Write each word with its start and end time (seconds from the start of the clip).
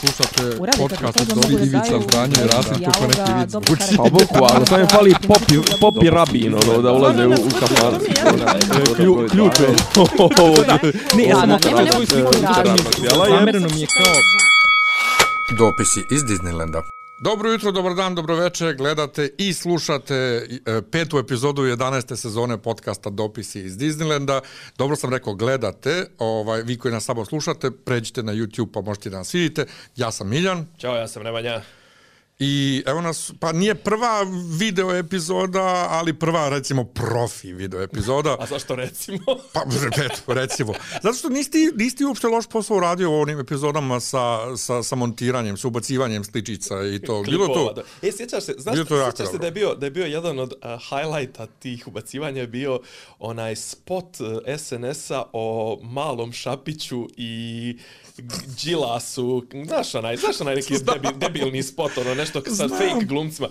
Slušate 0.00 0.56
podcast 0.78 1.20
od 1.20 1.28
Dobri 1.28 1.54
Ivica 1.54 2.00
Zdanje 2.08 2.34
i 2.44 2.46
Rasim 2.46 2.84
kako 2.84 3.06
neki 3.06 3.32
vic 3.40 3.52
karakter. 3.52 3.96
Pa 3.96 4.02
bukvalno, 4.02 4.66
samo 4.66 4.80
je 4.80 4.86
fali 4.86 5.14
popi, 5.28 5.54
popi 5.80 6.10
rabin, 6.10 6.54
ono, 6.54 6.82
da 6.82 6.92
ulaze 6.92 7.26
u, 7.26 7.30
u 7.30 7.50
kafan. 7.60 7.94
Klju, 8.96 9.28
ključ 9.30 9.52
je. 9.60 9.68
Ne, 11.16 11.24
ja 11.24 11.36
sam 11.36 11.58
svoju 11.92 12.06
sliku 12.06 12.32
rabin. 12.42 12.84
Jela 13.02 13.26
je. 13.26 13.38
Zamereno 13.38 13.68
mi 13.74 13.80
je 13.80 13.86
kao... 13.86 14.12
Dopisi 15.58 16.04
iz 16.10 16.24
Disneylanda. 16.24 16.95
Dobro 17.18 17.50
jutro, 17.50 17.72
dobar 17.72 17.94
dan, 17.94 18.14
dobro 18.14 18.36
večer, 18.36 18.74
gledate 18.74 19.30
i 19.38 19.52
slušate 19.52 20.14
e, 20.14 20.82
petu 20.90 21.18
epizodu 21.18 21.62
11. 21.62 22.16
sezone 22.16 22.58
podcasta 22.58 23.10
Dopisi 23.10 23.60
iz 23.60 23.76
Disneylanda. 23.78 24.40
Dobro 24.78 24.96
sam 24.96 25.10
rekao, 25.10 25.34
gledate, 25.34 26.06
ovaj, 26.18 26.62
vi 26.62 26.78
koji 26.78 26.92
nas 26.92 27.04
samo 27.04 27.24
slušate, 27.24 27.70
pređite 27.70 28.22
na 28.22 28.32
YouTube 28.32 28.72
pa 28.72 28.80
možete 28.80 29.10
da 29.10 29.18
nas 29.18 29.34
vidite. 29.34 29.66
Ja 29.96 30.10
sam 30.10 30.28
Miljan 30.28 30.66
Ćao, 30.78 30.96
ja 30.96 31.08
sam 31.08 31.22
Nemanja 31.22 31.62
i 32.38 32.82
evo 32.86 33.00
nas, 33.00 33.32
pa 33.40 33.52
nije 33.52 33.74
prva 33.74 34.26
video 34.58 34.94
epizoda, 34.94 35.86
ali 35.90 36.18
prva 36.18 36.48
recimo 36.48 36.84
profi 36.84 37.52
video 37.52 37.82
epizoda. 37.82 38.36
A 38.40 38.46
zašto 38.46 38.74
recimo? 38.74 39.24
Pa, 39.52 39.62
eto, 40.04 40.34
recimo. 40.34 40.72
Zato 41.02 41.14
što 41.14 41.28
nisi, 41.28 41.72
nisi 41.74 42.04
uopšte 42.04 42.28
loš 42.28 42.46
posao 42.46 42.76
uradio 42.76 43.10
u 43.10 43.20
onim 43.20 43.40
epizodama 43.40 44.00
sa, 44.00 44.56
sa, 44.56 44.82
sa 44.82 44.96
montiranjem, 44.96 45.56
sa 45.56 45.68
ubacivanjem 45.68 46.24
sličica 46.24 46.74
i 46.94 46.98
to. 46.98 47.22
Bilo 47.22 47.46
Klipova, 47.46 47.74
to, 47.74 47.82
da. 48.00 48.08
E, 48.08 48.12
sjećaš 48.12 48.44
se, 48.44 48.54
znaš, 48.58 48.74
Bilo 48.74 48.84
to 48.84 48.96
jako 48.96 49.10
sjećaš 49.10 49.26
se 49.26 49.32
dobro. 49.32 49.38
da 49.38 49.46
je 49.46 49.52
bio, 49.52 49.74
da 49.74 49.86
je 49.86 49.90
bio 49.90 50.06
jedan 50.06 50.38
od 50.38 50.52
uh, 50.52 50.70
highlighta 50.88 51.46
tih 51.46 51.88
ubacivanja 51.88 52.40
je 52.40 52.46
bio 52.46 52.80
onaj 53.18 53.56
spot 53.56 54.20
uh, 54.20 54.58
SNS-a 54.58 55.24
o 55.32 55.78
malom 55.82 56.32
Šapiću 56.32 57.08
i 57.16 57.78
Đilasu, 58.56 59.26
znaš 59.64 59.94
onaj, 59.94 60.16
znaš 60.16 60.40
onaj 60.40 60.54
neki 60.54 60.74
debil, 60.84 61.10
debilni 61.12 61.62
spot, 61.62 61.98
ono 61.98 62.14
nešto 62.14 62.42
sa 62.42 62.68
Znam. 62.68 62.70
fake 62.70 63.04
glumcima. 63.04 63.48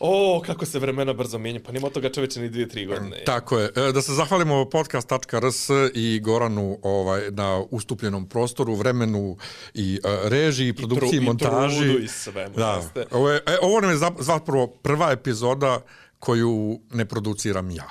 O, 0.00 0.42
kako 0.42 0.66
se 0.66 0.78
vremena 0.78 1.12
brzo 1.12 1.38
mijenja, 1.38 1.60
pa 1.60 1.72
nema 1.72 1.86
od 1.86 1.92
toga 1.92 2.10
čoveče 2.10 2.40
ni 2.40 2.48
dvije, 2.48 2.68
tri 2.68 2.86
godine. 2.86 3.22
Tako 3.26 3.58
je. 3.58 3.70
E, 3.78 3.92
Da 3.92 4.02
se 4.02 4.12
zahvalimo 4.12 4.64
podcast.rs 4.64 5.68
i 5.94 6.20
Goranu 6.20 6.78
ovaj, 6.82 7.30
na 7.30 7.62
ustupljenom 7.70 8.26
prostoru, 8.26 8.74
vremenu 8.74 9.36
i 9.74 10.00
uh, 10.04 10.28
režiji, 10.28 10.72
produkciji, 10.72 11.10
tru- 11.10 11.16
i 11.16 11.20
montaži. 11.20 11.78
trudu 11.78 11.98
i 11.98 12.08
svemu, 12.08 12.54
Da. 12.56 12.72
jeste. 12.74 13.04
Ovo, 13.10 13.30
je, 13.30 13.36
e, 13.38 13.56
ovo 13.62 13.80
nam 13.80 13.90
je 13.90 13.96
za- 13.96 14.12
zapravo 14.18 14.66
prva 14.66 15.12
epizoda 15.12 15.80
koju 16.18 16.80
ne 16.90 17.04
produciram 17.04 17.70
ja. 17.70 17.88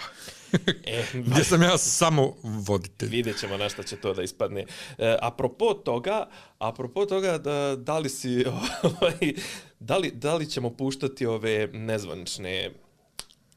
E, 0.86 1.04
Gdje 1.26 1.44
sam 1.44 1.62
ja 1.62 1.78
samo 1.78 2.34
voditelj. 2.44 3.10
Vidjet 3.10 3.40
ćemo 3.40 3.58
na 3.58 3.70
šta 3.70 3.84
će 3.84 3.96
to 3.96 4.14
da 4.14 4.24
ispadne. 4.24 4.66
E, 4.98 5.18
apropo 5.22 5.74
toga, 5.74 6.30
apropo 6.60 7.06
toga 7.06 7.38
da, 7.38 7.76
da 7.76 7.98
li 8.00 8.10
si, 8.10 8.46
ovaj, 8.84 9.34
da 9.80 9.98
li, 9.98 10.12
da 10.12 10.36
li 10.36 10.50
ćemo 10.50 10.70
puštati 10.70 11.26
ove 11.26 11.68
nezvanične 11.74 12.72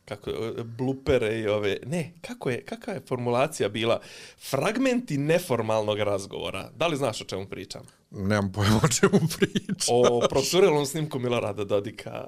kako 0.05 0.31
je, 0.31 0.65
blupere 0.65 1.41
i 1.41 1.47
ove, 1.49 1.77
ne, 1.87 2.13
kako 2.21 2.51
je, 2.51 2.65
kakva 2.65 2.93
je 2.93 3.03
formulacija 3.09 3.69
bila? 3.69 4.01
Fragmenti 4.51 5.19
neformalnog 5.19 5.99
razgovora. 5.99 6.71
Da 6.77 6.87
li 6.87 6.97
znaš 6.97 7.21
o 7.21 7.25
čemu 7.25 7.47
pričam? 7.47 7.83
Nemam 8.11 8.53
pojma 8.53 8.81
o 8.85 8.89
čemu 8.89 9.21
pričam. 9.39 9.89
O 9.89 10.21
procurelom 10.31 10.87
snimku 10.87 11.19
Milorada 11.19 11.65
Dodika. 11.65 12.27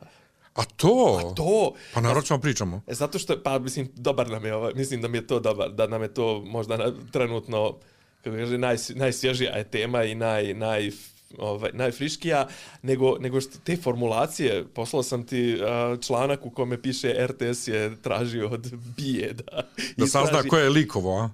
A 0.57 0.65
to? 0.67 1.33
To, 1.37 1.73
Pa 1.95 2.01
naravno 2.01 2.23
ćemo 2.23 2.41
pričamo. 2.41 2.83
E, 2.87 2.95
zato 2.95 3.19
što, 3.19 3.43
pa 3.43 3.59
mislim, 3.59 3.89
dobar 3.95 4.31
nam 4.31 4.45
je 4.45 4.55
ovaj, 4.55 4.73
mislim 4.75 5.03
da 5.03 5.09
mi 5.09 5.19
je 5.19 5.27
to 5.27 5.41
dobar, 5.41 5.71
da 5.71 5.87
nam 5.87 6.03
je 6.03 6.15
to 6.15 6.41
možda 6.41 6.77
na, 6.77 6.93
trenutno, 7.13 7.77
kako 8.25 8.37
kaže, 8.37 8.59
naj, 8.59 8.77
najsvježija 8.91 9.53
je 9.53 9.65
tema 9.65 10.05
i 10.05 10.15
naj, 10.15 10.55
naj, 10.55 10.91
ovaj, 11.39 11.71
najfriškija, 11.73 12.48
nego, 12.83 13.19
nego 13.19 13.41
što 13.41 13.59
te 13.59 13.77
formulacije, 13.77 14.65
poslao 14.67 15.03
sam 15.03 15.25
ti 15.25 15.59
a, 15.63 15.97
članak 16.01 16.47
u 16.47 16.51
kome 16.51 16.83
piše 16.83 17.27
RTS 17.27 17.69
je 17.69 17.97
tražio 18.03 18.48
od 18.48 18.67
bije 18.97 19.33
da, 19.33 19.63
Da 19.97 20.07
sazna 20.07 20.30
istraži- 20.33 20.48
ko 20.48 20.59
je 20.59 20.69
likovo, 20.70 21.19
a? 21.19 21.30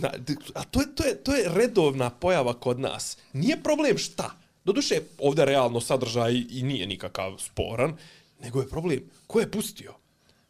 na, 0.00 0.10
a 0.54 0.64
to 0.64 0.80
je, 0.80 0.86
to, 0.94 1.04
je, 1.04 1.16
to 1.16 1.34
je 1.34 1.48
redovna 1.48 2.10
pojava 2.10 2.54
kod 2.54 2.80
nas. 2.80 3.18
Nije 3.32 3.62
problem 3.62 3.98
šta. 3.98 4.30
Doduše, 4.64 4.94
ovdje 5.18 5.44
realno 5.44 5.80
sadržaj 5.80 6.32
i 6.50 6.62
nije 6.62 6.86
nikakav 6.86 7.34
sporan, 7.38 7.96
nego 8.42 8.60
je 8.60 8.68
problem 8.68 9.10
ko 9.26 9.40
je 9.40 9.50
pustio. 9.50 9.94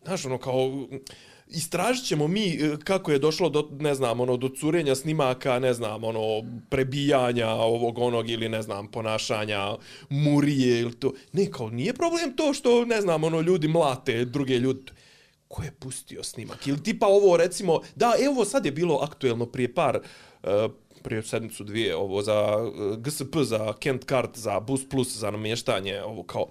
Znaš, 0.04 0.25
ono, 0.25 0.38
kao, 0.38 0.88
istražit 1.48 2.06
ćemo 2.06 2.28
mi 2.28 2.47
e, 2.48 2.76
kako 2.84 3.12
je 3.12 3.19
došlo 3.19 3.48
do, 3.48 3.69
ne 3.80 3.94
znam, 3.94 4.20
ono, 4.20 4.36
do 4.36 4.48
curenja 4.48 4.94
snimaka, 4.94 5.58
ne 5.58 5.75
znam, 5.75 6.04
ono, 6.04 6.42
prebijanja 6.70 7.48
ovog 7.48 7.98
onog 7.98 8.31
ili, 8.31 8.48
ne 8.48 8.62
znam, 8.62 8.91
ponašanja 8.91 9.76
murije 10.08 10.81
ili 10.81 10.94
to. 10.94 11.12
Ne, 11.32 11.50
kao, 11.50 11.70
nije 11.70 11.92
problem 11.92 12.36
to 12.36 12.54
što, 12.54 12.84
ne 12.84 13.00
znam, 13.00 13.25
ono, 13.25 13.41
ljudi 13.41 13.69
mlate 13.69 14.25
druge 14.25 14.58
ljudi 14.58 14.92
ko 15.48 15.62
je 15.62 15.72
pustio 15.72 16.22
snimak? 16.22 16.66
Ili 16.66 16.82
tipa 16.82 17.06
ovo 17.06 17.36
recimo, 17.36 17.81
da 17.97 18.12
evo 18.25 18.44
sad 18.44 18.66
je 18.66 18.72
bilo 18.72 18.98
aktuelno 19.02 19.47
prije 19.47 19.75
par, 19.75 20.00
uh, 20.42 20.50
prije 21.02 21.22
sedmicu 21.22 21.64
dvije, 21.64 21.97
ovo 21.97 22.22
za 22.22 22.32
e, 22.32 22.82
uh, 22.82 22.97
GSP, 22.97 23.36
za 23.42 23.72
Kent 23.81 24.04
Kart, 24.04 24.38
za 24.38 24.60
Bus 24.60 24.88
Plus, 24.88 25.16
za 25.16 25.31
namještanje, 25.31 26.02
ovo 26.02 26.22
kao, 26.22 26.42
uh, 26.42 26.48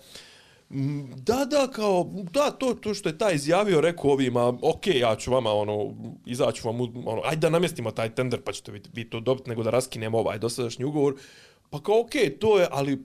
Da, 1.16 1.46
da, 1.46 1.68
kao, 1.72 2.12
da, 2.32 2.52
to, 2.52 2.74
to 2.74 2.94
što 2.94 3.10
je 3.10 3.18
taj 3.18 3.36
izjavio, 3.36 3.82
rekao 3.82 4.12
ovima, 4.12 4.48
ok, 4.62 4.88
ja 4.88 5.16
ću 5.16 5.32
vama, 5.32 5.52
ono, 5.54 5.94
izaću 6.26 6.68
vam, 6.68 6.82
ono, 6.82 7.22
ajde 7.26 7.40
da 7.40 7.50
namjestimo 7.50 7.92
taj 7.92 8.16
tender, 8.16 8.42
pa 8.42 8.52
ćete 8.52 8.72
vi, 8.72 8.82
vi 8.94 9.10
to 9.10 9.20
dobiti, 9.20 9.50
nego 9.50 9.64
da 9.64 9.70
raskinemo 9.70 10.18
ovaj 10.18 10.40
dosadašnji 10.40 10.86
ugovor. 10.86 11.16
Pa 11.70 11.84
kao, 11.84 12.00
ok, 12.00 12.12
to 12.40 12.60
je, 12.60 12.68
ali 12.72 13.04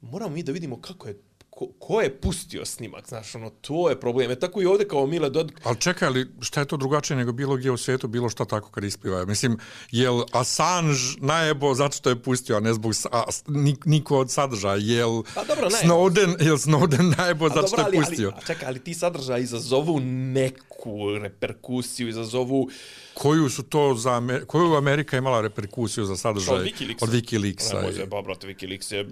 moramo 0.00 0.34
mi 0.34 0.42
da 0.42 0.52
vidimo 0.52 0.80
kako 0.80 1.08
je, 1.08 1.22
ko, 1.56 1.66
ko 1.78 2.00
je 2.00 2.20
pustio 2.20 2.64
snimak, 2.64 3.08
znaš, 3.08 3.34
ono, 3.34 3.50
to 3.50 3.88
je 3.88 4.00
problem. 4.00 4.30
E 4.30 4.36
tako 4.36 4.62
i 4.62 4.66
ovdje 4.66 4.88
kao 4.88 5.06
Mile 5.06 5.30
Dodik, 5.30 5.60
Ali 5.64 5.80
čekaj, 5.80 6.08
ali 6.08 6.26
šta 6.40 6.60
je 6.60 6.66
to 6.66 6.76
drugačije 6.76 7.16
nego 7.16 7.32
bilo 7.32 7.56
gdje 7.56 7.70
u 7.70 7.76
svijetu, 7.76 8.08
bilo 8.08 8.28
šta 8.28 8.44
tako 8.44 8.70
kad 8.70 8.84
ispiva? 8.84 9.24
Mislim, 9.24 9.58
jel 9.90 10.22
Assange 10.32 10.98
najebo 11.20 11.74
zato 11.74 11.96
što 11.96 12.10
je 12.10 12.22
pustio, 12.22 12.56
a 12.56 12.60
ne 12.60 12.74
zbog 12.74 12.92
a, 13.12 13.24
nik, 13.46 13.84
niko 13.84 14.18
od 14.18 14.30
sadržaja? 14.30 14.76
Jel 14.76 15.22
Pa 15.34 15.44
dobro, 15.44 15.68
najebo. 15.68 15.94
Snowden, 15.94 16.46
jel 16.46 16.56
Snowden 16.56 17.16
najebo 17.18 17.48
zato 17.48 17.66
što 17.66 17.80
je 17.80 17.84
ali, 17.84 17.98
pustio? 17.98 18.28
Ali, 18.28 18.42
a 18.42 18.46
čekaj, 18.46 18.68
ali 18.68 18.78
ti 18.78 18.94
sadržaj 18.94 19.40
izazovu 19.40 20.00
neku 20.00 21.18
reperkusiju, 21.22 22.08
izazovu... 22.08 22.68
Koju 23.16 23.48
su 23.50 23.62
to 23.62 23.94
za 23.94 24.22
koju 24.46 24.74
Amerika 24.74 25.16
imala 25.16 25.40
reperkusiju 25.40 26.04
za 26.04 26.16
sadržaj 26.16 26.54
Od 26.54 26.62
Wikileaksa. 26.62 27.02
od 27.02 27.08
Wikileaksa? 27.10 27.74
Ne 27.74 27.82
može, 27.82 28.06
ba, 28.06 28.22
brate, 28.22 28.46
Wikileaks 28.46 28.92
je, 28.92 29.08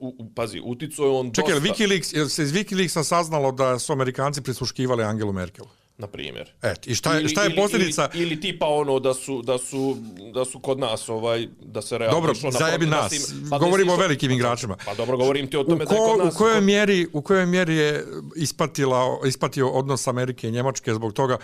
u, 0.00 0.14
u, 0.18 0.30
pazi, 0.30 0.60
uticao 0.64 1.04
je 1.04 1.10
on 1.10 1.32
Čekaj, 1.32 1.54
dosta, 1.54 1.68
Wikileaks, 1.68 2.16
jel 2.16 2.28
se 2.28 2.42
iz 2.42 2.52
Wikileaksa 2.52 3.04
saznalo 3.04 3.52
da 3.52 3.78
su 3.78 3.92
Amerikanci 3.92 4.42
prisluškivali 4.42 5.04
Angelu 5.04 5.32
Merkel? 5.32 5.64
na 5.98 6.06
primjer. 6.06 6.52
Et, 6.62 6.86
i 6.86 6.94
šta 6.94 7.14
je, 7.14 7.28
šta 7.28 7.42
je 7.42 7.46
Ili- 7.46 7.56
posljedica? 7.56 8.08
Ili, 8.14 8.22
ili, 8.22 8.40
tipa 8.40 8.66
ono 8.66 8.98
da 9.00 9.14
su, 9.14 9.42
da 9.42 9.58
su, 9.58 9.96
da 10.34 10.44
su 10.44 10.60
kod 10.60 10.78
nas, 10.78 11.08
ovaj, 11.08 11.48
da 11.62 11.82
se 11.82 11.98
realno... 11.98 12.16
Dobro, 12.16 12.32
na 12.42 12.50
zajebi 12.50 12.86
da 12.86 12.90
nas. 12.92 13.12
im- 13.12 13.46
pa 13.50 13.58
Govorimo 13.58 13.92
o 13.92 13.96
velikim 13.96 14.30
igračima. 14.30 14.76
Pa 14.84 14.94
dobro, 14.94 15.16
govorim 15.16 15.50
ti 15.50 15.56
o 15.56 15.64
tome 15.64 15.84
da 15.84 15.94
je 15.94 15.98
ko, 15.98 16.06
kod 16.08 16.24
nas... 16.24 16.34
u 16.34 16.38
kojoj 16.38 16.54
kod- 16.54 16.64
mjeri 16.64 17.06
u 17.12 17.22
kojoj 17.22 17.46
mjeri 17.46 17.76
je 17.76 18.04
ispatila 18.36 19.20
ispatio 19.26 19.68
odnos 19.68 20.06
Amerike 20.06 20.48
i 20.48 20.52
Njemačke 20.52 20.94
zbog 20.94 21.12
toga 21.12 21.36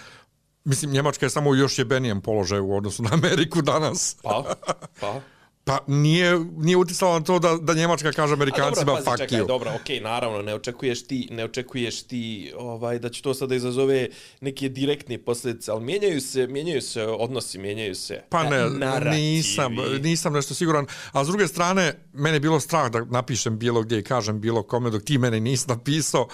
Mislim, 0.64 0.90
Njemačka 0.90 1.26
je 1.26 1.30
samo 1.30 1.50
u 1.50 1.54
još 1.54 1.78
jebenijem 1.78 2.20
položaju 2.20 2.66
u 2.66 2.76
odnosu 2.76 3.02
na 3.02 3.10
Ameriku 3.12 3.62
danas. 3.62 4.16
Pa, 4.22 4.54
pa. 5.00 5.20
Pa 5.66 5.78
nije, 5.86 6.38
nije 6.56 6.76
uticalo 6.76 7.18
na 7.18 7.24
to 7.24 7.38
da, 7.38 7.56
da 7.62 7.74
Njemačka 7.74 8.12
kaže 8.12 8.34
Amerikancima 8.34 8.92
A 8.92 8.94
dobro, 8.96 9.04
pazi, 9.04 9.04
fuck 9.04 9.18
čekaj, 9.18 9.38
you. 9.38 9.46
dobro, 9.46 9.70
okej, 9.80 10.00
naravno, 10.00 10.42
ne 10.42 10.54
očekuješ 10.54 11.06
ti, 11.06 11.28
ne 11.30 11.44
očekuješ 11.44 12.02
ti 12.02 12.52
ovaj 12.58 12.98
da 12.98 13.08
će 13.08 13.22
to 13.22 13.34
sada 13.34 13.54
izazove 13.54 14.08
neke 14.40 14.68
direktne 14.68 15.18
posljedice, 15.18 15.70
ali 15.70 15.84
mijenjaju 15.84 16.20
se, 16.20 16.46
mijenjaju 16.46 16.82
se 16.82 17.02
odnosi, 17.02 17.58
mijenjaju 17.58 17.94
se 17.94 18.22
Pa 18.28 18.42
ne, 18.42 18.70
narativi. 18.70 19.22
nisam, 19.22 19.76
nisam 20.00 20.32
nešto 20.32 20.54
siguran. 20.54 20.86
A 21.12 21.24
s 21.24 21.28
druge 21.28 21.48
strane, 21.48 21.94
mene 22.12 22.36
je 22.36 22.40
bilo 22.40 22.60
strah 22.60 22.90
da 22.90 23.04
napišem 23.04 23.58
bilo 23.58 23.82
gdje 23.82 23.98
i 23.98 24.02
kažem 24.04 24.40
bilo 24.40 24.62
kome 24.62 24.90
dok 24.90 25.02
ti 25.02 25.18
mene 25.18 25.40
nisi 25.40 25.68
napisao. 25.68 26.28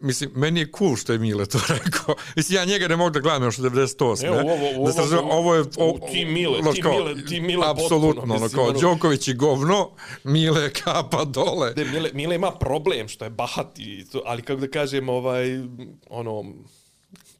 Mislim, 0.00 0.30
meni 0.34 0.60
je 0.60 0.70
cool 0.78 0.96
što 0.96 1.12
je 1.12 1.18
Mile 1.18 1.46
to 1.46 1.58
rekao. 1.76 2.14
Mislim, 2.36 2.56
ja 2.56 2.64
njega 2.64 2.88
ne 2.88 2.96
mogu 2.96 3.10
da 3.10 3.20
gledam 3.20 3.42
još 3.42 3.58
od 3.58 3.64
98. 3.64 4.26
Evo, 4.26 4.36
ovo- 4.36 4.52
ovo- 4.70 4.86
da 4.86 4.92
se 4.92 5.00
razumije, 5.00 5.22
ovo- 5.24 5.32
ovo 5.34 5.54
je... 5.54 5.64
ovo- 5.78 5.98
ti 6.08 6.24
Mile, 6.24 6.58
ti 6.72 6.82
Mile, 6.84 7.24
ti 7.24 7.40
Mile 7.40 7.66
Apsolutno, 7.66 8.14
potpuno, 8.14 8.34
ono, 8.36 8.48
kao 8.48 8.64
ono- 8.64 8.80
Đoković 8.80 9.28
i 9.28 9.34
govno, 9.34 9.90
Mile 10.24 10.62
je 10.62 10.70
kapa 10.72 11.24
dole. 11.24 11.72
De, 11.72 11.84
Mile, 11.84 12.10
Mile 12.12 12.34
ima 12.34 12.50
problem 12.50 13.08
što 13.08 13.24
je 13.24 13.30
bahat 13.30 13.78
i 13.78 14.04
to, 14.06 14.22
ali 14.24 14.42
kako 14.42 14.60
da 14.60 14.68
kažem, 14.68 15.08
ovaj, 15.08 15.44
ono, 16.08 16.44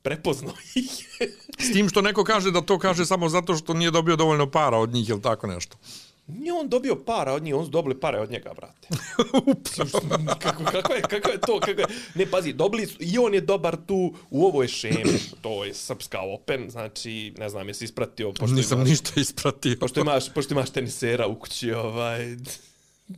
prepoznao 0.03 0.55
ih 0.75 0.85
je. 1.21 1.29
S 1.61 1.73
tim 1.73 1.89
što 1.89 2.03
neko 2.03 2.25
kaže 2.25 2.51
da 2.51 2.61
to 2.61 2.79
kaže 2.79 3.07
samo 3.07 3.29
zato 3.29 3.57
što 3.57 3.75
nije 3.75 3.91
dobio 3.91 4.17
dovoljno 4.17 4.51
para 4.51 4.79
od 4.79 4.91
njih 4.91 5.09
ili 5.09 5.23
tako 5.23 5.47
nešto. 5.47 5.77
Nije 6.27 6.53
on 6.53 6.69
dobio 6.69 6.97
para 6.97 7.33
od 7.33 7.43
njih, 7.43 7.55
on 7.55 7.65
su 7.65 7.71
dobili 7.71 8.01
pare 8.01 8.21
od 8.21 8.31
njega, 8.31 8.53
brate. 8.57 8.89
kako, 10.43 10.65
kako, 10.65 10.93
je, 10.93 11.03
kako 11.03 11.31
je 11.31 11.41
to? 11.41 11.61
Kako 11.61 11.81
je? 11.81 11.87
Ne, 12.15 12.27
pazi, 12.31 12.53
dobili 12.53 12.87
su, 12.87 12.97
i 13.01 13.19
on 13.19 13.35
je 13.35 13.41
dobar 13.41 13.77
tu 13.87 14.15
u 14.31 14.47
ovoj 14.47 14.69
šemi. 14.69 15.19
To 15.43 15.65
je 15.65 15.75
srpska 15.75 16.21
open, 16.21 16.71
znači, 16.71 17.35
ne 17.39 17.49
znam, 17.49 17.69
jesi 17.69 17.85
ispratio, 17.85 18.33
pošto 18.33 18.57
Nisam 18.57 18.79
imaš, 18.79 18.91
ništa 18.91 19.21
ispratio. 19.21 19.77
pošto 19.81 20.01
imaš, 20.01 20.35
pošto 20.35 20.55
imaš 20.55 20.71
tenisera 20.71 21.27
u 21.27 21.39
kući, 21.39 21.73
ovaj... 21.73 22.37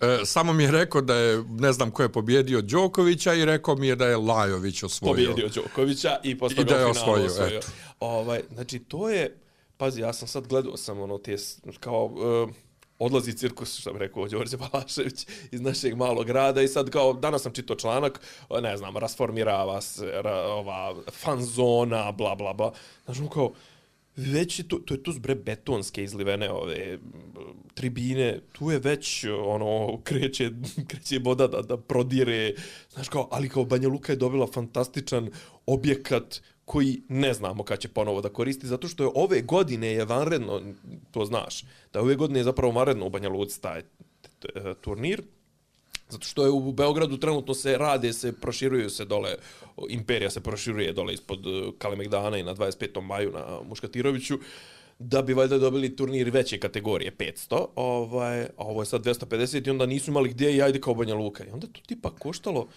E, 0.00 0.24
samo 0.24 0.52
mi 0.52 0.62
je 0.62 0.70
rekao 0.70 1.00
da 1.00 1.14
je, 1.14 1.44
ne 1.48 1.72
znam 1.72 1.90
ko 1.90 2.02
je 2.02 2.08
pobjedio 2.12 2.62
Đokovića 2.62 3.34
i 3.34 3.44
rekao 3.44 3.76
mi 3.76 3.88
je 3.88 3.96
da 3.96 4.06
je 4.06 4.16
Lajović 4.16 4.82
osvojio. 4.82 5.30
Pobjedio 5.30 5.62
Đokovića 5.62 6.16
i 6.22 6.38
posle 6.38 6.62
I 6.62 6.64
da 6.64 6.76
je 6.76 6.86
osvojio, 6.86 7.26
osvojio. 7.26 7.58
eto. 7.58 7.66
Ovaj, 8.00 8.40
znači, 8.54 8.78
to 8.78 9.10
je... 9.10 9.36
Pazi, 9.76 10.00
ja 10.00 10.12
sam 10.12 10.28
sad 10.28 10.46
gledao 10.46 10.76
sam 10.76 11.00
ono 11.00 11.18
te, 11.18 11.36
kao... 11.80 12.04
Uh, 12.04 12.50
odlazi 12.98 13.36
cirkus, 13.36 13.78
što 13.78 13.92
bi 13.92 13.98
rekao 13.98 14.28
Đorđe 14.28 14.56
Balašević, 14.56 15.26
iz 15.50 15.60
našeg 15.60 15.96
malog 15.96 16.26
grada 16.26 16.62
i 16.62 16.68
sad 16.68 16.90
kao, 16.90 17.12
danas 17.12 17.42
sam 17.42 17.52
čitao 17.52 17.76
članak, 17.76 18.20
ne 18.62 18.76
znam, 18.76 18.96
rasformirava 18.96 19.80
se 19.80 20.06
ra, 20.22 20.46
ova 20.46 20.94
fanzona, 21.12 22.12
bla, 22.12 22.34
bla, 22.34 22.52
bla. 22.52 22.72
Znaš, 23.04 23.20
on 23.20 23.28
kao, 23.28 23.52
već 24.16 24.58
je 24.58 24.68
to, 24.68 24.76
to 24.76 24.94
je 24.94 25.02
tu 25.02 25.12
zbre 25.12 25.34
betonske 25.34 26.04
izlivene 26.04 26.50
ove 26.50 26.98
tribine, 27.74 28.40
tu 28.52 28.70
je 28.70 28.78
već 28.78 29.24
ono 29.44 30.00
kreće, 30.04 30.50
kreće 30.88 31.18
voda 31.18 31.46
da, 31.46 31.62
da 31.62 31.76
prodire, 31.76 32.54
znaš 32.90 33.08
kao, 33.08 33.28
ali 33.30 33.48
kao 33.48 33.64
Banja 33.64 33.88
Luka 33.88 34.12
je 34.12 34.16
dobila 34.16 34.46
fantastičan 34.46 35.30
objekat 35.66 36.40
koji 36.66 37.02
ne 37.08 37.34
znamo 37.34 37.64
kad 37.64 37.78
će 37.78 37.88
ponovo 37.88 38.20
da 38.20 38.28
koristi, 38.28 38.66
zato 38.66 38.88
što 38.88 39.04
je 39.04 39.10
ove 39.14 39.42
godine 39.42 39.92
je 39.92 40.04
vanredno, 40.04 40.60
to 41.10 41.24
znaš, 41.24 41.62
da 41.92 42.00
ove 42.00 42.14
godine 42.14 42.40
je 42.40 42.44
zapravo 42.44 42.72
vanredno 42.72 43.06
u 43.06 43.10
Banja 43.10 43.28
Luci 43.28 43.62
taj 43.62 43.78
e, 43.78 43.84
turnir, 44.80 45.22
Zato 46.08 46.26
što 46.26 46.44
je 46.44 46.50
u 46.50 46.72
Beogradu 46.72 47.16
trenutno 47.18 47.54
se 47.54 47.78
rade, 47.78 48.12
se 48.12 48.32
proširuju 48.40 48.90
se 48.90 49.04
dole, 49.04 49.34
Imperija 49.88 50.30
se 50.30 50.40
proširuje 50.40 50.92
dole 50.92 51.14
ispod 51.14 51.46
e, 51.46 51.70
Kalemegdana 51.78 52.38
i 52.38 52.42
na 52.42 52.54
25. 52.54 53.00
maju 53.00 53.32
na 53.32 53.60
Muškatiroviću, 53.68 54.38
da 54.98 55.22
bi 55.22 55.34
valjda 55.34 55.58
dobili 55.58 55.96
turnir 55.96 56.30
veće 56.30 56.60
kategorije, 56.60 57.12
500, 57.18 57.66
ovaj, 57.74 58.42
a 58.42 58.48
ovo 58.56 58.82
je 58.82 58.86
sad 58.86 59.04
250 59.04 59.66
i 59.66 59.70
onda 59.70 59.86
nisu 59.86 60.10
imali 60.10 60.28
gdje 60.28 60.56
i 60.56 60.62
ajde 60.62 60.80
kao 60.80 60.94
Banja 60.94 61.14
Luka. 61.14 61.44
I 61.44 61.50
onda 61.50 61.66
to 61.66 61.80
tipa 61.86 62.10
koštalo, 62.10 62.68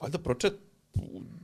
valjda 0.00 0.18
pročet, 0.18 0.52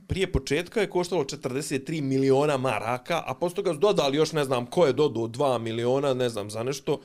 prije 0.07 0.31
početka 0.31 0.81
je 0.81 0.89
koštalo 0.89 1.23
43 1.23 2.01
miliona 2.01 2.57
maraka, 2.57 3.23
a 3.25 3.33
posle 3.33 3.55
toga 3.55 3.73
su 3.73 3.79
dodali 3.79 4.17
još 4.17 4.31
ne 4.31 4.43
znam 4.43 4.65
ko 4.65 4.85
je 4.85 4.93
dodao 4.93 5.27
2 5.27 5.59
miliona, 5.59 6.13
ne 6.13 6.29
znam 6.29 6.49
za 6.49 6.63
nešto. 6.63 7.01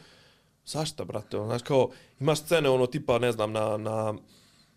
Zašta, 0.67 1.05
brate? 1.05 1.37
Znaš, 1.37 1.63
kao, 1.63 1.91
imaš 2.21 2.41
scene, 2.41 2.69
ono, 2.69 2.87
tipa, 2.87 3.19
ne 3.19 3.33
znam, 3.33 3.53
na, 3.53 3.77
na, 3.77 4.15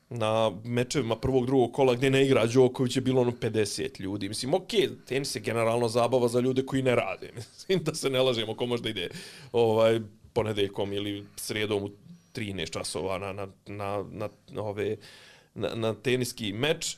na 0.10 0.52
mečevima 0.64 1.16
prvog, 1.16 1.46
drugog 1.46 1.74
kola 1.74 1.94
gdje 1.96 2.10
ne 2.10 2.26
igra 2.26 2.46
Đoković 2.46 2.96
je 2.96 3.02
bilo 3.02 3.22
ono 3.22 3.32
50 3.32 4.02
ljudi. 4.02 4.30
Mislim, 4.30 4.54
okej, 4.54 4.80
okay, 4.80 5.06
tenis 5.06 5.36
je 5.36 5.42
generalno 5.42 5.88
zabava 5.88 6.28
za 6.28 6.40
ljude 6.40 6.66
koji 6.66 6.82
ne 6.82 6.96
rade. 6.96 7.32
Mislim, 7.36 7.84
da 7.84 7.96
se 7.96 8.10
ne 8.10 8.22
lažemo 8.22 8.56
ko 8.56 8.66
možda 8.66 8.90
ide 8.90 9.10
ovaj, 9.52 10.00
ponedeljkom 10.34 10.94
ili 10.94 11.26
srijedom 11.36 11.84
u 11.84 11.90
13 12.36 12.70
časova 12.70 13.18
na, 13.18 13.34
na, 13.34 13.48
na, 13.66 14.04
na, 14.12 14.30
na, 14.50 14.64
ove, 14.64 14.98
na, 15.56 15.76
na 15.76 15.94
teniski 15.94 16.54
meč. 16.54 16.98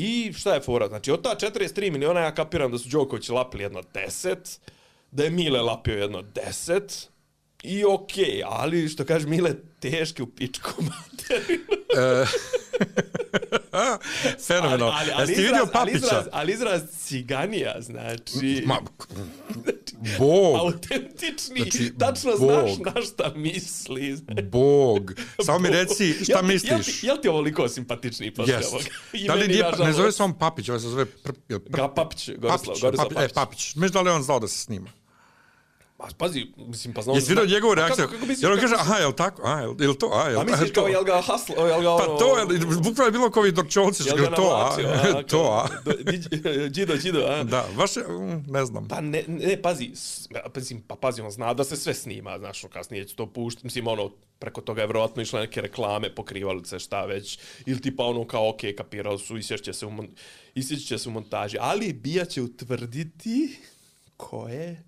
I 0.00 0.32
šta 0.32 0.54
je 0.54 0.60
fora? 0.60 0.88
Znači, 0.88 1.10
od 1.10 1.22
ta 1.22 1.34
43 1.40 1.90
miliona 1.90 2.20
ja 2.20 2.34
kapiram 2.34 2.72
da 2.72 2.78
su 2.78 2.88
Đoković 2.88 3.28
lapili 3.28 3.62
jedno 3.62 3.82
10, 3.94 4.58
da 5.10 5.24
je 5.24 5.30
Mile 5.30 5.60
lapio 5.60 5.98
jedno 5.98 6.22
10, 6.22 7.08
i 7.62 7.84
okej, 7.84 8.24
okay, 8.24 8.42
ali 8.46 8.88
što 8.88 9.04
kaže 9.04 9.26
Mile, 9.26 9.54
teške 9.80 10.22
u 10.22 10.26
pičku 10.26 10.70
materinu. 10.90 11.64
E, 13.72 13.96
Fenomenalno. 14.46 14.86
ali, 14.86 15.10
ali, 15.10 15.12
ali, 15.12 15.26
ti 15.26 15.32
vidio 15.32 15.46
izraz, 15.46 15.60
ali, 15.64 15.72
Papića? 15.72 15.96
izraz, 15.98 16.24
ali 16.32 16.52
izraz 16.52 16.82
ciganija, 16.98 17.74
znači... 17.80 18.62
Ma, 18.66 18.76
Bog, 20.18 20.56
autentični, 20.60 21.56
Znači, 21.56 21.70
znači, 21.72 21.92
tačno 21.98 22.30
Bog. 22.32 22.38
znaš 22.38 22.94
na 22.94 23.02
šta 23.02 23.32
misli. 23.36 24.16
znači. 24.16 24.42
Bog. 24.42 25.12
Samo 25.44 25.58
mi 25.58 25.68
reci 25.70 26.12
šta 26.14 26.24
Jel 26.28 26.40
ti- 26.40 26.46
misliš. 26.46 26.70
Jel 26.70 26.82
ti, 26.82 27.06
jel 27.06 27.16
ti 27.16 27.28
ovoliko 27.28 27.68
simpatičniji 27.68 28.30
posle 28.30 28.54
Jest. 28.54 28.68
ovoga? 28.68 28.88
Da 29.26 29.34
li 29.34 29.48
nije, 29.48 29.64
pa- 29.70 29.84
ne 29.84 29.92
zove 29.92 30.12
se 30.12 30.22
on 30.22 30.38
Papić, 30.38 30.68
ovo 30.68 30.78
se 30.78 30.88
zove... 30.88 31.04
Pr, 31.06 31.32
jel 31.48 31.58
pr, 31.60 31.70
Ga 31.70 31.88
Papić, 31.88 32.28
Gorislav, 32.28 32.50
Papić, 32.58 32.82
Gorislav 32.82 33.06
Papić, 33.06 33.16
Papić. 33.16 33.30
E, 33.30 33.34
Papić. 33.34 33.74
Mislim 33.74 33.90
da 33.90 34.00
li 34.00 34.08
je 34.08 34.14
on 34.14 34.22
znao 34.22 34.40
da 34.40 34.48
se 34.48 34.58
snima. 34.58 34.90
Pa, 35.98 36.08
pazi, 36.18 36.46
mislim, 36.56 36.94
pa 36.94 37.02
znao... 37.02 37.14
Jesi 37.14 37.28
vidio 37.28 37.46
njegovu 37.46 37.74
reakciju? 37.74 38.04
Kako, 38.04 38.12
kako 38.12 38.26
misliš, 38.26 38.42
Jer 38.42 38.52
on 38.52 38.58
kaže, 38.58 38.74
aha, 38.78 38.94
jel 38.94 39.12
tako? 39.12 39.42
A, 39.44 39.60
jel, 39.60 39.74
jel 39.78 39.94
to? 39.94 40.10
A, 40.14 40.28
jel, 40.28 40.40
A 40.40 40.44
misliš 40.44 40.72
to? 40.72 40.74
kao, 40.80 40.88
jel 40.88 41.04
ga 41.04 41.20
haslo, 41.20 41.66
jel 41.66 41.80
ga. 41.82 41.96
Pa 41.96 42.04
to 42.18 42.38
je, 42.38 42.46
bukvalno 42.58 43.04
je 43.04 43.10
bilo 43.10 43.30
kao 43.30 43.40
ovi 43.40 43.52
dorčovci, 43.52 44.02
što 44.02 44.16
Jel 44.16 44.30
ga 44.30 44.36
to, 44.36 44.42
a? 44.42 44.76
a? 45.18 45.22
to, 45.22 45.42
a? 45.42 45.68
Do- 45.84 45.92
Đido, 46.12 46.68
Đido, 46.74 46.96
Đido, 46.96 47.24
a? 47.26 47.44
Da, 47.44 47.64
baš 47.76 47.96
je, 47.96 48.02
mm, 48.02 48.44
ne 48.46 48.64
znam. 48.64 48.88
Pa 48.88 49.00
ne, 49.00 49.24
ne, 49.26 49.62
pazi, 49.62 49.90
pazi, 50.54 50.76
pa 50.86 50.96
pazi, 50.96 51.22
on 51.22 51.30
zna 51.30 51.54
da 51.54 51.64
se 51.64 51.76
sve 51.76 51.94
snima, 51.94 52.38
znaš, 52.38 52.62
kasnije 52.72 53.04
će 53.04 53.16
to 53.16 53.26
puštati, 53.26 53.66
mislim, 53.66 53.86
ono, 53.86 54.10
preko 54.38 54.60
toga 54.60 54.80
je 54.80 54.86
vjerojatno 54.86 55.22
išle 55.22 55.40
neke 55.40 55.60
reklame, 55.60 56.14
pokrivalice, 56.14 56.78
šta 56.78 57.04
već, 57.04 57.38
ili 57.66 57.80
tipa 57.80 58.04
ono 58.04 58.26
kao, 58.26 58.48
ok, 58.48 58.60
kapirali 58.76 59.18
su, 59.18 59.36
isješće 59.36 59.72
se 59.72 59.86
u, 59.86 59.90
mon, 59.90 60.08
isješće 60.54 60.98
se 60.98 61.08
u 61.08 61.12
montaži, 61.12 61.56
ali 61.60 61.92
Bija 61.92 62.24
će 62.24 62.42
utvrditi 62.42 63.56
koje 64.16 64.87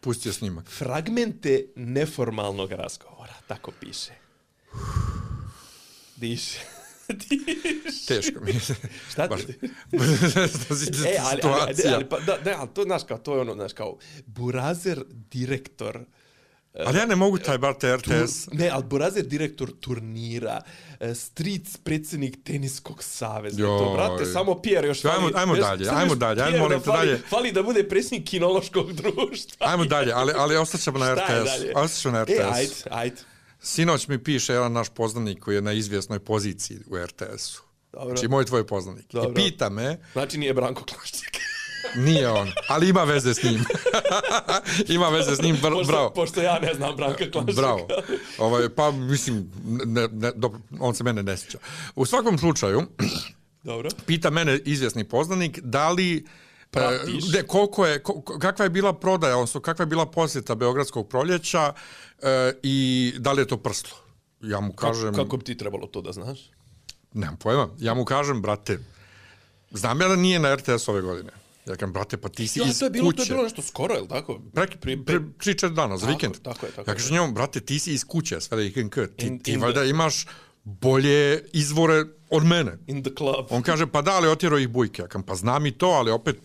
Pustio 0.00 0.32
snimak. 0.32 0.68
fragmente 0.68 1.64
neformalnog 1.76 2.72
razgovora, 2.72 3.34
tako 3.46 3.70
piše. 3.72 4.12
Diše. 6.16 6.58
Diše. 7.20 8.06
Teško 8.08 8.40
mi 8.40 8.50
je. 8.50 8.60
Šta 9.10 9.28
Baš- 9.28 9.44
ti? 9.46 9.52
e, 9.52 9.96
E, 11.06 11.18
ali, 11.20 11.40
ali, 11.44 11.52
ali, 11.84 11.94
ali, 11.94 12.08
pa, 12.08 12.20
da, 12.20 12.38
da, 12.38 12.56
ali 12.58 12.68
to, 12.68 12.82
znaš, 12.82 13.02
kao, 13.04 13.18
to 13.18 13.34
je 13.34 13.40
ono, 13.40 13.54
znaš, 13.54 13.72
kao, 13.72 13.98
Burazer 14.26 15.02
direktor 15.08 16.04
ali 16.76 16.98
ja 16.98 17.06
ne 17.06 17.16
mogu 17.16 17.38
taj 17.38 17.58
bar 17.58 17.74
te 17.74 17.96
RTS. 17.96 18.48
Ne, 18.52 18.68
ali 18.68 18.84
Burazer 18.84 19.24
direktor 19.24 19.72
turnira, 19.80 20.60
e, 21.00 21.14
Stric 21.14 21.76
predsjednik 21.76 22.44
teniskog 22.44 23.02
saveza. 23.02 23.56
To, 23.58 23.92
brate, 23.94 24.24
samo 24.24 24.62
Pierre 24.62 24.88
još 24.88 25.00
Ajmo- 25.00 25.20
fali. 25.20 25.32
ajmo 25.36 25.56
dalje, 25.56 25.88
ajmo 25.90 26.14
dalje, 26.14 26.42
ajmo 26.42 26.58
molim 26.58 26.80
te 26.80 26.90
dalje. 26.90 27.18
Fali 27.20 27.52
da 27.52 27.62
bude 27.62 27.88
predsjednik 27.88 28.28
kinološkog 28.28 28.92
društva. 29.02 29.66
Ajmo 29.66 29.84
dalje, 29.84 30.12
ali, 30.12 30.32
ali 30.36 30.56
ostaćemo 30.56 30.98
na 30.98 31.06
je 31.06 31.14
RTS. 31.14 31.50
Ostaćemo 31.74 32.12
na 32.12 32.22
RTS. 32.24 32.30
E, 32.30 32.48
ajde, 32.52 32.72
ajde. 32.90 33.16
Sinoć 33.60 34.08
mi 34.08 34.24
piše 34.24 34.52
jedan 34.52 34.72
naš 34.72 34.88
poznanik 34.88 35.38
koji 35.38 35.54
je 35.54 35.62
na 35.62 35.72
izvjesnoj 35.72 36.18
poziciji 36.18 36.78
u 36.86 36.96
RTS-u. 36.98 37.62
Dobro. 37.92 38.08
Znači, 38.08 38.28
moj 38.28 38.44
tvoj 38.44 38.66
poznanik. 38.66 39.06
Dobro. 39.12 39.30
I 39.30 39.34
pita 39.34 39.68
me, 39.68 39.98
Znači 40.12 40.38
nije 40.38 40.54
Branko 40.54 40.84
Klašček. 40.84 41.36
Nije 41.96 42.28
on, 42.28 42.48
ali 42.68 42.88
ima 42.88 43.04
veze 43.04 43.34
s 43.34 43.42
njim. 43.42 43.64
ima 44.96 45.08
veze 45.08 45.36
s 45.36 45.42
njim, 45.42 45.56
br 45.62 45.70
pošto, 45.70 45.92
bravo. 45.92 46.10
pošto 46.10 46.42
ja 46.42 46.58
ne 46.58 46.74
znam 46.74 46.96
Branka 46.96 47.30
Klaščeka. 47.30 47.60
Bravo. 47.60 47.88
Ovaj, 48.38 48.68
pa, 48.68 48.90
mislim, 48.90 49.50
ne, 49.64 50.08
ne, 50.12 50.32
dobro, 50.36 50.60
on 50.80 50.94
se 50.94 51.04
mene 51.04 51.22
ne 51.22 51.36
sjeća. 51.36 51.58
U 51.94 52.06
svakom 52.06 52.38
slučaju, 52.38 52.82
Dobro. 53.62 53.88
pita 54.06 54.30
mene 54.30 54.58
izvjesni 54.64 55.04
poznanik 55.04 55.58
da 55.62 55.90
li 55.90 56.26
Pratiš. 56.70 57.28
E, 57.28 57.32
de, 57.32 57.42
koliko 57.46 57.86
je, 57.86 58.02
kakva 58.40 58.64
je 58.64 58.70
bila 58.70 58.92
prodaja, 58.92 59.36
odnosno 59.36 59.60
kakva 59.60 59.82
je 59.82 59.86
bila 59.86 60.06
posjeta 60.06 60.54
Beogradskog 60.54 61.08
proljeća 61.08 61.72
e, 62.22 62.52
i 62.62 63.12
da 63.18 63.32
li 63.32 63.42
je 63.42 63.46
to 63.46 63.56
prslo? 63.56 63.96
Ja 64.40 64.60
mu 64.60 64.72
kažem, 64.72 65.12
Kako, 65.12 65.24
kako 65.24 65.36
bi 65.36 65.44
ti 65.44 65.56
trebalo 65.56 65.86
to 65.86 66.00
da 66.00 66.12
znaš? 66.12 66.50
nemam 67.12 67.36
pojma, 67.36 67.68
ja 67.78 67.94
mu 67.94 68.04
kažem, 68.04 68.42
brate, 68.42 68.78
znam 69.70 70.00
ja 70.00 70.08
da 70.08 70.16
nije 70.16 70.38
na 70.38 70.54
RTS 70.54 70.88
ove 70.88 71.00
godine. 71.00 71.30
Ja 71.66 71.74
kažem, 71.74 71.92
brate, 71.92 72.16
pa 72.16 72.28
ti 72.28 72.48
si 72.48 72.58
Ja, 72.58 72.66
iz 72.66 72.78
to 72.78 72.84
je 72.84 72.90
bilo, 72.90 73.06
kuće. 73.06 73.16
to 73.16 73.22
je 73.22 73.28
bilo 73.28 73.42
nešto 73.42 73.62
skoro, 73.62 73.94
je 73.94 74.00
li 74.00 74.08
tako? 74.08 74.40
Pre, 74.54 74.66
pre, 74.68 74.96
pre, 74.96 75.18
tri, 75.38 75.54
četiri 75.54 75.70
dana, 75.70 75.96
za 75.96 76.06
Tako, 76.06 76.12
vikend. 76.12 76.34
tako 76.34 76.66
je, 76.66 76.72
tako 76.72 76.90
ja 76.90 76.94
kažem 76.94 77.12
njemu, 77.12 77.32
brate, 77.32 77.60
ti 77.60 77.78
si 77.78 77.92
iz 77.92 78.04
kuće, 78.04 78.40
sve 78.40 78.56
da 78.56 78.62
ih 78.62 78.76
ti, 79.08 79.26
In- 79.26 79.38
ti 79.38 79.52
in 79.52 79.60
valjda 79.60 79.84
imaš 79.84 80.26
bolje 80.64 81.44
izvore 81.52 82.04
od 82.30 82.44
mene. 82.44 82.78
In 82.86 83.02
the 83.02 83.10
club. 83.14 83.46
On 83.50 83.62
kaže, 83.62 83.86
pa 83.86 84.02
da, 84.02 84.10
ali 84.12 84.28
otjero 84.28 84.58
ih 84.58 84.68
bujke. 84.68 85.02
Ja 85.02 85.08
kažem, 85.08 85.22
pa 85.22 85.34
znam 85.34 85.66
i 85.66 85.70
to, 85.70 85.86
ali 85.86 86.10
opet 86.10 86.36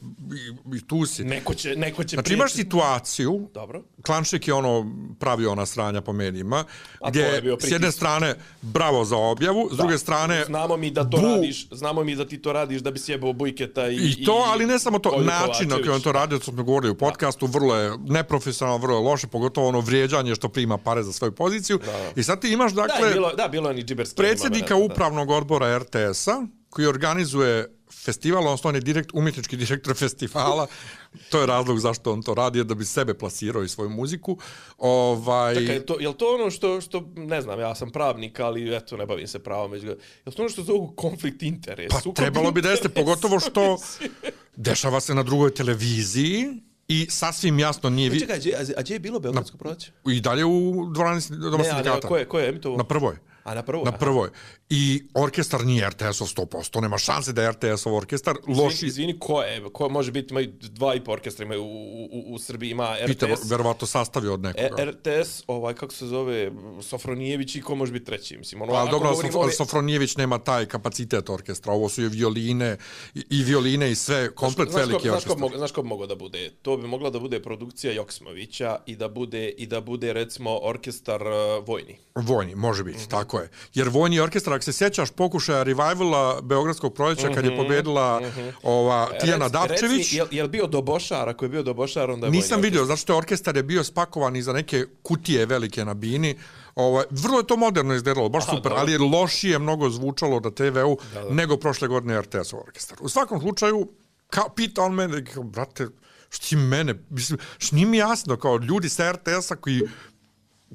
i, 0.72 0.75
i 0.77 0.88
tu 0.88 1.06
si. 1.06 1.24
Neko 1.24 1.54
će, 1.54 1.75
neko 1.75 2.04
će 2.04 2.15
Znači 2.15 2.34
imaš 2.34 2.54
situaciju, 2.54 3.50
Dobro. 3.54 3.84
Klanšik 4.01 4.48
je 4.48 4.54
ono 4.54 4.86
pravio 5.20 5.51
ona 5.51 5.65
sranja 5.65 6.01
po 6.01 6.13
medijima, 6.13 6.63
A 7.00 7.10
gdje 7.10 7.22
je 7.22 7.58
s 7.60 7.72
jedne 7.72 7.92
strane 7.92 8.36
bravo 8.62 9.06
za 9.06 9.18
objavu, 9.18 9.70
s 9.72 9.77
druge 9.77 9.98
strane 9.98 10.46
Znamo 10.46 10.77
mi 10.77 10.92
da 10.92 11.04
to 11.04 11.18
bu- 11.18 11.22
radiš, 11.25 11.68
znamo 11.72 12.04
mi 12.04 12.15
da 12.15 12.25
ti 12.25 12.38
to 12.38 12.54
radiš 12.54 12.82
da 12.82 12.92
bi 12.92 13.00
sjebao 13.00 13.34
Bujketa 13.34 13.88
i... 13.88 13.96
I 13.96 14.25
to, 14.25 14.44
ali 14.46 14.65
ne 14.65 14.80
samo 14.80 15.00
to, 15.00 15.12
način 15.18 15.70
na 15.70 15.75
koji 15.75 15.89
on 15.89 16.01
to 16.01 16.12
radio, 16.12 16.38
to 16.38 16.44
smo 16.46 16.63
govorili 16.63 16.92
u 16.92 16.96
podcastu, 16.96 17.48
vrlo 17.48 17.75
je 17.75 17.92
neprofesionalno, 18.00 18.77
vrlo 18.77 18.98
je 18.98 19.04
loše, 19.04 19.27
pogotovo 19.27 19.68
ono 19.68 19.80
vrijeđanje 19.80 20.36
što 20.36 20.50
prima 20.50 20.77
pare 20.77 21.04
za 21.04 21.13
svoju 21.13 21.32
poziciju. 21.32 21.80
I 22.15 22.24
sad 22.24 22.42
ti 22.42 22.50
imaš, 22.50 22.72
Da, 22.72 22.82
dakle, 22.82 23.08
je 23.08 23.13
bilo, 23.13 23.34
da, 23.34 23.48
bilo 23.48 23.70
je 23.70 23.75
ni 23.75 23.84
džiberski. 23.84 24.15
predsjednika 24.15 24.75
upravnog 24.75 25.30
odbora 25.30 25.68
RTS-a, 25.79 26.48
koji 26.70 26.88
organizuje 26.88 27.75
festival, 28.05 28.44
odnosno 28.44 28.70
on 28.70 28.75
je 28.75 28.82
direkt, 28.82 29.10
umjetnički 29.13 29.58
direktor 29.58 29.96
festivala, 29.96 30.67
to 31.32 31.39
je 31.39 31.48
razlog 31.48 31.79
zašto 31.79 32.13
on 32.13 32.22
to 32.22 32.34
radi, 32.34 32.63
da 32.63 32.75
bi 32.75 32.86
sebe 32.86 33.13
plasirao 33.13 33.63
i 33.63 33.70
svoju 33.70 33.89
muziku. 33.89 34.38
Ovaj, 34.77 35.55
Čekaj, 35.55 35.75
je 35.75 35.86
to, 35.86 36.00
je 36.00 36.08
li 36.08 36.13
to 36.13 36.36
ono 36.36 36.51
što, 36.51 36.82
što, 36.82 37.10
ne 37.15 37.41
znam, 37.41 37.60
ja 37.60 37.75
sam 37.75 37.91
pravnik, 37.91 38.39
ali 38.39 38.75
eto, 38.75 38.98
ne 38.98 39.05
bavim 39.05 39.27
se 39.27 39.39
pravom. 39.39 39.72
Već, 39.72 39.84
je 39.84 39.89
li 40.25 40.32
to 40.32 40.41
ono 40.41 40.50
što 40.50 40.63
zovu 40.63 40.94
konflikt 40.96 41.44
interesa? 41.44 42.01
pa 42.05 42.12
trebalo 42.12 42.51
bi 42.51 42.62
da 42.62 42.70
jeste, 42.70 42.89
pogotovo 42.89 43.39
što 43.39 43.77
dešava 44.55 45.00
se 45.00 45.15
na 45.15 45.24
drugoj 45.24 45.53
televiziji 45.53 46.62
i 46.88 47.08
sasvim 47.10 47.60
jasno 47.60 47.89
nije... 47.89 48.10
Vi... 48.10 48.20
Čekaj, 48.20 48.36
a 48.77 48.82
gdje, 48.82 48.94
je 48.94 49.00
bilo 49.00 49.20
Beogradsko 49.20 49.58
proljeće? 49.58 49.91
I 50.08 50.22
dalje 50.22 50.46
u 50.46 50.89
dvorani 50.94 51.22
doma 51.29 51.58
Ne, 51.58 51.70
ali 51.70 51.84
sindikata. 51.84 52.08
ko 52.08 52.17
je, 52.17 52.25
ko 52.25 52.39
je 52.39 52.50
emitovao? 52.50 52.77
Na 52.77 52.84
prvoj. 52.84 53.15
A 53.46 53.54
na 53.54 53.62
prvoj? 53.62 53.86
Na 53.86 53.92
prvoj. 53.94 54.30
I 54.70 55.04
orkestar 55.16 55.62
nije 55.64 55.90
RTS-ov 55.90 56.28
100%, 56.28 56.82
nema 56.82 56.98
šanse 56.98 57.34
da 57.34 57.44
je 57.44 57.52
RTS-ov 57.52 57.96
orkestar. 57.96 58.36
Loši, 58.48 58.74
Izvini, 58.75 58.88
izvini, 58.88 59.20
ko 59.20 59.42
je? 59.42 59.64
Ko 59.70 59.90
može 59.90 60.12
biti, 60.12 60.28
imaju 60.32 60.48
dva 60.62 60.96
i 60.96 61.02
po 61.02 61.12
orkestra, 61.12 61.46
imaju 61.46 61.64
u, 61.64 61.68
u, 62.06 62.25
u 62.28 62.40
Srbiji, 62.40 62.70
ima 62.70 62.96
pita, 63.06 63.25
RTS. 63.28 63.46
verovatno 63.46 63.88
sastavio 63.88 64.34
od 64.34 64.40
E, 64.40 64.54
nekoga. 64.54 64.86
RTS, 64.86 65.44
ovaj, 65.48 65.74
kako 65.74 65.94
se 65.94 66.08
zove, 66.08 66.52
Sofronijević 66.82 67.56
i 67.56 67.62
ko 67.62 67.75
može 67.75 67.92
biti 67.92 68.06
treći, 68.06 68.38
mislim. 68.38 68.62
Ono, 68.62 68.74
ako 68.74 68.92
dobro, 68.92 69.16
Sof 69.16 69.36
ove- 69.36 69.52
Sofronijević 69.54 70.16
nema 70.16 70.40
taj 70.40 70.66
kapacitet 70.66 71.30
orkestra. 71.30 71.74
Ovo 71.74 71.90
su 71.90 72.02
i 72.02 72.08
violine, 72.08 72.78
i, 73.16 73.24
i 73.32 73.44
violine 73.44 73.92
i 73.92 73.96
sve, 73.96 74.32
komplet 74.32 74.70
Znaš 74.70 74.80
veliki 74.80 75.08
znaš 75.08 75.24
ko, 75.24 75.34
orkestar. 75.34 75.58
znaš 75.58 75.72
ko 75.72 75.82
bi 75.82 75.88
mogao 75.88 76.08
da 76.08 76.16
bude? 76.16 76.50
To 76.52 76.78
bi 76.78 76.88
mogla 76.88 77.10
da 77.10 77.20
bude 77.20 77.42
produkcija 77.42 77.94
Joksimovića 77.94 78.78
i 78.86 78.96
da 78.96 79.08
bude, 79.10 79.50
i 79.50 79.66
da 79.66 79.82
bude 79.82 80.14
recimo, 80.14 80.60
orkestar 80.60 81.22
uh, 81.22 81.68
vojni. 81.68 81.98
Vojni, 82.16 82.56
može 82.56 82.84
biti, 82.84 82.98
Mhm. 82.98 83.10
tako 83.10 83.35
je. 83.39 83.50
Jer 83.74 83.89
vojni 83.89 84.20
orkestar, 84.20 84.54
ako 84.54 84.63
se 84.63 84.74
sjećaš 84.74 85.12
pokušaja 85.12 85.63
revivala 85.63 86.42
Beogradskog 86.42 86.94
proljeća 86.94 87.30
kad 87.34 87.46
je 87.46 87.58
pobedila 87.58 88.22
ova, 88.63 89.10
Tijana 89.22 89.46
Mhm, 89.46 89.56
Rec- 89.56 89.68
Dapčević, 89.68 89.98
Reci, 89.98 90.15
jel, 90.15 90.27
jel 90.32 90.48
bio 90.48 90.68
Dobošar? 90.68 91.30
Ako 91.30 91.46
je 91.46 91.50
bio 91.50 91.63
Dobošar, 91.63 92.12
onda 92.12 92.27
je 92.27 92.32
Nisam 92.32 92.62
vidio, 92.62 92.86
zato 92.86 92.98
što 92.98 93.13
je 93.13 93.18
orkestar 93.18 93.56
je 93.56 93.63
bio 93.63 93.84
spakovan 93.84 94.36
iza 94.36 94.54
neke 94.54 94.86
kutije 95.01 95.46
velike 95.46 95.86
na 95.86 95.94
bini. 95.94 96.38
Ovaj, 96.75 97.06
vrlo 97.10 97.38
je 97.38 97.48
to 97.48 97.58
moderno 97.58 97.94
izgledalo, 97.94 98.30
baš 98.30 98.44
Aha, 98.44 98.51
super, 98.51 98.70
dobro. 98.70 98.82
ali 98.82 98.92
je 98.92 99.00
lošije 99.00 99.60
mnogo 99.60 99.89
zvučalo 99.89 100.39
na 100.39 100.51
TV-u 100.51 100.98
nego 101.30 101.58
prošle 101.58 101.88
godine 101.88 102.22
RTS 102.22 102.54
orkestar. 102.54 102.98
U 103.01 103.10
svakom 103.10 103.42
slučaju, 103.42 103.88
kao, 104.30 104.50
pita 104.50 104.82
on 104.82 104.94
mene, 104.94 105.25
kao, 105.25 105.44
brate, 105.44 105.88
što 106.30 106.48
ti 106.48 106.56
mene, 106.56 106.96
mislim, 107.10 107.39
što 107.58 107.75
nije 107.75 107.88
mi 107.88 107.98
jasno, 107.98 108.38
kao 108.38 108.58
ljudi 108.58 108.89
sa 108.89 109.12
RTS-a 109.12 109.56
koji 109.56 109.82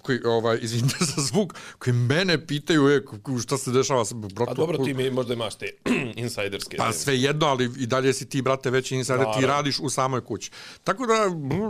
koji, 0.03 0.19
ovaj, 0.25 0.59
izvinite 0.63 0.97
za 1.01 1.23
zvuk, 1.23 1.55
koji 1.79 1.95
mene 1.95 2.47
pitaju, 2.47 2.89
e, 2.89 3.05
k- 3.05 3.43
šta 3.43 3.59
se 3.59 3.71
dešava 3.71 4.05
sa 4.05 4.15
brate, 4.15 4.51
A 4.51 4.55
dobro, 4.55 4.79
ti 4.79 4.95
mi 4.95 5.11
možda 5.11 5.35
imaš 5.35 5.55
te 5.55 5.67
insajderske. 6.17 6.77
Pa 6.77 6.93
sve 6.93 7.21
jedno, 7.21 7.47
ali 7.47 7.71
i 7.79 7.87
dalje 7.87 8.13
si 8.13 8.29
ti, 8.29 8.43
brate, 8.43 8.71
veći 8.71 8.97
insider, 8.97 9.27
ti 9.39 9.47
radiš 9.47 9.79
u 9.79 9.91
samoj 9.91 10.21
kući. 10.21 10.51
Tako 10.85 11.07
da, 11.07 11.15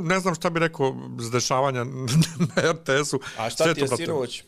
ne 0.03 0.21
znam 0.21 0.35
šta 0.35 0.51
bi 0.51 0.61
rekao 0.61 0.97
s 1.19 1.31
dešavanja 1.31 1.85
na 2.57 2.73
RTS-u. 2.73 3.21
A 3.39 3.51
šta 3.51 3.65
Sve 3.65 3.75
ti 3.75 3.81
je 3.81 3.89
sinoć? 3.89 4.45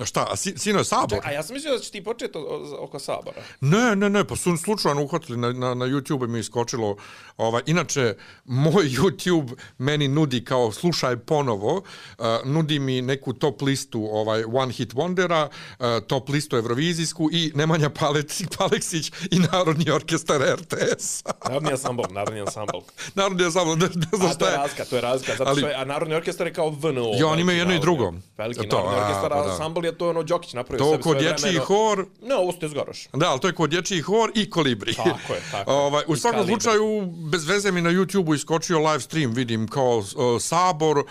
A 0.00 0.04
Šta, 0.04 0.26
a 0.30 0.36
si, 0.36 0.54
sino 0.56 0.78
je 0.78 0.84
sabor? 0.84 1.18
A 1.22 1.32
ja 1.32 1.42
sam 1.42 1.54
mislio 1.54 1.72
da 1.72 1.78
će 1.78 1.90
ti 1.90 2.04
početi 2.04 2.38
o- 2.38 2.40
o- 2.40 2.76
oko 2.80 2.98
Sabora. 2.98 3.42
Ne, 3.60 3.96
ne, 3.96 4.10
ne, 4.10 4.24
pa 4.24 4.36
su 4.36 4.56
slučajno 4.56 5.02
uhvatili 5.02 5.38
na, 5.38 5.52
na, 5.52 5.74
na 5.74 5.86
YouTube 5.86 6.26
mi 6.26 6.38
je 6.38 6.40
iskočilo. 6.40 6.96
Ovaj, 7.36 7.62
inače, 7.66 8.14
moj 8.44 8.84
YouTube 8.96 9.48
meni 9.78 10.08
nudi 10.08 10.44
kao 10.44 10.72
slušaj 10.72 11.16
ponovo, 11.18 11.76
uh, 11.76 12.24
nudi 12.44 12.78
mi 12.78 13.02
neku 13.02 13.32
top 13.32 13.62
listu 13.62 14.08
ovaj 14.12 14.44
One 14.44 14.72
Hit 14.72 14.94
Wondera, 14.94 15.48
uh, 15.70 16.06
top 16.06 16.28
listu 16.28 16.56
Eurovizijsku 16.56 17.28
i 17.32 17.52
Nemanja 17.54 17.90
Palec, 17.90 18.42
Paleksić 18.58 19.08
i 19.30 19.38
Narodni 19.52 19.90
orkestar 19.90 20.40
RTS. 20.54 21.22
Narodni 21.44 21.70
ansambl, 21.70 22.02
narodni 22.10 22.40
ansambl. 22.40 22.78
Narodni 23.14 23.42
je 23.42 23.50
samo, 23.50 23.74
ne, 23.74 23.86
ne 23.86 24.16
znam 24.16 24.22
A 24.22 24.28
to 24.28 24.34
šta 24.34 24.46
je 24.46 24.52
je. 24.52 24.56
razlika, 24.56 24.84
to 24.84 24.96
je 24.96 25.02
razlika. 25.02 25.32
Zato 25.36 25.56
što 25.56 25.68
je, 25.68 25.74
a 25.74 25.84
Narodni 25.84 26.14
orkestar 26.14 26.46
je 26.46 26.52
kao 26.52 26.70
VNO. 26.70 27.10
Ja, 27.14 27.26
oni 27.26 27.40
imaju 27.42 27.58
jedno 27.58 27.74
i 27.74 27.80
drugo. 27.80 28.12
Veliki 28.38 28.68
To, 28.68 28.76
narodni 28.76 28.96
a, 28.96 29.02
orkestar, 29.02 29.30
pa 29.30 29.36
a 29.44 29.56
je 29.90 29.98
to 29.98 30.08
ono 30.08 30.22
Đokić 30.22 30.52
napravio 30.52 30.84
To 30.84 30.90
sebi 30.90 31.02
kod 31.02 31.16
svoje 31.16 31.28
dječji 31.28 31.42
vremeno. 31.42 31.64
hor, 31.64 32.06
Ne, 32.22 32.34
ovo 32.34 32.52
ste 32.52 32.68
zgoroš. 32.68 33.08
Da, 33.12 33.30
ali 33.30 33.40
to 33.40 33.48
je 33.48 33.54
kod 33.54 33.70
dječji 33.70 34.00
hor 34.00 34.32
i 34.34 34.50
kolibri. 34.50 34.94
Tako 34.94 35.34
je, 35.34 35.40
tako 35.50 35.72
ovaj, 35.86 36.04
u 36.06 36.16
svakom 36.16 36.40
kalibri. 36.40 36.60
slučaju, 36.62 37.06
bez 37.30 37.48
veze 37.48 37.72
mi 37.72 37.80
na 37.80 37.90
YouTube-u 37.90 38.34
iskočio 38.34 38.78
live 38.78 39.00
stream, 39.00 39.32
vidim 39.32 39.68
kao 39.68 39.98
uh, 39.98 40.06
sabor, 40.40 40.98
uh, 40.98 41.04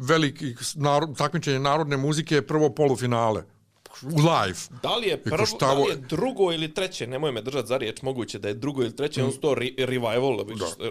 veliki 0.00 0.54
narod, 0.74 1.16
takmičenje 1.16 1.58
narodne 1.58 1.96
muzike, 1.96 2.42
prvo 2.42 2.70
polufinale. 2.70 3.42
Live. 4.02 4.58
Da 4.82 4.96
li 4.96 5.08
je 5.08 5.16
prvo, 5.22 5.46
šta 5.46 5.66
da 5.66 5.72
li 5.72 5.90
je 5.90 5.96
drugo 5.96 6.52
ili 6.52 6.74
treće, 6.74 7.06
nemoj 7.06 7.32
me 7.32 7.42
držati 7.42 7.68
za 7.68 7.76
riječ, 7.76 8.02
moguće 8.02 8.38
da 8.38 8.48
je 8.48 8.54
drugo 8.54 8.82
ili 8.82 8.96
treće, 8.96 9.22
mm. 9.22 9.24
on 9.24 9.32
su 9.32 9.40
to 9.40 9.54
re, 9.54 9.68
revival, 9.78 10.38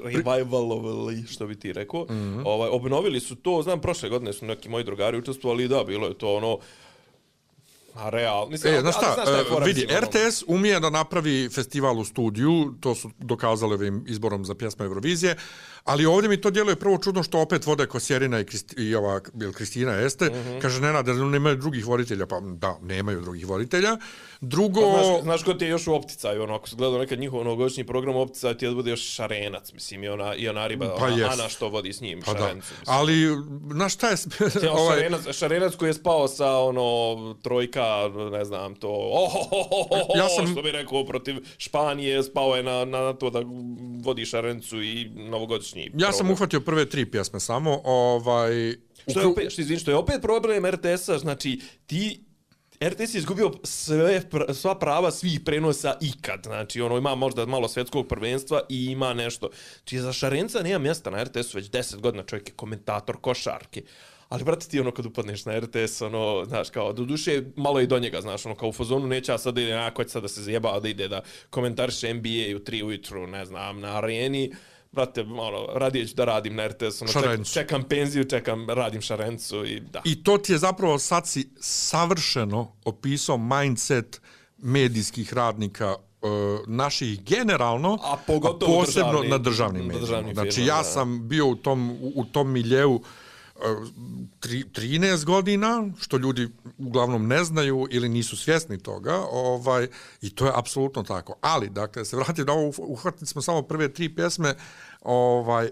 revivalovali, 0.04 1.24
što 1.30 1.48
bi 1.48 1.60
ti 1.60 1.74
rekao. 1.74 2.02
Mm. 2.02 2.14
-hmm. 2.14 2.44
ovaj, 2.46 2.70
obnovili 2.70 3.20
su 3.20 3.36
to, 3.36 3.62
znam, 3.62 3.82
prošle 3.82 4.10
godine 4.10 4.34
su 4.34 4.46
neki 4.46 4.70
moji 4.70 4.84
drugari 4.84 5.18
učestvovali, 5.18 5.68
da, 5.68 5.84
bilo 5.84 6.08
je 6.08 6.18
to 6.18 6.36
ono, 6.36 6.60
a 7.96 8.10
real, 8.10 8.50
mislim, 8.50 8.74
E, 8.74 8.82
znaš 8.82 8.96
šta, 8.96 9.14
znaš 9.14 9.28
je 9.28 9.42
e, 9.42 9.46
fora, 9.50 9.66
vidi, 9.66 9.88
RTS 10.02 10.44
umije 10.48 10.80
da 10.80 10.90
napravi 10.90 11.50
festival 11.50 12.00
u 12.00 12.06
studiju, 12.06 12.74
to 12.80 12.96
su 12.96 13.12
dokazali 13.20 13.74
ovim 13.74 14.06
izborom 14.08 14.46
za 14.46 14.56
pjesma 14.56 14.86
Eurovizije, 14.86 15.36
ali 15.84 16.06
ovdje 16.06 16.30
mi 16.30 16.42
to 16.42 16.50
djeluje 16.50 16.76
prvo 16.76 16.98
čudno 16.98 17.24
što 17.24 17.40
opet 17.40 17.66
vode 17.66 17.86
Kosjerina 17.86 18.40
i, 18.40 18.46
Kristi, 18.46 18.84
i 18.84 18.96
ova, 18.96 19.22
jel, 19.34 19.54
Kristina 19.54 20.00
Este, 20.00 20.26
mm. 20.26 20.34
-hmm. 20.34 20.62
kaže, 20.62 20.82
Nenad, 20.82 21.08
jer 21.08 21.16
nemaju 21.16 21.56
drugih 21.56 21.88
voditelja, 21.88 22.26
pa 22.26 22.40
da, 22.40 22.78
nemaju 22.82 23.22
drugih 23.22 23.48
voditelja. 23.48 23.98
Drugo, 24.42 24.82
Pa 24.82 25.04
Znaš, 25.04 25.22
znaš 25.22 25.44
ko 25.44 25.54
ti 25.54 25.66
je 25.66 25.70
još 25.70 25.88
u 25.88 25.94
opticaju, 25.94 26.44
ono, 26.44 26.56
ako 26.56 26.70
se 26.70 26.76
gledao 26.76 27.00
nekad 27.00 27.20
njihov 27.20 27.44
novogodišnji 27.44 27.84
program 27.84 28.16
opticaju, 28.16 28.56
ti 28.56 28.66
je 28.66 28.70
da 28.70 28.76
bude 28.76 28.92
još 28.92 29.02
Šarenac, 29.02 29.74
mislim, 29.74 30.04
i 30.04 30.10
ona, 30.10 30.36
i 30.36 30.50
ona 30.50 30.68
riba, 30.68 30.96
Pa 31.00 31.06
ona, 31.06 31.16
jest. 31.16 31.40
Ana 31.40 31.50
što 31.50 31.70
vodi 31.70 31.94
s 31.94 32.02
njim, 32.02 32.22
pa 32.26 32.34
da, 32.34 32.40
Šarencu. 32.40 32.74
mislim. 32.80 32.98
ali, 32.98 33.28
znaš 33.72 33.94
šta 33.94 34.10
je... 34.10 34.16
Ovaj... 34.70 34.82
ovaj, 34.82 34.98
Šarenac, 34.98 35.36
Šarenac 35.36 35.76
koji 35.76 35.90
je 35.90 35.94
spao 35.94 36.28
sa 36.28 36.58
ono 36.58 37.34
trojka, 37.42 38.10
ne 38.32 38.46
znam, 38.46 38.76
to 38.76 38.90
oh, 38.90 39.36
oh, 39.36 39.48
oh, 39.52 39.68
oh, 39.72 39.88
oh, 39.92 40.18
Ja 40.18 40.30
sam- 40.30 40.48
što 40.52 40.62
bi 40.62 40.72
rekao 40.72 41.06
protiv 41.06 41.36
Španije, 41.58 42.24
spao 42.24 42.56
je 42.56 42.64
na, 42.64 42.86
na 42.86 43.14
to 43.14 43.30
da 43.30 43.42
vodi 44.04 44.26
Šarencu 44.26 44.82
i 44.82 45.10
novogodišnji 45.16 45.71
ja 45.76 46.12
sam 46.12 46.18
program. 46.18 46.32
uhvatio 46.32 46.62
prve 46.62 46.90
tri 46.90 47.12
pjesme 47.12 47.40
samo, 47.40 47.82
ovaj... 47.84 48.76
Što 49.08 49.20
je 49.20 49.26
opet, 49.28 49.52
što, 49.52 49.62
izvini, 49.62 49.80
što 49.80 49.92
je 49.92 49.98
opet 49.98 50.22
problem 50.22 50.66
RTS-a, 50.66 51.18
znači 51.18 51.60
ti 51.86 52.24
RTS 52.84 53.14
je 53.14 53.18
izgubio 53.18 53.52
sve, 53.64 54.22
sva 54.54 54.80
prava 54.80 55.12
svih 55.12 55.40
prenosa 55.46 55.98
ikad. 56.02 56.40
Znači, 56.44 56.82
ono, 56.82 56.98
ima 56.98 57.16
možda 57.16 57.46
malo 57.46 57.68
svjetskog 57.68 58.08
prvenstva 58.08 58.62
i 58.70 58.86
ima 58.86 59.14
nešto. 59.14 59.50
Znači, 59.78 60.00
za 60.00 60.14
Šarenca 60.14 60.62
nema 60.62 60.80
mjesta 60.80 61.10
na 61.10 61.24
RTS-u 61.24 61.58
već 61.58 61.70
10 61.70 62.00
godina. 62.00 62.24
Čovjek 62.24 62.50
je 62.50 62.54
komentator 62.54 63.18
košarke. 63.22 63.84
Ali, 64.30 64.44
brate, 64.44 64.68
ti 64.68 64.80
ono 64.80 64.92
kad 64.92 65.06
upadneš 65.06 65.46
na 65.46 65.60
RTS, 65.60 66.02
ono, 66.02 66.46
znaš, 66.46 66.70
kao, 66.70 66.94
do 66.94 67.06
duše, 67.06 67.44
malo 67.56 67.82
i 67.82 67.88
do 67.88 68.00
njega, 68.00 68.22
znaš, 68.22 68.46
ono, 68.46 68.56
kao 68.56 68.70
u 68.70 68.74
fazonu 68.74 69.08
neće, 69.08 69.34
a 69.34 69.38
sad 69.38 69.58
ide, 69.58 69.74
a, 69.74 69.94
ko 69.94 70.04
će 70.04 70.10
sad 70.10 70.22
da 70.22 70.28
se 70.28 70.42
zjeba, 70.42 70.80
da 70.80 70.90
ide 70.90 71.08
da 71.08 71.22
komentariše 71.50 72.14
NBA 72.14 72.56
u 72.56 72.60
3 72.60 72.84
ujutru, 72.84 73.28
ne 73.28 73.46
znam, 73.46 73.80
na 73.80 73.98
areni, 73.98 74.52
brate, 74.92 75.22
ono, 75.22 75.66
radije 75.70 76.08
ću 76.08 76.16
da 76.16 76.26
radim 76.26 76.56
na 76.56 76.68
RTS, 76.68 77.02
ono, 77.02 77.12
Šarencu. 77.12 77.54
čekam 77.54 77.84
penziju, 77.84 78.24
čekam, 78.26 78.70
radim 78.70 79.02
šarencu 79.02 79.66
i 79.66 79.80
da. 79.82 80.02
I 80.04 80.24
to 80.24 80.38
ti 80.38 80.52
je 80.52 80.58
zapravo 80.58 81.00
sad 81.00 81.28
si 81.28 81.50
savršeno 81.60 82.72
opisao 82.86 83.38
mindset 83.38 84.22
medijskih 84.58 85.34
radnika 85.34 85.86
e, 86.22 86.26
naših 86.68 87.24
generalno, 87.24 87.98
A 88.04 88.18
pogotovo 88.18 88.76
posebno 88.76 89.12
državni- 89.12 89.30
na 89.30 89.38
državnim 89.38 89.82
medijima. 89.82 90.02
državnim 90.02 90.34
Znači, 90.34 90.62
ja 90.62 90.78
da. 90.78 90.84
sam 90.84 91.28
bio 91.28 91.48
u 91.48 91.56
tom, 91.56 91.92
u, 91.92 92.12
u 92.16 92.26
tom 92.26 92.52
miljeu 92.52 92.96
e, 92.96 93.00
tri, 94.40 94.64
13 94.74 95.26
godina, 95.26 95.88
što 96.00 96.18
ljudi 96.18 96.50
uglavnom 96.78 97.28
ne 97.28 97.44
znaju 97.44 97.88
ili 97.90 98.10
nisu 98.10 98.38
svjesni 98.38 98.78
toga, 98.78 99.18
ovaj, 99.32 99.88
i 100.22 100.30
to 100.30 100.46
je 100.46 100.52
apsolutno 100.56 101.04
tako. 101.04 101.36
Ali, 101.42 101.70
dakle, 101.70 102.06
se 102.06 102.16
vratim 102.16 102.46
na 102.46 102.54
ovo, 102.54 102.72
uhvatili 102.78 103.28
smo 103.28 103.42
samo 103.42 103.62
prve 103.62 103.94
tri 103.94 104.16
pjesme, 104.16 104.56
ovaj, 105.02 105.70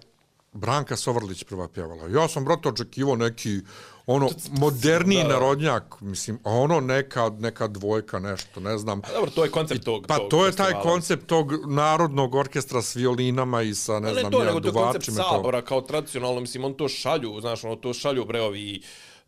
Branka 0.53 0.95
Sovrlić 0.95 1.43
prva 1.43 1.67
pjevala. 1.67 2.07
Ja 2.07 2.27
sam, 2.27 2.45
brate, 2.45 2.69
očekivao 2.69 3.15
neki 3.15 3.61
ono 4.11 4.29
moderniji 4.51 5.23
Da, 5.23 5.27
da. 5.27 5.33
narodnjak, 5.33 6.01
mislim, 6.01 6.39
a 6.43 6.51
ono 6.51 6.79
neka, 6.79 7.31
neka 7.39 7.67
dvojka, 7.67 8.19
nešto, 8.19 8.59
ne 8.59 8.77
znam. 8.77 9.01
A 9.05 9.13
Dobro, 9.13 9.31
to 9.31 9.43
je 9.43 9.51
koncept 9.51 9.83
tog 9.83 10.05
Pa 10.07 10.17
tog 10.17 10.29
to 10.29 10.45
je 10.45 10.51
taj 10.51 10.73
koncept 10.83 11.25
tog 11.25 11.51
narodnog 11.67 12.35
orkestra 12.35 12.81
s 12.81 12.95
violinama 12.95 13.61
i 13.61 13.73
sa, 13.75 13.99
ne 13.99 14.07
ne 14.13 14.19
znam, 14.19 14.31
to, 14.31 14.39
ja, 14.39 14.45
nego 14.45 14.59
to 14.59 14.67
je 14.67 14.73
koncept 14.73 15.05
duvačima. 15.05 15.15
i 15.15 15.23
to. 15.23 15.35
sabora 15.35 15.61
kao 15.61 15.81
tradicionalno, 15.81 16.41
mislim, 16.41 16.65
on 16.65 16.73
to 16.73 16.87
šalju, 16.87 17.41
znaš, 17.41 17.63
ono, 17.63 17.75
to 17.75 17.93
šalju 17.93 18.25
bre 18.25 18.41
ovi, 18.41 18.81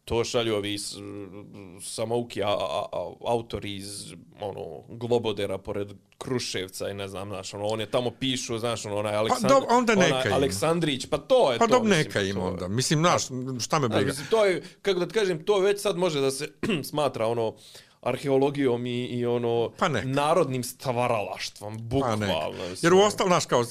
to 0.06 0.24
šalju 0.24 0.56
ovi 0.56 0.78
samouki 1.82 2.44
a, 2.44 2.48
a, 2.48 2.86
a, 2.92 3.14
autori 3.28 3.76
iz, 3.76 4.14
ono, 4.42 4.84
Globodera 4.90 5.58
pored 5.58 5.94
Kruševca 6.18 6.90
i 6.90 6.94
ne 6.94 7.08
znam, 7.08 7.30
znaš, 7.30 7.54
ono, 7.54 7.66
on 7.66 7.80
je 7.80 7.86
tamo 7.86 8.12
pišu, 8.20 8.58
znaš, 8.58 8.86
ono, 8.86 8.98
onaj 8.98 9.16
Aleksandr, 9.16 9.54
dob- 9.54 9.66
onda 9.70 9.96
neka 9.96 10.16
onaj 10.16 10.28
ima. 10.28 10.36
Aleksandrić, 10.36 11.06
pa 11.06 11.18
to 11.18 11.52
je 11.52 11.60
Pa 11.60 11.68
to, 11.68 11.84
mislim, 11.84 11.98
neka 11.98 12.22
ima 12.22 12.40
to 12.40 12.48
onda. 12.48 12.68
Mislim, 12.68 13.00
znaš, 13.00 13.24
šta 13.66 13.80
me 13.80 13.88
briga. 13.88 14.06
mislim, 14.06 14.28
to 14.30 14.46
je, 14.46 14.64
kako 14.82 15.00
da 15.00 15.08
ti 15.08 15.14
kažem, 15.14 15.46
to 15.46 15.60
već 15.60 15.82
sad 15.82 15.98
može 15.98 16.22
da 16.22 16.32
se 16.32 16.52
smatra, 16.92 17.28
ono, 17.28 17.56
arheologijom 18.02 18.86
i, 18.86 19.06
i 19.06 19.26
ono 19.26 19.72
Pa 19.78 19.90
narodnim 19.90 20.64
stvaralaštvom, 20.64 21.78
Pa 21.78 21.84
bukvalno. 21.84 22.52
mislim. 22.52 22.78
Jer 22.82 22.94
u 22.94 23.00
ostal, 23.00 23.28
znaš, 23.28 23.46
kao, 23.46 23.64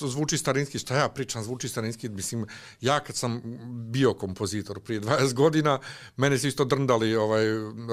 zvuči 0.00 0.38
starinski, 0.38 0.78
šta 0.78 0.96
ja 0.96 1.08
pričam, 1.08 1.42
zvuči 1.42 1.68
starinski, 1.68 2.08
mislim, 2.08 2.46
ja 2.80 3.00
kad 3.00 3.16
sam 3.16 3.42
bio 3.90 4.14
kompozitor 4.14 4.80
prije 4.80 5.00
20 5.00 5.34
godina, 5.34 5.78
mene 6.16 6.38
su 6.38 6.46
isto 6.46 6.64
drndali 6.64 7.16
ovaj, 7.16 7.44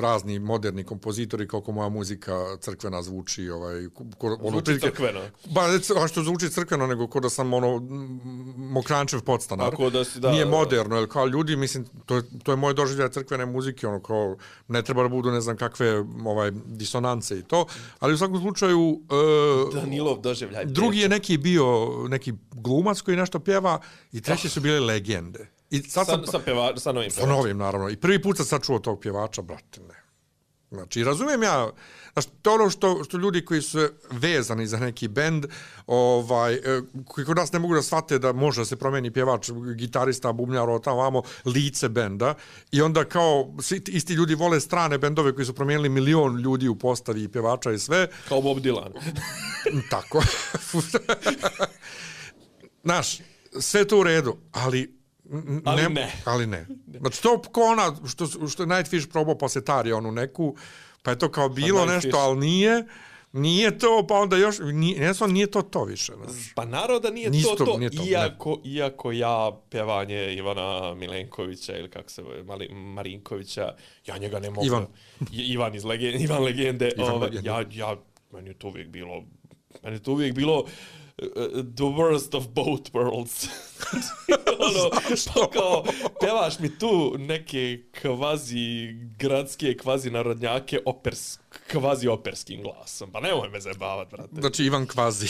razni 0.01 0.39
moderni 0.39 0.83
kompozitori, 0.83 1.47
kako 1.47 1.71
moja 1.71 1.89
muzika 1.89 2.57
crkvena 2.59 3.01
zvuči, 3.01 3.49
ovaj, 3.49 3.87
ko, 4.17 4.27
ono, 4.27 4.49
Zvuči 4.49 4.63
prilike- 4.63 4.79
crkveno. 4.81 5.19
Ba, 5.45 5.61
a 6.03 6.07
što 6.07 6.23
zvuči 6.23 6.49
crkveno, 6.49 6.87
nego 6.87 7.07
ko 7.07 7.19
da 7.19 7.29
sam, 7.29 7.53
ono, 7.53 7.79
mokrančev 8.57 9.21
podstanar. 9.21 9.67
Ako 9.67 9.89
da 9.89 10.03
si, 10.03 10.19
da, 10.19 10.31
Nije 10.31 10.45
moderno, 10.45 10.95
jer 10.95 11.09
kao 11.09 11.27
ljudi, 11.27 11.55
mislim, 11.55 11.85
to 12.05 12.15
je, 12.15 12.23
to 12.43 12.51
je 12.51 12.55
moj 12.55 12.73
doživljaj 12.73 13.09
crkvene 13.09 13.45
muzike, 13.45 13.87
ono, 13.87 13.99
kao, 13.99 14.37
ne 14.67 14.81
treba 14.81 15.03
da 15.03 15.09
budu, 15.09 15.31
ne 15.31 15.41
znam, 15.41 15.57
kakvi 15.57 15.76
nekakve 15.79 16.29
ovaj, 16.29 16.51
disonance 16.65 17.39
i 17.39 17.43
to, 17.43 17.65
ali 17.99 18.13
u 18.13 18.17
svakom 18.17 18.41
slučaju... 18.41 18.79
Uh, 18.79 19.73
Danilov 19.73 20.21
doživljaj. 20.21 20.65
drugi 20.65 20.99
je 20.99 21.09
neki 21.09 21.37
bio, 21.37 21.89
neki 22.07 22.33
glumac 22.51 23.01
koji 23.01 23.17
nešto 23.17 23.39
pjeva 23.39 23.79
i 24.11 24.21
treći 24.21 24.49
su 24.49 24.61
bile 24.61 24.79
legende. 24.79 25.47
I 25.69 25.81
sad 25.81 26.05
sa, 26.05 26.11
sam, 26.11 26.25
sa, 26.25 26.39
peva, 26.39 26.77
sa 26.77 26.91
novim 26.91 27.11
sa 27.11 27.25
novim, 27.25 27.57
naravno. 27.57 27.89
I 27.89 27.95
prvi 27.95 28.21
put 28.21 28.37
sam 28.37 28.45
sad 28.45 28.65
čuo 28.65 28.79
tog 28.79 28.99
pjevača, 28.99 29.41
brate, 29.41 29.81
ne. 29.81 30.03
Znači, 30.71 31.03
razumijem 31.03 31.43
ja, 31.43 31.69
znači, 32.21 32.37
to 32.41 32.53
ono 32.53 32.69
što, 32.69 33.03
što 33.03 33.17
ljudi 33.17 33.45
koji 33.45 33.61
su 33.61 33.87
vezani 34.11 34.67
za 34.67 34.79
neki 34.79 35.07
bend, 35.07 35.45
ovaj, 35.87 36.53
e, 36.53 36.59
koji 37.05 37.25
kod 37.25 37.37
nas 37.37 37.51
ne 37.51 37.59
mogu 37.59 37.75
da 37.75 37.81
shvate 37.81 38.19
da 38.19 38.33
može 38.33 38.61
da 38.61 38.65
se 38.65 38.75
promeni 38.75 39.11
pjevač, 39.11 39.49
gitarista, 39.75 40.31
bubnjar, 40.31 40.67
tamo, 40.83 40.97
vamo, 40.97 41.21
lice 41.45 41.89
benda, 41.89 42.35
i 42.71 42.81
onda 42.81 43.05
kao, 43.05 43.53
svi 43.61 43.81
isti 43.87 44.13
ljudi 44.13 44.35
vole 44.35 44.59
strane 44.59 44.97
bendove 44.97 45.35
koji 45.35 45.45
su 45.45 45.53
promijenili 45.53 45.89
milion 45.89 46.39
ljudi 46.39 46.67
u 46.67 46.75
postavi 46.75 47.23
i 47.23 47.27
pjevača 47.27 47.71
i 47.71 47.79
sve, 47.79 48.07
Kao 48.29 48.41
Bob 48.41 48.57
Dylan. 48.57 48.91
tako. 49.91 50.21
Znaš, 52.83 53.17
sve 53.59 53.87
to 53.87 53.99
u 53.99 54.03
redu, 54.03 54.37
ali 54.51 54.97
n- 55.31 55.61
Ali 55.65 55.89
ne. 55.89 56.11
Ali 56.25 56.47
ne. 56.47 56.67
Znači, 56.99 57.23
to 57.23 57.41
ko 57.41 57.61
ona, 57.61 57.95
što, 58.07 58.47
što 58.47 58.63
je 58.63 58.67
Nightfish 58.67 59.07
probao 59.07 59.37
posle 59.37 59.61
Tari, 59.61 59.91
onu 59.91 60.11
neku, 60.11 60.55
pa 61.07 61.11
je 61.11 61.19
to 61.19 61.31
kao 61.31 61.49
bilo 61.49 61.85
nešto, 61.85 62.17
ali 62.17 62.37
nije, 62.39 62.85
nije 63.33 63.77
to, 63.77 64.05
pa 64.09 64.15
onda 64.15 64.37
još, 64.37 64.55
nije, 64.59 64.99
ne 64.99 65.13
znam, 65.13 65.31
nije 65.31 65.51
to 65.51 65.61
to 65.61 65.83
više. 65.83 66.13
Znaš. 66.13 66.53
Pa 66.55 66.65
naroda 66.65 67.09
nije 67.09 67.29
Nisu 67.29 67.55
to 67.57 67.65
to- 67.65 67.77
nije 67.77 67.89
to, 67.89 68.03
ne. 68.03 68.09
iako, 68.09 68.59
iako 68.65 69.11
ja 69.11 69.51
pjevanje 69.69 70.33
Ivana 70.33 70.93
Milenkovića 70.95 71.77
ili 71.77 71.89
kako 71.89 72.09
se 72.09 72.21
zove, 72.21 72.43
Mali, 72.43 72.69
Marinkovića, 72.73 73.75
ja 74.07 74.17
njega 74.17 74.39
ne 74.39 74.49
mogu. 74.49 74.65
Ivan. 74.67 74.85
Ivan 75.31 75.75
iz 75.75 75.83
legende, 75.83 76.23
Ivan 76.23 76.43
legende, 76.43 76.91
Ivan 76.97 77.11
ovaj, 77.11 77.29
legende. 77.29 77.49
ja, 77.49 77.65
ja, 77.71 77.95
meni 78.33 78.49
je 78.49 78.53
to 78.53 78.67
uvijek 78.67 78.87
bilo, 78.87 79.23
meni 79.83 79.95
je 79.95 80.03
to 80.03 80.11
uvijek 80.11 80.35
bilo 80.35 80.65
the 81.17 81.85
worst 81.85 82.35
of 82.35 82.53
both 82.53 82.91
worlds. 82.93 83.49
ono, 84.59 84.89
pa 85.33 85.49
kao, 85.53 85.83
pevaš 86.21 86.59
mi 86.59 86.79
tu 86.79 87.15
neke 87.17 87.79
kvazi 88.01 88.93
gradske, 89.19 89.77
kvazi 89.77 90.11
narodnjake 90.11 90.79
opers, 90.85 91.39
kvazi 91.71 92.07
operskim 92.07 92.61
glasom. 92.63 93.11
Pa 93.11 93.19
nemoj 93.19 93.49
me 93.49 93.59
zajebavat, 93.59 94.11
brate. 94.11 94.35
Znači, 94.39 94.63
Ivan 94.63 94.87
Kvazi. 94.87 95.27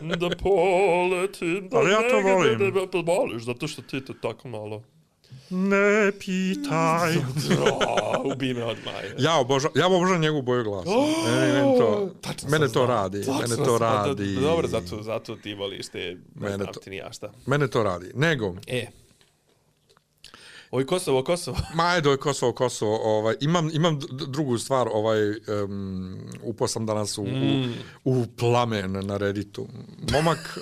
Da 0.00 0.30
poletim, 0.30 1.68
da 1.68 1.76
Ali 1.76 1.90
ja 1.90 2.00
to 2.10 2.20
volim. 2.20 3.06
Voliš, 3.06 3.42
zato 3.42 3.68
što 3.68 3.82
ti 3.82 4.04
to 4.04 4.12
tako 4.12 4.48
malo... 4.48 4.82
ne 5.50 6.12
pitaj. 6.18 7.16
Oh, 7.16 8.32
ubi 8.32 8.54
me 8.54 8.64
odmah. 8.64 8.94
Ja 9.18 9.36
obožavam, 9.36 9.78
ja 9.78 9.86
obožavam 9.86 10.20
njegovu 10.20 10.42
boju 10.42 10.64
glasa. 10.64 10.90
mene, 11.30 11.52
mene 11.52 11.78
to, 11.78 12.10
Tačno 12.20 12.48
mene 12.50 12.68
to 12.68 12.86
radi. 12.86 13.18
Tačno 13.18 13.40
mene 13.40 13.56
to 13.64 13.78
radi. 13.78 14.34
Dobro, 14.34 14.68
zato, 14.68 15.02
zato 15.02 15.36
ti 15.36 15.54
voliš 15.54 15.88
te, 15.88 15.98
ne 15.98 16.16
Mene 16.34 16.56
znam 16.56 16.72
to- 16.72 16.80
ti 16.80 16.90
ni 16.90 16.96
ja 16.96 17.12
šta. 17.12 17.32
Mene 17.46 17.68
to 17.68 17.82
radi. 17.82 18.10
Nego, 18.14 18.54
E. 18.66 18.86
Oj, 20.70 20.86
Kosovo, 20.86 21.24
Kosovo. 21.24 21.56
Ma 21.74 21.84
ajde, 21.84 22.10
je 22.10 22.16
Kosovo, 22.16 22.52
Kosovo. 22.52 22.98
Ovaj, 23.02 23.34
imam, 23.40 23.70
imam 23.72 23.98
drugu 24.28 24.58
stvar, 24.58 24.88
ovaj, 24.92 25.18
um, 25.64 26.18
upao 26.42 26.68
sam 26.68 26.86
danas 26.86 27.18
u, 27.18 27.24
mm. 27.24 27.72
u, 28.04 28.20
u 28.20 28.26
plamen 28.38 28.92
na 29.06 29.16
Redditu. 29.16 29.68
Momak, 30.12 30.58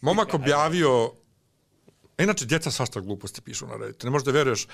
momak 0.00 0.34
objavio 0.34 1.10
E, 2.18 2.24
inače, 2.24 2.44
djeca 2.44 2.70
svašta 2.70 3.00
gluposti 3.00 3.40
pišu 3.40 3.66
na 3.66 3.76
Redditu. 3.76 4.06
Ne 4.06 4.10
možeš 4.10 4.24
da 4.24 4.30
veruješ 4.30 4.66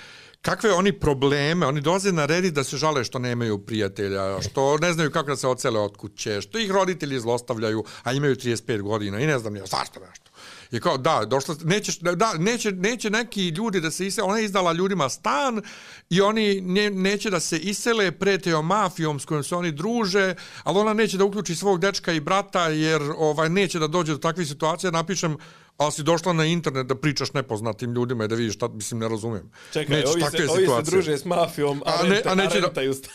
kakve 0.43 0.73
oni 0.73 0.93
probleme, 0.93 1.67
oni 1.67 1.81
dolaze 1.81 2.13
na 2.13 2.27
Reddit 2.27 2.55
da 2.55 2.65
se 2.65 2.77
žale 2.77 3.05
što 3.05 3.19
nemaju 3.19 3.59
prijatelja, 3.59 4.43
što 4.43 4.79
ne 4.79 4.93
znaju 4.93 5.11
kako 5.11 5.31
da 5.31 5.37
se 5.37 5.49
ocele 5.49 5.81
od 5.81 5.97
kuće, 5.97 6.41
što 6.41 6.59
ih 6.59 6.71
roditelji 6.71 7.21
zlostavljaju, 7.21 7.85
a 8.03 8.13
imaju 8.13 8.37
35 8.37 8.83
godina 8.83 9.21
i 9.21 9.27
ne 9.27 9.39
znam 9.39 9.57
ja, 9.57 9.67
svašta 9.67 10.01
nešto. 10.01 10.31
I 10.71 10.81
kao, 10.81 10.99
da, 10.99 11.25
došlo, 11.25 11.57
nećeš, 11.65 11.99
da, 11.99 12.35
neće, 12.39 12.73
neće 12.73 13.11
neki 13.11 13.49
ljudi 13.49 13.81
da 13.81 13.91
se 13.91 14.07
isele, 14.07 14.29
ona 14.29 14.39
je 14.39 14.45
izdala 14.45 14.73
ljudima 14.73 15.09
stan 15.09 15.63
i 16.11 16.21
oni 16.21 16.61
ne, 16.61 16.91
neće 16.91 17.31
da 17.31 17.41
se 17.41 17.59
isele, 17.59 18.13
preteo 18.13 18.63
mafijom 18.63 19.21
s 19.21 19.25
kojom 19.25 19.45
se 19.45 19.55
oni 19.55 19.73
druže, 19.73 20.35
ali 20.63 20.79
ona 20.79 20.95
neće 20.95 21.19
da 21.19 21.25
uključi 21.25 21.57
svog 21.57 21.81
dečka 21.81 22.13
i 22.13 22.21
brata 22.21 22.69
jer 22.69 23.03
ovaj 23.17 23.49
neće 23.49 23.79
da 23.79 23.87
dođe 23.87 24.13
do 24.13 24.19
takvih 24.19 24.49
situacija, 24.49 24.91
napišem, 24.91 25.37
ali 25.81 25.93
si 25.93 26.03
došla 26.03 26.33
na 26.33 26.45
internet 26.45 26.87
da 26.87 26.95
pričaš 26.95 27.33
nepoznatim 27.33 27.93
ljudima 27.93 28.25
i 28.25 28.29
da 28.29 28.35
vidiš 28.35 28.55
šta, 28.55 28.69
mislim, 28.69 29.01
ne 29.01 29.09
razumijem. 29.09 29.51
Čekaj, 29.73 29.97
Neće 29.97 30.09
ovi 30.09 30.21
se, 30.21 30.25
takve 30.31 30.49
ovi 30.49 30.49
se 30.49 30.61
situacije. 30.61 30.91
druže 30.91 31.19
s 31.19 31.25
mafijom, 31.25 31.83
a, 31.87 31.93
A, 32.01 32.03
ne, 32.03 32.23
a 32.25 32.35
neće 32.35 32.61
da, 32.61 32.69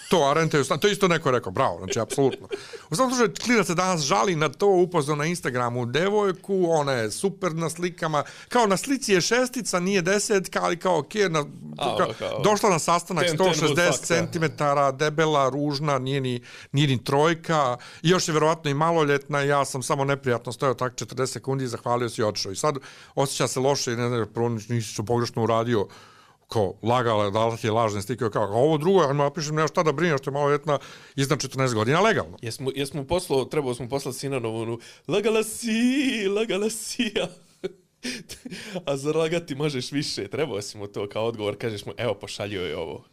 to, 0.10 0.18
a 0.24 0.34
rentaju 0.34 0.64
stan, 0.64 0.80
to 0.80 0.88
je 0.88 0.94
isto 0.94 1.08
neko 1.08 1.32
rekao, 1.32 1.52
bravo, 1.52 1.78
znači, 1.78 2.00
apsolutno. 2.00 2.48
U 2.90 2.96
svakom 2.96 3.12
slučaju, 3.14 3.34
klinac 3.46 3.68
se 3.68 3.76
danas 3.76 4.02
žali 4.02 4.36
na 4.36 4.50
to, 4.50 4.68
upoznao 4.68 5.16
na 5.16 5.26
Instagramu 5.26 5.86
devojku, 5.86 6.66
ona 6.70 6.92
je 6.92 7.12
super 7.12 7.56
na 7.56 7.70
slikama, 7.70 8.24
kao 8.50 8.68
na 8.68 8.78
slici 8.78 9.14
je 9.14 9.22
šestica, 9.22 9.80
nije 9.80 10.02
desetka, 10.02 10.60
ali 10.64 10.80
kao, 10.80 11.00
ok, 11.00 11.14
na, 11.30 11.46
A, 11.78 11.98
kao, 11.98 12.14
kao- 12.20 12.42
došla 12.44 12.70
na 12.70 12.80
sastanak 12.80 13.26
Ten, 13.26 13.38
ten 13.38 13.48
would 13.48 13.76
160 13.76 13.92
fuck, 13.92 14.10
da. 14.10 14.28
cm, 14.32 14.98
debela, 14.98 15.50
ružna, 15.50 16.00
nije 16.00 16.22
ni, 16.22 16.42
nije 16.72 16.88
ni 16.88 17.04
trojka, 17.04 17.78
i 18.04 18.10
još 18.10 18.28
je 18.28 18.34
verovatno 18.34 18.72
i 18.72 18.74
maloljetna, 18.74 19.44
i 19.44 19.48
ja 19.48 19.66
sam 19.66 19.84
samo 19.84 20.06
neprijatno 20.06 20.52
stojao 20.52 20.74
tak 20.74 20.94
40 20.96 21.26
sekundi, 21.26 21.68
zahvalio 21.68 22.10
se 22.10 22.22
i 22.22 22.26
otišao. 22.26 22.55
I 22.56 22.58
sad 22.58 22.78
osjeća 23.16 23.48
se 23.48 23.60
loše, 23.60 23.96
ne 23.96 24.08
znam, 24.08 24.28
prvo 24.34 24.50
nisi 24.50 25.06
pogrešno 25.06 25.44
uradio, 25.44 25.88
kao 26.48 26.74
lagala 26.84 27.30
dala 27.30 27.58
ti 27.58 27.68
je 27.68 27.72
lažne 27.72 28.02
stike, 28.02 28.30
kao, 28.34 28.44
a 28.44 28.56
ovo 28.56 28.78
drugo, 28.78 29.02
ja 29.02 29.14
napišem, 29.14 29.56
nema 29.56 29.68
šta 29.68 29.84
da 29.84 29.92
brinješ, 29.92 30.22
što 30.22 30.30
je 30.30 30.34
malo 30.34 30.48
vjetna 30.48 30.80
iznad 31.16 31.40
14 31.40 31.74
godina, 31.74 32.02
legalno. 32.02 32.38
Jesmo, 32.42 32.72
jesmo 32.76 33.04
poslao, 33.04 33.46
trebao 33.46 33.74
smo 33.74 33.90
poslati 33.90 34.18
Sinanovu 34.18 34.62
onu 34.62 34.80
lagala 35.08 35.44
si, 35.44 36.28
lagala 36.28 36.70
si, 36.70 37.14
a, 37.22 37.28
a 38.92 38.98
za 38.98 39.12
lagati 39.12 39.56
možeš 39.56 39.92
više. 39.92 40.28
Trebao 40.28 40.62
si 40.62 40.78
mu 40.78 40.88
to 40.88 41.10
kao 41.10 41.26
odgovor, 41.26 41.58
kažeš 41.58 41.86
mu, 41.86 41.94
evo, 41.98 42.14
pošaljio 42.14 42.66
je 42.66 42.78
ovo. 42.78 43.06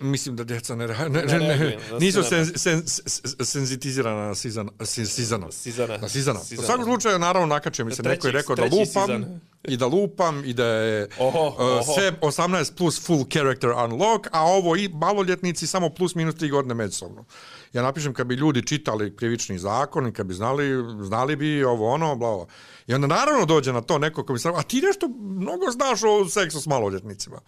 Mislim 0.00 0.36
da 0.36 0.44
djeca 0.44 0.74
ne, 0.76 0.86
ra- 0.86 1.08
ne, 1.08 1.22
Ne 1.22 1.38
ne, 1.38 1.48
reaguju 1.48 1.98
nisu 2.00 2.22
sen, 2.22 2.46
sen, 2.46 2.82
sen, 2.86 3.02
senzitizirana 3.44 4.26
na 4.26 4.34
Sizana. 4.34 4.70
Si, 4.80 5.06
Sizana. 5.06 5.52
Sizana. 5.52 5.96
Na 5.96 6.08
Sizana. 6.08 6.40
Sizana. 6.40 6.62
U 6.62 6.66
svakom 6.66 6.84
slučaju, 6.84 7.18
naravno, 7.18 7.46
nakačio 7.46 7.84
mi 7.84 7.92
se 7.92 8.02
Treći- 8.02 8.08
neko 8.10 8.28
i 8.28 8.32
rekao 8.32 8.56
da 8.56 8.62
lupam 8.64 8.86
Sizan. 9.06 9.40
i 9.64 9.76
da 9.76 9.86
lupam 9.86 10.44
i 10.44 10.52
da 10.52 10.64
je 10.66 11.08
Oho, 11.18 11.40
uh, 11.40 11.54
oho. 11.60 11.92
sve 11.94 12.12
18 12.12 12.74
plus 12.74 13.06
full 13.06 13.24
character 13.26 13.70
unlock, 13.70 14.26
a 14.32 14.42
ovo 14.42 14.76
i 14.76 14.88
maloljetnici 14.90 15.66
samo 15.66 15.90
plus 15.90 16.14
minus 16.14 16.34
3 16.34 16.50
godine 16.50 16.74
međusobno. 16.74 17.24
Ja 17.72 17.82
napišem 17.82 18.14
kad 18.14 18.26
bi 18.26 18.34
ljudi 18.34 18.62
čitali 18.62 19.16
krivični 19.16 19.58
zakon 19.58 20.06
i 20.06 20.12
kad 20.12 20.26
bi 20.26 20.34
znali, 20.34 20.64
znali 21.02 21.36
bi 21.36 21.64
ovo 21.64 21.90
ono, 21.90 22.16
bla, 22.16 22.30
bla. 22.30 22.46
I 22.86 22.94
onda 22.94 23.06
naravno 23.06 23.46
dođe 23.46 23.72
na 23.72 23.80
to 23.80 23.98
neko 23.98 24.24
ko 24.24 24.32
mi 24.32 24.38
se 24.38 24.48
a 24.48 24.62
ti 24.62 24.80
nešto 24.80 25.08
mnogo 25.20 25.70
znaš 25.70 26.00
o 26.02 26.28
seksu 26.28 26.60
s 26.60 26.66
maloljetnicima. 26.66 27.40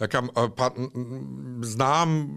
Ja 0.00 0.06
kam, 0.06 0.28
pa, 0.56 0.70
znam... 1.62 2.28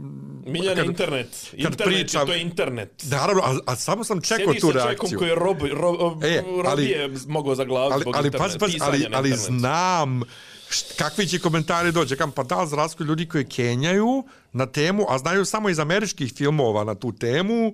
Miljane 0.45 0.75
kad- 0.75 0.85
internet. 0.85 1.49
Internet, 1.53 1.87
pričam- 1.87 2.25
to 2.25 2.33
je 2.33 2.41
internet. 2.41 3.03
Naravno, 3.03 3.41
a, 3.41 3.57
a 3.65 3.75
samo 3.75 4.03
sam 4.03 4.21
čekao 4.21 4.37
Sjediš 4.45 4.61
tu 4.61 4.67
sa 4.67 4.73
čovjekom 4.73 4.87
reakciju. 4.89 5.19
koji 5.19 5.29
je 5.29 5.35
rob, 5.35 5.57
rob, 5.73 6.23
E, 6.23 6.43
ali- 6.65 6.95
mogao 7.27 7.55
zaglaviti 7.55 7.93
ali, 7.93 8.01
zbog 8.01 8.15
ali, 8.15 8.27
interneta. 8.27 8.43
pazi, 8.45 8.59
pazi, 8.59 8.77
ali, 8.81 9.07
ali 9.13 9.29
znam 9.31 10.21
kakvi 10.97 11.27
će 11.27 11.39
komentari 11.39 11.91
dođe. 11.91 12.15
Kam, 12.15 12.31
pa 12.31 12.43
da, 12.43 12.65
za 12.65 12.75
razliku 12.75 13.03
ljudi 13.03 13.27
koji 13.27 13.45
kenjaju 13.45 14.23
na 14.53 14.65
temu, 14.65 15.05
a 15.09 15.17
znaju 15.17 15.45
samo 15.45 15.69
iz 15.69 15.79
američkih 15.79 16.33
filmova 16.33 16.83
na 16.83 16.95
tu 16.95 17.11
temu, 17.11 17.73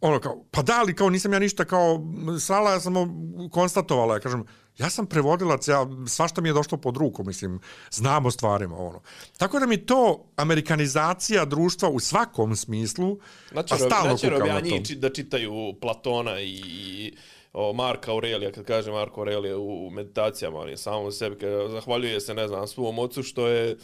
ono 0.00 0.20
kao, 0.20 0.44
pa 0.50 0.62
da, 0.62 0.78
ali 0.78 0.94
kao 0.94 1.10
nisam 1.10 1.32
ja 1.32 1.38
ništa 1.38 1.64
kao 1.64 2.00
srala, 2.40 2.70
ja 2.70 2.80
samo 2.80 3.08
konstatovala, 3.50 4.14
ja 4.14 4.20
kažem, 4.20 4.44
ja 4.78 4.90
sam 4.90 5.06
prevodilac, 5.06 5.68
ja, 5.68 5.86
svašta 6.06 6.40
mi 6.40 6.48
je 6.48 6.52
došlo 6.52 6.78
pod 6.78 6.96
ruku, 6.96 7.24
mislim, 7.24 7.60
znam 7.90 8.26
o 8.26 8.30
stvarima, 8.30 8.76
ono. 8.76 9.00
Tako 9.38 9.58
da 9.58 9.66
mi 9.66 9.86
to 9.86 10.24
amerikanizacija 10.36 11.44
društva 11.44 11.88
u 11.88 12.00
svakom 12.00 12.56
smislu, 12.56 13.18
Znači, 13.52 13.74
a 13.74 13.76
stalno 13.76 14.16
znači 14.16 14.34
kukam 14.34 14.48
na 14.48 14.60
to. 14.60 14.94
da 14.96 15.10
čitaju 15.10 15.74
Platona 15.80 16.40
i, 16.40 16.62
i 16.66 17.16
o, 17.52 17.72
Marka 17.72 18.10
Aurelija, 18.10 18.52
kad 18.52 18.64
kaže 18.64 18.90
Marko 18.90 19.20
Aurelija 19.20 19.56
u, 19.56 19.86
u 19.86 19.90
meditacijama, 19.90 20.58
on 20.58 20.68
je 20.68 20.76
samo 20.76 21.10
sebi, 21.10 21.38
kad 21.38 21.70
zahvaljuje 21.70 22.20
se, 22.20 22.34
ne 22.34 22.48
znam, 22.48 22.66
svom 22.66 22.98
ocu 22.98 23.22
što 23.22 23.48
je 23.48 23.76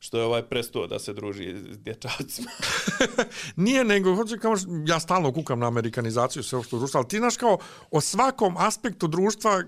što 0.00 0.18
je 0.18 0.24
ovaj 0.24 0.42
prestuo 0.42 0.86
da 0.86 0.98
se 0.98 1.12
druži 1.12 1.54
s 1.70 1.78
dječacima. 1.78 2.50
Nije, 3.56 3.84
nego, 3.84 4.14
hoće 4.14 4.38
kao, 4.38 4.54
ja 4.86 5.00
stalno 5.00 5.32
kukam 5.32 5.58
na 5.58 5.66
amerikanizaciju 5.66 6.42
sve 6.42 6.62
što 6.62 6.78
društva, 6.78 6.98
ali 6.98 7.08
ti 7.08 7.18
znaš 7.18 7.36
kao 7.36 7.58
o 7.90 8.00
svakom 8.00 8.56
aspektu 8.56 9.06
društva 9.06 9.62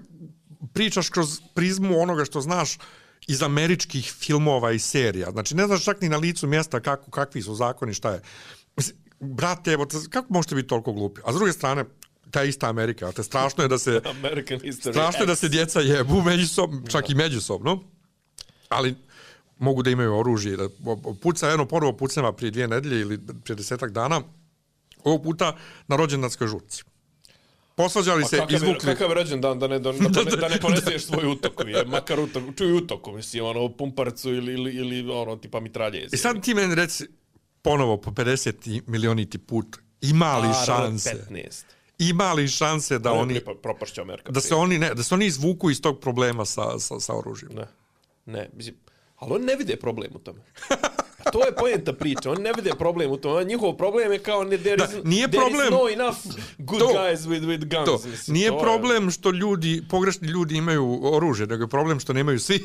pričaš 0.73 1.09
kroz 1.09 1.41
prizmu 1.55 2.01
onoga 2.01 2.25
što 2.25 2.41
znaš 2.41 2.79
iz 3.27 3.43
američkih 3.43 4.13
filmova 4.19 4.73
i 4.73 4.79
serija. 4.79 5.31
Znači, 5.31 5.55
ne 5.55 5.67
znaš 5.67 5.85
čak 5.85 6.01
ni 6.01 6.09
na 6.09 6.17
licu 6.17 6.47
mjesta 6.47 6.81
kako, 6.81 7.11
kakvi 7.11 7.43
su 7.43 7.55
zakoni, 7.55 7.95
šta 7.95 8.11
je. 8.11 8.23
Mislim, 8.77 8.97
brate, 9.21 9.73
evo, 9.73 9.87
kako 10.11 10.33
možete 10.33 10.55
biti 10.55 10.69
toliko 10.69 10.93
glupi? 10.93 11.21
A 11.25 11.33
s 11.33 11.37
druge 11.37 11.53
strane, 11.53 11.85
ta 12.31 12.45
ista 12.45 12.69
Amerika, 12.69 13.13
te 13.13 13.23
strašno 13.23 13.65
je 13.65 13.69
da 13.69 13.79
se... 13.79 14.01
American 14.19 14.59
History 14.59 14.91
Strašno 14.91 15.21
je 15.21 15.27
da 15.27 15.37
se 15.37 15.49
djeca 15.49 15.81
jebu 15.81 16.23
međusobno, 16.23 16.83
čak 16.89 17.11
i 17.11 17.15
međusobno. 17.15 17.83
Ali 18.69 18.95
mogu 19.59 19.83
da 19.83 19.91
imaju 19.91 20.19
oružje. 20.19 20.57
Da 20.57 20.69
puca 21.23 21.49
jedno 21.49 21.67
prvo 21.67 21.97
pucnjava 21.97 22.33
prije 22.33 22.51
dvije 22.51 22.69
nedelje 22.69 23.01
ili 23.01 23.19
prije 23.45 23.57
desetak 23.57 23.91
dana, 23.91 24.21
ovog 25.05 25.23
puta 25.23 25.57
na 25.89 25.97
rođendanskoj 25.97 26.49
žurci. 26.49 26.85
Posvađali 27.83 28.25
se, 28.25 28.37
kakav 28.37 28.55
izvukli... 28.55 28.91
Je, 28.91 28.95
kakav 28.95 29.09
je 29.09 29.15
rođendan 29.15 29.59
da 29.59 29.69
ne, 29.69 29.79
da, 29.85 29.93
da, 29.93 30.23
ne, 30.25 30.37
da 30.41 30.49
ne 30.49 30.61
poneseš 30.61 31.05
svoj 31.05 31.27
utok, 31.27 31.53
je, 31.67 31.85
makar 31.85 32.21
utok, 32.21 32.43
čuj 32.57 32.73
utoku, 32.73 33.13
mislim, 33.13 33.45
ono, 33.45 33.69
pumparcu 33.69 34.35
ili, 34.35 34.53
ili, 34.53 34.75
ili 34.75 35.11
ono, 35.11 35.37
tipa 35.37 35.61
mitraljezi. 35.61 36.15
I 36.15 36.19
sad 36.19 36.43
ti 36.45 36.55
meni 36.55 36.75
reci, 36.75 37.07
ponovo 37.63 37.97
po 37.97 38.11
50 38.11 38.81
milioniti 38.87 39.39
put, 39.39 39.77
ima 40.01 40.39
li 40.39 40.49
Ar 40.49 40.67
šanse? 40.67 41.27
15. 41.31 41.65
Ima 41.99 42.33
li 42.33 42.49
šanse 42.49 42.99
da 42.99 43.13
oni... 43.13 43.41
Propašće 43.63 44.01
Amerika. 44.01 44.33
Da 44.33 44.41
se 44.41 44.55
oni, 44.55 44.79
ne, 44.79 44.95
da 44.95 45.03
se 45.03 45.15
oni 45.15 45.27
izvuku 45.27 45.71
iz 45.71 45.81
tog 45.83 46.01
problema 46.01 46.45
sa, 46.45 46.79
sa, 46.79 47.01
sa 47.01 47.19
oružjem. 47.19 47.53
Ne, 47.55 47.67
ne, 48.27 48.51
mislim, 48.53 48.77
ali 49.17 49.35
oni 49.35 49.45
ne 49.45 49.57
vide 49.57 49.77
problem 49.77 50.11
u 50.15 50.19
tome. 50.19 50.41
To 51.25 51.47
je 51.47 51.53
pojenta 51.55 51.93
priča, 51.95 52.31
oni 52.31 52.43
ne 52.43 52.53
vide 52.53 52.71
problem 52.73 53.11
u 53.11 53.17
tome. 53.17 53.45
Njihov 53.45 53.73
problem 53.75 54.13
je 54.13 54.19
kao 54.21 54.45
ne, 54.45 54.59
there, 54.59 54.77
Da, 54.77 54.85
is, 54.85 54.91
nije 55.05 55.29
there 55.29 55.41
problem- 55.41 55.67
is 55.67 55.71
no 55.73 55.89
enough 55.95 56.17
good 56.59 56.81
To- 56.81 56.87
guys 56.89 57.19
with, 57.21 57.43
with 57.43 57.65
guns. 57.67 57.87
To, 58.03 58.09
mislim, 58.09 58.35
nije 58.35 58.49
to 58.49 58.55
je- 58.55 58.63
problem 58.63 59.11
što 59.11 59.31
ljudi, 59.31 59.83
pogrešni 59.91 60.29
ljudi 60.29 60.57
imaju 60.57 61.01
oružje, 61.05 61.47
nego 61.47 61.65
je 61.65 61.69
problem 61.69 62.01
što 62.01 62.13
nemaju 62.13 62.41
svi. 62.41 62.61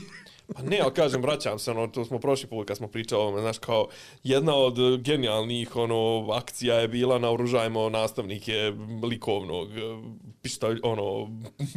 Pa 0.53 0.61
ne, 0.61 0.79
ali 0.83 0.93
kažem, 0.93 1.21
vraćam 1.21 1.59
se, 1.59 1.71
ono, 1.71 1.87
to 1.87 2.05
smo 2.05 2.19
prošli 2.19 2.49
put 2.49 2.67
kad 2.67 2.77
smo 2.77 2.87
pričali 2.87 3.21
o 3.21 3.23
ovome, 3.23 3.41
znaš, 3.41 3.57
kao 3.57 3.87
jedna 4.23 4.55
od 4.55 5.01
genijalnih, 5.01 5.75
ono, 5.75 6.31
akcija 6.31 6.75
je 6.75 6.87
bila 6.87 7.19
naoružajmo 7.19 7.89
nastavnike 7.89 8.73
likovnog, 9.03 9.77
eh, 9.77 9.81
pištolj, 10.41 10.79
ono, 10.83 11.29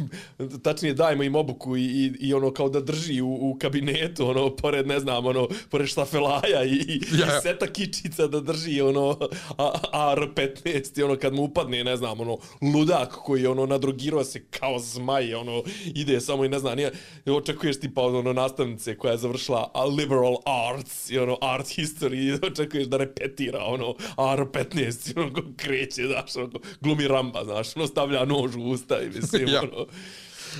tačnije 0.63 0.93
dajmo 0.93 1.23
im 1.23 1.35
obuku 1.35 1.77
i, 1.77 1.81
i, 1.81 2.11
i 2.19 2.33
ono, 2.33 2.53
kao 2.53 2.69
da 2.69 2.81
drži 2.81 3.21
u, 3.21 3.27
u 3.27 3.57
kabinetu, 3.61 4.27
ono, 4.27 4.55
pored, 4.55 4.87
ne 4.87 4.99
znam, 4.99 5.25
ono, 5.25 5.47
pored 5.69 5.87
štafelaja 5.87 6.63
i, 6.63 6.75
i, 6.75 7.01
Ja, 7.19 7.37
i 7.37 7.41
seta 7.41 7.67
kičica 7.67 8.27
da 8.27 8.39
drži, 8.39 8.81
ono, 8.81 9.17
A- 9.57 9.79
AR-15 9.93 10.99
i 10.99 11.03
ono, 11.03 11.15
kad 11.15 11.33
mu 11.33 11.43
upadne, 11.43 11.83
ne 11.83 11.97
znam, 11.97 12.19
ono, 12.19 12.37
ludak 12.73 13.09
koji, 13.11 13.47
ono, 13.47 13.65
nadrogirao 13.65 14.23
se 14.23 14.45
kao 14.49 14.79
zmaj, 14.79 15.33
ono, 15.33 15.63
ide 15.95 16.21
samo 16.21 16.45
i 16.45 16.49
ne 16.49 16.59
znam, 16.59 16.75
nije, 16.75 16.91
očekuješ 17.25 17.79
tipa 17.79 18.01
ono 18.01 18.33
nastavnice 18.59 18.97
koja 18.97 19.11
je 19.11 19.17
završila 19.17 19.71
a 19.73 19.85
liberal 19.85 20.37
arts 20.45 21.09
i 21.09 21.19
ono 21.19 21.37
art 21.41 21.65
history 21.65 22.15
i 22.15 22.47
očekuješ 22.47 22.87
da 22.87 22.97
repetira 22.97 23.63
ono 23.63 23.95
AR-15 24.17 25.15
i 25.15 25.19
ono 25.19 25.31
kreće, 25.57 26.03
znaš, 26.07 26.35
ono, 26.35 26.59
glumi 26.81 27.07
ramba, 27.07 27.43
znaš, 27.43 27.75
ono 27.75 27.87
stavlja 27.87 28.25
nož 28.25 28.55
u 28.55 28.61
usta 28.61 29.01
i 29.01 29.09
mislim, 29.09 29.47
Ja. 29.47 29.61
ono, 29.61 29.85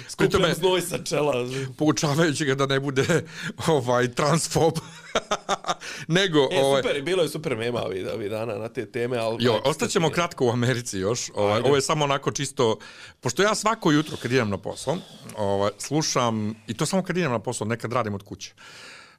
skupljam 0.10 0.41
tome- 0.41 0.54
znoj 0.54 0.82
sa 0.82 0.97
čela. 0.99 1.34
poučavajući 1.78 2.45
ga 2.45 2.56
da 2.56 2.65
ne 2.65 2.80
bude 2.80 3.25
ovaj 3.67 4.08
transfob. 4.10 4.73
Nego, 6.08 6.39
E, 6.52 6.60
ovaj, 6.60 6.82
super, 6.84 7.02
bilo 7.02 7.23
je 7.23 7.30
super 7.30 7.56
mema 7.56 7.82
ovih, 7.82 8.08
ovih 8.13 8.30
dana 8.30 8.56
na 8.56 8.69
te 8.69 8.86
teme, 8.86 9.17
ali... 9.17 9.43
Jo, 9.43 9.62
ostaćemo 9.65 10.10
kratko 10.10 10.45
u 10.45 10.52
Americi 10.52 10.97
još. 10.99 11.32
Ovaj, 11.36 11.54
Ajde. 11.54 11.67
ovo 11.67 11.75
je 11.75 11.82
samo 11.82 12.06
onako 12.06 12.32
čisto, 12.32 12.78
pošto 13.19 13.43
ja 13.43 13.56
svako 13.56 13.91
jutro 13.91 14.17
kad 14.17 14.32
idem 14.32 14.49
na 14.49 14.58
posao, 14.58 14.97
ovaj, 15.38 15.71
slušam, 15.78 16.56
i 16.67 16.73
to 16.73 16.86
samo 16.86 17.04
kad 17.04 17.17
idem 17.17 17.32
na 17.32 17.39
posao, 17.39 17.67
nekad 17.67 17.93
radim 17.93 18.13
od 18.13 18.23
kuće, 18.23 18.54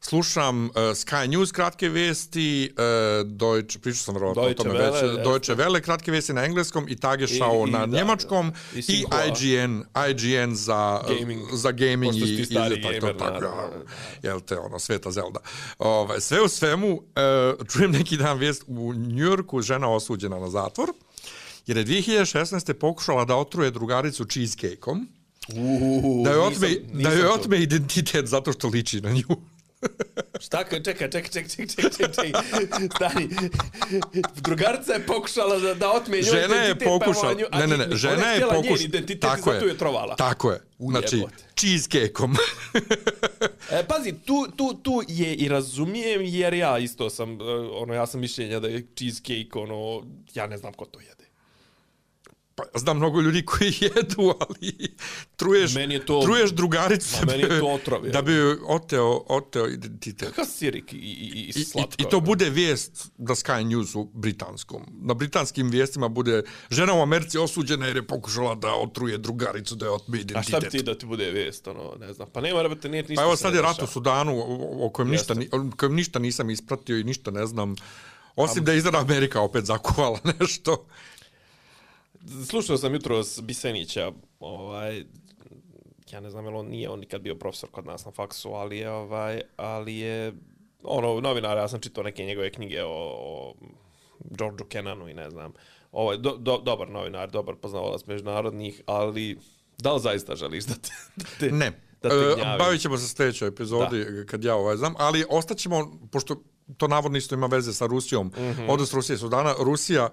slušam 0.00 0.64
uh, 0.64 0.70
Sky 0.74 1.26
News 1.28 1.52
kratke 1.52 1.88
vesti, 1.88 2.72
uh, 2.72 2.84
Deutsche, 3.28 3.78
pričao 3.78 3.96
sam 3.96 4.14
vjerovatno 4.14 4.42
o 4.42 4.54
tome 4.54 4.70
već. 4.72 5.22
Deutsche 5.24 5.54
Welle 5.54 5.80
kratke 5.80 6.10
vesti 6.10 6.32
na 6.32 6.44
engleskom 6.44 6.86
i 6.88 6.96
Tagesschau 6.96 7.66
na 7.66 7.86
da, 7.86 7.96
njemačkom 7.98 8.50
da. 8.72 8.78
I 8.78 8.82
i. 8.88 9.04
IGN, 9.28 9.82
IGN 10.10 10.54
za 10.54 11.00
Gaming. 11.10 11.42
za 11.52 11.72
gaming 11.72 12.14
i, 12.16 12.34
i 12.34 12.44
stari 12.44 12.82
tako, 12.82 12.94
gamer, 12.94 13.16
tako, 13.18 13.32
naravno. 13.32 13.84
jel 14.22 14.40
te, 14.40 14.58
ono, 14.58 14.78
sveta 14.78 15.10
Zelda. 15.10 15.40
Ovaj, 15.78 16.20
sve 16.20 16.42
u 16.42 16.48
svemu, 16.48 16.92
uh, 16.92 17.02
čujem 17.68 17.90
neki 17.90 18.16
dan 18.16 18.38
vijest 18.38 18.64
u 18.66 18.94
Njujorku, 18.94 19.62
žena 19.62 19.88
osuđena 19.88 20.38
na 20.38 20.50
zatvor, 20.50 20.88
jer 21.66 21.76
je 21.76 21.84
2016. 21.84 22.72
pokušala 22.72 23.24
da 23.24 23.36
otruje 23.36 23.70
drugaricu 23.70 24.24
cheesecake-om, 24.24 25.08
Uuu, 25.50 26.24
da 26.24 26.30
joj 26.32 26.48
nisam- 26.50 26.64
otme, 26.64 26.68
da 26.84 26.96
nisam 26.98 27.12
joj 27.14 27.22
to- 27.24 27.34
otme 27.34 27.58
identitet 27.58 28.26
zato 28.26 28.52
što 28.52 28.68
liči 28.68 29.00
na 29.00 29.10
nju. 29.10 29.22
Šta, 30.40 30.64
ka- 30.64 30.84
čekaj, 30.84 31.10
čekaj, 31.10 31.30
čekaj, 31.30 31.48
čekaj, 31.48 31.66
čekaj, 31.88 32.08
čekaj, 32.08 32.32
stani. 32.88 33.28
Drugarica 34.36 34.92
je 34.92 35.06
pokušala 35.06 35.58
da, 35.58 35.74
da 35.74 35.90
otme 35.90 36.16
njoj 36.16 36.22
Žena 36.22 36.40
je 36.54 36.64
identitet, 36.64 36.88
pa 36.88 36.98
pokušala, 36.98 37.34
nju- 37.34 37.46
a 37.50 37.58
ne, 37.58 37.66
ne, 37.66 37.74
ona 37.74 37.86
ne, 37.86 37.96
žena 37.96 38.26
je 38.26 38.34
htjela 38.34 38.52
njen 38.52 38.62
pokušala, 38.62 38.84
identitet 38.84 39.20
tako 39.20 39.50
i 39.50 39.52
zato 39.52 39.66
je, 39.66 39.68
je 39.68 39.78
trovala. 39.78 40.16
tako 40.16 40.50
je, 40.50 40.60
znači, 40.80 41.24
cheesecake-om. 41.56 42.36
E, 43.70 43.84
pazi, 43.84 44.12
tu, 44.16 44.46
tu, 44.56 44.74
tu 44.74 45.02
je 45.08 45.34
i 45.34 45.48
razumijem, 45.48 46.20
jer 46.22 46.54
ja 46.54 46.78
isto 46.78 47.10
sam, 47.10 47.32
e, 47.32 47.44
ono, 47.72 47.94
ja 47.94 48.06
sam 48.06 48.20
mišljenja 48.20 48.60
da 48.60 48.68
je 48.68 48.86
cheesecake, 48.94 49.48
ono, 49.54 50.02
ja 50.34 50.46
ne 50.46 50.58
znam 50.58 50.72
ko 50.72 50.84
to 50.84 51.00
jede. 51.00 51.19
Pa, 52.62 52.78
znam 52.78 52.96
mnogo 52.96 53.20
ljudi 53.20 53.44
koji 53.44 53.72
jedu, 53.80 54.34
ali 54.40 54.72
truješ, 55.36 55.74
Meni 55.74 55.94
je 55.94 56.06
to- 56.06 56.20
truješ 56.20 56.50
drugaricu 56.50 57.16
Ma, 57.16 57.26
meni 57.26 57.42
je 57.44 57.60
to 57.60 57.66
otrov, 57.68 58.02
da 58.02 58.22
bi 58.22 58.32
oteo, 58.66 59.24
oteo 59.28 59.66
identitet. 59.68 60.28
Kakav 60.28 60.44
sirik 60.46 60.92
i, 60.92 60.96
i, 60.96 61.00
i, 61.00 61.06
I, 61.30 61.46
i 61.46 61.48
i, 61.50 61.64
slatko. 61.64 61.94
I 61.98 62.04
to 62.04 62.20
bude 62.20 62.50
vijest 62.50 63.10
da 63.18 63.34
Sky 63.34 63.64
News 63.64 63.94
u 63.94 64.04
britanskom. 64.04 64.82
Na 64.92 65.14
britanskim 65.14 65.70
vijestima 65.70 66.08
bude 66.10 66.42
žena 66.70 66.94
u 66.94 67.00
Americi 67.00 67.38
osuđena 67.38 67.86
jer 67.86 67.96
je 67.96 68.06
pokušala 68.06 68.54
da 68.54 68.74
otruje 68.74 69.18
drugaricu 69.18 69.74
da 69.74 69.86
je 69.86 69.90
otme 69.90 70.18
A 70.18 70.20
identitet. 70.20 70.48
šta 70.48 70.60
bi 70.60 70.68
ti 70.68 70.82
da 70.82 70.94
ti 70.94 71.06
bude 71.06 71.30
vijest, 71.30 71.68
ono, 71.68 71.94
ne 71.96 72.12
znam. 72.12 72.28
Pa 72.30 72.40
nema, 72.40 72.62
rebate, 72.62 72.88
nije 72.88 73.02
ništa 73.02 73.14
Pa 73.14 73.22
evo 73.22 73.36
sad 73.36 73.54
je 73.54 73.62
rat 73.62 73.82
u. 73.82 73.86
Sudanu 73.86 74.42
o, 74.80 74.90
kojem 74.90 75.10
ništa, 75.10 75.32
Jeste. 75.32 75.56
ni- 75.56 75.68
o 75.68 75.76
kojem 75.76 75.94
ništa 75.94 76.18
nisam 76.18 76.50
ispratio 76.50 76.98
i 76.98 77.04
ništa 77.04 77.30
ne 77.30 77.46
znam. 77.46 77.74
Osim 78.36 78.64
da 78.64 78.72
je 78.72 78.78
izgleda 78.78 78.98
Amerika 79.00 79.40
opet 79.40 79.64
zakuvala 79.64 80.18
nešto. 80.40 80.86
Slušao 82.48 82.76
sam 82.76 82.94
jutro 82.94 83.22
s 83.22 83.40
Bisenića, 83.40 84.12
ovaj, 84.40 85.04
ja 86.10 86.20
ne 86.20 86.30
znam 86.30 86.44
je 86.44 86.50
on 86.50 86.66
nije 86.66 86.88
on 86.88 87.00
nikad 87.00 87.20
bio 87.20 87.34
profesor 87.34 87.70
kod 87.70 87.86
nas 87.86 88.04
na 88.04 88.10
faksu, 88.10 88.52
ali 88.52 88.78
je, 88.78 88.90
ovaj, 88.90 89.40
ali 89.56 89.96
je, 89.96 90.32
ono, 90.82 91.20
novinar, 91.20 91.56
ja 91.56 91.68
sam 91.68 91.80
čitao 91.80 92.04
neke 92.04 92.24
njegove 92.24 92.52
knjige 92.52 92.82
o, 92.84 93.14
o 93.18 93.54
Georgeu 94.24 94.66
Kennanu 94.66 95.08
i 95.08 95.14
ne 95.14 95.30
znam, 95.30 95.52
ovaj, 95.92 96.16
do, 96.16 96.36
do, 96.36 96.58
dobar 96.58 96.90
novinar, 96.90 97.30
dobar 97.30 97.54
poznavalac 97.56 98.06
međunarodnih, 98.06 98.82
ali 98.86 99.38
da 99.78 99.92
li 99.92 100.00
zaista 100.00 100.36
želiš 100.36 100.64
da 100.64 100.74
te, 100.74 100.90
da 101.16 101.24
te, 101.40 101.52
Ne. 101.52 101.72
da 102.02 102.08
te 102.08 102.40
E, 102.42 102.58
bavit 102.58 102.80
ćemo 102.80 102.98
se 102.98 103.08
sljedećoj 103.08 103.48
epizodi 103.48 104.04
da. 104.04 104.26
kad 104.26 104.44
ja 104.44 104.54
ovaj 104.54 104.76
znam, 104.76 104.94
ali 104.98 105.24
ostaćemo, 105.30 105.98
pošto 106.12 106.42
to 106.76 106.88
navodno 106.88 107.18
isto 107.18 107.34
ima 107.34 107.46
veze 107.46 107.72
sa 107.72 107.86
Rusijom, 107.86 108.26
mm. 108.26 108.40
-hmm. 108.40 108.66
odnos 108.68 108.94
Rusije 108.94 109.14
i 109.14 109.18
Sudana, 109.18 109.54
Rusija 109.58 110.08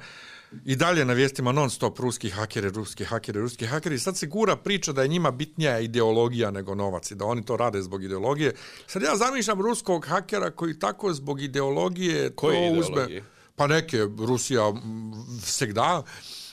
I 0.65 0.75
dalje 0.75 1.05
na 1.05 1.13
vijestima 1.13 1.51
non 1.51 1.69
stop 1.69 1.99
ruski 1.99 2.29
hakeri, 2.29 2.69
ruski 2.69 3.03
hakeri, 3.03 3.39
ruski 3.39 3.65
hakeri. 3.65 3.99
Sad 3.99 4.17
se 4.17 4.27
gura 4.27 4.55
priča 4.55 4.91
da 4.91 5.01
je 5.01 5.07
njima 5.07 5.31
bitnija 5.31 5.79
ideologija 5.79 6.51
nego 6.51 6.75
novac 6.75 7.11
i 7.11 7.15
da 7.15 7.25
oni 7.25 7.45
to 7.45 7.57
rade 7.57 7.81
zbog 7.81 8.03
ideologije. 8.03 8.53
Sad 8.87 9.01
ja 9.01 9.15
zamišljam 9.15 9.61
ruskog 9.61 10.05
hakera 10.05 10.51
koji 10.51 10.79
tako 10.79 11.13
zbog 11.13 11.41
ideologije 11.41 12.29
Koje 12.35 12.55
to 12.55 12.75
ideologije? 12.75 12.79
uzme. 12.79 13.21
Pa 13.55 13.67
neke, 13.67 13.97
Rusija 14.27 14.73
svegda 15.41 16.03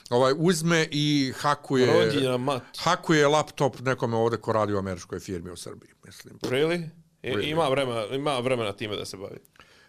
ovaj 0.09 0.33
uzme 0.37 0.87
i 0.91 1.33
hakuje 1.37 2.05
Rodina, 2.05 2.61
hakuje 2.77 3.27
laptop 3.27 3.79
nekome 3.79 4.15
ovde 4.15 4.37
ko 4.37 4.53
radi 4.53 4.73
u 4.73 4.77
američkoj 4.77 5.19
firmi 5.19 5.51
u 5.51 5.57
Srbiji 5.57 5.89
mislim 6.05 6.39
really? 6.39 6.89
really? 7.23 7.51
ima 7.51 7.67
vremena 7.69 8.05
ima 8.05 8.39
vremena 8.39 8.73
time 8.73 8.95
da 8.95 9.05
se 9.05 9.17
bavi 9.17 9.37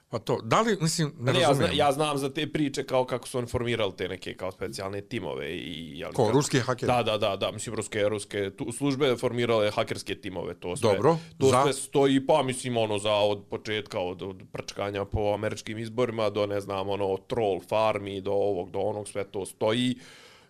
Pa 0.08 0.18
to, 0.18 0.38
da 0.42 0.60
li, 0.60 0.78
mislim, 0.80 1.12
ne 1.18 1.32
Ne, 1.32 1.40
ja, 1.40 1.48
razumijem. 1.48 1.74
zna, 1.74 1.78
ja 1.78 1.92
znam 1.92 2.18
za 2.18 2.30
te 2.30 2.46
priče 2.46 2.84
kao 2.84 3.04
kako 3.04 3.28
su 3.28 3.38
oni 3.38 3.46
formirali 3.46 3.92
te 3.92 4.08
neke 4.08 4.34
kao 4.34 4.52
specijalne 4.52 5.00
timove 5.00 5.50
i 5.50 5.98
jel, 5.98 6.10
Ko, 6.10 6.16
kako- 6.16 6.32
ruski 6.32 6.58
hakeri? 6.58 6.86
Da, 6.86 7.02
da, 7.02 7.18
da, 7.18 7.36
da, 7.36 7.50
mislim 7.50 7.74
ruske 7.74 8.08
ruske 8.08 8.50
tu, 8.50 8.72
službe 8.72 9.16
formirale 9.16 9.70
hakerske 9.70 10.14
timove, 10.14 10.54
to 10.54 10.76
sve. 10.76 10.90
Dobro, 10.90 11.16
to 11.38 11.46
za? 11.46 11.62
sve 11.62 11.72
stoji 11.72 12.26
pa 12.26 12.42
mislim 12.42 12.76
ono 12.76 12.98
za 12.98 13.12
od 13.12 13.44
početka 13.50 14.00
od, 14.00 14.22
od 14.22 14.42
prčkanja 14.52 15.04
po 15.04 15.32
američkim 15.34 15.78
izborima 15.78 16.30
do 16.30 16.46
ne 16.46 16.60
znam 16.60 16.88
ono 16.88 17.16
troll 17.18 17.60
farmi 17.60 18.20
do 18.20 18.32
ovog 18.32 18.70
do 18.70 18.78
onog 18.80 19.08
sve 19.08 19.24
to 19.24 19.46
stoji. 19.46 19.94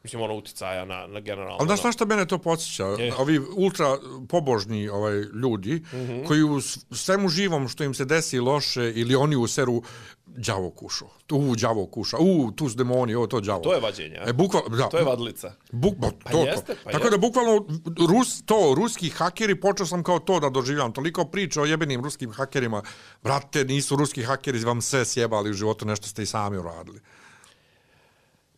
Mislim 0.07 0.23
ono 0.23 0.35
uticaja 0.35 0.85
na 0.85 1.07
na 1.07 1.21
generalno. 1.21 1.57
Ali 1.59 1.67
znaš 1.67 1.83
na- 1.83 1.89
na 1.89 1.93
što 1.93 2.07
mene 2.07 2.27
to 2.27 2.39
podsjeća? 2.39 2.85
Je. 2.85 3.15
Ovi 3.19 3.41
ultra 3.57 3.99
pobožni 4.29 4.89
ovaj, 4.89 5.15
ljudi, 5.15 5.75
mm. 5.75 5.97
-hmm. 5.97 6.27
koji 6.27 6.43
u 6.43 6.61
svemu 6.91 7.29
živom 7.29 7.69
što 7.69 7.85
im 7.85 7.95
se 7.95 8.05
desi 8.05 8.39
loše 8.39 8.93
ili 8.95 9.15
oni 9.15 9.37
u 9.37 9.47
seru 9.47 9.83
đavo 10.27 10.71
kušo. 10.71 11.07
Tu 11.27 11.55
đavo 11.55 11.87
kuša. 11.87 12.17
U, 12.21 12.53
tu 12.53 12.69
su 12.69 12.77
demoni, 12.77 13.15
ovo 13.15 13.27
to 13.27 13.41
đavo. 13.41 13.61
To 13.61 13.75
je 13.75 13.81
vađenje? 13.81 14.21
E, 14.27 14.33
bukvalno, 14.33 14.77
da. 14.77 14.89
To 14.89 14.99
je 14.99 15.05
vadlica. 15.05 15.53
Buk, 15.73 15.95
ba, 15.97 16.09
Pa 16.25 16.31
to, 16.31 16.45
jeste, 16.45 16.77
pa 16.85 16.91
Tako 16.91 17.05
jeste. 17.05 17.11
da 17.11 17.19
bukvalno 17.19 17.67
Rus, 18.09 18.43
to, 18.43 18.75
ruski 18.77 19.11
hakeri, 19.11 19.61
počeo 19.61 19.87
sam 19.87 20.03
kao 20.03 20.19
to 20.19 20.41
da 20.41 20.51
doživljam. 20.51 20.93
Toliko 20.93 21.25
priča 21.25 21.63
o 21.63 21.65
jebenim 21.65 22.05
ruskim 22.05 22.33
hakerima. 22.33 22.83
Brate, 23.23 23.65
nisu 23.65 23.97
ruski 23.97 24.23
hakeri 24.23 24.59
vam 24.59 24.83
sve 24.83 25.05
sjebali 25.05 25.51
u 25.51 25.53
životu, 25.53 25.87
nešto 25.87 26.07
ste 26.09 26.23
i 26.23 26.27
sami 26.27 26.59
uradili. 26.59 27.01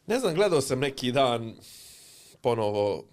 Ne 0.09 0.19
znam, 0.19 0.35
gledao 0.35 0.61
sam 0.61 0.79
neki 0.79 1.13
dan 1.13 1.55
ponovo 2.41 3.05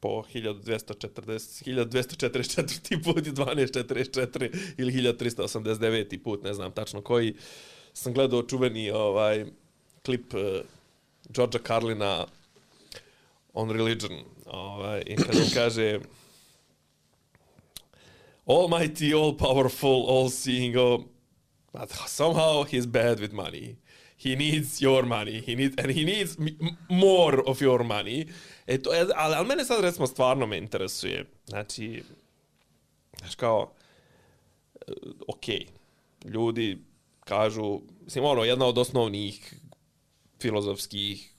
po 0.00 0.08
1240, 0.34 1.64
1244 1.64 3.04
put 3.04 3.26
i 3.26 3.30
1244 3.30 4.74
ili 4.78 4.92
1389 4.92 6.22
put, 6.22 6.42
ne 6.42 6.54
znam 6.54 6.72
tačno 6.72 7.02
koji, 7.02 7.34
sam 7.92 8.12
gledao 8.12 8.42
čuveni 8.42 8.90
ovaj 8.90 9.46
klip 10.04 10.34
eh, 10.34 10.38
uh, 10.38 10.60
Georgia 11.28 11.60
Carlina 11.66 12.26
on 13.52 13.70
religion, 13.70 14.24
ovaj, 14.46 15.02
i 15.06 15.16
kad 15.16 15.36
on 15.36 15.50
kaže 15.54 16.00
Almighty, 18.46 19.14
all 19.14 19.36
powerful, 19.36 20.08
all 20.08 20.30
seeing, 20.30 20.76
oh, 20.76 21.00
but 21.72 21.90
somehow 22.06 22.64
he's 22.64 22.86
bad 22.86 23.20
with 23.20 23.32
money. 23.32 23.76
He 24.22 24.36
needs 24.36 24.80
your 24.80 25.04
money. 25.04 25.40
He 25.40 25.54
needs, 25.54 25.74
and 25.78 25.90
he 25.90 26.04
needs 26.04 26.36
more 26.88 27.42
of 27.46 27.58
your 27.58 27.84
money. 27.84 28.28
E 28.66 28.78
to, 28.78 28.92
je- 28.92 29.06
ali, 29.16 29.34
ali 29.34 29.46
mene 29.48 29.64
sad 29.64 29.80
recimo 29.80 30.06
stvarno 30.06 30.46
me 30.46 30.58
interesuje. 30.58 31.24
Znači, 31.46 32.02
znaš 33.18 33.34
kao, 33.34 33.72
e, 34.76 34.92
ok, 35.28 35.44
ljudi 36.24 36.78
kažu, 37.20 37.80
mislim, 38.02 38.24
ono, 38.24 38.44
jedna 38.44 38.66
od 38.66 38.78
osnovnih 38.78 39.54
filozofskih 40.40 41.34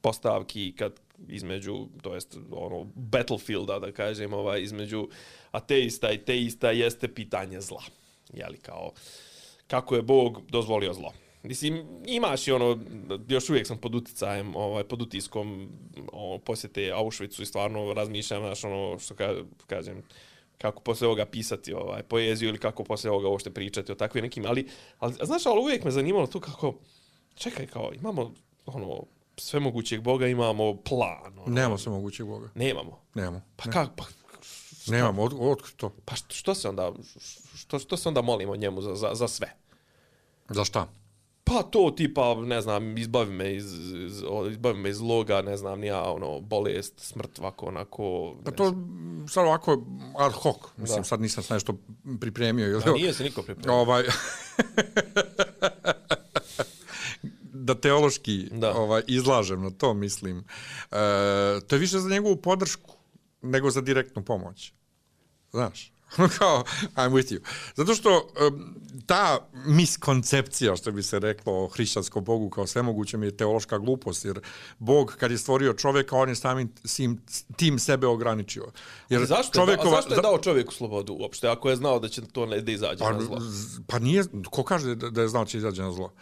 postavki 0.00 0.74
kad 0.78 1.00
između, 1.28 1.88
to 2.02 2.14
jest 2.14 2.36
ono, 2.50 2.84
battlefielda, 2.94 3.78
da 3.78 3.92
kažem, 3.92 4.32
ovaj, 4.32 4.62
između 4.62 5.08
ateista 5.50 6.12
i 6.12 6.18
teista 6.18 6.70
jeste 6.70 7.14
pitanje 7.14 7.60
zla. 7.60 7.82
Jeli, 8.32 8.58
kao, 8.58 8.92
kako 9.66 9.96
je 9.96 10.02
Bog 10.02 10.42
dozvolio 10.50 10.94
zlo. 10.94 11.12
Mislim, 11.46 11.86
imaš 12.06 12.48
i 12.48 12.52
ono, 12.52 12.78
još 13.28 13.50
uvijek 13.50 13.66
sam 13.66 13.78
pod 13.78 13.94
uticajem, 13.94 14.56
ovaj, 14.56 14.84
pod 14.84 15.02
utiskom 15.02 15.68
ono, 16.12 16.38
posjete 16.38 16.80
Auschwitzu 16.80 17.42
i 17.42 17.46
stvarno 17.46 17.92
razmišljam, 17.92 18.42
znaš, 18.42 18.64
ono, 18.64 18.98
što 18.98 19.14
ka, 19.14 19.34
kažem, 19.66 20.02
kako 20.58 20.82
posle 20.82 21.06
ovoga 21.06 21.26
pisati 21.26 21.72
ovaj, 21.72 22.02
poeziju 22.02 22.48
ili 22.48 22.58
kako 22.58 22.84
posle 22.84 23.10
ovoga 23.10 23.28
uopšte 23.28 23.50
pričati 23.50 23.92
o 23.92 23.94
takvim 23.94 24.24
nekim, 24.24 24.44
ali, 24.46 24.68
ali 24.98 25.14
znaš, 25.22 25.46
ali 25.46 25.60
uvijek 25.60 25.84
me 25.84 25.90
zanimalo 25.90 26.26
to 26.26 26.40
kako, 26.40 26.74
čekaj, 27.34 27.66
kao, 27.66 27.90
imamo, 27.94 28.32
ono, 28.66 29.02
svemogućeg 29.36 30.00
Boga, 30.00 30.26
imamo 30.26 30.76
plan, 30.76 31.38
ono, 31.38 31.54
Nemamo 31.54 31.78
sve 31.78 31.92
mogućeg 31.92 32.26
Boga. 32.26 32.50
nemamo. 32.54 33.00
Nemamo. 33.14 33.42
Pa 33.56 33.70
kako, 33.70 33.92
pa, 33.96 34.04
Nemamo, 34.86 35.22
od, 35.22 35.32
od, 35.38 35.74
to. 35.76 35.92
pa 36.04 36.14
što, 36.16 36.34
što 36.34 36.54
se 36.54 36.68
onda, 36.68 36.92
što, 37.54 37.78
što 37.78 37.96
se 37.96 38.08
onda 38.08 38.22
molimo 38.22 38.56
njemu 38.56 38.82
za, 38.82 38.94
za, 38.94 39.10
za 39.14 39.28
sve? 39.28 39.56
Za 40.48 40.64
šta? 40.64 40.88
Pa 41.46 41.62
to 41.62 41.90
tipa, 41.90 42.34
ne 42.34 42.60
znam, 42.60 42.98
izbavi 42.98 43.32
me 43.32 43.54
iz, 43.54 43.72
iz, 43.96 44.22
izbavi 44.50 44.78
me 44.78 44.90
iz 44.90 45.00
loga, 45.00 45.42
ne 45.42 45.56
znam, 45.56 45.80
nija, 45.80 46.02
ono, 46.02 46.40
bolest, 46.40 46.94
smrt, 46.96 47.38
ovako, 47.38 47.66
onako... 47.66 48.34
Pa 48.44 48.50
to 48.50 48.74
sad 49.28 49.44
ovako 49.44 49.84
ad 50.18 50.32
hoc. 50.32 50.56
Mislim, 50.76 50.98
Da. 50.98 51.04
sad 51.04 51.20
nisam 51.20 51.42
sve 51.42 51.54
nešto 51.54 51.74
pripremio. 52.20 52.66
Ili, 52.66 52.82
A 52.86 52.92
nije 52.92 53.12
se 53.14 53.24
niko 53.24 53.42
pripremio. 53.42 53.74
ovaj, 53.74 54.04
da 57.66 57.74
teološki 57.74 58.48
Da. 58.52 58.74
ovaj 58.74 59.02
izlažem 59.06 59.62
na 59.62 59.70
to 59.70 59.94
mislim. 59.94 60.38
E, 60.38 60.44
to 61.60 61.74
je 61.74 61.80
više 61.80 61.98
za 61.98 62.08
njegovu 62.08 62.36
podršku 62.36 62.92
nego 63.42 63.70
za 63.70 63.80
direktnu 63.80 64.24
pomoć. 64.24 64.72
Znaš? 65.50 65.92
Ono 66.18 66.28
kao, 66.38 66.64
I'm 66.94 67.10
with 67.10 67.32
you. 67.32 67.40
Zato 67.74 67.94
što 67.94 68.28
em, 68.40 68.74
ta 69.06 69.38
miskoncepcija, 69.66 70.76
što 70.76 70.92
bi 70.92 71.02
se 71.02 71.18
reklo 71.18 71.64
o 71.64 71.68
hrišćanskom 71.68 72.24
Bogu 72.24 72.50
kao 72.50 72.66
svemogućem, 72.66 73.22
je 73.22 73.36
teološka 73.36 73.78
glupost, 73.78 74.24
jer 74.24 74.40
Bog 74.78 75.16
kad 75.20 75.30
je 75.30 75.38
stvorio 75.38 75.72
čovjeka, 75.72 76.16
on 76.16 76.28
je 76.28 76.34
samim 76.34 76.72
sim, 76.84 77.22
tim 77.56 77.78
sebe 77.78 78.06
ograničio. 78.06 78.64
Jer 79.08 79.26
Zašto, 79.26 79.52
čovjekova, 79.52 79.98
a 79.98 80.00
zašto 80.00 80.14
je 80.14 80.20
dao 80.22 80.38
čovjeku 80.38 80.74
slobodu 80.74 81.16
uopšte, 81.20 81.48
ako 81.48 81.70
je 81.70 81.76
znao 81.76 81.98
da 81.98 82.08
će 82.08 82.22
to 82.22 82.46
ne 82.46 82.60
da 82.60 82.72
izađe 82.72 82.98
Pa, 82.98 83.12
na 83.12 83.20
zlo? 83.20 83.38
pa 83.86 83.98
nije, 83.98 84.24
ko 84.50 84.62
kaže 84.62 84.94
da, 84.94 85.10
da 85.10 85.22
je 85.22 85.28
znao 85.28 85.44
da 85.44 85.50
će 85.50 85.58
izađe 85.58 85.82
na 85.82 85.92
zlo? 85.92 86.12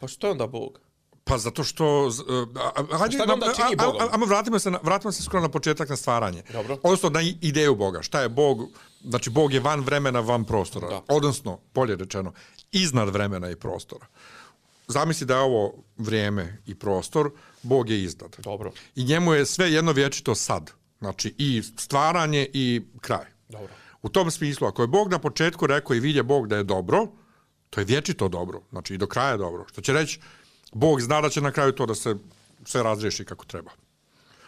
Pa 0.00 0.08
što 0.08 0.26
je 0.26 0.30
onda 0.30 0.46
Bog? 0.46 0.80
Pa 1.24 1.38
zato 1.38 1.64
što... 1.64 2.10
a- 2.56 2.82
a- 2.92 2.98
Hajde, 2.98 3.14
šta 3.16 3.32
onda 3.32 3.52
čini 3.56 3.76
a- 3.78 3.82
a- 3.82 3.86
Bogom? 3.86 4.08
Ajmo 4.12 4.26
vratimo 4.26 4.58
se, 4.58 4.70
na, 4.70 4.78
vratimo 4.82 5.12
se 5.12 5.22
skoro 5.22 5.40
na 5.42 5.48
početak 5.48 5.88
na 5.88 5.96
stvaranje. 5.96 6.42
Dobro. 6.52 6.78
Odnosno 6.82 7.10
na 7.10 7.20
ideju 7.40 7.74
Boga. 7.74 8.02
Šta 8.02 8.20
je 8.20 8.28
Bog? 8.28 8.58
Znači, 9.04 9.30
Bog 9.30 9.52
je 9.52 9.60
van 9.60 9.80
vremena, 9.80 10.20
van 10.20 10.44
prostora. 10.44 10.88
Da. 10.88 11.02
Odnosno, 11.08 11.58
bolje 11.74 11.96
rečeno, 11.96 12.32
iznad 12.72 13.08
vremena 13.08 13.50
i 13.50 13.56
prostora. 13.56 14.06
Zamisli 14.88 15.26
da 15.26 15.34
je 15.34 15.40
ovo 15.40 15.74
vrijeme 15.96 16.58
i 16.66 16.74
prostor, 16.74 17.30
Bog 17.62 17.90
je 17.90 18.02
iznad. 18.02 18.36
Dobro. 18.38 18.72
I 18.94 19.04
njemu 19.04 19.34
je 19.34 19.46
sve 19.46 19.72
jedno 19.72 19.92
vječito 19.92 20.34
sad. 20.34 20.70
Znači, 20.98 21.34
i 21.38 21.62
stvaranje 21.76 22.48
i 22.52 22.82
kraj. 23.00 23.26
Dobro. 23.48 23.68
U 24.02 24.08
tom 24.08 24.30
smislu, 24.30 24.66
ako 24.66 24.82
je 24.82 24.88
Bog 24.88 25.10
na 25.10 25.18
početku 25.18 25.66
rekao 25.66 25.94
i 25.94 26.00
vidje 26.00 26.22
Bog 26.22 26.48
da 26.48 26.56
je 26.56 26.64
dobro, 26.64 27.06
to 27.70 27.80
je 27.80 27.84
vječito 27.84 28.28
dobro, 28.28 28.62
znači 28.70 28.94
i 28.94 28.98
do 28.98 29.06
kraja 29.06 29.30
je 29.30 29.38
dobro. 29.38 29.64
Što 29.68 29.80
će 29.80 29.92
reći, 29.92 30.20
Bog 30.72 31.00
zna 31.00 31.20
da 31.20 31.28
će 31.30 31.40
na 31.40 31.52
kraju 31.52 31.72
to 31.72 31.86
da 31.86 31.94
se 31.94 32.16
sve 32.64 32.82
razriješi 32.82 33.24
kako 33.24 33.44
treba. 33.44 33.70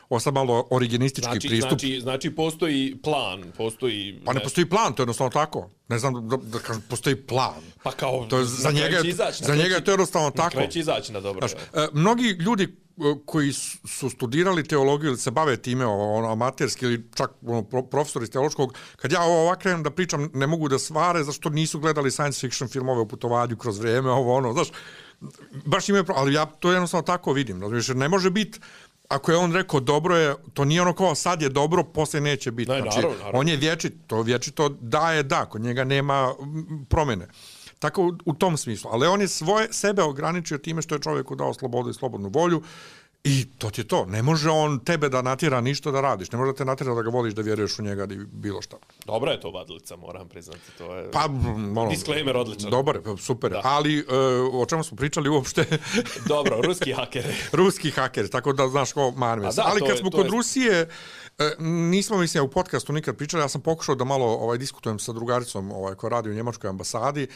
Ovo 0.08 0.20
sad 0.20 0.34
malo 0.34 0.66
originistički 0.70 1.30
Znači, 1.30 1.48
pristup. 1.48 1.68
znači, 1.70 2.00
znači 2.00 2.30
postoji 2.30 2.96
plan, 3.02 3.52
postoji... 3.56 4.20
pa 4.24 4.32
ne 4.32 4.40
postoji 4.40 4.68
plan, 4.68 4.92
to 4.94 5.02
je 5.02 5.04
jednostavno 5.04 5.30
tako. 5.30 5.70
Ne 5.88 5.98
znam 5.98 6.28
da, 6.28 6.36
da 6.36 6.58
kažem, 6.58 6.82
postoji 6.88 7.16
plan. 7.16 7.62
Pa 7.82 7.90
kao, 7.92 8.26
To 8.30 8.36
je, 8.38 8.42
na 8.42 8.48
za 8.48 8.70
njega, 8.70 9.00
izaći, 9.04 9.42
na 9.42 9.46
za 9.46 9.56
njega 9.56 9.74
je 9.74 9.84
to 9.84 9.90
jednostavno 9.90 10.28
Na 10.28 10.34
tako. 10.34 10.66
će 10.66 10.78
izaći 10.78 11.12
na 11.12 11.20
dobro. 11.20 11.48
Znaš, 11.48 11.62
e, 11.74 11.88
mnogi 11.92 12.28
ljudi 12.28 12.64
e, 12.64 12.68
koji 13.26 13.52
su 13.84 14.10
studirali 14.10 14.68
teologiju 14.68 15.08
ili 15.08 15.18
se 15.18 15.30
bave 15.30 15.56
time 15.56 15.86
ono, 15.86 16.32
amaterski 16.32 16.84
ili 16.84 17.08
čak 17.14 17.30
ono, 17.46 17.62
pro, 17.62 17.82
profesor 17.82 18.22
iz 18.22 18.30
teološkog, 18.30 18.74
kad 18.96 19.12
ja 19.12 19.22
ovo 19.22 19.42
ovak 19.42 19.58
krenem 19.58 19.82
da 19.82 19.90
pričam, 19.90 20.30
ne 20.34 20.46
mogu 20.46 20.68
da 20.68 20.78
svare 20.78 21.24
zašto 21.24 21.50
nisu 21.50 21.80
gledali 21.80 22.10
science 22.10 22.40
fiction 22.40 22.68
filmove 22.68 23.00
o 23.00 23.08
putovanju 23.08 23.56
kroz 23.56 23.78
vrijeme, 23.78 24.10
ovo 24.10 24.34
ono, 24.34 24.52
znaš, 24.52 24.68
baš 25.66 25.88
imaju, 25.88 26.04
ali 26.08 26.34
ja 26.34 26.46
to 26.46 26.72
jednostavno 26.72 27.02
tako 27.02 27.32
vidim, 27.32 27.58
znači, 27.58 27.94
ne 27.94 28.08
može 28.08 28.30
biti 28.30 28.60
Ako 29.08 29.32
je 29.32 29.38
on 29.38 29.52
rekao 29.52 29.80
dobro 29.80 30.16
je, 30.16 30.34
to 30.54 30.64
nije 30.64 30.82
ono 30.82 30.92
kao 30.92 31.14
sad 31.14 31.42
je 31.42 31.48
dobro, 31.48 31.84
posle 31.84 32.20
neće 32.20 32.50
biti. 32.50 32.70
Ne, 32.70 32.80
znači, 32.80 32.96
naravno, 32.96 33.18
naravno. 33.18 33.40
on 33.40 33.48
je 33.48 33.56
vječit, 33.56 33.94
to 34.06 34.22
vječito 34.22 34.68
da 34.68 35.12
je 35.12 35.22
da, 35.22 35.44
kod 35.44 35.60
njega 35.60 35.84
nema 35.84 36.34
promjene. 36.88 37.28
Tako 37.78 38.02
u, 38.02 38.12
u 38.24 38.34
tom 38.34 38.56
smislu. 38.56 38.90
Ali 38.92 39.06
on 39.06 39.20
je 39.20 39.28
svoje, 39.28 39.68
sebe 39.72 40.02
ograničio 40.02 40.58
time 40.58 40.82
što 40.82 40.94
je 40.94 41.00
čovjeku 41.00 41.34
dao 41.34 41.54
slobodu 41.54 41.90
i 41.90 41.94
slobodnu 41.94 42.30
volju 42.34 42.62
i 43.24 43.46
to 43.58 43.70
ti 43.70 43.80
je 43.80 43.88
to. 43.88 44.06
Ne 44.06 44.22
može 44.22 44.50
on 44.50 44.78
tebe 44.78 45.08
da 45.08 45.22
natjera 45.22 45.60
ništa 45.60 45.90
da 45.90 46.00
radiš. 46.00 46.32
Ne 46.32 46.38
može 46.38 46.52
da 46.52 46.56
te 46.56 46.64
natjera 46.64 46.94
da 46.94 47.02
ga 47.02 47.10
voliš, 47.10 47.34
da 47.34 47.42
vjeruješ 47.42 47.78
u 47.78 47.82
njega 47.82 48.04
ili 48.04 48.26
bilo 48.26 48.62
šta. 48.62 48.76
Dobra 49.06 49.32
je 49.32 49.40
to 49.40 49.50
vadilica, 49.50 49.96
moram 49.96 50.28
priznati. 50.28 50.60
To 50.78 50.94
je... 50.94 51.10
Pa, 51.10 51.24
ono, 51.76 51.88
Disclaimer 51.88 52.36
odličan. 52.36 52.70
Dobar, 52.70 52.98
pa, 53.00 53.16
super. 53.16 53.50
Da. 53.50 53.60
Ali, 53.64 53.98
e, 53.98 54.04
o 54.52 54.66
čemu 54.66 54.84
smo 54.84 54.96
pričali 54.96 55.28
uopšte? 55.28 55.64
Dobro, 56.26 56.60
ruski 56.60 56.92
hakeri. 56.92 57.34
ruski 57.52 57.90
hakeri, 57.90 58.30
tako 58.30 58.52
da 58.52 58.68
znaš 58.68 58.92
ko 58.92 59.10
marme. 59.10 59.48
Da, 59.48 59.62
Ali 59.64 59.80
kad 59.80 59.88
je- 59.88 59.96
smo 59.96 60.10
kod 60.10 60.24
je- 60.24 60.30
Rusije, 60.30 60.88
e, 61.38 61.50
nismo 61.60 62.18
mislim 62.18 62.44
u 62.44 62.48
podcastu 62.48 62.92
nikad 62.92 63.16
pričali, 63.16 63.42
ja 63.42 63.48
sam 63.48 63.60
pokušao 63.60 63.94
da 63.94 64.04
malo 64.04 64.26
ovaj 64.26 64.58
diskutujem 64.58 64.98
sa 64.98 65.12
drugaricom 65.12 65.70
ovaj 65.72 65.94
koja 65.94 66.10
radi 66.10 66.30
u 66.30 66.34
njemačkoj 66.34 66.70
ambasadi. 66.70 67.26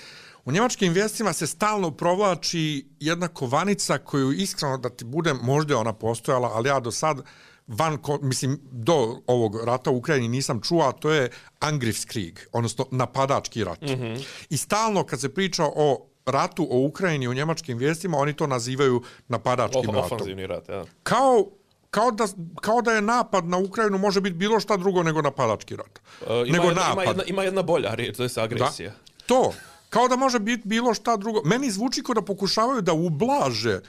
U 0.44 0.52
njemačkim 0.52 0.92
vijestima 0.92 1.32
se 1.32 1.46
stalno 1.46 1.90
provlači 1.90 2.62
jedna 3.00 3.28
kovanica 3.28 3.98
koju 3.98 4.32
iskreno 4.32 4.78
da 4.78 4.88
ti 4.90 5.04
budem, 5.04 5.38
možda 5.42 5.78
ona 5.78 5.92
postojala, 5.92 6.50
ali 6.54 6.68
ja 6.68 6.80
do 6.80 6.90
sad 6.90 7.22
van, 7.70 7.98
mislim, 8.22 8.58
do 8.72 9.20
ovog 9.26 9.64
rata 9.64 9.90
u 9.90 9.96
Ukrajini 9.96 10.28
nisam 10.28 10.60
čuo, 10.62 10.88
a 10.88 10.92
to 10.92 11.10
je 11.10 11.30
Angriffskrieg, 11.60 12.38
odnosno 12.52 12.86
napadački 12.90 13.64
rat. 13.64 13.80
Mm 13.80 13.86
-hmm. 13.86 14.26
I 14.50 14.56
stalno 14.56 15.04
kad 15.04 15.20
se 15.20 15.34
priča 15.34 15.64
o 15.64 16.06
ratu 16.26 16.68
o 16.70 16.78
Ukrajini 16.86 17.28
u 17.28 17.34
njemačkim 17.34 17.78
vijestima, 17.78 18.18
oni 18.18 18.32
to 18.32 18.46
nazivaju 18.46 19.02
napadačkim 19.28 19.90
ratom 19.90 19.96
ofanzivni 19.96 20.46
rat, 20.46 20.68
ja. 20.68 20.84
kao, 21.02 21.46
kao, 21.90 22.10
da, 22.10 22.26
kao 22.60 22.82
da 22.82 22.92
je 22.92 23.02
napad 23.02 23.44
na 23.44 23.58
Ukrajinu 23.58 23.98
može 23.98 24.20
biti 24.20 24.36
bilo 24.36 24.60
šta 24.60 24.76
drugo 24.76 25.02
nego 25.02 25.22
napadački 25.22 25.76
rat. 25.76 26.00
Uh, 26.20 26.26
ima, 26.28 26.58
nego 26.58 26.64
jedna, 26.64 26.82
napad. 26.82 26.92
ima, 26.92 27.10
jedna, 27.10 27.24
ima 27.26 27.42
jedna 27.42 27.62
bolja 27.62 27.94
riječ, 27.94 28.16
to 28.16 28.22
je 28.22 28.28
da? 28.34 28.42
agresija. 28.42 28.92
To. 29.26 29.52
Kao 29.90 30.08
da 30.08 30.16
može 30.16 30.38
biti 30.38 30.68
bilo 30.68 30.94
šta 30.94 31.16
drugo. 31.16 31.42
Meni 31.44 31.70
zvuči 31.70 32.02
kao 32.02 32.14
da 32.14 32.22
pokušavaju 32.22 32.80
da 32.82 32.92
ublaže, 32.92 33.80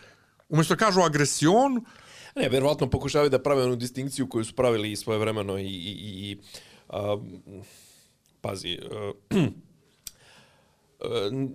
umjesto 0.49 0.75
da 0.75 0.85
kažu 0.85 1.01
agresijon, 1.01 1.85
Ne, 2.35 2.49
vjerovatno 2.49 2.89
pokušavaju 2.89 3.29
da 3.29 3.43
prave 3.43 3.63
onu 3.63 3.75
distinkciju 3.75 4.29
koju 4.29 4.45
su 4.45 4.55
pravili 4.55 4.95
svoje 4.95 5.19
vremeno 5.19 5.57
i, 5.57 5.65
i, 5.65 5.97
i, 6.01 6.37
um, 6.89 7.41
pazi, 8.41 8.79
uh, 9.31 9.37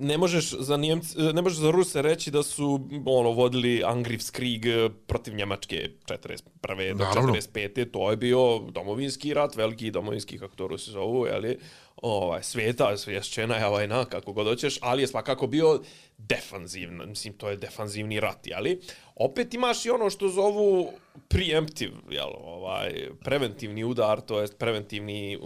ne 0.00 0.18
možeš 0.18 0.50
za 0.50 0.76
Njemci, 0.76 1.18
ne 1.18 1.42
možeš 1.42 1.58
za 1.58 1.70
Ruse 1.70 2.02
reći 2.02 2.30
da 2.30 2.42
su 2.42 2.88
ono 3.06 3.30
vodili 3.30 3.82
Angriffskrieg 3.84 4.62
protiv 5.06 5.34
Njemačke 5.34 5.90
41. 6.06 6.96
do 6.96 7.04
Naravno. 7.04 7.32
45. 7.32 7.90
To 7.90 8.10
je 8.10 8.16
bio 8.16 8.58
domovinski 8.58 9.34
rat, 9.34 9.56
veliki 9.56 9.90
domovinski, 9.90 10.38
kako 10.38 10.56
to 10.56 10.68
Rusi 10.68 10.90
zovu, 10.90 11.26
je 11.26 11.38
li? 11.38 11.58
ovaj, 12.02 12.42
svijeta, 12.42 12.96
svješćena 12.96 13.56
je 13.56 13.66
ovaj 13.66 13.88
na, 13.88 14.04
kako 14.04 14.32
god 14.32 14.46
hoćeš, 14.46 14.78
ali 14.80 15.02
je 15.02 15.06
svakako 15.06 15.46
bio 15.46 15.80
defanzivno, 16.18 17.06
mislim, 17.06 17.34
to 17.34 17.48
je 17.48 17.56
defanzivni 17.56 18.20
rat, 18.20 18.46
jeli? 18.46 18.80
Opet 19.16 19.54
imaš 19.54 19.86
i 19.86 19.90
ono 19.90 20.10
što 20.10 20.28
zovu 20.28 20.92
preemptive, 21.28 21.96
jel, 22.10 22.30
ovaj, 22.44 23.08
preventivni 23.24 23.84
udar, 23.84 24.20
to 24.20 24.40
jest 24.40 24.58
preventivni 24.58 25.38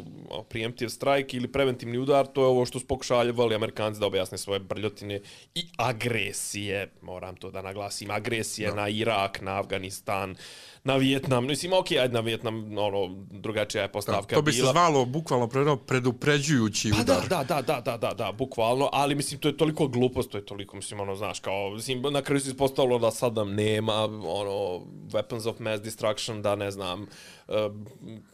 preemptive 0.48 0.90
strike 0.90 1.36
ili 1.36 1.52
preventivni 1.52 1.98
udar, 1.98 2.26
to 2.26 2.40
je 2.40 2.46
ovo 2.46 2.66
što 2.66 2.80
su 2.80 2.86
pokušavali 2.86 3.54
Amerikanci 3.54 4.00
da 4.00 4.06
objasne 4.06 4.38
svoje 4.38 4.60
brljotine 4.60 5.20
i 5.54 5.64
agresije, 5.76 6.90
moram 7.02 7.36
to 7.36 7.50
da 7.50 7.62
naglasim, 7.62 8.10
agresije 8.10 8.68
no. 8.68 8.74
na 8.74 8.88
Irak, 8.88 9.40
na 9.40 9.60
Afganistan, 9.60 10.36
na 10.84 10.96
Vijetnam, 10.96 11.46
mislim, 11.46 11.72
ok, 11.72 11.90
ajde 11.90 12.14
na 12.14 12.20
Vijetnam, 12.20 12.78
ono, 12.78 13.24
drugačija 13.30 13.82
je 13.82 13.92
postavka 13.92 14.34
da, 14.34 14.34
To 14.34 14.42
bi 14.42 14.52
bila. 14.52 14.66
se 14.66 14.72
zvalo 14.72 15.04
bukvalno 15.04 15.48
predno 15.48 15.76
predupređujući 15.76 16.90
pa 16.90 17.00
udar. 17.00 17.28
Da, 17.28 17.44
da, 17.44 17.62
da, 17.62 17.80
da, 17.80 17.96
da, 17.96 18.14
da, 18.14 18.32
bukvalno, 18.32 18.88
ali 18.92 19.14
mislim, 19.14 19.40
to 19.40 19.48
je 19.48 19.56
toliko 19.56 19.88
glupost, 19.88 20.30
to 20.30 20.38
je 20.38 20.46
toliko, 20.46 20.76
mislim, 20.76 21.00
ono, 21.00 21.16
znaš, 21.16 21.40
kao, 21.40 21.70
mislim, 21.70 22.02
na 22.12 22.22
kraju 22.22 22.40
se 22.40 22.50
ispostavilo 22.50 22.98
da 22.98 23.10
Saddam 23.10 23.54
nema, 23.54 23.94
ono, 24.24 24.80
weapons 25.12 25.48
of 25.48 25.58
mass 25.58 25.82
destruction, 25.82 26.42
da 26.42 26.56
ne 26.56 26.70
znam, 26.70 27.06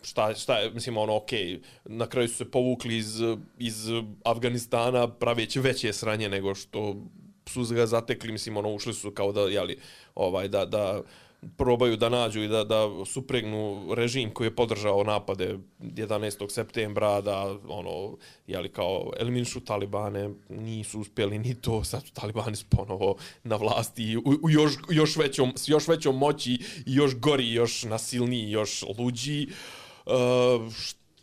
šta, 0.03 0.35
šta 0.35 0.59
je, 0.59 0.71
mislim, 0.71 0.97
ono, 0.97 1.17
ok, 1.17 1.31
na 1.85 2.07
kraju 2.07 2.29
su 2.29 2.35
se 2.35 2.51
povukli 2.51 2.97
iz, 2.97 3.21
iz 3.59 3.87
Afganistana 4.25 5.09
praveći 5.09 5.61
veće 5.61 5.93
sranje 5.93 6.29
nego 6.29 6.55
što 6.55 6.97
su 7.47 7.75
ga 7.75 7.87
zatekli, 7.87 8.33
mislim, 8.33 8.57
ono, 8.57 8.75
ušli 8.75 8.95
su 8.95 9.11
kao 9.11 9.33
da, 9.33 9.41
jeli, 9.41 9.79
ovaj, 10.15 10.49
da, 10.49 10.65
da, 10.65 11.03
probaju 11.57 11.97
da 11.97 12.09
nađu 12.09 12.43
i 12.43 12.49
da, 12.49 12.65
da 12.65 12.89
supregnu 13.05 13.95
režim 13.95 14.31
koji 14.31 14.47
je 14.47 14.57
podržao 14.57 15.05
napade 15.05 15.59
11. 15.81 16.51
septembra, 16.51 17.21
da 17.21 17.59
ono, 17.69 18.17
jeli 18.47 18.69
kao 18.69 19.13
eliminišu 19.21 19.61
talibane, 19.61 20.31
nisu 20.49 21.01
uspjeli 21.01 21.39
ni 21.39 21.55
to, 21.55 21.85
sad 21.85 22.07
su 22.07 22.13
talibani 22.13 22.57
ponovo 22.71 23.17
na 23.45 23.57
vlasti 23.57 24.17
u, 24.17 24.23
u 24.43 24.51
još, 24.51 24.73
još, 24.91 25.17
većom, 25.17 25.53
s 25.57 25.69
još 25.69 25.89
većom 25.89 26.19
moći 26.19 26.53
i 26.87 26.95
još 26.95 27.17
gori, 27.17 27.53
još 27.53 27.85
nasilniji, 27.85 28.51
još 28.51 28.85
luđi. 28.99 29.49
Uh, 30.07 30.13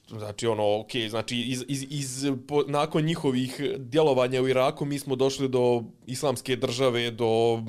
znači 0.08 0.48
ono 0.48 0.80
ok 0.80 0.92
znači 1.10 1.38
iz, 1.38 1.64
iz, 1.68 1.86
iz 1.90 2.26
po, 2.48 2.64
nakon 2.68 3.04
njihovih 3.04 3.62
djelovanja 3.78 4.42
u 4.42 4.48
Iraku 4.48 4.86
mi 4.86 5.00
smo 5.00 5.16
došli 5.16 5.50
do 5.50 5.84
islamske 6.06 6.56
države 6.56 7.12
do 7.12 7.64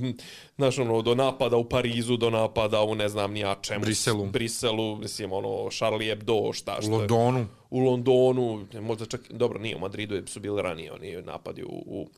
znači 0.56 0.80
ono 0.80 1.02
do 1.02 1.14
napada 1.14 1.56
u 1.56 1.68
Parizu 1.68 2.16
do 2.16 2.30
napada 2.30 2.82
u 2.82 2.94
ne 2.94 3.08
znam 3.08 3.32
ni 3.32 3.40
ja 3.40 3.56
čemu. 3.62 3.80
Briselu. 3.80 4.26
Briselu 4.26 4.96
mislim 4.96 5.32
ono 5.32 5.70
Charlie 5.70 6.08
Hebdo 6.08 6.52
šta 6.52 6.76
što 6.82 6.90
u 6.90 6.94
Londonu. 6.94 7.46
U 7.70 7.78
Londonu 7.78 8.66
možda 8.80 9.06
čak 9.06 9.20
dobro 9.30 9.58
nije 9.58 9.76
u 9.76 9.80
Madridu 9.80 10.22
su 10.26 10.40
bili 10.40 10.62
ranije 10.62 10.92
oni 10.92 11.22
napadi 11.22 11.62
u, 11.64 11.82
u 11.86 12.08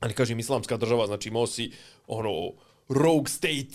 ali 0.00 0.14
kažem 0.14 0.38
islamska 0.38 0.76
država 0.76 1.06
znači 1.06 1.28
imao 1.28 1.46
si 1.46 1.72
ono 2.06 2.52
rogue 2.88 3.28
state 3.28 3.66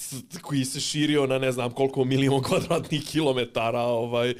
koji 0.41 0.65
se 0.65 0.79
širio 0.79 1.27
na 1.27 1.39
ne 1.39 1.51
znam 1.51 1.71
koliko 1.71 2.05
milion 2.05 2.43
kvadratnih 2.43 3.03
kilometara, 3.11 3.81
ovaj, 3.81 4.33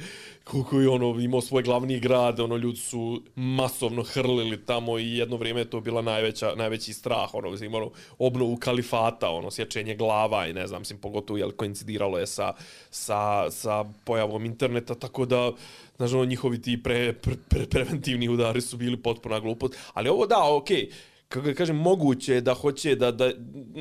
koliko 0.44 0.80
je 0.80 0.88
ono 0.88 1.20
imao 1.20 1.40
svoj 1.40 1.62
glavni 1.62 2.00
grad, 2.00 2.40
ono 2.40 2.56
ljudi 2.56 2.78
su 2.78 3.22
masovno 3.34 4.02
hrlili 4.02 4.64
tamo 4.64 4.98
i 4.98 5.16
jedno 5.16 5.36
vrijeme 5.36 5.60
je 5.60 5.70
to 5.70 5.80
bila 5.80 6.02
najveća, 6.02 6.54
najveći 6.56 6.92
strah, 6.92 7.34
ono, 7.34 7.50
mislim, 7.50 7.74
ono, 7.74 7.90
obnovu 8.18 8.56
kalifata, 8.56 9.30
ono, 9.30 9.50
sječenje 9.50 9.94
glava 9.94 10.46
i 10.46 10.52
ne 10.52 10.66
znam, 10.66 10.80
mislim, 10.80 10.98
pogotovo, 10.98 11.36
jel, 11.36 11.50
koincidiralo 11.50 12.18
je 12.18 12.26
sa, 12.26 12.52
sa, 12.90 13.50
sa 13.50 13.84
pojavom 14.04 14.44
interneta, 14.44 14.94
tako 14.94 15.26
da, 15.26 15.52
znaš, 15.96 16.12
ono, 16.12 16.24
njihovi 16.24 16.62
ti 16.62 16.82
pre, 16.82 17.12
pre, 17.12 17.34
pre, 17.48 17.66
preventivni 17.66 18.28
udari 18.28 18.60
su 18.60 18.76
bili 18.76 18.96
potpuna 18.96 19.40
glupost, 19.40 19.78
ali 19.94 20.08
ovo 20.08 20.26
da, 20.26 20.54
okej, 20.56 20.76
okay, 20.76 20.92
kako 21.28 21.54
kažem, 21.56 21.76
moguće 21.76 22.40
da 22.40 22.54
hoće 22.54 22.94
da, 22.94 23.10
da, 23.10 23.30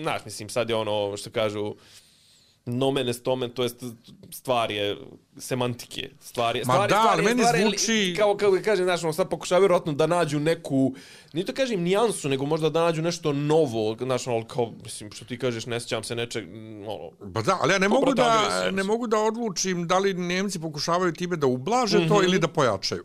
znaš, 0.01 0.25
mislim, 0.25 0.49
sad 0.49 0.69
je 0.69 0.75
ono 0.75 1.17
što 1.17 1.29
kažu, 1.29 1.75
est 3.09 3.27
omen, 3.27 3.49
to 3.49 3.63
jest 3.63 3.83
stvar 4.31 4.71
je 4.71 4.97
semantike. 5.37 6.09
Stvar 6.19 6.55
je, 6.55 6.63
Ma 6.65 6.73
stvar, 6.73 6.89
da, 6.89 6.95
stvar 6.95 7.13
ali 7.13 7.23
meni 7.23 7.43
stvar 7.43 7.61
zvuči... 7.61 8.15
Kao, 8.17 8.37
kao 8.37 8.51
ga 8.51 8.61
kažem, 8.61 8.85
znaš, 8.85 9.03
ono, 9.03 9.13
sad 9.13 9.29
pokušavaju 9.29 9.61
vjerojatno 9.61 9.93
da 9.93 10.07
nađu 10.07 10.39
neku, 10.39 10.93
nije 11.33 11.45
to 11.45 11.53
kažem 11.53 11.81
nijansu, 11.81 12.29
nego 12.29 12.45
možda 12.45 12.69
da 12.69 12.83
nađu 12.83 13.01
nešto 13.01 13.33
novo, 13.33 13.97
znaš, 14.01 14.27
ono, 14.27 14.47
kao, 14.47 14.73
mislim, 14.83 15.11
što 15.11 15.25
ti 15.25 15.37
kažeš, 15.37 15.65
ne 15.65 15.79
sjećam 15.79 16.03
se 16.03 16.15
nečeg, 16.15 16.45
ono... 16.87 17.31
Pa 17.33 17.41
da, 17.41 17.57
ali 17.61 17.73
ja 17.73 17.79
ne 17.79 17.89
mogu 17.89 18.13
da, 18.13 18.71
ne 18.71 18.83
mogu 18.83 19.07
da 19.07 19.17
odlučim 19.19 19.87
da 19.87 19.97
li 19.97 20.13
Nemci 20.13 20.59
pokušavaju 20.59 21.13
time 21.13 21.35
da 21.35 21.47
ublaže 21.47 21.97
mm 21.97 22.01
-hmm. 22.01 22.07
to 22.07 22.15
mhm. 22.15 22.23
ili 22.23 22.39
da 22.39 22.47
pojačaju. 22.47 23.03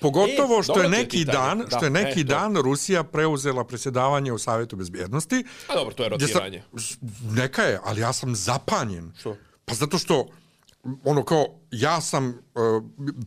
Pogotovo 0.00 0.60
e, 0.60 0.62
što 0.62 0.82
je 0.82 0.88
neki 0.88 1.24
dan, 1.24 1.58
da, 1.58 1.76
što 1.76 1.84
je 1.84 1.90
neki 1.90 2.20
e, 2.20 2.24
dan 2.24 2.56
Rusija 2.56 3.04
preuzela 3.04 3.64
predsjedavanje 3.64 4.32
u 4.32 4.38
Savjetu 4.38 4.76
bezbjednosti. 4.76 5.44
A 5.68 5.74
dobro, 5.74 5.94
to 5.94 6.02
je 6.02 6.08
rotiranje. 6.08 6.62
Sam, 6.78 6.98
neka 7.34 7.62
je, 7.62 7.80
ali 7.84 8.00
ja 8.00 8.12
sam 8.12 8.34
zapanjen. 8.34 9.12
Što? 9.18 9.36
Pa 9.64 9.74
zato 9.74 9.98
što 9.98 10.26
ono 11.04 11.24
kao 11.24 11.46
ja 11.70 12.00
sam 12.00 12.28
uh, 12.28 12.34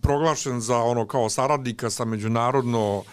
proglašen 0.02 0.62
za 0.62 0.78
ono 0.78 1.08
kao 1.08 1.30
saradnika 1.30 1.90
sa 1.90 2.06
međunarodno 2.06 3.04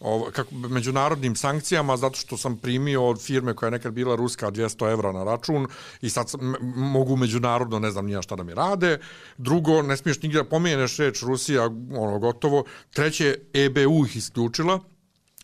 o, 0.00 0.28
kako, 0.32 0.54
međunarodnim 0.54 1.36
sankcijama 1.36 1.96
zato 1.96 2.18
što 2.18 2.36
sam 2.36 2.56
primio 2.56 3.08
od 3.08 3.22
firme 3.22 3.54
koja 3.54 3.66
je 3.66 3.70
nekad 3.70 3.92
bila 3.92 4.16
ruska 4.16 4.50
200 4.50 4.92
evra 4.92 5.12
na 5.12 5.24
račun 5.24 5.66
i 6.00 6.10
sad 6.10 6.30
sam, 6.30 6.54
mogu 6.76 7.16
međunarodno 7.16 7.78
ne 7.78 7.90
znam 7.90 8.06
nija 8.06 8.22
šta 8.22 8.36
da 8.36 8.42
mi 8.42 8.54
rade. 8.54 8.98
Drugo, 9.36 9.82
ne 9.82 9.96
smiješ 9.96 10.22
nigdje 10.22 10.42
da 10.42 10.48
pomijeneš 10.48 10.96
reč 10.96 11.22
Rusija, 11.22 11.64
ono 11.96 12.18
gotovo. 12.18 12.64
Treće, 12.90 13.38
EBU 13.52 14.06
ih 14.06 14.16
isključila, 14.16 14.80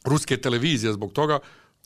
ruske 0.04 0.36
televizije 0.36 0.92
zbog 0.92 1.12
toga, 1.12 1.38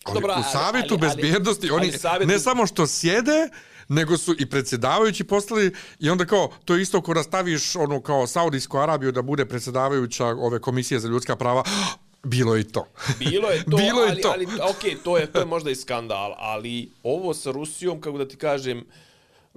ali 0.04 0.14
Dobro, 0.14 0.34
u 0.40 0.42
savjetu 0.52 0.94
ali, 0.94 1.06
ali, 1.06 1.22
bezbjednosti 1.22 1.66
ali, 1.70 1.76
oni 1.76 1.88
ali 1.88 1.98
savjetu... 1.98 2.28
ne 2.28 2.38
samo 2.38 2.66
što 2.66 2.86
sjede, 2.86 3.48
nego 3.88 4.18
su 4.18 4.34
i 4.38 4.46
predsjedavajući 4.46 5.24
postali 5.24 5.74
i 5.98 6.10
onda 6.10 6.24
kao 6.24 6.50
to 6.64 6.74
je 6.74 6.82
isto 6.82 7.00
ko 7.00 7.22
staviš 7.22 7.76
ono 7.76 8.00
kao 8.00 8.26
Saudijsku 8.26 8.78
Arabiju 8.78 9.12
da 9.12 9.22
bude 9.22 9.44
predsjedavajuća 9.46 10.26
ove 10.26 10.60
komisije 10.60 11.00
za 11.00 11.08
ljudska 11.08 11.36
prava 11.36 11.62
Bilo 12.26 12.56
je 12.56 12.64
to. 12.68 12.88
Bilo 13.18 13.50
je 13.50 13.64
to, 13.70 13.76
Bilo 13.76 14.02
je 14.04 14.10
ali, 14.10 14.22
to. 14.22 14.28
ali, 14.34 14.46
ok, 14.46 15.02
to 15.04 15.18
je, 15.18 15.32
to 15.32 15.38
je 15.38 15.46
možda 15.46 15.70
i 15.70 15.74
skandal, 15.74 16.34
ali 16.38 16.90
ovo 17.02 17.34
sa 17.34 17.50
Rusijom, 17.50 18.00
kako 18.00 18.18
da 18.18 18.28
ti 18.28 18.36
kažem... 18.36 18.84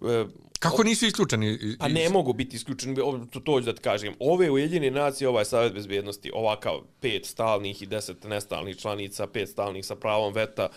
E, 0.01 0.25
kako 0.59 0.83
nisu 0.83 1.05
isključeni? 1.05 1.57
Iz... 1.61 1.77
Pa 1.79 1.87
ne 1.87 2.09
mogu 2.09 2.33
biti 2.33 2.55
isključeni, 2.55 2.95
to, 2.95 3.39
to 3.43 3.59
da 3.59 3.73
ti 3.73 3.81
kažem. 3.81 4.13
Ove 4.19 4.51
ujedine 4.51 4.91
nacije, 4.91 5.27
ovaj 5.27 5.45
savjet 5.45 5.73
bezbjednosti, 5.73 6.31
ovakav 6.33 6.79
pet 6.99 7.25
stalnih 7.25 7.81
i 7.81 7.85
deset 7.85 8.23
nestalnih 8.23 8.77
članica, 8.77 9.27
pet 9.27 9.49
stalnih 9.49 9.85
sa 9.85 9.95
pravom 9.95 10.33
veta, 10.33 10.69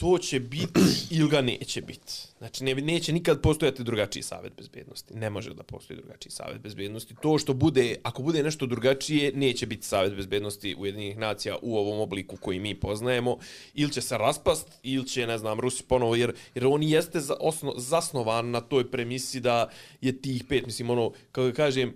to 0.00 0.18
će 0.18 0.40
biti 0.40 0.80
ili 1.16 1.28
ga 1.28 1.40
neće 1.40 1.82
biti. 1.82 2.12
Znači, 2.38 2.64
ne, 2.64 2.74
neće 2.74 3.12
nikad 3.12 3.40
postojati 3.40 3.84
drugačiji 3.84 4.22
savjet 4.22 4.52
bezbjednosti. 4.56 5.14
Ne 5.14 5.30
može 5.30 5.54
da 5.54 5.62
postoji 5.62 6.00
drugačiji 6.00 6.32
savjet 6.32 6.62
bezbjednosti. 6.62 7.14
To 7.22 7.38
što 7.38 7.54
bude, 7.54 7.96
ako 8.02 8.22
bude 8.22 8.42
nešto 8.42 8.66
drugačije, 8.66 9.32
neće 9.32 9.66
biti 9.66 9.86
savjet 9.86 10.14
bezbjednosti 10.14 10.74
Ujedinjenih 10.78 11.18
nacija 11.18 11.56
u 11.62 11.78
ovom 11.78 12.00
obliku 12.00 12.36
koji 12.36 12.58
mi 12.58 12.74
poznajemo. 12.74 13.38
Ili 13.74 13.92
će 13.92 14.00
se 14.00 14.18
raspast, 14.18 14.68
ili 14.82 15.06
će, 15.06 15.26
ne 15.26 15.38
znam, 15.38 15.60
Rusi 15.60 15.82
ponovo, 15.82 16.14
jer, 16.16 16.34
jer 16.54 16.66
on 16.66 16.82
jeste 16.82 17.20
za, 17.20 17.34
osno, 17.40 17.74
zasnovan 17.76 18.50
na 18.50 18.60
toj 18.60 18.90
premisi 18.90 19.40
da 19.40 19.68
je 20.00 20.22
tih 20.22 20.44
pet, 20.48 20.66
mislim, 20.66 20.90
ono, 20.90 21.12
kako 21.32 21.56
kažem, 21.56 21.94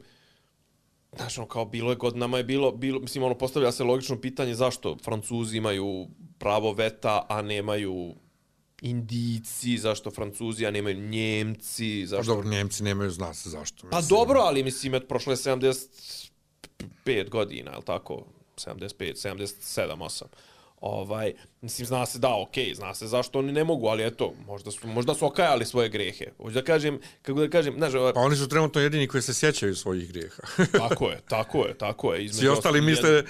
Znaš, 1.16 1.38
ono, 1.38 1.48
kao 1.48 1.64
bilo 1.64 1.90
je 1.90 1.96
godinama 1.96 2.38
je 2.38 2.44
bilo, 2.44 2.72
bilo, 2.72 3.00
mislim, 3.00 3.24
ono, 3.24 3.34
postavlja 3.38 3.72
se 3.72 3.84
logično 3.84 4.20
pitanje 4.20 4.54
zašto 4.54 4.96
Francuzi 5.04 5.56
imaju 5.56 6.08
pravo 6.38 6.72
veta, 6.72 7.26
a 7.28 7.42
nemaju 7.42 8.14
Indici, 8.82 9.78
zašto 9.78 10.10
Francuzi, 10.10 10.66
a 10.66 10.70
nemaju 10.70 11.08
Njemci, 11.08 12.06
zašto... 12.06 12.32
Pa 12.32 12.34
dobro, 12.34 12.50
Njemci 12.50 12.82
nemaju, 12.82 13.10
zna 13.10 13.34
se 13.34 13.50
zašto. 13.50 13.76
Pa 13.90 13.96
mislim. 13.96 14.08
Pa 14.08 14.16
dobro, 14.16 14.40
ali 14.40 14.62
mislim, 14.62 14.94
et 14.94 15.08
prošle 15.08 15.36
75 15.36 17.28
godina, 17.28 17.70
je 17.70 17.82
tako? 17.84 18.24
75, 18.56 19.28
77, 19.28 19.96
8. 19.96 20.22
Ovaj, 20.80 21.32
mislim, 21.62 21.86
zna 21.86 22.06
se 22.06 22.18
da, 22.18 22.36
ok, 22.36 22.54
zna 22.74 22.94
se 22.94 23.06
zašto 23.06 23.38
oni 23.38 23.52
ne 23.52 23.64
mogu, 23.64 23.86
ali 23.86 24.06
eto, 24.06 24.32
možda 24.46 24.70
su, 24.70 24.88
možda 24.88 25.14
su 25.14 25.26
okajali 25.26 25.66
svoje 25.66 25.88
grehe. 25.88 26.24
Hoću 26.36 26.54
da 26.54 26.62
kažem, 26.62 27.00
kako 27.22 27.40
da 27.40 27.50
kažem, 27.50 27.74
znaš... 27.76 27.94
Ovaj... 27.94 28.12
Pa 28.12 28.20
oni 28.20 28.36
su 28.36 28.48
trenutno 28.48 28.80
jedini 28.80 29.06
koji 29.06 29.22
se 29.22 29.34
sjećaju 29.34 29.74
svojih 29.76 30.12
greha. 30.12 30.42
tako 30.88 31.10
je, 31.10 31.20
tako 31.28 31.66
je, 31.66 31.74
tako 31.78 32.14
je. 32.14 32.32
Svi 32.32 32.48
ostali 32.48 32.80
misle, 32.80 33.10
jed... 33.10 33.26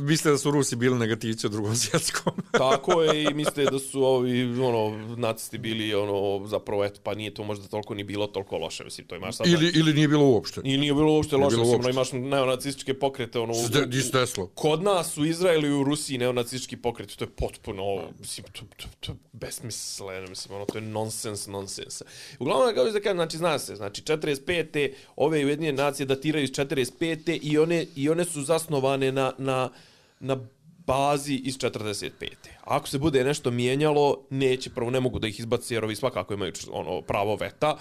misle 0.00 0.30
da 0.30 0.38
su 0.38 0.50
Rusi 0.50 0.76
bili 0.76 0.98
negativci 0.98 1.46
u 1.46 1.50
drugom 1.50 1.76
svjetskom. 1.84 2.32
tako 2.52 3.02
je 3.02 3.22
i 3.22 3.34
misle 3.34 3.64
da 3.64 3.78
su 3.78 4.04
ovi, 4.04 4.60
ono, 4.60 5.16
nacisti 5.16 5.58
bili, 5.58 5.94
ono, 5.94 6.46
zapravo, 6.46 6.84
eto, 6.84 7.00
pa 7.02 7.14
nije 7.14 7.34
to 7.34 7.44
možda 7.44 7.68
toliko 7.68 7.94
ni 7.94 8.04
bilo 8.04 8.26
toliko 8.26 8.58
loše, 8.58 8.84
mislim, 8.84 9.06
to 9.06 9.16
imaš 9.16 9.36
sad... 9.36 9.46
Ili, 9.46 9.72
ili 9.74 9.92
nije 9.92 10.08
bilo 10.08 10.26
uopšte. 10.26 10.60
Ili 10.64 10.78
nije 10.78 10.94
bilo 10.94 11.12
uopšte 11.12 11.36
loše, 11.36 11.56
bilo 11.56 11.68
uopšte. 11.68 11.80
Ono, 11.80 11.90
imaš 11.90 12.12
neonacističke 12.12 12.94
pokrete, 12.94 13.38
ono... 13.38 13.54
Ste, 13.54 13.78
u, 14.38 14.42
u, 14.42 14.46
kod 14.54 14.82
nas 14.82 15.18
u 15.18 15.24
Izraelu 15.24 15.66
i 15.66 15.72
u 15.72 15.84
Rusiji 15.84 16.18
neonacistički 16.18 16.76
pokreti, 16.76 17.18
to 17.18 17.24
je 17.24 17.30
potpuno 17.30 17.63
potpuno, 17.64 18.02
mislim, 18.18 18.46
to, 18.52 18.62
to, 18.76 18.88
to 19.00 19.16
besmisleno, 19.32 20.26
mislim, 20.28 20.56
ono, 20.56 20.64
to 20.64 20.78
je 20.78 20.82
nonsens, 20.82 21.46
nonsens. 21.46 22.02
Uglavnom, 22.38 22.74
kao 22.74 22.84
da 22.84 23.00
kažem, 23.00 23.16
znači, 23.16 23.36
zna 23.36 23.58
se, 23.58 23.76
znači, 23.76 24.02
45. 24.02 24.92
ove 25.16 25.44
ujedinjene 25.44 25.82
nacije 25.82 26.06
datiraju 26.06 26.44
iz 26.44 26.50
45. 26.50 27.38
i 27.42 27.58
one, 27.58 27.86
i 27.96 28.10
one 28.10 28.24
su 28.24 28.42
zasnovane 28.42 29.12
na, 29.12 29.32
na, 29.38 29.70
na 30.20 30.36
bazi 30.86 31.34
iz 31.34 31.58
45. 31.58 32.10
Ako 32.64 32.88
se 32.88 32.98
bude 32.98 33.24
nešto 33.24 33.50
mijenjalo, 33.50 34.20
neće, 34.30 34.70
prvo 34.70 34.90
ne 34.90 35.00
mogu 35.00 35.18
da 35.18 35.28
ih 35.28 35.40
izbaci, 35.40 35.74
jer 35.74 35.84
ovi 35.84 35.96
svakako 35.96 36.34
imaju 36.34 36.52
ono, 36.72 37.02
pravo 37.02 37.36
veta, 37.36 37.76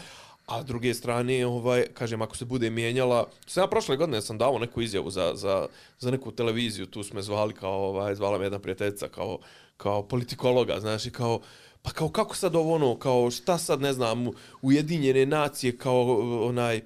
A 0.48 0.62
s 0.62 0.66
druge 0.66 0.94
strane, 0.94 1.46
ovaj, 1.46 1.86
kažem, 1.94 2.22
ako 2.22 2.38
se 2.38 2.46
bude 2.46 2.70
mijenjala, 2.70 3.28
sam 3.48 3.64
ja 3.64 3.68
prošle 3.68 3.98
godine 3.98 4.22
sam 4.22 4.38
dao 4.38 4.60
neku 4.60 4.82
izjavu 4.82 5.10
za, 5.10 5.32
za, 5.36 5.68
za 6.00 6.12
neku 6.12 6.32
televiziju, 6.32 6.86
tu 6.86 7.04
smo 7.04 7.22
zvali 7.22 7.54
kao, 7.54 7.90
ovaj, 7.90 8.16
zvala 8.16 8.38
me 8.38 8.46
jedna 8.46 8.60
prijateljica 8.60 9.08
kao, 9.08 9.38
kao 9.84 10.08
politikologa, 10.08 10.80
znaš, 10.80 11.06
i 11.06 11.12
kao, 11.12 11.42
pa 11.82 11.92
kao 11.92 12.10
kako 12.10 12.36
sad 12.36 12.56
ovo 12.56 12.76
ono, 12.76 12.96
kao 13.00 13.32
šta 13.32 13.58
sad, 13.58 13.82
ne 13.82 13.94
znam, 13.94 14.28
ujedinjene 14.62 15.26
nacije, 15.26 15.78
kao 15.78 16.20
onaj, 16.48 16.82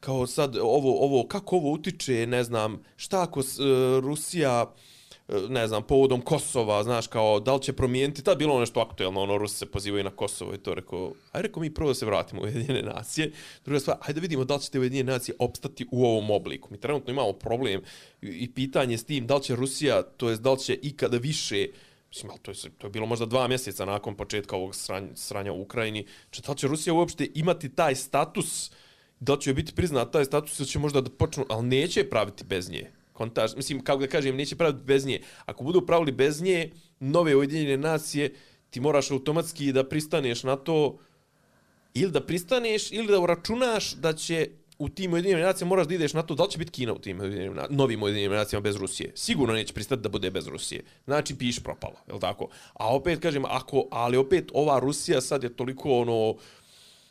kao 0.00 0.26
sad 0.26 0.56
ovo, 0.56 1.04
ovo, 1.04 1.26
kako 1.28 1.56
ovo 1.56 1.72
utiče, 1.72 2.26
ne 2.26 2.44
znam, 2.44 2.82
šta 2.96 3.22
ako 3.22 3.40
uh, 3.40 3.44
Rusija, 4.00 4.74
ne 5.48 5.66
znam, 5.68 5.82
povodom 5.82 6.20
Kosova, 6.20 6.82
znaš, 6.82 7.06
kao, 7.06 7.40
da 7.40 7.54
li 7.54 7.62
će 7.62 7.72
promijeniti, 7.72 8.24
tad 8.24 8.38
bilo 8.38 8.52
ono 8.52 8.60
nešto 8.60 8.80
aktuelno, 8.80 9.20
ono, 9.20 9.38
Rusi 9.38 9.56
se 9.56 9.66
pozivaju 9.66 10.04
na 10.04 10.10
Kosovo 10.10 10.54
i 10.54 10.58
to 10.58 10.74
rekao, 10.74 11.12
aj 11.32 11.42
rekao 11.42 11.60
mi 11.60 11.74
prvo 11.74 11.88
da 11.88 11.94
se 11.94 12.06
vratimo 12.06 12.40
u 12.40 12.44
Ujedinjene 12.44 12.82
nacije, 12.82 13.32
druga 13.64 13.80
stvar, 13.80 13.96
ajde 14.00 14.14
da 14.14 14.20
vidimo 14.20 14.44
da 14.44 14.54
li 14.54 14.60
će 14.60 14.70
te 14.70 14.80
Ujedinjene 14.80 15.12
nacije 15.12 15.34
opstati 15.38 15.86
u 15.90 16.04
ovom 16.04 16.30
obliku. 16.30 16.68
Mi 16.72 16.80
trenutno 16.80 17.12
imamo 17.12 17.32
problem 17.32 17.82
i 18.22 18.52
pitanje 18.54 18.98
s 18.98 19.04
tim 19.04 19.26
da 19.26 19.36
li 19.36 19.42
će 19.42 19.56
Rusija, 19.56 20.02
to 20.02 20.30
jest 20.30 20.42
da 20.42 20.52
li 20.52 20.58
će 20.58 20.78
ikada 20.82 21.16
više, 21.16 21.66
mislim, 22.10 22.32
to 22.42 22.50
je, 22.50 22.56
to 22.78 22.86
je 22.86 22.90
bilo 22.90 23.06
možda 23.06 23.26
dva 23.26 23.48
mjeseca 23.48 23.84
nakon 23.84 24.16
početka 24.16 24.56
ovog 24.56 24.74
sranja, 24.74 25.08
sranja 25.14 25.52
u 25.52 25.62
Ukrajini, 25.62 26.06
če, 26.30 26.42
da 26.42 26.52
li 26.52 26.58
će 26.58 26.68
Rusija 26.68 26.94
uopšte 26.94 27.28
imati 27.34 27.68
taj 27.68 27.94
status, 27.94 28.70
da 29.20 29.34
li 29.34 29.40
će 29.40 29.54
biti 29.54 29.74
priznat 29.74 30.12
taj 30.12 30.24
status 30.24 30.58
ili 30.58 30.68
će 30.68 30.78
možda 30.78 31.00
da 31.00 31.10
počnu, 31.10 31.46
ali 31.48 31.66
neće 31.66 32.08
praviti 32.10 32.44
bez 32.44 32.70
nje? 32.70 32.90
Kontaž, 33.12 33.54
mislim, 33.56 33.84
kako 33.84 34.00
da 34.00 34.06
kažem, 34.06 34.36
neće 34.36 34.56
praviti 34.56 34.84
bez 34.84 35.06
nje. 35.06 35.20
Ako 35.44 35.64
budu 35.64 35.86
pravili 35.86 36.12
bez 36.12 36.42
nje, 36.42 36.70
nove 37.00 37.36
ujedinjene 37.36 37.76
nacije, 37.76 38.34
ti 38.70 38.80
moraš 38.80 39.10
automatski 39.10 39.72
da 39.72 39.88
pristaneš 39.88 40.42
na 40.42 40.56
to, 40.56 40.98
ili 41.94 42.12
da 42.12 42.26
pristaneš, 42.26 42.92
ili 42.92 43.06
da 43.06 43.20
uračunaš 43.20 43.92
da 43.92 44.12
će 44.12 44.48
u 44.80 44.88
tim 44.88 45.12
ujedinjenim 45.12 45.44
nacijama 45.44 45.68
moraš 45.68 45.86
da 45.86 45.94
ideš 45.94 46.12
na 46.12 46.22
to 46.22 46.34
da 46.34 46.42
li 46.42 46.50
će 46.50 46.58
biti 46.58 46.70
Kina 46.70 46.92
u 46.92 46.98
tim 46.98 47.20
ujedinjenim, 47.20 47.58
novim 47.70 48.02
ujedinjenim 48.02 48.36
nacijama 48.36 48.62
bez 48.62 48.76
Rusije. 48.76 49.12
Sigurno 49.14 49.54
neće 49.54 49.74
pristati 49.74 50.02
da 50.02 50.08
bude 50.08 50.30
bez 50.30 50.46
Rusije. 50.46 50.84
Znači, 51.04 51.38
piš 51.38 51.62
propalo, 51.62 51.94
je 52.12 52.20
tako? 52.20 52.48
A 52.74 52.94
opet, 52.94 53.20
kažem, 53.20 53.44
ako, 53.44 53.84
ali 53.90 54.16
opet 54.16 54.50
ova 54.54 54.78
Rusija 54.78 55.20
sad 55.20 55.42
je 55.42 55.56
toliko 55.56 55.90
ono, 55.90 56.34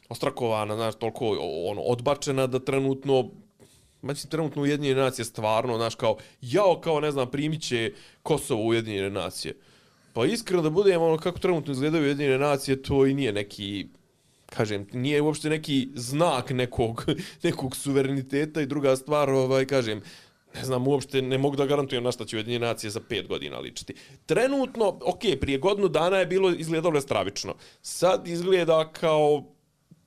ostrakovana, 0.09 0.75
znaš, 0.75 0.95
toliko 0.95 1.37
ono, 1.71 1.81
odbačena 1.81 2.47
da 2.47 2.59
trenutno 2.59 3.29
Znači, 4.01 4.29
trenutno 4.29 4.61
Ujedinjene 4.61 5.01
nacije 5.01 5.25
stvarno, 5.25 5.77
znaš, 5.77 5.95
kao, 5.95 6.17
jao, 6.41 6.81
kao, 6.81 6.99
ne 6.99 7.11
znam, 7.11 7.31
primit 7.31 7.61
će 7.61 7.93
Kosovo 8.23 8.63
Ujedinjene 8.63 9.09
nacije. 9.09 9.57
Pa 10.13 10.25
iskreno 10.25 10.63
da 10.63 10.69
budem, 10.69 11.01
ono, 11.01 11.17
kako 11.17 11.39
trenutno 11.39 11.73
izgledaju 11.73 12.03
Ujedinjene 12.03 12.37
nacije, 12.37 12.81
to 12.81 13.05
i 13.05 13.13
nije 13.13 13.33
neki, 13.33 13.87
kažem, 14.49 14.87
nije 14.93 15.21
uopšte 15.21 15.49
neki 15.49 15.87
znak 15.95 16.49
nekog, 16.49 17.05
nekog 17.43 17.75
suvereniteta 17.75 18.61
i 18.61 18.65
druga 18.65 18.95
stvar, 18.95 19.29
ovaj, 19.29 19.65
kažem, 19.65 20.01
ne 20.55 20.63
znam, 20.65 20.87
uopšte 20.87 21.21
ne 21.21 21.37
mogu 21.37 21.55
da 21.55 21.65
garantujem 21.65 22.03
na 22.03 22.11
šta 22.11 22.25
će 22.25 22.35
Ujedinje 22.35 22.59
nacije 22.59 22.89
za 22.89 22.99
pet 22.99 23.27
godina 23.27 23.59
ličiti. 23.59 23.93
Trenutno, 24.25 24.87
ok, 24.87 25.21
prije 25.41 25.57
godinu 25.57 25.87
dana 25.87 26.17
je 26.17 26.25
bilo 26.25 26.49
izgledalo 26.49 27.01
stravično. 27.01 27.55
Sad 27.81 28.27
izgleda 28.27 28.91
kao 28.91 29.43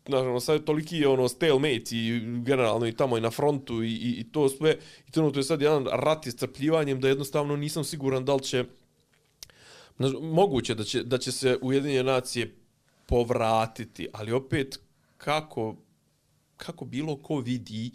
naravno, 0.08 0.40
sad 0.40 0.60
je 0.60 0.64
toliki 0.64 1.04
ono 1.04 1.28
stalemate 1.28 1.96
i 1.96 2.20
generalno 2.44 2.86
i 2.86 2.96
tamo 2.96 3.18
i 3.18 3.20
na 3.20 3.30
frontu 3.30 3.82
i, 3.82 3.92
i, 3.92 4.20
i 4.20 4.32
to 4.32 4.48
sve. 4.48 4.76
I 5.08 5.10
trenutno 5.10 5.38
je 5.38 5.44
sad 5.44 5.62
jedan 5.62 5.86
rat 5.92 6.26
iscrpljivanjem 6.26 7.00
da 7.00 7.08
jednostavno 7.08 7.56
nisam 7.56 7.84
siguran 7.84 8.24
da 8.24 8.34
li 8.34 8.42
će 8.42 8.64
znaš, 9.96 10.12
moguće 10.20 10.74
da 10.74 10.84
će, 10.84 11.02
da 11.02 11.18
će 11.18 11.32
se 11.32 11.58
Ujedinjene 11.62 12.02
nacije 12.02 12.54
povratiti, 13.12 14.08
ali 14.12 14.32
opet 14.32 14.80
kako, 15.16 15.76
kako 16.56 16.84
bilo 16.84 17.16
ko 17.16 17.36
vidi 17.38 17.90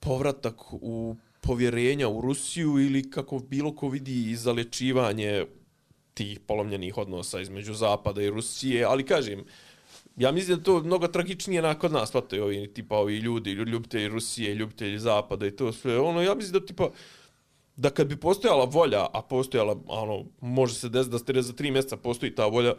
povratak 0.00 0.72
u 0.72 1.16
povjerenja 1.40 2.08
u 2.08 2.20
Rusiju 2.20 2.78
ili 2.80 3.10
kako 3.10 3.38
bilo 3.38 3.74
ko 3.74 3.88
vidi 3.88 4.30
i 4.30 4.36
zalečivanje 4.36 5.46
tih 6.14 6.40
polomljenih 6.40 6.98
odnosa 6.98 7.40
između 7.40 7.74
Zapada 7.74 8.22
i 8.22 8.30
Rusije, 8.30 8.84
ali 8.84 9.06
kažem, 9.06 9.44
ja 10.16 10.32
mislim 10.32 10.58
da 10.58 10.64
to 10.64 10.82
mnogo 10.82 11.08
tragičnije 11.08 11.62
nakon 11.62 11.92
nas, 11.92 12.12
pa 12.12 12.20
to 12.20 12.36
je 12.36 12.42
ovi, 12.42 12.74
tipa 12.74 12.96
ovi 12.96 13.16
ljudi, 13.18 13.50
ljubitelji 13.50 14.08
Rusije, 14.08 14.54
ljubitelji 14.54 14.98
Zapada 14.98 15.46
i 15.46 15.56
to 15.56 15.72
sve. 15.72 16.00
Ono, 16.00 16.22
ja 16.22 16.34
mislim 16.34 16.52
da 16.52 16.66
tipa, 16.66 16.90
da 17.76 17.90
kad 17.90 18.06
bi 18.06 18.20
postojala 18.20 18.64
volja, 18.64 19.06
a 19.12 19.22
postojala, 19.22 19.76
ono, 19.86 20.24
može 20.40 20.74
se 20.74 20.88
desiti 20.88 21.12
da 21.12 21.18
ste 21.18 21.42
za 21.42 21.52
tri 21.52 21.70
mjeseca 21.70 21.96
postoji 21.96 22.34
ta 22.34 22.46
volja, 22.46 22.74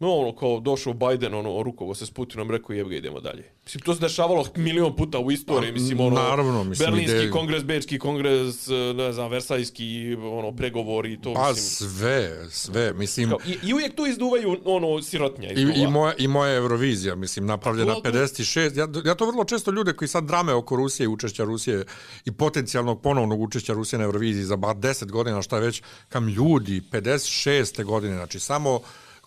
No, 0.00 0.16
ono, 0.16 0.36
kao 0.36 0.60
došao 0.60 0.92
Biden, 0.92 1.34
ono, 1.34 1.62
rukovo 1.62 1.94
se 1.94 2.06
s 2.06 2.10
Putinom, 2.10 2.50
rekao, 2.50 2.74
jeb 2.74 2.88
ga, 2.88 2.96
idemo 2.96 3.20
dalje. 3.20 3.44
Mislim, 3.64 3.80
to 3.80 3.94
se 3.94 4.00
dešavalo 4.00 4.44
milion 4.56 4.96
puta 4.96 5.18
u 5.18 5.30
istoriji, 5.30 5.72
mislim, 5.72 6.00
ono, 6.00 6.16
Naravno, 6.16 6.64
mislim, 6.64 6.86
Berlinski 6.86 7.16
ide... 7.16 7.30
kongres, 7.30 7.64
Bečki 7.64 7.98
kongres, 7.98 8.68
ne 8.94 9.12
znam, 9.12 9.30
Versajski, 9.30 10.16
ono, 10.22 10.56
pregovori, 10.56 11.20
to, 11.20 11.34
pa, 11.34 11.48
mislim. 11.48 11.90
sve, 11.90 12.48
sve, 12.50 12.92
mislim... 12.92 13.28
Kao, 13.28 13.38
i, 13.46 13.68
I 13.68 13.74
uvijek 13.74 13.96
tu 13.96 14.06
izduvaju, 14.06 14.60
ono, 14.64 15.02
sirotnja. 15.02 15.52
I, 15.52 15.72
i, 15.76 15.86
moja, 15.86 16.14
I 16.18 16.28
moja 16.28 16.54
Eurovizija, 16.54 17.14
mislim, 17.14 17.46
napravljena 17.46 17.94
to, 17.94 18.00
to... 18.00 18.10
56. 18.10 18.78
Ja, 18.78 18.88
ja 19.04 19.14
to 19.14 19.26
vrlo 19.26 19.44
često 19.44 19.70
ljude 19.70 19.92
koji 19.92 20.08
sad 20.08 20.24
drame 20.24 20.52
oko 20.52 20.76
Rusije 20.76 21.04
i 21.04 21.08
učešća 21.08 21.44
Rusije 21.44 21.84
i 22.24 22.32
potencijalnog 22.32 23.02
ponovnog 23.02 23.40
učešća 23.40 23.72
Rusije 23.72 23.98
na 23.98 24.04
Euroviziji 24.04 24.44
za 24.44 24.56
bar 24.56 24.76
10 24.76 25.10
godina, 25.10 25.42
šta 25.42 25.58
već, 25.58 25.82
kam 26.08 26.28
ljudi, 26.28 26.82
56. 26.92 27.84
godine, 27.84 28.14
znači, 28.14 28.40
samo 28.40 28.80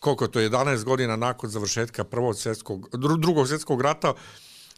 koliko 0.03 0.27
to 0.27 0.39
je 0.39 0.49
11 0.49 0.83
godina 0.83 1.15
nakon 1.15 1.49
završetka 1.49 2.03
prvog 2.03 2.35
svjetskog 2.35 2.89
drugog 3.19 3.47
svjetskog 3.47 3.81
rata 3.81 4.13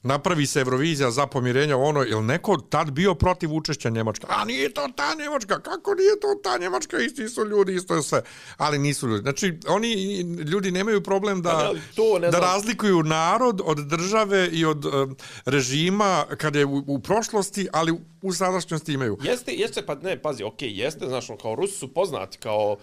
napravi 0.04 0.46
se 0.46 0.60
Eurovizija 0.60 1.12
za 1.12 1.28
pomirenje 1.28 1.76
ono 1.76 2.04
ili 2.04 2.24
neko 2.24 2.58
tad 2.58 2.92
bio 2.92 3.16
protiv 3.16 3.54
učešća 3.54 3.90
Njemačka 3.90 4.28
a 4.30 4.46
nije 4.46 4.74
to 4.74 4.88
ta 4.96 5.16
Njemačka 5.20 5.60
kako 5.60 5.96
nije 5.96 6.20
to 6.20 6.40
ta 6.44 6.58
Njemačka? 6.58 6.98
Isti 6.98 7.30
su 7.30 7.46
ljudi 7.46 7.76
isto 7.76 7.96
je 7.96 8.04
sve. 8.04 8.22
Ali 8.58 8.78
nisu 8.78 9.08
ljudi. 9.08 9.22
Znači 9.22 9.60
oni 9.68 10.22
ljudi 10.22 10.72
nemaju 10.72 11.04
problem 11.04 11.42
da 11.42 11.74
ne, 11.74 11.82
to 11.96 12.20
ne 12.20 12.30
da 12.32 12.40
razlikuju 12.40 13.04
narod 13.04 13.62
od 13.66 13.78
države 13.78 14.50
i 14.52 14.66
od 14.66 14.86
um, 14.86 15.16
režima 15.46 16.26
kada 16.38 16.60
je 16.60 16.66
u, 16.66 16.84
u 16.88 17.00
prošlosti 17.00 17.68
ali 17.74 17.94
u 18.22 18.34
sadašnjosti 18.34 18.94
imaju. 18.94 19.18
Jeste 19.24 19.52
jeste 19.52 19.86
pa 19.86 19.96
ne 19.96 20.22
pazi 20.22 20.44
okej 20.44 20.70
okay, 20.70 20.76
jeste 20.76 21.08
znači 21.08 21.34
kao 21.42 21.56
Rusi 21.56 21.78
su 21.78 21.94
poznati 21.94 22.38
kao 22.38 22.78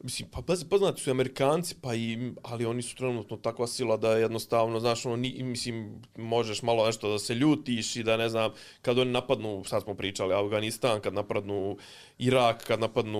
Mislim, 0.00 0.28
pa 0.30 0.42
poznati 0.70 1.02
su 1.02 1.10
Amerikanci, 1.10 1.74
pa 1.80 1.94
i, 1.94 2.32
ali 2.42 2.66
oni 2.66 2.82
su 2.82 2.96
trenutno 2.96 3.36
takva 3.36 3.66
sila 3.66 3.96
da 3.96 4.16
jednostavno, 4.16 4.80
znaš, 4.80 5.06
ono, 5.06 5.16
ni, 5.16 5.42
mislim, 5.42 6.02
možeš 6.16 6.62
malo 6.62 6.86
nešto 6.86 7.10
da 7.10 7.18
se 7.18 7.34
ljutiš 7.34 7.96
i 7.96 8.02
da, 8.02 8.16
ne 8.16 8.28
znam, 8.28 8.50
kad 8.82 8.98
oni 8.98 9.10
napadnu, 9.10 9.64
sad 9.64 9.82
smo 9.82 9.94
pričali, 9.94 10.34
Afganistan, 10.34 11.00
kad 11.00 11.14
napadnu 11.14 11.76
Irak, 12.18 12.64
kad 12.64 12.80
napadnu, 12.80 13.18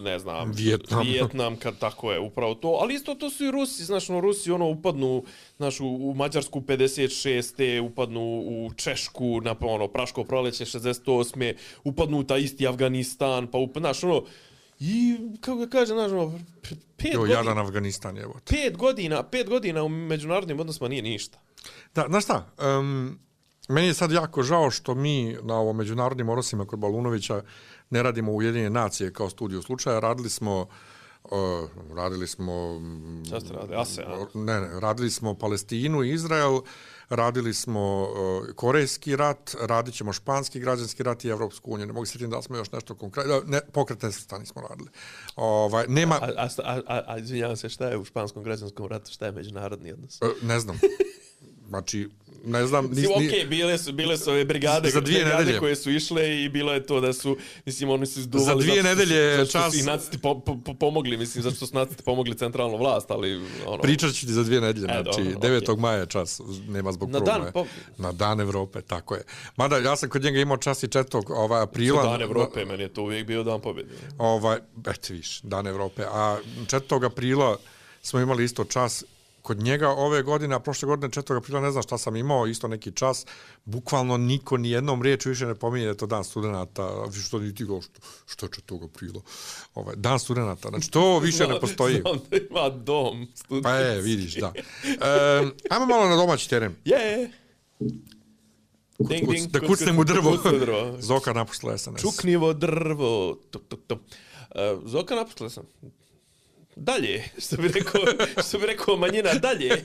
ne 0.00 0.18
znam, 0.18 0.52
Vjetnam, 0.52 1.06
Vjetnam 1.06 1.56
kad 1.56 1.78
tako 1.78 2.12
je, 2.12 2.20
upravo 2.20 2.54
to. 2.54 2.68
Ali 2.68 2.94
isto 2.94 3.14
to 3.14 3.30
su 3.30 3.44
i 3.44 3.50
Rusi, 3.50 3.84
znaš, 3.84 4.10
ono, 4.10 4.20
Rusi, 4.20 4.50
ono, 4.50 4.68
upadnu, 4.68 5.24
znaš, 5.56 5.80
u, 5.80 5.86
u 5.86 6.14
Mađarsku 6.14 6.60
56. 6.60 7.80
upadnu 7.80 8.40
u 8.46 8.70
Češku, 8.76 9.40
na, 9.40 9.56
ono, 9.60 9.88
Praško 9.88 10.24
proleće 10.24 10.64
68. 10.64 11.54
upadnu 11.84 12.18
u 12.18 12.24
ta 12.24 12.36
isti 12.36 12.68
Afganistan, 12.68 13.46
pa 13.46 13.58
upadnu, 13.58 13.86
znaš, 13.86 14.04
ono, 14.04 14.22
I, 14.80 15.18
kako 15.40 15.58
ga 15.58 15.66
kaže, 15.66 15.92
znaš, 15.92 16.12
ono, 16.12 16.40
pet 16.96 17.14
jo, 17.14 17.20
godina... 17.20 17.38
Jadan 17.38 17.58
Afganistan, 17.58 18.18
evo. 18.18 18.40
Pet 18.50 18.76
godina, 18.76 19.22
pet 19.22 19.48
godina 19.48 19.82
u 19.82 19.88
međunarodnim 19.88 20.60
odnosima 20.60 20.88
nije 20.88 21.02
ništa. 21.02 21.38
Da, 21.94 22.04
znaš 22.08 22.24
šta, 22.24 22.46
um, 22.78 23.18
meni 23.68 23.86
je 23.86 23.94
sad 23.94 24.12
jako 24.12 24.42
žao 24.42 24.70
što 24.70 24.94
mi 24.94 25.36
na 25.42 25.54
ovom 25.54 25.76
međunarodnim 25.76 26.28
odnosima 26.28 26.66
kod 26.66 26.78
Balunovića 26.78 27.42
ne 27.90 28.02
radimo 28.02 28.32
u 28.32 28.36
Ujedinje 28.36 28.70
nacije 28.70 29.12
kao 29.12 29.30
studiju 29.30 29.62
slučaja, 29.62 30.00
radili 30.00 30.30
smo 30.30 30.66
Uh, 31.30 31.70
radili 31.96 32.26
smo 32.26 32.80
Šta 33.26 33.40
ste 33.40 33.52
radili? 33.52 33.76
ASEAN? 33.76 34.26
Ne, 34.34 34.60
ne, 34.60 34.80
radili 34.80 35.10
smo 35.10 35.34
Palestinu 35.34 36.02
i 36.02 36.12
Izrael, 36.12 36.60
radili 37.08 37.54
smo 37.54 38.02
uh, 38.02 38.54
Korejski 38.54 39.16
rat, 39.16 39.56
radit 39.60 39.94
ćemo 39.94 40.12
Španski 40.12 40.60
građanski 40.60 41.02
rat 41.02 41.24
i 41.24 41.28
Evropsku 41.28 41.70
uniju. 41.70 41.86
Ne 41.86 41.92
mogu 41.92 42.06
se 42.06 42.26
da 42.26 42.42
smo 42.42 42.56
još 42.56 42.72
nešto 42.72 42.94
konkretno, 42.94 43.42
ne, 43.46 43.60
pokretne 43.72 44.12
stani 44.12 44.46
smo 44.46 44.62
radili. 44.62 44.88
Ovaj, 45.36 45.84
nema... 45.88 46.14
A, 46.14 46.28
a, 46.36 46.48
a, 46.64 46.80
a, 46.86 47.02
a 47.06 47.18
izvinjavam 47.18 47.56
se, 47.56 47.68
šta 47.68 47.88
je 47.88 47.98
u 47.98 48.04
Španskom 48.04 48.42
građanskom 48.42 48.86
ratu, 48.86 49.12
šta 49.12 49.26
je 49.26 49.32
međunarodni 49.32 49.92
odnos? 49.92 50.22
Uh, 50.22 50.28
ne 50.42 50.60
znam. 50.60 50.78
Znači, 51.68 52.08
ne 52.46 52.66
znam, 52.66 52.88
Mislim, 52.90 53.06
nis, 53.08 53.18
ni, 53.20 53.28
okej, 53.28 53.46
bile 53.46 53.78
su, 53.78 53.92
bile 53.92 54.16
su 54.16 54.30
ove 54.30 54.44
brigade, 54.44 54.90
Za 54.90 55.00
dvije 55.00 55.20
brigade 55.20 55.38
nedelje. 55.38 55.58
koje 55.58 55.76
su 55.76 55.90
išle 55.90 56.42
i 56.42 56.48
bilo 56.48 56.72
je 56.72 56.82
to 56.82 57.00
da 57.00 57.12
su, 57.12 57.36
mislim, 57.66 57.90
oni 57.90 58.06
su 58.06 58.20
izduvali... 58.20 58.46
Za 58.46 58.54
dvije 58.56 58.82
zato 58.82 58.88
nedelje 58.88 59.36
zato 59.36 59.50
čas- 59.52 59.72
su 59.72 59.78
ih 59.78 59.86
naciti 59.86 60.18
po, 60.18 60.40
po, 60.40 60.58
po, 60.58 60.74
pomogli, 60.74 61.16
mislim, 61.16 61.42
zato 61.42 61.56
što 61.56 61.66
su 61.66 61.74
naciti 61.74 62.02
pomogli 62.02 62.34
centralnu 62.34 62.76
vlast, 62.76 63.10
ali... 63.10 63.40
Ono, 63.66 63.82
Pričat 63.82 64.12
ću 64.12 64.26
ti 64.26 64.32
za 64.32 64.42
dvije 64.42 64.60
nedelje, 64.60 64.84
E, 64.84 65.02
znači 65.02 65.24
dobro, 65.24 65.40
9. 65.40 65.62
okej. 65.62 65.76
maja 65.76 65.96
je 65.96 66.06
čas, 66.06 66.40
nema 66.68 66.92
zbog 66.92 67.10
Na 67.10 67.20
dan 67.20 67.42
po- 67.52 67.66
Na 67.98 68.12
dan 68.12 68.40
Evrope, 68.40 68.80
tako 68.82 69.14
je. 69.14 69.22
Mada 69.56 69.76
ja 69.78 69.96
sam 69.96 70.08
kod 70.08 70.22
njega 70.22 70.38
imao 70.40 70.56
čas 70.56 70.82
i 70.82 70.88
4. 70.88 71.04
Ovaj, 71.28 71.62
aprila. 71.62 72.02
Dan 72.02 72.22
Evrope, 72.22 72.64
meni 72.64 72.82
je 72.82 72.88
to 72.88 73.02
uvijek 73.02 73.26
bio 73.26 73.42
dan 73.42 73.60
pobjede. 73.60 73.90
Ovaj, 74.18 74.58
eto 74.86 75.12
viš, 75.12 75.40
dan 75.40 75.66
Evrope. 75.66 76.02
A 76.04 76.38
4. 76.66 77.06
aprila 77.06 77.56
smo 78.02 78.20
imali 78.20 78.44
isto 78.44 78.64
čas 78.64 79.04
kod 79.44 79.58
njega 79.58 79.88
ove 79.90 80.22
godine, 80.22 80.54
a 80.54 80.58
prošle 80.58 80.86
godine 80.86 81.08
4. 81.08 81.36
aprila 81.36 81.60
ne 81.60 81.70
znam 81.70 81.82
šta 81.82 81.98
sam 81.98 82.16
imao, 82.16 82.46
isto 82.46 82.68
neki 82.68 82.92
čas, 82.92 83.26
bukvalno 83.64 84.16
niko 84.16 84.56
ni 84.56 84.70
jednom 84.70 85.02
riječu 85.02 85.28
više 85.28 85.46
ne 85.46 85.54
pominje 85.54 85.84
da 85.84 85.90
je 85.90 85.96
to 85.96 86.06
dan 86.06 86.24
studenta, 86.24 87.06
što 87.26 87.38
ni 87.38 87.54
ti 87.54 87.64
go, 87.64 87.80
što, 87.80 88.00
što 88.26 88.46
je 88.46 88.50
4. 88.50 88.84
aprila, 88.84 89.20
ovaj, 89.74 89.96
dan 89.96 90.18
studenta, 90.18 90.68
znači 90.68 90.90
to 90.90 91.18
više 91.28 91.46
ne 91.46 91.60
postoji. 91.60 92.00
Znam 92.00 92.18
da 92.30 92.36
ima 92.36 92.68
dom 92.68 93.28
studentski. 93.34 93.62
Pa 93.62 93.74
je, 93.74 94.00
vidiš, 94.00 94.34
da. 94.34 94.52
E, 94.84 95.50
ajmo 95.70 95.86
malo 95.86 96.08
na 96.08 96.16
domaći 96.16 96.50
teren. 96.50 96.74
Je. 96.84 97.30
Ding, 98.98 99.26
Kuc, 99.26 99.34
ding, 99.34 99.50
da 99.50 99.60
kuc, 99.60 99.68
kucnem 99.68 99.96
kuc, 99.96 100.00
u 100.00 100.04
drvo. 100.04 100.36
drvo. 100.36 100.96
Zoka 101.08 101.32
napustila 101.32 101.78
SNS. 101.78 102.00
Čuknivo 102.00 102.52
drvo. 102.52 103.38
Tuk, 103.50 103.62
tuk, 103.68 103.80
tuk. 103.86 103.98
Uh, 104.00 104.88
Zoka 104.88 105.14
napustila 105.14 105.50
sam. 105.50 105.64
Dalje, 106.76 107.24
što 107.38 107.56
bi 107.56 107.68
rekao, 107.68 108.00
što 108.48 108.58
bi 108.58 108.66
rekao 108.66 108.96
manjina, 108.96 109.34
dalje. 109.34 109.82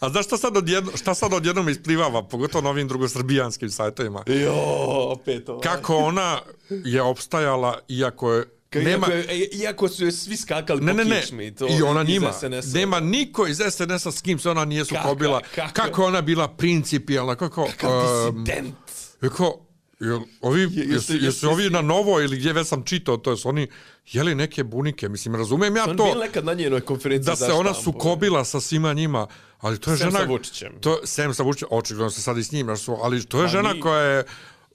A 0.00 0.08
znaš 0.08 0.26
šta 0.26 0.36
sad, 0.36 0.56
odjedno, 0.56 0.90
šta 0.94 1.14
sad 1.14 1.32
odjednom 1.32 1.68
isplivava, 1.68 2.22
pogotovo 2.22 2.62
na 2.62 2.70
ovim 2.70 2.88
drugosrbijanskim 2.88 3.70
sajtovima? 3.70 4.22
Jo, 4.28 4.54
opet 4.88 5.48
ovo. 5.48 5.60
Kako 5.60 5.96
ona 5.96 6.40
je 6.84 7.02
opstajala, 7.02 7.78
iako 7.88 8.32
je... 8.32 8.44
Nema, 8.74 9.06
Iako, 9.06 9.12
je- 9.32 9.48
iako 9.52 9.88
su 9.88 10.04
je 10.04 10.12
svi 10.12 10.36
skakali 10.36 10.80
ne, 10.80 10.92
po 10.92 10.96
ne, 10.96 11.04
ne, 11.04 11.20
kičmi. 11.20 11.54
To 11.54 11.66
i 11.68 11.82
ona 11.82 12.02
njima, 12.02 12.32
nema 12.74 13.00
niko 13.00 13.46
iz 13.46 13.60
SNS-a 13.70 14.10
s 14.10 14.20
kim 14.20 14.38
se 14.38 14.50
ona 14.50 14.64
nije 14.64 14.84
Kako- 14.84 15.02
sukobila, 15.02 15.40
kako- 15.54 15.72
kako, 15.74 16.02
je 16.02 16.06
ona 16.06 16.22
bila 16.22 16.48
principijalna, 16.48 17.34
kako... 17.34 17.64
Kakav 17.66 17.90
em, 18.28 18.34
disident. 18.36 18.74
Kako, 19.20 19.63
jel, 20.04 20.20
ovi, 20.40 20.60
jesu- 20.62 20.92
jesu, 20.92 21.12
jesu- 21.16 21.48
ovi 21.48 21.70
na 21.70 21.82
novo 21.82 22.20
ili 22.20 22.36
gdje 22.36 22.52
već 22.52 22.66
sam 22.66 22.84
čitao, 22.84 23.16
to 23.16 23.36
su 23.36 23.48
oni 23.48 23.68
jeli 24.06 24.34
neke 24.34 24.64
bunike, 24.64 25.08
mislim, 25.08 25.34
razumijem 25.34 25.76
ja 25.76 25.84
On 25.84 25.96
to 25.96 26.04
bil 26.04 26.18
nekad 26.18 26.44
na 26.44 26.54
njenoj 26.54 26.80
konferenciji 26.82 27.26
da 27.26 27.36
se 27.36 27.52
ona 27.52 27.74
sukobila 27.74 28.44
sa 28.44 28.60
svima 28.60 28.92
njima, 28.92 29.26
ali 29.58 29.78
to 29.78 29.90
je 29.90 29.96
Sem 29.96 30.06
žena... 30.06 30.18
sa 30.18 30.26
Vučićem. 30.26 30.72
To, 30.80 30.98
sem 31.04 31.34
sa 31.34 31.42
Vučićem, 31.42 31.68
očigledno 31.70 32.10
se 32.10 32.22
sad 32.22 32.38
i 32.38 32.44
s 32.44 32.52
njim, 32.52 32.68
ali 33.02 33.24
to 33.24 33.36
je 33.36 33.42
Ma 33.42 33.48
žena 33.48 33.72
ni- 33.72 33.80
koja 33.80 34.00
je 34.00 34.24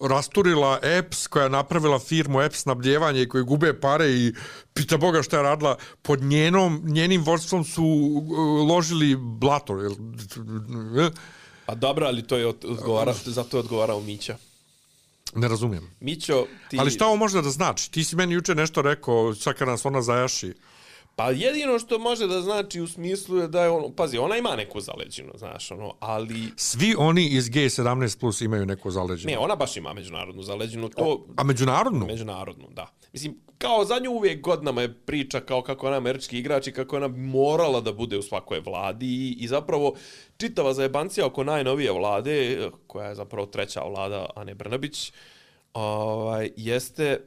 rasturila 0.02 0.80
EPS, 0.84 1.28
koja 1.28 1.44
je 1.44 1.50
napravila 1.50 2.00
firmu 2.00 2.42
EPS 2.42 2.58
snabdjevanje 2.58 3.22
i 3.22 3.28
koji 3.28 3.44
gube 3.44 3.74
pare 3.76 4.10
i 4.10 4.34
pita 4.74 4.98
Boga 4.98 5.24
šta 5.24 5.38
je 5.38 5.44
radila, 5.44 5.78
pod 6.02 6.22
njenom, 6.22 6.82
njenim 6.86 7.24
vodstvom 7.24 7.64
su 7.64 7.84
uh, 7.84 8.38
ložili 8.68 9.16
blato. 9.18 9.74
Jel, 9.76 9.92
Pa 11.66 11.76
dobro, 11.76 12.06
ali 12.06 12.24
to 12.24 12.38
je 12.38 12.46
od- 12.48 12.66
odgovara, 12.66 13.14
zato 13.26 13.58
je 13.58 13.60
odgovarao 13.60 14.02
Mića. 14.02 14.38
Ne 15.36 15.48
razumijem. 15.48 15.96
Mićo, 16.00 16.46
ti... 16.70 16.78
Ali 16.80 16.92
šta 16.92 17.06
ovo 17.06 17.16
može 17.16 17.42
da 17.42 17.50
znači? 17.50 17.92
Ti 17.92 18.04
si 18.04 18.16
meni 18.16 18.34
juče 18.34 18.56
nešto 18.56 18.82
rekao, 18.82 19.34
sad 19.36 19.54
kad 19.56 19.68
nas 19.68 19.86
ona 19.86 20.02
zajaši. 20.02 20.54
Pa 21.16 21.32
jedino 21.32 21.80
što 21.80 22.00
može 22.00 22.28
da 22.28 22.42
znači 22.42 22.82
u 22.82 22.88
smislu 22.88 23.38
je 23.38 23.48
da 23.48 23.64
je 23.64 23.70
ono, 23.70 23.90
pazi, 23.96 24.18
ona 24.18 24.38
ima 24.38 24.56
neku 24.56 24.82
zaleđinu, 24.82 25.32
znaš, 25.36 25.72
ono, 25.72 25.94
ali 26.00 26.44
Svi 26.56 26.96
oni 26.98 27.28
iz 27.28 27.50
G17 27.50 28.20
plus 28.20 28.42
imaju 28.42 28.66
neku 28.66 28.92
zaleđenu. 28.92 29.32
ne, 29.32 29.38
ona 29.38 29.56
baš 29.56 29.78
ima 29.78 29.94
međunarodnu 29.94 30.44
zaleđinu, 30.44 30.90
to 30.90 31.26
A 31.36 31.44
međunarodnu? 31.44 32.06
međunarodnu, 32.06 32.68
da. 32.72 32.88
Mislim, 33.14 33.36
kao 33.58 33.86
za 33.86 34.00
nju 34.00 34.12
uvijek 34.12 34.42
godinama 34.42 34.82
je 34.82 34.94
priča 34.94 35.40
kao 35.40 35.62
kako 35.62 35.88
ona 35.88 35.98
američki 35.98 36.40
igrač 36.40 36.68
i 36.68 36.72
kako 36.72 36.96
ona 36.96 37.08
morala 37.08 37.82
da 37.82 37.94
bude 37.94 38.18
u 38.18 38.22
svakoj 38.22 38.60
vladi 38.60 39.08
i, 39.08 39.38
i 39.40 39.48
zapravo 39.48 39.96
čitava 40.38 40.74
zajebancija 40.74 41.26
oko 41.26 41.44
najnovije 41.44 41.92
vlade, 41.92 42.70
koja 42.88 43.10
je 43.10 43.16
zapravo 43.16 43.46
treća 43.46 43.82
vlada 43.84 44.30
Ane 44.36 44.56
Brnabić, 44.56 45.12
ovaj, 45.74 46.52
jeste 46.56 47.22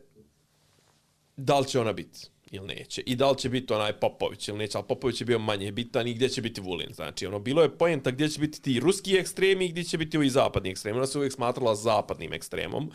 da 1.37 1.59
li 1.59 1.67
će 1.67 1.81
ona 1.81 1.93
biti 1.93 2.33
ili 2.51 2.67
neće. 2.67 3.03
I 3.07 3.17
da 3.17 3.31
li 3.31 3.39
će 3.39 3.49
biti 3.49 3.73
onaj 3.73 3.93
Popović 3.93 4.49
ili 4.49 4.59
neće, 4.59 4.79
ali 4.79 4.87
Popović 4.89 5.21
je 5.21 5.25
bio 5.25 5.39
manje 5.39 5.73
bitan 5.73 6.09
i 6.09 6.15
gdje 6.15 6.29
će 6.29 6.43
biti 6.43 6.61
Vulin. 6.61 6.93
Znači, 6.95 7.27
ono, 7.27 7.39
bilo 7.39 7.63
je 7.63 7.79
pojenta 7.79 8.11
gdje 8.11 8.29
će 8.29 8.41
biti 8.41 8.63
ti 8.63 8.81
ruski 8.81 9.17
ekstremi 9.17 9.65
i 9.65 9.69
gdje 9.69 9.85
će 9.85 9.99
biti 9.99 10.17
ovi 10.17 10.31
zapadni 10.31 10.71
ekstremi. 10.71 10.99
Ona 10.99 11.07
se 11.07 11.19
uvijek 11.19 11.33
smatrala 11.33 11.75
zapadnim 11.75 12.33
ekstremom. 12.33 12.91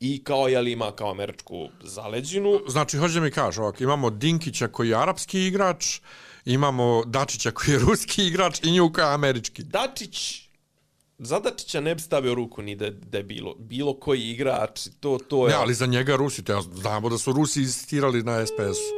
I 0.00 0.24
kao, 0.24 0.48
jel 0.48 0.68
ima 0.68 0.92
kao 0.92 1.10
američku 1.10 1.68
zaleđinu. 1.82 2.60
Znači, 2.68 2.96
hoće 2.98 3.20
mi 3.20 3.30
kažeš, 3.30 3.58
ovako, 3.58 3.82
imamo 3.82 4.10
Dinkića 4.10 4.68
koji 4.68 4.88
je 4.88 4.96
arapski 4.96 5.46
igrač, 5.46 6.00
imamo 6.44 7.02
Dačića 7.06 7.50
koji 7.50 7.72
je 7.72 7.78
ruski 7.78 8.26
igrač 8.26 8.60
i 8.62 8.70
nju 8.70 8.92
koja 8.92 9.06
je 9.06 9.14
američki. 9.14 9.62
Dačić, 9.62 10.48
za 11.18 11.40
Dačića 11.40 11.80
ne 11.80 11.94
bi 11.94 12.00
stavio 12.00 12.34
ruku 12.34 12.62
ni 12.62 12.76
da, 12.76 12.90
da 12.90 13.18
je 13.18 13.24
bilo, 13.24 13.54
bilo 13.58 13.94
koji 13.94 14.30
igrač, 14.30 14.88
to, 15.00 15.18
to 15.28 15.46
je... 15.46 15.50
Ne, 15.50 15.54
ali 15.54 15.74
za 15.74 15.86
njega 15.86 16.16
Rusi, 16.16 16.44
to 16.44 16.52
ja 16.52 16.60
znamo 16.60 17.08
da 17.08 17.18
su 17.18 17.32
Rusi 17.32 17.60
insistirali 17.60 18.22
na 18.22 18.46
SPS-u. 18.46 18.97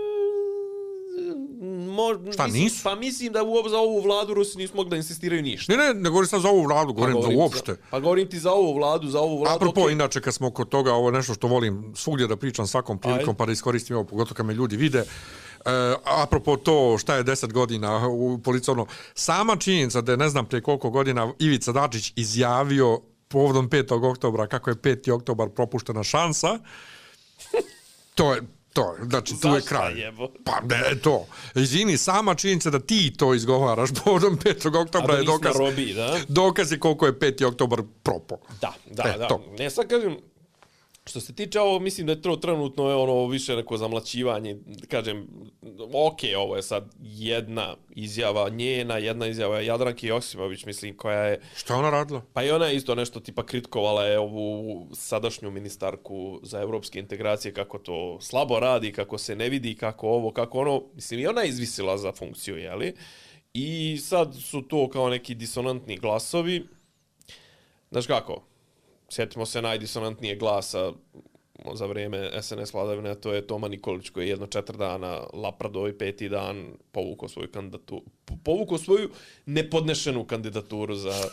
Mo, 1.91 2.33
Šta, 2.33 2.45
mislim, 2.45 2.63
nisu? 2.63 2.83
Pa 2.83 2.95
mislim 2.95 3.33
da 3.33 3.43
u, 3.43 3.69
za 3.69 3.79
ovu 3.79 4.01
vladu 4.01 4.35
Rusi 4.35 4.59
nisu 4.59 4.77
mogli 4.77 4.91
da 4.91 4.97
insistiraju 4.97 5.43
ništa. 5.43 5.73
Ne, 5.73 5.79
ne, 5.79 5.95
ne 5.95 6.11
govorim 6.11 6.29
sad 6.29 6.41
za 6.41 6.49
ovu 6.49 6.63
vladu, 6.63 6.93
govorim, 6.93 7.15
Pa 7.15 7.21
za 7.21 7.27
govorim 7.27 7.39
uopšte. 7.39 7.73
Za, 7.73 7.79
pa 7.91 8.01
govorim 8.01 8.29
ti 8.29 8.39
za 8.39 8.53
ovu 8.53 8.75
vladu, 8.75 9.09
za 9.09 9.21
ovu 9.21 9.39
vladu. 9.39 9.57
Apropo, 9.57 9.81
okej. 9.81 9.93
inače, 9.93 10.21
kad 10.21 10.35
smo 10.35 10.51
kod 10.51 10.69
toga, 10.69 10.93
ovo 10.93 11.09
je 11.09 11.13
nešto 11.13 11.35
što 11.35 11.47
volim 11.47 11.93
svugdje 11.97 12.27
da 12.27 12.37
pričam 12.37 12.67
svakom 12.67 12.99
prilikom, 12.99 13.29
Ajde. 13.29 13.39
pa 13.39 13.47
da 13.47 13.53
iskoristim 13.53 13.97
ovo, 13.97 14.05
pogotovo 14.05 14.35
kad 14.35 14.47
me 14.47 14.55
ljudi 14.55 14.77
vide. 14.77 14.99
E, 14.99 15.05
apropo 16.05 16.57
to 16.57 16.99
šta 16.99 17.15
je 17.15 17.25
10 17.25 17.53
godina 17.53 18.09
u 18.09 18.39
policovno, 18.39 18.87
sama 19.15 19.57
činjenica 19.57 20.01
da 20.01 20.13
je 20.13 20.19
ne 20.19 20.29
znam 20.29 20.47
prije 20.47 20.63
koliko 20.63 20.91
godina 20.91 21.33
Ivica 21.39 21.73
Dačić 21.73 22.13
izjavio 22.17 23.01
povodom 23.29 23.71
5. 23.71 24.11
oktobra 24.11 24.47
kako 24.47 24.71
je 24.71 24.77
5. 24.77 25.13
oktobar 25.13 25.49
propuštena 25.49 26.03
šansa, 26.03 26.59
to 28.15 28.35
je 28.35 28.43
to, 28.73 28.95
je, 28.95 29.05
znači 29.05 29.35
tu 29.41 29.49
je 29.49 29.61
kraj. 29.63 30.01
jebo? 30.01 30.29
Pa 30.45 30.61
ne, 30.61 30.99
to. 31.03 31.27
Izvini, 31.55 31.97
sama 31.97 32.35
činjenica 32.35 32.71
da 32.71 32.79
ti 32.79 33.13
to 33.17 33.35
izgovaraš 33.35 33.91
povodom 34.05 34.39
5. 34.39 34.77
A 34.77 34.81
oktobra 34.81 35.15
je 35.15 35.25
dokaz, 35.25 35.57
robi, 35.57 35.95
da? 35.95 36.19
dokaz 36.29 36.73
je 36.73 36.79
koliko 36.79 37.07
je 37.07 37.13
5. 37.13 37.45
oktobar 37.45 37.83
propo. 38.03 38.37
Da, 38.61 38.73
da, 38.87 39.03
E, 39.03 39.19
da. 39.19 39.29
to. 39.29 39.45
Ne, 39.59 39.71
sad 39.71 39.89
kažem, 39.89 40.17
što 41.07 41.21
se 41.21 41.35
tiče 41.35 41.61
ovo, 41.61 41.79
mislim 41.79 42.07
da 42.07 42.13
je 42.13 42.23
to 42.23 42.37
trenutno 42.37 42.89
je 42.89 42.95
ono 42.95 43.27
više 43.27 43.57
neko 43.57 43.77
zamlaćivanje, 43.77 44.57
kažem, 44.89 45.29
ok, 45.93 46.19
ovo 46.39 46.57
je 46.57 46.63
sad 46.63 46.91
jedna 47.01 47.77
izjava 47.91 48.49
njena, 48.49 48.99
jedna 48.99 49.27
izjava 49.27 49.61
Jadranke 49.61 50.07
Joksimović, 50.07 50.65
mislim, 50.65 50.97
koja 50.97 51.21
je, 51.21 51.41
Šta 51.57 51.75
je 51.75 51.79
ona 51.79 51.91
radila? 51.91 52.23
pa 52.33 52.43
i 52.45 52.51
ona 52.51 52.67
je 52.67 52.77
isto 52.77 52.95
nešto 52.95 53.21
tipa 53.21 53.47
kritikovala 53.47 54.05
je 54.05 54.19
ovu 54.19 54.87
sadašnju 54.95 55.51
ministarku 55.51 56.41
za 56.43 56.61
evropske 56.61 56.99
integracije, 56.99 57.55
kako 57.55 57.79
to 57.79 58.19
slabo 58.21 58.61
radi, 58.61 58.93
kako 58.93 59.19
se 59.19 59.37
ne 59.37 59.49
vidi, 59.49 59.75
kako 59.75 60.09
ovo, 60.09 60.33
kako 60.33 60.59
ono, 60.59 60.83
mislim, 60.95 61.21
i 61.21 61.27
ona 61.27 61.41
je 61.41 61.49
izvisila 61.49 61.99
za 61.99 62.13
funkciju, 62.13 62.57
jeli? 62.57 62.95
I 63.55 63.99
sad 64.03 64.35
su 64.35 64.63
to 64.63 64.89
kao 64.89 65.09
neki 65.09 65.35
disonantni 65.35 65.97
glasovi, 65.97 66.67
Znaš 67.91 68.07
kako, 68.07 68.43
sjetimo 69.11 69.47
se 69.47 69.63
najdisonantnije 69.63 70.37
glasa 70.37 70.93
za 71.75 71.87
vrijeme 71.87 72.43
SNS 72.43 72.73
vladavine, 72.73 73.15
to 73.15 73.33
je 73.33 73.47
Toma 73.47 73.69
Nikolić 73.69 74.11
koji 74.11 74.25
je 74.25 74.29
jedno 74.31 74.47
četiri 74.47 74.79
dana 74.79 75.21
Lapradov 75.33 75.89
i 75.89 75.99
peti 75.99 76.29
dan 76.29 76.67
povukao 76.93 77.29
svoju 77.29 77.49
kandidaturu, 77.53 78.03
povukao 78.45 78.79
svoju 78.79 79.11
nepodnešenu 79.47 80.25
kandidaturu 80.25 80.95
za, 80.95 81.25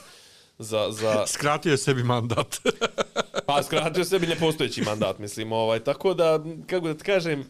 za, 0.57 0.87
za 0.91 1.25
Skratio 1.35 1.71
je 1.71 1.77
sebi 1.77 2.03
mandat. 2.03 2.55
pa 3.47 3.63
skratio 3.63 4.03
sebi 4.03 4.27
nepostojeći 4.27 4.81
mandat, 4.81 5.19
mislim, 5.19 5.51
ovaj, 5.51 5.79
tako 5.79 6.13
da, 6.13 6.39
kako 6.67 6.87
da 6.87 6.97
ti 6.97 7.03
kažem, 7.03 7.45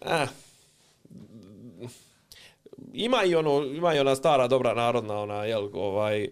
eh, 0.00 0.26
ima 2.92 3.24
i 3.24 3.34
ono, 3.34 3.64
ima 3.64 3.94
i 3.94 3.98
ona 3.98 4.16
stara 4.16 4.48
dobra 4.48 4.74
narodna, 4.74 5.18
ona, 5.18 5.44
jel, 5.44 5.68
ovaj, 5.72 6.28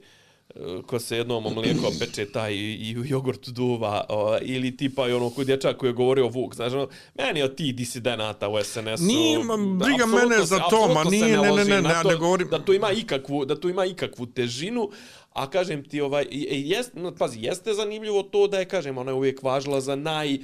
ko 0.86 0.98
se 0.98 1.16
jednom 1.16 1.46
o 1.46 1.50
mlijeko 1.50 1.92
peče 1.98 2.26
taj 2.26 2.52
i, 2.54 2.74
i 2.74 2.98
u 2.98 3.04
jogurt 3.04 3.48
duva, 3.48 4.04
o, 4.08 4.38
ili 4.42 4.76
tipa 4.76 5.08
i 5.08 5.12
ono 5.12 5.30
kod 5.30 5.46
dječak 5.46 5.76
koji 5.76 5.90
je 5.90 5.94
govorio 5.94 6.28
Vuk, 6.28 6.54
znaš, 6.54 6.72
ono, 6.72 6.88
meni 7.14 7.42
od 7.42 7.54
tih 7.54 7.74
disidenata 7.74 8.48
u 8.48 8.64
SNS-u... 8.64 9.04
Nije, 9.04 9.38
briga 9.78 10.06
mene 10.08 10.44
za 10.44 10.58
to, 10.60 10.94
ma 10.94 11.04
nije, 11.04 11.38
ne, 11.38 11.48
ne, 11.48 11.64
ne, 11.64 11.82
ne, 11.82 12.02
to 12.02 12.08
ne 12.08 12.16
govorim- 12.16 12.48
Da 12.48 12.58
to 12.58 12.72
ima 12.72 12.90
ikakvu, 12.92 13.44
da 13.44 13.56
to 13.56 13.68
ima 13.68 13.84
ikakvu 13.84 14.26
težinu, 14.26 14.90
a 15.32 15.50
kažem 15.50 15.84
ti, 15.84 16.00
ovaj, 16.00 16.26
jest, 16.30 16.90
no, 16.94 17.14
pazi, 17.14 17.38
jeste 17.40 17.74
zanimljivo 17.74 18.22
to 18.22 18.46
da 18.46 18.58
je, 18.58 18.64
kažem, 18.64 18.98
ona 18.98 19.10
je 19.10 19.14
uvijek 19.14 19.42
važila 19.42 19.80
za 19.80 19.96
naj 19.96 20.38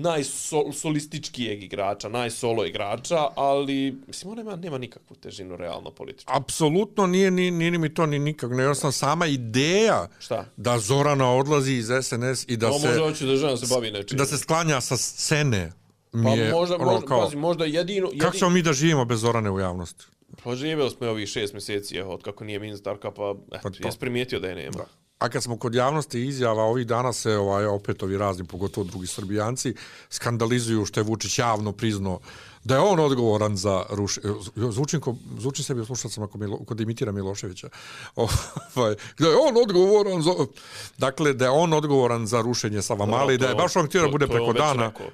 najsolističkijeg 0.00 1.62
igrača, 1.62 2.08
najsolo 2.08 2.64
igrača, 2.64 3.28
ali 3.34 3.96
mislim 4.06 4.30
on 4.30 4.36
nema 4.38 4.56
nema 4.56 4.78
nikakvu 4.78 5.16
težinu 5.16 5.56
realno 5.56 5.90
političku. 5.90 6.32
Apsolutno 6.36 7.06
nije 7.06 7.30
ni 7.30 7.50
ni, 7.50 7.70
ni 7.70 7.78
mi 7.78 7.94
to 7.94 8.06
ni 8.06 8.18
nikak, 8.18 8.50
ne 8.50 8.74
sam 8.74 8.92
sama 8.92 9.26
ideja 9.26 10.08
Šta? 10.18 10.44
da 10.56 10.78
Zorana 10.78 11.32
odlazi 11.32 11.72
iz 11.72 11.86
SNS 12.02 12.44
i 12.48 12.56
da 12.56 12.66
Da 12.66 12.78
se 12.78 12.88
može 12.88 13.00
hoće 13.00 13.26
da 13.26 13.36
žena 13.36 13.56
se 13.56 13.66
bavi 13.74 13.90
nečim. 13.90 14.18
da 14.18 14.26
se 14.26 14.38
sklanja 14.38 14.80
sa 14.80 14.96
scene. 14.96 15.72
Mi 16.12 16.24
pa 16.24 16.30
je, 16.30 16.50
možda, 16.52 16.74
ono, 16.74 16.84
možda, 16.84 17.06
kao, 17.06 17.24
pazi, 17.24 17.36
možda 17.36 17.64
jedino... 17.64 18.06
jedino 18.06 18.24
kako 18.24 18.36
ćemo 18.36 18.50
mi 18.50 18.62
da 18.62 18.72
živimo 18.72 19.04
bez 19.04 19.20
Zorane 19.20 19.50
u 19.50 19.60
javnosti? 19.60 20.04
Poživjeli 20.44 20.90
smo 20.90 21.06
je 21.06 21.10
ovih 21.10 21.28
šest 21.28 21.52
mjeseci, 21.52 21.96
evo, 21.96 22.14
od 22.14 22.22
kako 22.22 22.44
nije 22.44 22.58
ministarka, 22.58 23.10
pa, 23.10 23.34
eto, 23.46 23.48
Pa 23.50 23.58
pa 23.62 23.70
to. 23.70 23.88
jes 23.88 23.96
primijetio 23.96 24.40
da 24.40 24.48
je 24.48 24.54
nema. 24.54 24.84
A 25.18 25.28
kad 25.28 25.42
smo 25.42 25.58
kod 25.58 25.74
javnosti 25.74 26.26
izjava, 26.26 26.62
ovih 26.62 26.86
dana 26.86 27.12
se 27.12 27.36
ovaj, 27.36 27.66
opet 27.66 28.02
ovi 28.02 28.18
razni, 28.18 28.44
pogotovo 28.44 28.84
drugi 28.84 29.06
srbijanci, 29.06 29.74
skandalizuju 30.10 30.84
što 30.84 31.00
je 31.00 31.04
Vučić 31.04 31.38
javno 31.38 31.72
priznao 31.72 32.20
da 32.66 32.74
je 32.74 32.80
on 32.80 33.00
odgovoran 33.00 33.56
za 33.56 33.84
rušenje. 33.90 34.34
Zvučim, 34.70 35.00
ko, 35.00 35.14
zvučim 35.38 35.64
sebi 35.64 35.84
slušalcama 35.84 36.26
kod, 36.26 36.40
Milo, 36.40 36.58
kod 36.58 36.80
imitira 36.80 37.12
Miloševića. 37.12 37.68
Ovaj, 38.74 38.94
da 39.18 39.28
je 39.28 39.36
on 39.36 39.56
odgovoran 39.62 40.22
za... 40.22 40.30
Dakle, 40.98 41.32
da 41.32 41.44
je 41.44 41.50
on 41.50 41.72
odgovoran 41.72 42.26
za 42.26 42.40
rušenje 42.40 42.82
Savamale 42.82 43.34
i 43.34 43.38
da 43.38 43.48
je 43.48 43.54
baš 43.54 43.76
on 43.76 43.86
htio 43.86 44.02
da 44.02 44.08
bude 44.08 44.26
to 44.26 44.32
preko 44.32 44.52
dana. 44.52 44.86
rekao. 44.86 45.06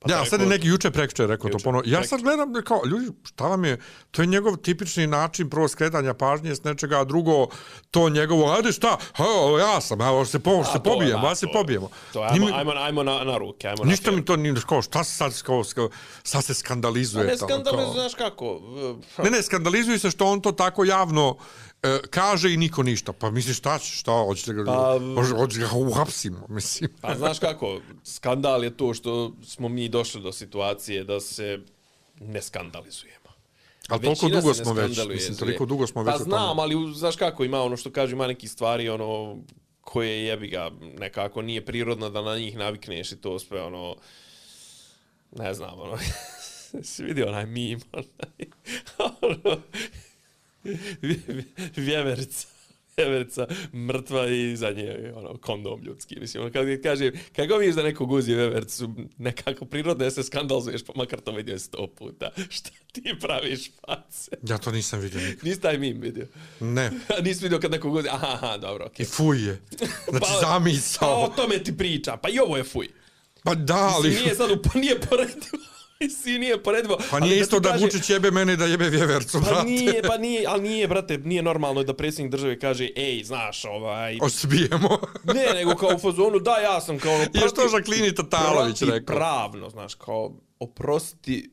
Pa 0.00 0.12
ja, 0.12 0.18
to 0.18 0.24
sad 0.26 0.40
je 0.40 0.46
neki 0.48 0.68
juče 0.68 0.90
prekče 0.90 1.26
rekao 1.26 1.42
to 1.42 1.54
Juče, 1.54 1.64
ponovo. 1.64 1.82
Ja 1.82 1.90
prekjuče. 1.90 2.08
sad 2.08 2.22
gledam 2.22 2.52
kao, 2.64 2.80
ljudi, 2.86 3.06
šta 3.24 3.44
vam 3.46 3.64
je, 3.64 3.78
to 4.10 4.22
je 4.22 4.26
njegov 4.26 4.56
tipični 4.56 5.06
način 5.06 5.50
prvo 5.50 5.68
skretanja 5.68 6.14
pažnje 6.14 6.54
s 6.54 6.64
nečega, 6.64 7.00
a 7.00 7.04
drugo, 7.04 7.46
to 7.90 8.08
njegovo, 8.08 8.52
ajde 8.52 8.72
šta, 8.72 8.98
ha, 9.14 9.24
ja 9.60 9.80
sam, 9.80 10.00
evo 10.00 10.24
se, 10.24 10.38
po, 10.38 10.64
se 10.64 10.70
A, 10.70 10.78
to 10.78 10.90
je, 10.90 10.94
pobijemo, 10.94 11.26
ja 11.26 11.34
se 11.34 11.40
to 11.42 11.48
je. 11.48 11.52
pobijemo. 11.52 11.88
To, 12.12 12.20
ajmo, 12.20 12.34
Njima- 12.36 12.56
ajmo, 12.56 12.72
ajmo 12.72 13.02
na, 13.02 13.24
na 13.24 13.38
ruke, 13.38 13.68
ajmo 13.68 13.84
na 13.84 13.90
Ništa 13.90 14.04
fair. 14.04 14.16
mi 14.16 14.24
to 14.24 14.36
nije, 14.36 14.54
kao, 14.68 14.82
šta 14.82 15.04
se 15.04 15.14
sad, 15.14 15.42
kao, 15.42 15.62
sad 16.22 16.44
se 16.44 16.54
skandalizuje. 16.54 17.24
Pa 17.24 17.30
ne 17.30 17.36
skandalizuje, 17.38 17.92
znaš 17.92 18.14
kako? 18.14 18.60
e, 19.18 19.22
Ne, 19.22 19.30
ne, 19.30 19.42
skandalizuje 19.42 19.98
se 19.98 20.10
što 20.10 20.26
on 20.26 20.40
to 20.40 20.52
tako 20.52 20.84
javno 20.84 21.36
e, 21.82 21.98
kaže 22.10 22.52
i 22.52 22.56
niko 22.56 22.82
ništa. 22.82 23.12
Pa 23.12 23.30
misliš 23.30 23.58
šta 23.58 23.78
će, 23.78 23.92
šta, 23.92 24.12
hoćete 24.12 24.52
ga, 24.52 24.64
Pa, 24.64 24.98
hoće, 25.14 25.34
hoće 25.34 25.58
ga 25.58 25.68
uhapsimo, 25.74 26.46
mislim. 26.48 26.90
Pa 27.00 27.14
znaš 27.14 27.38
kako, 27.38 27.80
skandal 28.04 28.64
je 28.64 28.76
to 28.76 28.94
što 28.94 29.32
smo 29.44 29.68
mi 29.68 29.88
došli 29.88 30.22
do 30.22 30.32
situacije 30.32 31.04
da 31.04 31.20
se 31.20 31.58
ne 32.20 32.42
skandalizujemo. 32.42 33.18
Ali 33.88 34.02
toliko 34.02 34.28
dugo 34.28 34.54
smo 34.54 34.72
već, 34.72 34.98
mislim, 35.08 35.36
toliko 35.36 35.66
dugo 35.66 35.86
smo 35.86 36.02
već 36.02 36.10
Pa 36.10 36.16
u 36.16 36.18
tome. 36.18 36.30
znam, 36.30 36.58
ali 36.58 36.94
znaš 36.94 37.16
kako, 37.16 37.44
ima 37.44 37.62
ono 37.62 37.76
što 37.76 37.90
kaže, 37.90 38.12
ima 38.12 38.26
neki 38.26 38.48
stvari, 38.48 38.88
ono, 38.88 39.36
koje 39.80 40.24
jebi 40.24 40.48
ga, 40.48 40.70
nekako 40.98 41.42
nije 41.42 41.64
prirodno 41.64 42.10
da 42.10 42.22
na 42.22 42.36
njih 42.38 42.56
navikneš 42.56 43.12
i 43.12 43.16
to 43.16 43.38
sve, 43.38 43.62
ono, 43.62 43.96
ne 45.32 45.54
znam, 45.54 45.80
ono, 45.80 45.98
si 46.82 47.02
vidio 47.02 47.28
onaj 47.28 47.46
mim, 47.46 47.80
onaj, 47.92 48.50
ono, 49.22 49.60
vjeverica, 51.76 52.46
vjeverica 52.96 53.46
mrtva 53.74 54.26
i 54.26 54.56
za 54.56 54.70
nje 54.70 55.12
ono, 55.16 55.36
kondom 55.36 55.82
ljudski. 55.82 56.20
Mislim, 56.20 56.42
ono, 56.42 56.52
kad 56.52 56.82
kaže, 56.82 57.12
kako 57.36 57.56
vidiš 57.56 57.74
da 57.76 57.82
neko 57.82 58.06
guzi 58.06 58.34
vjevericu, 58.34 58.94
nekako 59.18 59.64
prirodno 59.64 60.04
je 60.04 60.10
se 60.10 60.22
skandalizuješ, 60.22 60.82
pa 60.84 60.92
makar 60.96 61.20
to 61.20 61.32
vidio 61.32 61.58
sto 61.58 61.86
puta. 61.86 62.30
Šta 62.50 62.70
ti 62.92 63.14
praviš 63.20 63.70
face? 63.86 64.30
Ja 64.42 64.58
to 64.58 64.70
nisam 64.72 65.00
vidio 65.00 65.20
nikad. 65.20 65.44
Nisi 65.44 65.60
taj 65.60 65.78
mim 65.78 66.00
vidio. 66.00 66.26
Ne. 66.60 66.90
Nisi 67.24 67.42
vidio 67.42 67.60
kad 67.60 67.70
neko 67.70 67.90
guzi, 67.90 68.08
aha, 68.08 68.28
aha, 68.32 68.56
dobro, 68.56 68.86
okej. 68.86 69.04
I 69.04 69.06
fuj 69.06 69.48
je. 69.48 69.60
Znači, 70.10 70.20
Pa- 70.20 70.26
Pa 70.28 70.36
o 70.36 70.40
zamisao. 70.40 71.32
tome 71.36 71.58
ti 71.58 71.76
priča, 71.76 72.16
pa 72.16 72.28
i 72.28 72.38
ovo 72.38 72.56
je 72.56 72.64
fuj. 72.64 72.88
Pa 73.44 73.54
da, 73.54 73.76
ali... 73.96 74.08
Mislim, 74.08 74.24
nije 74.24 74.34
sad, 74.34 74.50
pa 74.64 74.78
nije 74.78 75.00
poredivo. 75.00 75.58
Mislim, 76.02 76.40
nije 76.40 76.62
poredivo. 76.62 76.98
Pa 77.10 77.20
nije 77.20 77.40
isto 77.40 77.60
da 77.60 77.68
kaže- 77.70 77.84
Vučić 77.84 78.10
jebe 78.10 78.30
mene 78.30 78.56
da 78.56 78.64
jebe 78.64 78.88
vjevercu, 78.88 79.40
Pa 79.40 79.50
brate. 79.50 79.64
nije, 79.64 80.02
pa 80.02 80.18
nije, 80.26 80.44
ali 80.48 80.62
nije, 80.62 80.88
brate, 80.88 81.18
nije 81.18 81.42
normalno 81.42 81.82
da 81.82 81.94
predsjednik 81.94 82.32
države 82.32 82.58
kaže, 82.58 82.88
ej, 82.96 83.24
znaš, 83.24 83.64
ovaj... 83.64 84.18
Osbijemo. 84.22 84.98
Ne, 85.34 85.54
nego 85.54 85.74
kao 85.74 85.88
u 85.88 85.98
fazonu, 85.98 86.38
da, 86.38 86.50
ja 86.52 86.80
sam 86.80 86.98
kao... 86.98 87.14
ono, 87.14 87.24
I 87.24 87.48
što 87.48 87.68
Žaklini 87.68 88.14
Tatalović 88.14 88.82
rekao. 88.82 89.16
Pravno, 89.16 89.70
znaš, 89.70 89.94
kao, 89.94 90.32
oprosti, 90.60 91.50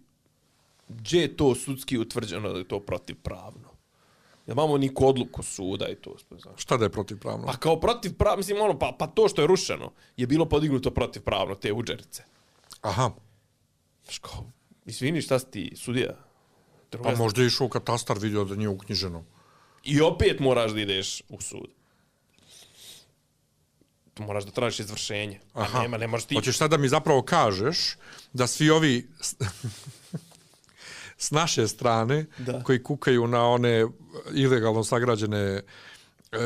gdje 0.89 1.21
je 1.21 1.37
to 1.37 1.55
sudski 1.55 1.97
utvrđeno 1.97 2.53
da 2.53 2.57
je 2.57 2.67
to 2.67 2.79
protivpravno? 2.79 3.69
Ja 4.47 4.51
imamo 4.51 4.77
niku 4.77 5.07
odluku 5.07 5.43
suda 5.43 5.87
i 5.87 5.95
to, 5.95 6.15
znaš. 6.31 6.61
Šta 6.61 6.77
da 6.77 6.85
je 6.85 6.89
protivpravno? 6.89 7.45
Pa 7.45 7.53
kao 7.53 7.79
protivpravno, 7.79 8.37
mislim, 8.37 8.61
ono, 8.61 8.79
pa, 8.79 8.95
pa 8.99 9.07
to 9.07 9.27
što 9.27 9.41
je 9.41 9.47
rušeno 9.47 9.91
je 10.17 10.27
bilo 10.27 10.45
podignuto 10.45 10.91
protivpravno, 10.91 11.55
te 11.55 11.73
uđerice. 11.73 12.23
Aha. 12.81 13.11
Kao, 14.21 14.51
izvini, 14.85 15.21
šta 15.21 15.39
si 15.39 15.45
ti, 15.47 15.73
sudija? 15.75 16.15
Druga 16.91 17.09
Pa 17.09 17.15
možda 17.15 17.41
je 17.41 17.47
išao 17.47 17.65
u 17.65 17.69
katastar 17.69 18.19
vidio 18.19 18.43
da 18.43 18.55
nije 18.55 18.69
uknjiženo. 18.69 19.23
I 19.83 20.01
opet 20.01 20.39
moraš 20.39 20.71
da 20.71 20.81
ideš 20.81 21.21
u 21.29 21.41
sud. 21.41 21.69
Tu 24.13 24.23
moraš 24.23 24.43
da 24.43 24.51
tražiš 24.51 24.79
izvršenje. 24.79 25.39
A 25.53 25.81
nema, 25.81 25.97
ne 25.97 26.07
možeš 26.07 26.25
ti... 26.25 26.35
Hoćeš 26.35 26.57
sad 26.57 26.71
da 26.71 26.77
mi 26.77 26.87
zapravo 26.87 27.21
kažeš 27.21 27.95
da 28.33 28.47
svi 28.47 28.69
ovi 28.69 29.07
s- 29.21 29.35
naše 31.31 31.67
strane 31.67 32.25
Da. 32.37 32.63
koji 32.63 32.83
kukaju 32.83 33.27
na 33.27 33.43
one 33.43 33.85
ilegalno 34.33 34.83
sagrađene 34.83 35.37
e, 35.39 35.61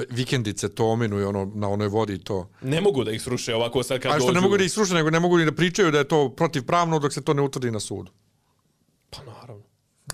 vikendice 0.09 0.69
Tominu 0.69 1.19
i 1.19 1.23
ono, 1.23 1.51
na 1.55 1.69
onoj 1.69 1.87
vodi 1.87 2.17
to. 2.23 2.49
Ne 2.61 2.81
mogu 2.81 3.03
da 3.03 3.11
ih 3.11 3.21
sruše 3.21 3.55
ovako 3.55 3.83
sad 3.83 3.99
kad 3.99 4.11
A 4.11 4.15
što 4.15 4.25
dođu... 4.25 4.35
ne 4.35 4.41
mogu 4.41 4.57
da 4.57 4.63
ih 4.63 4.71
sruše, 4.71 4.93
nego 4.93 5.09
ne 5.09 5.19
mogu 5.19 5.37
ni 5.37 5.45
da 5.45 5.51
pričaju 5.51 5.91
da 5.91 5.97
je 5.97 6.07
to 6.07 6.29
protivpravno 6.29 6.99
dok 6.99 7.13
se 7.13 7.23
to 7.23 7.33
ne 7.33 7.41
utvrdi 7.41 7.71
na 7.71 7.79
sudu. 7.79 8.11
Pa 9.09 9.23
naravno. 9.23 9.63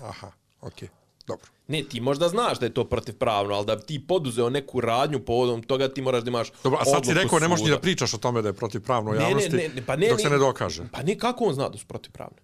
Aha, 0.02 0.32
okej, 0.60 0.88
dobro. 1.26 1.46
Ne, 1.68 1.82
ti 1.82 2.00
možda 2.00 2.28
znaš 2.28 2.58
da 2.58 2.66
je 2.66 2.74
to 2.74 2.84
protivpravno, 2.84 3.54
ali 3.54 3.66
da 3.66 3.76
bi 3.76 3.82
ti 3.82 4.06
poduzeo 4.06 4.50
neku 4.50 4.80
radnju 4.80 5.20
povodom 5.24 5.62
toga 5.62 5.88
ti 5.88 6.02
moraš 6.02 6.22
da 6.22 6.28
imaš 6.28 6.52
Dobro, 6.62 6.78
a 6.82 6.84
sad 6.84 7.04
si 7.04 7.10
odluku 7.10 7.22
rekao 7.22 7.38
ne 7.38 7.48
možeš 7.48 7.64
ni 7.64 7.70
da 7.70 7.78
pričaš 7.78 8.14
o 8.14 8.18
tome 8.18 8.42
da 8.42 8.48
je 8.48 8.52
protivpravno 8.52 9.10
u 9.10 9.14
ne, 9.14 9.22
javnosti 9.22 9.56
ne, 9.56 9.68
ne, 9.68 9.82
pa 9.86 9.96
ne, 9.96 10.08
dok 10.08 10.20
se 10.20 10.30
ne 10.30 10.38
dokaže. 10.38 10.84
Pa 10.92 11.02
ne, 11.02 11.18
kako 11.18 11.44
on 11.44 11.54
zna 11.54 11.68
da 11.68 11.78
su 11.78 11.86
protivpravne? 11.86 12.36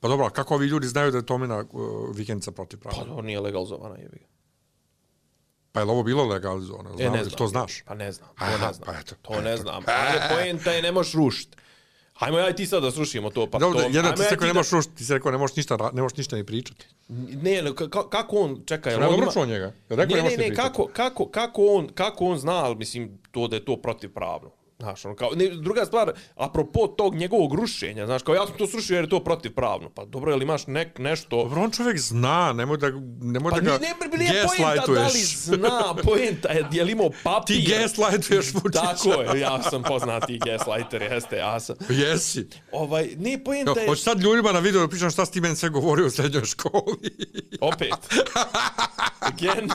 Pa 0.00 0.08
dobro, 0.08 0.30
kako 0.30 0.54
ovi 0.54 0.66
ljudi 0.66 0.86
znaju 0.86 1.10
da 1.10 1.18
je 1.18 1.26
Tomina 1.26 1.64
uh, 1.72 2.16
vikendica 2.16 2.52
protivpravna? 2.52 3.04
Pa 3.04 3.14
on 3.14 3.24
nije 3.24 3.40
legalizovana, 3.40 3.96
ga. 3.96 4.18
Pa 5.72 5.80
je 5.80 5.84
li 5.84 5.90
ovo 5.90 6.02
bilo 6.02 6.24
legalizovano? 6.24 6.90
E, 6.90 6.96
Znam, 6.96 7.12
ne 7.12 7.18
li 7.18 7.24
znam. 7.24 7.38
to 7.38 7.46
znaš? 7.46 7.82
Pa 7.82 7.94
ne 7.94 8.12
znam, 8.12 8.28
to 8.28 8.34
Aha, 8.38 8.52
ne 8.58 8.72
znam. 8.72 8.86
pa 8.86 9.00
eto. 9.00 9.14
To 9.22 9.40
ne 9.40 9.56
znam. 9.56 9.82
Ajde, 9.86 10.22
poenta 10.30 10.72
je 10.72 10.82
ne 10.82 10.92
možeš 10.92 11.12
rušiti. 11.14 11.56
Hajmo 12.14 12.38
ja 12.38 12.48
i 12.48 12.54
ti 12.54 12.66
sad 12.66 12.82
da 12.82 12.90
srušimo 12.90 13.30
to. 13.30 13.46
Pa 13.46 13.58
Dobro, 13.58 13.80
to, 13.80 13.86
jedan 13.86 14.12
ti 14.12 14.18
se 14.18 14.24
ja 14.24 14.30
rekao 14.30 14.46
ne 14.46 14.52
da- 14.52 14.60
rušiti, 14.70 14.94
ti 14.94 15.04
se 15.04 15.14
rekao 15.14 15.32
ne 15.32 15.38
možeš 15.38 15.56
ništa, 15.56 15.90
ne 15.92 16.02
možeš 16.02 16.16
ništa 16.16 16.36
ni 16.36 16.44
pričati. 16.44 16.86
Ne, 17.08 17.62
ne, 17.62 17.70
ka- 17.70 18.08
kako 18.08 18.36
on, 18.36 18.62
čekaj, 18.66 18.94
on 18.94 19.00
dobro 19.00 19.16
ima- 19.16 19.32
čuo 19.32 19.46
njega. 19.46 19.64
Ja 19.64 19.96
rekao 19.96 20.16
ne, 20.16 20.22
ne 20.22 20.30
ne, 20.30 20.36
ne, 20.38 20.54
kako, 20.54 20.86
kako, 20.86 21.26
kako, 21.26 21.66
on, 21.66 21.88
kako 21.88 22.24
on 22.24 22.38
zna, 22.38 22.54
ali 22.54 22.76
mislim, 22.76 23.18
to 23.30 23.48
da 23.48 23.56
je 23.56 23.64
to 23.64 23.76
protivpravno. 23.76 24.50
Znaš, 24.82 25.04
ono, 25.04 25.14
kao, 25.14 25.30
ne, 25.34 25.48
druga 25.48 25.84
stvar, 25.84 26.12
apropo 26.36 26.86
tog 26.86 27.14
njegovog 27.14 27.54
rušenja, 27.54 28.06
znaš, 28.06 28.22
kao 28.22 28.34
ja 28.34 28.46
sam 28.46 28.56
to 28.56 28.66
srušio 28.66 28.94
jer 28.94 29.04
je 29.04 29.10
to 29.10 29.24
protivpravno. 29.24 29.90
Pa 29.90 30.04
dobro, 30.04 30.32
jel 30.32 30.42
imaš 30.42 30.66
nek, 30.66 30.98
nešto... 30.98 31.36
Dobro, 31.36 31.62
on 31.62 31.70
čovjek 31.70 31.98
zna, 31.98 32.52
nemoj 32.52 32.78
da, 32.78 32.90
nemoj 33.20 33.50
Pa 33.50 33.60
da 33.60 33.62
ga 33.62 33.78
ne, 33.78 34.18
nije 34.18 34.44
poenta 34.58 34.92
da 34.92 35.06
li 35.06 35.20
zna, 35.20 35.94
poenta 36.04 36.48
je, 36.48 36.66
je 36.72 36.84
li 36.84 36.92
imao 36.92 37.10
papir. 37.22 37.56
Ti 37.56 37.74
gaslightuješ 37.78 38.54
Vučića. 38.54 38.80
Tako 38.80 39.22
je, 39.22 39.40
ja 39.40 39.62
sam 39.62 39.82
poznati 39.82 40.40
gaslighter, 40.44 41.02
jeste, 41.02 41.36
ja 41.36 41.60
sam. 41.60 41.76
Jesi. 41.88 42.48
Ovaj, 42.72 43.08
ne, 43.16 43.44
poenta 43.44 43.80
je... 43.80 43.86
hoćeš 43.88 44.04
sad 44.04 44.20
ljudima 44.20 44.52
na 44.52 44.58
video 44.58 44.80
da 44.80 44.88
pričam 44.88 45.10
šta 45.10 45.26
si 45.26 45.32
ti 45.32 45.40
meni 45.40 45.56
sve 45.56 45.68
govorio 45.68 46.06
u 46.06 46.10
srednjoj 46.10 46.44
školi. 46.44 47.28
Opet. 47.60 47.94
Again. 49.28 49.70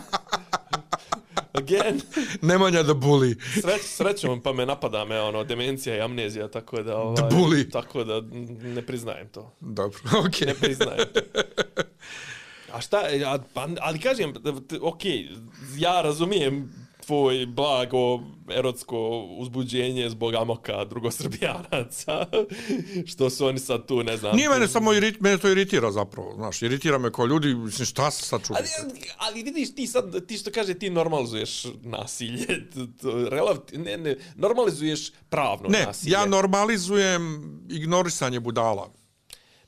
Again. 1.54 2.02
Nemanja 2.42 2.84
da 2.84 2.94
buli. 2.94 3.36
Sreć, 3.62 3.82
srećom 3.82 4.42
pa 4.42 4.54
me 4.54 4.66
napada 4.66 5.06
me 5.06 5.22
ono 5.22 5.44
demencija 5.44 5.96
i 5.96 6.02
amnezija 6.02 6.48
tako 6.48 6.84
da 6.84 6.98
ovaj, 6.98 7.16
The 7.16 7.36
bully. 7.36 7.72
tako 7.72 8.04
da 8.04 8.22
ne 8.64 8.82
priznajem 8.82 9.28
to. 9.30 9.56
Dobro, 9.60 10.00
okej. 10.28 10.48
Ne 10.48 10.54
priznajem. 10.54 11.08
to. 11.14 11.20
A 12.74 12.82
šta, 12.82 12.98
a, 13.26 13.38
pa, 13.54 13.68
ali 13.82 14.00
kažem, 14.00 14.34
ok, 14.82 15.02
ja 15.78 16.02
razumijem 16.02 16.83
tvoj 17.06 17.46
blago 17.46 18.20
erotsko 18.56 19.28
uzbuđenje 19.38 20.10
zbog 20.10 20.34
amoka 20.34 20.86
drugosrbijanaca, 20.86 22.26
što 23.12 23.30
su 23.30 23.46
oni 23.46 23.60
sad 23.60 23.86
tu, 23.88 24.04
ne 24.04 24.18
znam. 24.18 24.36
Nije 24.36 24.50
mene 24.50 24.68
samo 24.68 24.94
irit, 24.94 25.20
mene 25.20 25.38
to 25.38 25.50
iritira 25.50 25.92
zapravo, 25.92 26.34
znaš, 26.36 26.62
iritira 26.62 26.98
me 26.98 27.12
kao 27.12 27.26
ljudi, 27.26 27.56
mislim, 27.56 27.86
šta 27.86 28.12
se 28.12 28.24
sad 28.26 28.42
čudite? 28.48 28.70
Ali, 28.80 29.00
ali 29.18 29.44
vidiš, 29.44 29.76
ti 29.76 29.88
sad, 29.88 30.26
ti 30.28 30.38
što 30.38 30.52
kaže, 30.52 30.74
ti 30.74 30.90
normalizuješ 30.90 31.64
nasilje. 31.82 32.48
Relativ, 33.30 33.80
ne, 33.80 33.98
ne, 33.98 34.18
normalizuješ 34.36 35.12
pravno 35.30 35.70
Ne, 35.70 35.86
nasilje. 35.86 36.12
ja 36.12 36.26
normalizujem 36.26 37.44
ignorisanje 37.70 38.40
budala. 38.40 38.90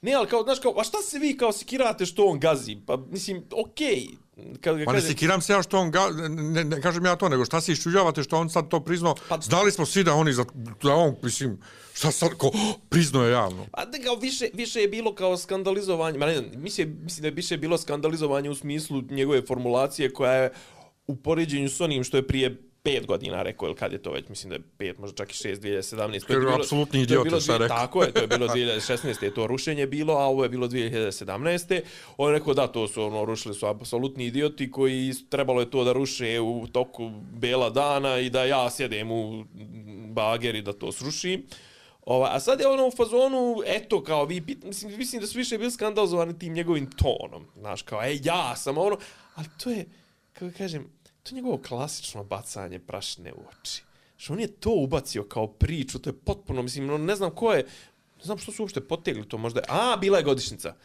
Ne, 0.02 0.14
ali 0.14 0.28
kao, 0.28 0.43
znaš, 0.43 0.60
kao, 0.60 0.74
a 0.78 0.84
šta 0.84 0.98
se 1.00 1.20
vi 1.20 1.38
kao 1.38 1.52
sikirate 1.52 2.06
što 2.06 2.26
on 2.26 2.39
gazi? 2.39 2.78
Pa, 2.86 2.98
mislim, 3.00 3.43
okej. 3.56 4.08
Kad 4.62 4.78
ga 4.78 4.86
Pa 4.86 4.91
ne 4.91 4.98
kaže- 4.98 5.08
sikiram 5.08 5.41
se 5.41 5.54
ja 5.54 5.64
što 5.64 5.80
on, 5.80 5.91
ga, 5.91 6.08
ne, 6.30 6.64
ne 6.64 6.82
kažem 6.82 7.06
ja 7.06 7.16
to, 7.16 7.30
nego 7.30 7.46
šta 7.46 7.62
se 7.62 7.72
iščuđavate 7.72 8.24
što 8.24 8.38
on 8.38 8.50
sad 8.50 8.68
to 8.68 8.80
priznao. 8.80 9.16
Pa- 9.30 9.39
Znali 9.39 9.72
smo 9.72 9.86
svi 9.86 10.04
da 10.04 10.14
oni, 10.14 10.34
za, 10.34 10.46
da 10.84 10.93
on, 10.93 11.16
mislim, 11.24 11.60
šta 11.93 12.12
sad, 12.12 12.30
ko, 12.34 12.52
priznao 12.89 13.24
je 13.24 13.32
javno. 13.32 13.66
Pa 13.72 13.86
da 13.86 13.98
kao 14.00 14.16
više, 14.16 14.50
više 14.54 14.82
je 14.82 14.88
bilo 14.88 15.16
kao 15.16 15.38
skandalizovanje, 15.38 16.18
ma 16.18 16.26
ne 16.26 16.38
znam, 16.38 16.50
mislim, 16.56 16.98
mislim 17.02 17.22
da 17.22 17.28
je 17.28 17.34
više 17.34 17.58
bilo 17.58 17.78
skandalizovanje 17.78 18.50
u 18.50 18.56
smislu 18.56 19.02
njegove 19.10 19.41
formulacije 19.41 20.14
koja 20.14 20.34
je 20.34 20.52
u 21.08 21.16
poređenju 21.16 21.70
s 21.70 21.82
onim 21.82 22.04
što 22.04 22.18
je 22.18 22.28
prije 22.28 22.62
pet 22.86 23.08
godina 23.08 23.42
rekao, 23.42 23.66
ili 23.66 23.76
kad 23.76 23.92
je 23.92 23.98
to 23.98 24.12
već, 24.12 24.30
mislim 24.30 24.50
da 24.50 24.56
je 24.56 24.62
pet, 24.78 24.98
možda 24.98 25.16
čak 25.16 25.32
i 25.32 25.36
šest, 25.36 25.62
2017. 25.62 26.28
To 26.28 26.34
Jer 26.34 26.48
apsolutni 26.52 27.02
idiot 27.02 27.26
je 27.26 27.32
šta 27.32 27.40
dvije- 27.48 27.58
rekao. 27.60 27.78
Tako 27.78 28.04
je, 28.04 28.12
to 28.12 28.20
je 28.20 28.28
bilo 28.28 28.48
2016. 28.56 29.24
je 29.24 29.34
to 29.34 29.48
rušenje 29.48 29.88
bilo, 29.88 30.14
a 30.14 30.26
ovo 30.26 30.44
je 30.44 30.50
bilo 30.50 30.68
2017. 30.68 31.82
On 32.18 32.30
je 32.30 32.40
rekao 32.40 32.54
da, 32.54 32.68
to 32.68 32.88
su 32.88 33.04
ono, 33.04 33.26
rušili 33.26 33.56
su 33.56 33.66
apsolutni 33.68 34.26
idioti 34.26 34.72
koji 34.72 34.96
trebalo 35.30 35.60
je 35.60 35.72
to 35.72 35.84
da 35.84 35.94
ruše 35.94 36.40
u 36.40 36.68
toku 36.68 37.10
bela 37.32 37.70
dana 37.70 38.20
i 38.20 38.30
da 38.30 38.46
ja 38.46 38.70
sjedem 38.70 39.12
u 39.12 39.46
bager 40.08 40.56
i 40.56 40.62
da 40.62 40.74
to 40.74 40.92
srušim. 40.92 41.44
Ova, 42.04 42.30
a 42.32 42.40
sad 42.40 42.60
je 42.60 42.68
ono 42.68 42.88
u 42.88 42.92
fazonu, 42.92 43.56
eto, 43.68 44.04
kao 44.04 44.26
vi, 44.26 44.44
mislim, 44.64 44.98
mislim 44.98 45.22
da 45.22 45.28
su 45.28 45.38
više 45.38 45.58
bili 45.58 45.72
skandalizovani 45.72 46.40
tim 46.40 46.54
njegovim 46.54 46.92
tonom. 46.92 47.46
Znaš, 47.56 47.82
kao, 47.82 48.04
e, 48.04 48.18
ja 48.24 48.56
sam 48.56 48.78
ono, 48.78 48.98
ali 49.36 49.48
to 49.58 49.70
je, 49.70 49.86
kako 50.34 50.52
kažem, 50.58 50.88
to 51.26 51.32
je 51.32 51.36
njegovo 51.36 51.58
klasično 51.68 52.24
bacanje 52.24 52.80
prašne 52.80 53.34
u 53.34 53.42
oči. 53.50 53.84
Što 54.18 54.34
on 54.34 54.40
je 54.40 54.48
to 54.48 54.72
ubacio 54.76 55.24
kao 55.24 55.48
priču, 55.48 56.00
to 56.00 56.10
je 56.10 56.20
potpuno, 56.20 56.62
mislim, 56.62 56.86
no, 56.88 56.98
ne 56.98 57.16
znam 57.16 57.32
ko 57.32 57.54
je, 57.54 57.64
ne 58.18 58.24
znam 58.24 58.38
što 58.38 58.52
su 58.52 58.64
uopšte 58.64 58.82
potegli 58.82 59.28
to, 59.30 59.38
možda 59.38 59.60
je, 59.60 59.66
a, 59.70 59.98
bila 59.98 60.18
je 60.18 60.24
godišnjica. 60.24 60.76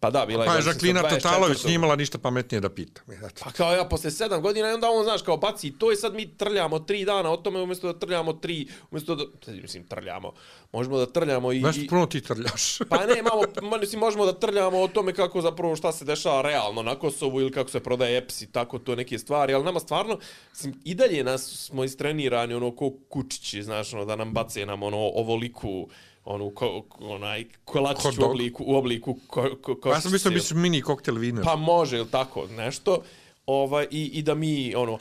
Pa 0.00 0.10
da, 0.10 0.26
bila 0.26 0.44
je 0.44 0.48
Pa 0.48 0.54
je. 0.54 0.62
Žaklina 0.62 1.02
24.. 1.02 1.14
Totalović 1.14 1.64
nije 1.64 1.74
imala 1.74 1.96
ništa 1.96 2.18
pametnije 2.18 2.60
da 2.60 2.68
pita. 2.68 3.00
Eto. 3.26 3.44
Pa 3.44 3.50
kao 3.50 3.72
ja 3.72 3.84
posle 3.84 4.10
sedam 4.10 4.42
godina 4.42 4.70
i 4.70 4.72
onda 4.72 4.90
on, 4.90 5.04
znaš, 5.04 5.22
kao 5.22 5.36
baci 5.36 5.72
to 5.78 5.92
i 5.92 5.96
sad 5.96 6.14
mi 6.14 6.36
trljamo 6.36 6.78
tri 6.78 7.04
dana 7.04 7.30
o 7.30 7.36
tome 7.36 7.60
umjesto 7.60 7.92
da 7.92 7.98
trljamo 7.98 8.32
tri, 8.32 8.68
umjesto 8.90 9.14
da, 9.14 9.24
mislim, 9.62 9.86
trljamo, 9.86 10.32
možemo 10.72 10.98
da 10.98 11.06
trljamo 11.06 11.52
i... 11.52 11.62
I 11.76 11.86
puno 11.88 12.06
ti 12.06 12.20
trljaš. 12.20 12.78
Pa 12.88 13.06
ne, 13.06 13.22
malo, 13.22 13.44
ma, 13.62 13.78
mislim, 13.78 14.00
možemo 14.00 14.26
da 14.26 14.32
trljamo 14.32 14.80
o 14.80 14.88
tome 14.88 15.12
kako 15.12 15.40
zapravo 15.40 15.76
šta 15.76 15.92
se 15.92 16.04
dešava 16.04 16.42
realno 16.42 16.82
na 16.82 16.94
Kosovu 16.94 17.40
ili 17.40 17.52
kako 17.52 17.70
se 17.70 17.80
prodaje 17.80 18.18
EPS 18.18 18.42
i 18.42 18.52
tako 18.52 18.78
to 18.78 18.94
neke 18.94 19.18
stvari, 19.18 19.54
ali 19.54 19.64
nama 19.64 19.80
stvarno, 19.80 20.18
mislim, 20.50 20.80
i 20.84 20.94
dalje 20.94 21.24
nas 21.24 21.66
smo 21.66 21.84
istrenirani 21.84 22.54
ono 22.54 22.76
ko 22.76 22.92
kučići, 23.08 23.62
znaš, 23.62 23.94
ono, 23.94 24.04
da 24.04 24.16
nam 24.16 24.32
bace 24.32 24.66
nam 24.66 24.82
ono 24.82 24.98
ovoliku 24.98 25.88
onu 26.28 26.50
ko, 26.50 26.84
onaj 27.00 27.44
kolačić 27.64 28.18
u 28.18 28.24
obliku 28.24 28.64
u 28.66 28.76
obliku 28.76 29.18
ko, 29.26 29.50
ko, 29.62 29.76
ko, 29.80 29.88
ja 29.88 30.00
sam 30.00 30.12
mislio 30.12 30.34
biš 30.34 30.50
mini 30.50 30.82
koktel 30.82 31.14
vina. 31.14 31.42
Pa 31.42 31.56
može, 31.56 31.96
ili 31.96 32.10
tako, 32.10 32.46
nešto. 32.46 33.02
Ovaj, 33.46 33.86
i, 33.90 34.04
I 34.04 34.22
da 34.22 34.34
mi, 34.34 34.74
ono, 34.74 34.98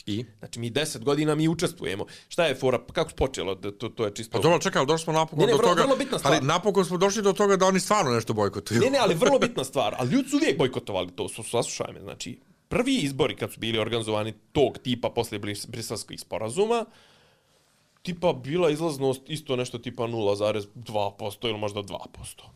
I? 0.06 0.26
Znači 0.40 0.60
mi 0.60 0.72
10 0.72 1.00
godina 1.00 1.36
mi 1.36 1.48
učestvujemo. 1.48 2.06
Šta 2.30 2.46
je 2.46 2.56
fora? 2.56 2.80
Kako 2.88 3.10
se 3.10 3.16
počelo? 3.16 3.56
Da 3.56 3.72
To, 3.74 3.90
to 3.90 4.06
je 4.06 4.14
čisto... 4.14 4.32
Pa 4.32 4.40
dobro, 4.40 4.60
čekaj, 4.60 4.80
ali 4.80 4.88
došli 4.88 5.04
smo 5.04 5.14
napokon 5.14 5.40
Ne, 5.40 5.46
ne, 5.46 5.52
do 5.52 5.58
vrlo- 5.58 5.70
toga. 5.70 5.82
vrlo 5.82 5.96
bitna 5.96 6.20
stvar. 6.20 6.34
Ali 6.34 6.46
napokon 6.46 6.86
smo 6.86 6.98
došli 6.98 7.22
do 7.22 7.34
toga 7.34 7.58
da 7.58 7.66
oni 7.66 7.80
stvarno 7.80 8.12
nešto 8.12 8.34
bojkotuju. 8.34 8.82
Ne, 8.82 8.90
ne, 8.90 8.98
ali 8.98 9.16
vrlo 9.16 9.40
bitna 9.48 9.64
stvar. 9.64 9.96
Ali 9.98 10.10
ljudi 10.10 10.30
su 10.30 10.36
uvijek 10.36 10.58
bojkotovali 10.58 11.12
to, 11.12 11.30
su 11.30 11.44
saslušaj 11.44 11.94
me. 11.94 12.02
Znači, 12.02 12.40
prvi 12.70 12.96
izbori 12.96 13.36
kad 13.36 13.52
su 13.52 13.60
bili 13.60 13.80
organizovani 13.80 14.34
tog 14.52 14.78
tipa 14.78 15.10
posle 15.10 15.40
bris- 15.40 15.68
briselskih 15.68 16.20
sporazuma, 16.20 16.86
tipa 18.02 18.34
bila 18.34 18.70
izlaznost 18.70 19.22
isto 19.28 19.56
nešto 19.56 19.78
tipa 19.80 20.04
0,2% 20.04 20.70
ili 21.44 21.58
možda 21.58 21.80
2% 21.82 21.98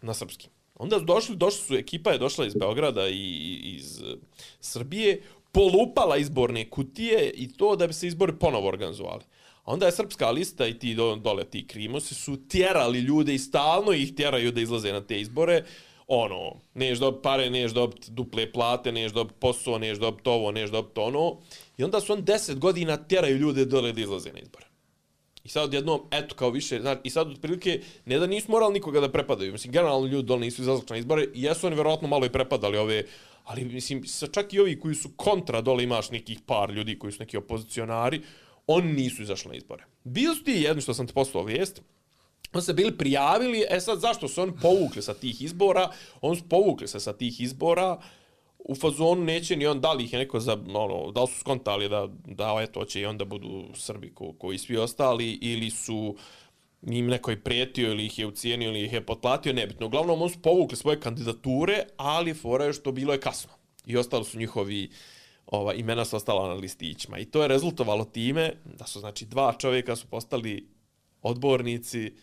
na 0.01 0.13
srpskim. 0.13 0.49
Onda 0.75 0.99
su 0.99 1.05
došli, 1.05 1.35
došli 1.35 1.59
su, 1.59 1.75
ekipa 1.75 2.11
je 2.11 2.17
došla 2.17 2.45
iz 2.45 2.53
Beograda 2.55 3.07
i 3.07 3.33
iz 3.75 3.99
eh, 3.99 4.15
Srbije, 4.61 5.21
polupala 5.51 6.17
izborne 6.17 6.69
kutije 6.69 7.31
i 7.35 7.53
to 7.53 7.75
da 7.75 7.87
bi 7.87 7.93
se 7.93 8.07
izbori 8.07 8.33
ponovo 8.39 8.67
organizovali. 8.67 9.23
A 9.63 9.73
onda 9.73 9.85
je 9.85 9.91
srpska 9.91 10.31
lista 10.31 10.67
i 10.67 10.79
ti 10.79 10.95
dole 10.95 11.43
ti 11.43 11.67
krimosi 11.67 12.15
su 12.15 12.47
tjerali 12.47 12.99
ljude 12.99 13.33
i 13.33 13.39
stalno 13.39 13.93
ih 13.93 14.15
tjeraju 14.15 14.51
da 14.51 14.61
izlaze 14.61 14.93
na 14.93 15.01
te 15.01 15.19
izbore. 15.21 15.63
Ono, 16.07 16.55
neš 16.73 16.99
dobiti 16.99 17.21
pare, 17.23 17.49
neš 17.49 17.71
dobiti 17.71 18.11
duple 18.11 18.51
plate, 18.51 18.91
neš 18.91 19.11
dobiti 19.11 19.39
posao, 19.39 19.77
neš 19.77 19.97
dobiti 19.97 20.29
ovo, 20.29 20.51
neš 20.51 20.69
dobiti 20.69 20.99
ono. 20.99 21.37
I 21.77 21.83
onda 21.83 21.99
su 22.01 22.13
on 22.13 22.23
deset 22.23 22.59
godina 22.59 22.97
tjeraju 22.97 23.37
ljude 23.37 23.65
dole 23.65 23.91
da 23.93 24.01
izlaze 24.01 24.31
na 24.33 24.39
izbore. 24.39 24.65
I 25.43 25.49
sad 25.49 25.63
odjednom, 25.63 26.01
eto, 26.11 26.35
kao 26.35 26.49
više, 26.49 26.79
znači, 26.79 27.01
i 27.03 27.09
sad 27.09 27.31
otprilike, 27.31 27.81
ne 28.05 28.19
da 28.19 28.27
nisu 28.27 28.51
morali 28.51 28.73
nikoga 28.73 28.99
da 28.99 29.11
prepadaju, 29.11 29.51
mislim, 29.51 29.71
generalno 29.71 30.07
ljudi 30.07 30.27
dole 30.27 30.39
nisu 30.39 30.61
izlazili 30.61 30.87
na 30.89 30.97
izbore, 30.97 31.23
i 31.33 31.43
jesu 31.43 31.67
oni 31.67 31.75
verovatno 31.75 32.07
malo 32.07 32.25
i 32.25 32.29
prepadali 32.29 32.77
ove, 32.77 33.03
ali, 33.47 33.65
mislim, 33.65 34.03
sa 34.05 34.27
čak 34.27 34.53
i 34.53 34.59
ovi 34.59 34.79
koji 34.79 34.95
su 34.95 35.09
kontra, 35.15 35.61
dole 35.61 35.83
imaš 35.83 36.09
nekih 36.11 36.39
par 36.45 36.71
ljudi 36.71 36.99
koji 36.99 37.13
su 37.13 37.19
neki 37.19 37.37
opozicionari, 37.37 38.21
oni 38.67 38.93
nisu 38.93 39.21
izašli 39.21 39.49
na 39.49 39.55
izbore. 39.55 39.85
Bili 40.03 40.35
su 40.35 40.43
ti 40.43 40.51
jedno 40.51 40.81
što 40.81 40.93
sam 40.93 41.07
ti 41.07 41.13
poslao 41.13 41.43
vijest, 41.43 41.81
oni 42.53 42.63
se 42.63 42.73
bili 42.73 42.97
prijavili, 42.97 43.63
e 43.69 43.79
sad 43.79 43.99
zašto 43.99 44.27
su 44.27 44.41
oni 44.41 44.53
povukli 44.61 45.01
sa 45.01 45.13
tih 45.13 45.41
izbora, 45.41 45.89
oni 46.21 46.35
su 46.35 46.49
povukli 46.49 46.87
se 46.87 46.99
sa 46.99 47.13
tih 47.13 47.41
izbora, 47.41 48.01
u 48.59 48.75
fazonu 48.75 49.23
neće 49.23 49.55
ni 49.55 49.65
on, 49.65 49.81
da 49.81 49.93
li 49.93 50.03
ih 50.03 50.13
je 50.13 50.19
neko 50.19 50.39
za, 50.39 50.57
ono, 50.73 51.11
da 51.11 51.21
li 51.21 51.27
su 51.27 51.39
skontali 51.39 51.89
da, 51.89 52.07
da 52.25 52.59
eto, 52.61 52.85
će 52.85 53.01
i 53.01 53.05
onda 53.05 53.25
budu 53.25 53.65
Srbi 53.75 54.13
ko, 54.13 54.33
koji 54.33 54.57
svi 54.57 54.77
ostali, 54.77 55.31
ili 55.41 55.69
su 55.69 56.15
im 56.81 57.07
neko 57.07 57.31
je 57.31 57.43
prijetio, 57.43 57.91
ili 57.91 58.05
ih 58.05 58.19
je 58.19 58.25
ucijenio, 58.25 58.69
ili 58.69 58.83
ih 58.83 58.93
je 58.93 59.05
potplatio, 59.05 59.53
nebitno. 59.53 59.85
Uglavnom, 59.85 60.21
oni 60.21 60.31
su 60.31 60.41
povukli 60.41 60.77
svoje 60.77 60.99
kandidature, 60.99 61.83
ali 61.97 62.33
fora 62.33 62.65
je 62.65 62.73
što 62.73 62.91
bilo 62.91 63.13
je 63.13 63.19
kasno. 63.19 63.51
I 63.85 63.97
ostali 63.97 64.25
su 64.25 64.39
njihovi 64.39 64.89
ova, 65.45 65.73
imena 65.73 66.05
su 66.05 66.15
ostala 66.15 66.47
na 66.47 66.53
listićima. 66.53 67.19
I 67.19 67.25
to 67.25 67.41
je 67.41 67.47
rezultovalo 67.47 68.05
time 68.05 68.53
da 68.65 68.87
su, 68.87 68.99
znači, 68.99 69.25
dva 69.25 69.53
čovjeka 69.59 69.95
su 69.95 70.07
postali 70.07 70.69
odbornici 71.21 72.13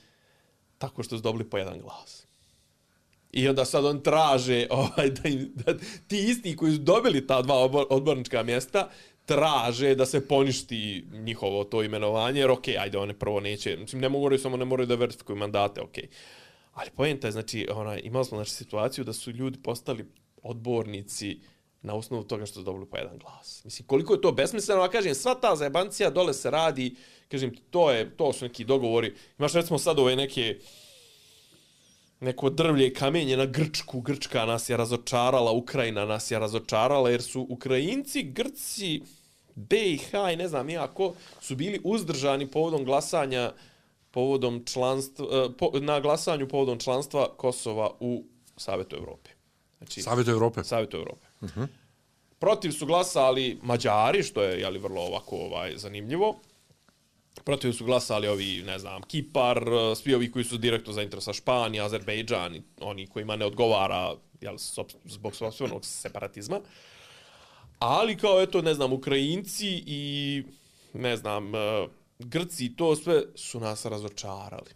tako 0.79 1.03
što 1.03 1.17
su 1.17 1.23
dobili 1.23 1.51
po 1.51 1.59
jedan 1.59 1.81
glas. 1.81 2.27
I 3.33 3.49
onda 3.49 3.65
sad 3.65 3.85
on 3.85 4.03
traže 4.03 4.67
ovaj, 4.71 5.11
da, 5.11 5.29
im, 5.29 5.53
da 5.55 5.79
ti 6.07 6.25
isti 6.29 6.57
koji 6.57 6.73
su 6.73 6.79
dobili 6.79 7.27
ta 7.27 7.43
dva 7.43 7.55
odbornička 7.91 8.43
mjesta 8.43 8.91
traže 9.27 9.95
da 9.95 10.07
se 10.07 10.29
poništi 10.29 11.05
njihovo 11.13 11.65
to 11.65 11.83
imenovanje, 11.83 12.41
jer 12.41 12.51
okej, 12.51 12.75
okay, 12.75 12.83
ajde, 12.83 12.99
one 12.99 13.15
prvo 13.15 13.41
neće, 13.41 13.77
mislim, 13.77 14.03
ne 14.03 14.09
mogu 14.09 14.39
samo 14.39 14.57
ne 14.57 14.65
moraju 14.65 14.87
da 14.87 14.95
verifikuju 14.95 15.37
mandate, 15.37 15.81
okej. 15.81 16.05
Okay. 16.05 16.09
Ali 16.75 16.91
pojenta 16.91 17.27
je, 17.27 17.33
znači, 17.33 17.69
ona, 17.71 17.99
imali 17.99 18.25
smo 18.25 18.39
znači, 18.39 18.51
situaciju 18.51 19.05
da 19.05 19.13
su 19.13 19.31
ljudi 19.31 19.59
postali 19.63 20.05
odbornici 20.43 21.41
na 21.83 21.95
osnovu 21.95 22.23
toga 22.23 22.47
što 22.47 22.55
su 22.55 22.63
dobili 22.63 22.87
po 22.87 22.97
jedan 22.97 23.19
glas. 23.19 23.65
Mislim, 23.65 23.87
koliko 23.87 24.15
je 24.15 24.21
to 24.21 24.33
besmisleno, 24.33 24.83
a 24.83 24.89
kažem, 24.89 25.15
sva 25.15 25.35
ta 25.35 25.57
zajebancija 25.57 26.11
dole 26.11 26.35
se 26.35 26.51
radi, 26.51 26.97
kažem, 27.29 27.55
to, 27.71 27.91
je, 27.91 28.17
to 28.17 28.33
su 28.33 28.45
neki 28.45 28.65
dogovori. 28.65 29.15
Imaš 29.39 29.53
recimo 29.53 29.79
sad 29.79 29.99
ove 29.99 30.17
neke, 30.17 30.59
neko 32.25 32.51
drvlje 32.51 32.87
i 32.87 32.95
kamenje 32.95 33.37
na 33.37 33.47
Grčku, 33.47 34.01
Grčka 34.01 34.47
nas 34.47 34.69
je 34.69 34.77
razočarala, 34.77 35.53
Ukrajina 35.53 36.05
nas 36.05 36.31
je 36.31 36.39
razočarala, 36.39 37.11
jer 37.11 37.23
su 37.23 37.47
Ukrajinci, 37.49 38.23
Grci, 38.23 39.03
BiH 39.55 40.15
i 40.33 40.37
ne 40.37 40.49
znam 40.49 40.67
nijako, 40.67 41.15
su 41.41 41.57
bili 41.57 41.81
uzdržani 41.85 42.51
povodom 42.51 42.85
glasanja 42.85 43.53
povodom 44.11 44.63
članstva, 44.65 45.27
eh, 45.33 45.49
po, 45.59 45.71
na 45.81 46.01
glasanju 46.01 46.49
povodom 46.49 46.79
članstva 46.79 47.29
Kosova 47.37 47.91
u 48.01 48.25
Savjetu 48.57 48.97
Evrope. 48.97 49.31
Znači, 49.79 50.03
Savjetu 50.03 50.31
Evrope? 50.31 50.65
Savjetu 50.65 50.97
Evrope. 50.97 51.27
Uh 51.41 51.49
-huh. 51.49 51.67
Protiv 52.39 52.71
su 52.71 52.87
glasali 52.87 53.59
Mađari, 53.63 54.23
što 54.23 54.43
je 54.43 54.61
jeli, 54.61 54.79
vrlo 54.79 55.01
ovako 55.01 55.37
ovaj 55.37 55.77
zanimljivo. 55.77 56.37
Protiv 57.45 57.73
su 57.73 57.85
glasali 57.85 58.29
ovi, 58.29 58.63
ne 58.63 58.79
znam, 58.79 59.03
Kipar, 59.03 59.59
eh, 59.59 59.95
svi 59.97 60.15
ovi 60.15 60.31
koji 60.31 60.45
su 60.45 60.59
direktno 60.59 60.93
zainteresa 60.93 61.33
Španija, 61.33 61.85
Azerbejdžan, 61.85 62.63
oni 62.81 63.07
kojima 63.07 63.37
ne 63.37 63.45
odgovara 63.45 64.15
jel, 64.41 64.57
zbog 65.05 65.37
sobstvenog 65.37 65.85
separatizma. 65.85 66.61
Ali 67.79 68.17
kao, 68.17 68.43
eto, 68.43 68.63
ne 68.63 68.75
znam, 68.75 68.93
Ukrajinci 68.93 69.83
i, 69.87 70.43
ne 70.93 71.17
znam, 71.17 71.53
Grci 71.53 71.89
Grci 72.19 72.77
to 72.77 72.97
sve 72.97 73.23
su 73.35 73.61
nas 73.61 73.85
razočarali. 73.85 74.71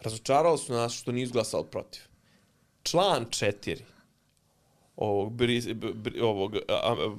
Razočarali 0.00 0.58
su 0.58 0.72
nas 0.72 0.94
što 0.94 1.12
nisu 1.12 1.22
izglasali 1.22 1.66
protiv. 1.70 2.02
Član 2.82 3.26
četiri 3.30 3.84
ovog, 4.96 5.32
bri, 5.32 5.74
bri, 5.74 6.20
ovog 6.20 6.56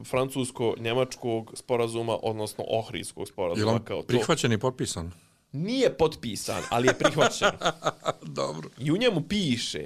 francusko-njemačkog 0.05 1.51
sporazuma, 1.55 2.17
odnosno 2.23 2.63
ohrijskog 2.67 3.27
sporazuma. 3.27 3.71
Je 3.71 3.79
kao 3.85 4.01
prihvaćen 4.01 4.51
i 4.51 4.57
potpisan? 4.57 5.11
Nije 5.51 5.97
potpisan, 5.97 6.63
ali 6.69 6.87
je 6.87 6.93
prihvaćen. 6.93 7.51
Dobro. 8.21 8.69
I 8.79 8.91
u 8.91 8.97
njemu 8.97 9.21
piše 9.29 9.83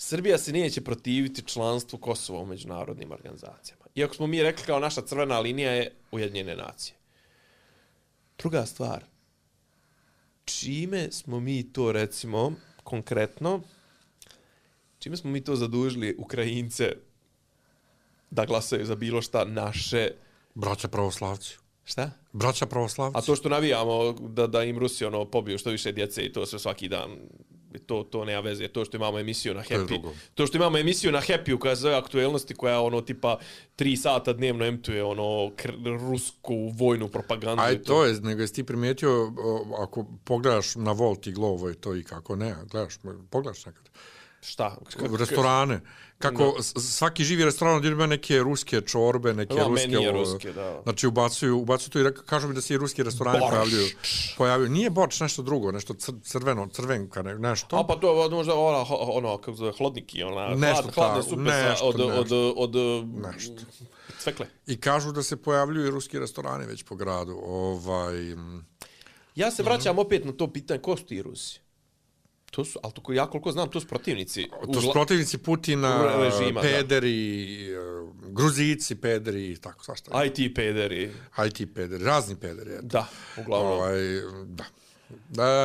Srbija 0.00 0.38
se 0.38 0.52
neće 0.52 0.80
protiviti 0.80 1.42
članstvu 1.42 1.98
Kosova 1.98 2.40
u 2.40 2.46
međunarodnim 2.46 3.12
organizacijama. 3.12 3.84
Iako 3.94 4.14
smo 4.14 4.26
mi 4.26 4.42
rekli 4.42 4.64
kao 4.64 4.80
naša 4.80 5.00
crvena 5.00 5.40
linija 5.40 5.70
je 5.70 5.92
Ujedinjene 6.10 6.56
nacije. 6.56 6.96
Druga 8.38 8.66
stvar, 8.66 9.04
čime 10.44 11.12
smo 11.12 11.40
mi 11.40 11.72
to, 11.72 11.92
recimo, 11.92 12.52
konkretno, 12.84 13.62
čime 14.98 15.16
smo 15.16 15.30
mi 15.30 15.44
to 15.44 15.56
zadužili 15.56 16.16
Ukrajince 16.18 16.92
da 18.30 18.44
glasaju 18.44 18.86
za 18.86 18.94
bilo 18.94 19.22
šta 19.22 19.44
naše... 19.44 20.10
Braća 20.54 20.88
pravoslavci. 20.88 21.56
Šta? 21.84 22.10
Braća 22.32 22.66
pravoslavci. 22.66 23.18
A 23.18 23.20
to 23.20 23.36
što 23.36 23.48
navijamo 23.48 24.12
da, 24.12 24.46
da 24.46 24.64
im 24.64 24.78
Rusi 24.78 25.04
ono, 25.04 25.24
pobiju 25.24 25.58
što 25.58 25.70
više 25.70 25.92
djece 25.92 26.22
i 26.22 26.32
to 26.32 26.46
sve 26.46 26.58
svaki 26.58 26.88
dan, 26.88 27.10
to, 27.86 28.02
to 28.02 28.24
nema 28.24 28.40
veze. 28.40 28.68
To 28.68 28.84
što 28.84 28.96
imamo 28.96 29.18
emisiju 29.18 29.54
na 29.54 29.62
Happy. 29.62 30.02
To, 30.02 30.12
to 30.34 30.46
što 30.46 30.56
imamo 30.56 30.78
emisiju 30.78 31.12
na 31.12 31.20
Happy 31.20 31.58
koja 31.58 31.74
zove 31.74 31.94
aktuelnosti 31.94 32.54
koja 32.54 32.80
ono 32.80 33.00
tipa 33.00 33.38
tri 33.76 33.96
sata 33.96 34.32
dnevno 34.32 34.64
emtuje 34.64 35.04
ono 35.04 35.52
rusku 36.10 36.72
vojnu 36.74 37.08
propagandu. 37.08 37.62
Aj 37.62 37.78
to. 37.78 37.84
to 37.84 38.04
je, 38.04 38.20
nego 38.20 38.40
jesi 38.40 38.54
ti 38.54 38.64
primijetio 38.64 39.32
ako 39.78 40.06
pogledaš 40.24 40.74
na 40.74 40.92
Volt 40.92 41.26
i 41.26 41.32
Glovo 41.32 41.70
i 41.70 41.74
to 41.74 41.96
i 41.96 42.02
kako 42.02 42.36
ne, 42.36 42.54
gledaš, 42.70 42.94
pogledaš 43.30 43.66
nekad. 43.66 43.88
Šta? 44.40 44.76
Kako, 44.96 45.16
restorane. 45.16 45.80
Kako 46.18 46.42
no. 46.42 46.62
svaki 46.62 47.24
živi 47.24 47.44
restoran 47.44 47.84
ima 47.84 48.06
neke 48.06 48.38
ruske 48.38 48.80
čorbe, 48.80 49.34
neke 49.34 49.54
no, 49.54 49.68
ruske... 49.68 49.88
Menije 49.88 50.12
ruske, 50.12 50.52
da. 50.52 50.80
Znači, 50.82 51.06
ubacuju, 51.06 51.58
ubacuju 51.58 51.90
to 51.90 51.98
i 51.98 52.02
reka, 52.02 52.22
kažu 52.22 52.48
mi 52.48 52.54
da 52.54 52.60
se 52.60 52.74
i 52.74 52.76
ruski 52.76 53.02
restorani 53.02 53.40
pojavljuju. 53.50 53.86
pojavljuju. 54.36 54.70
Nije 54.70 54.90
borč, 54.90 55.20
nešto 55.20 55.42
drugo, 55.42 55.72
nešto 55.72 55.94
cr 55.94 56.12
crveno, 56.22 56.68
crvenka, 56.68 57.22
ne, 57.22 57.38
nešto. 57.38 57.76
A 57.76 57.86
pa 57.86 57.96
to 57.96 58.22
je 58.22 58.30
možda 58.30 58.54
ona, 58.54 58.84
ono, 58.90 59.38
kako 59.38 59.56
zove, 59.56 59.72
hlodniki, 59.78 60.22
ona, 60.22 60.48
nešto 60.48 60.82
hlad, 60.82 60.94
hladne 60.94 61.22
supe 61.22 61.42
nešto, 61.42 61.86
od, 61.86 61.98
nešto, 61.98 62.14
od, 62.16 62.32
od, 62.56 62.76
od, 62.76 63.06
nešto. 63.34 63.62
cvekle. 64.18 64.46
I 64.66 64.80
kažu 64.80 65.12
da 65.12 65.22
se 65.22 65.36
pojavljuju 65.36 65.86
i 65.86 65.90
ruski 65.90 66.18
restorani 66.18 66.66
već 66.66 66.82
po 66.82 66.96
gradu. 66.96 67.40
Ovaj... 67.42 68.36
Ja 69.34 69.50
se 69.50 69.62
vraćam 69.62 69.94
mm 69.94 69.98
-hmm. 69.98 70.06
opet 70.06 70.24
na 70.24 70.32
to 70.32 70.52
pitanje, 70.52 70.80
ko 70.80 70.96
su 70.96 71.04
ti 71.04 71.22
Rusi? 71.22 71.60
To 72.50 72.64
su, 72.64 72.78
ali 72.82 72.92
to, 72.92 73.12
ja 73.12 73.26
koliko 73.26 73.52
znam, 73.52 73.70
to 73.70 73.80
su 73.80 73.86
protivnici. 73.86 74.48
To 74.72 74.80
su 74.80 74.92
protivnici 74.92 75.38
Putina, 75.38 76.18
režima, 76.18 76.60
pederi, 76.60 77.68
da. 78.22 78.28
gruzici, 78.28 78.94
pederi, 78.94 79.56
tako, 79.56 79.84
svašta. 79.84 80.24
IT 80.24 80.54
pederi. 80.54 81.12
IT 81.46 81.74
pederi, 81.74 82.04
razni 82.04 82.36
pederi. 82.36 82.70
Eto. 82.70 82.82
Da, 82.82 83.06
uglavnom. 83.36 83.72
Ovaj, 83.72 84.00
da. 84.44 84.64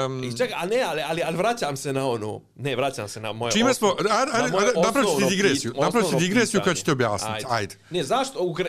Um, 0.06 0.24
I 0.24 0.38
čekaj, 0.38 0.56
a 0.60 0.66
ne, 0.66 0.82
ali, 0.82 1.02
ali, 1.02 1.22
ali 1.26 1.38
vraćam 1.38 1.78
se 1.78 1.94
na 1.94 2.08
ono, 2.08 2.42
ne, 2.56 2.76
vraćam 2.76 3.08
se 3.08 3.20
na 3.20 3.32
moje 3.32 3.52
Čime 3.52 3.70
osnov, 3.70 3.96
smo, 3.98 4.10
ajde, 4.12 4.32
ajde, 4.34 4.74
napraviti 4.84 5.26
digresiju, 5.30 5.74
napraviti 5.82 6.16
digresiju 6.16 6.62
koja 6.64 6.76
će 6.76 6.84
ti 6.84 6.92
objasniti, 6.92 7.34
ajde. 7.34 7.48
ajde. 7.50 7.76
Ne, 7.90 8.04
zašto, 8.04 8.44
Ukra... 8.44 8.66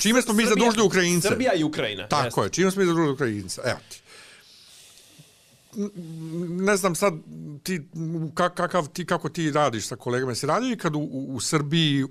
čime 0.00 0.22
smo 0.22 0.34
mi 0.34 0.46
zadužili 0.46 0.86
Ukrajince? 0.86 1.28
Srbija 1.28 1.54
i 1.54 1.64
Ukrajina. 1.64 2.08
Tako 2.08 2.24
jeste. 2.26 2.42
je, 2.42 2.50
čime 2.50 2.70
smo 2.70 2.80
mi 2.80 2.86
zadužili 2.86 3.12
Ukrajince, 3.12 3.60
evo 3.64 3.78
ti 3.88 4.02
ne 6.48 6.76
znam 6.76 6.94
sad 6.94 7.14
ti 7.62 7.80
kakav 8.34 8.88
ti 8.88 9.06
kako 9.06 9.28
ti 9.28 9.50
radiš 9.50 9.86
sa 9.86 9.96
kolegama? 9.96 10.34
Se 10.34 10.46
radi 10.46 10.76
kad 10.76 10.94
u, 10.96 10.98
u, 10.98 11.34
u 11.34 11.40
Srbiji 11.40 12.04
u, 12.04 12.08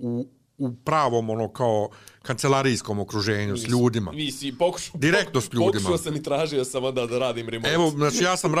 u 0.00 0.26
u 0.58 0.74
pravom 0.84 1.30
ono 1.30 1.52
kao 1.52 1.88
kancelarijskom 2.22 2.98
okruženju 2.98 3.56
s 3.56 3.68
ljudima. 3.68 4.12
Mi 4.12 4.30
si 4.32 4.54
pokušao 4.58 4.98
direktno 4.98 5.40
s 5.40 5.44
ljudima. 5.52 5.72
Pokušao 5.72 5.98
sam 5.98 6.16
i 6.16 6.22
tražio 6.22 6.64
sam 6.64 6.94
da, 6.94 7.06
da 7.06 7.18
radim 7.18 7.48
remote. 7.48 7.72
Evo, 7.72 7.90
znači 7.96 8.24
ja 8.24 8.36
sam 8.36 8.52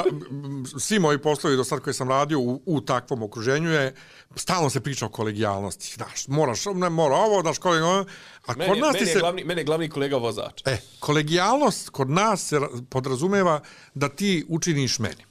svi 0.78 0.98
moji 0.98 1.18
poslovi 1.18 1.56
do 1.56 1.64
sad 1.64 1.80
koje 1.80 1.94
sam 1.94 2.08
radio 2.08 2.40
u, 2.40 2.62
u 2.66 2.80
takvom 2.80 3.22
okruženju 3.22 3.70
je 3.70 3.94
stalno 4.36 4.70
se 4.70 4.80
priča 4.80 5.06
o 5.06 5.08
kolegijalnosti. 5.08 5.94
Znaš, 5.94 6.28
moraš, 6.28 6.64
ne 6.74 6.90
mora 6.90 7.16
ovo, 7.16 7.42
daš 7.42 7.58
kolegijalno. 7.58 8.04
A 8.46 8.54
meni, 8.56 8.70
kod 8.70 8.78
nas 8.78 8.94
meni, 8.94 9.06
se... 9.06 9.18
glavni, 9.18 9.44
meni 9.44 9.60
je 9.60 9.64
glavni 9.64 9.88
kolega 9.88 10.16
vozač. 10.16 10.62
E, 10.64 10.78
kolegijalnost 11.00 11.88
kod 11.88 12.10
nas 12.10 12.48
se 12.48 12.60
podrazumeva 12.90 13.60
da 13.94 14.08
ti 14.08 14.44
učiniš 14.48 14.98
meni. 14.98 15.24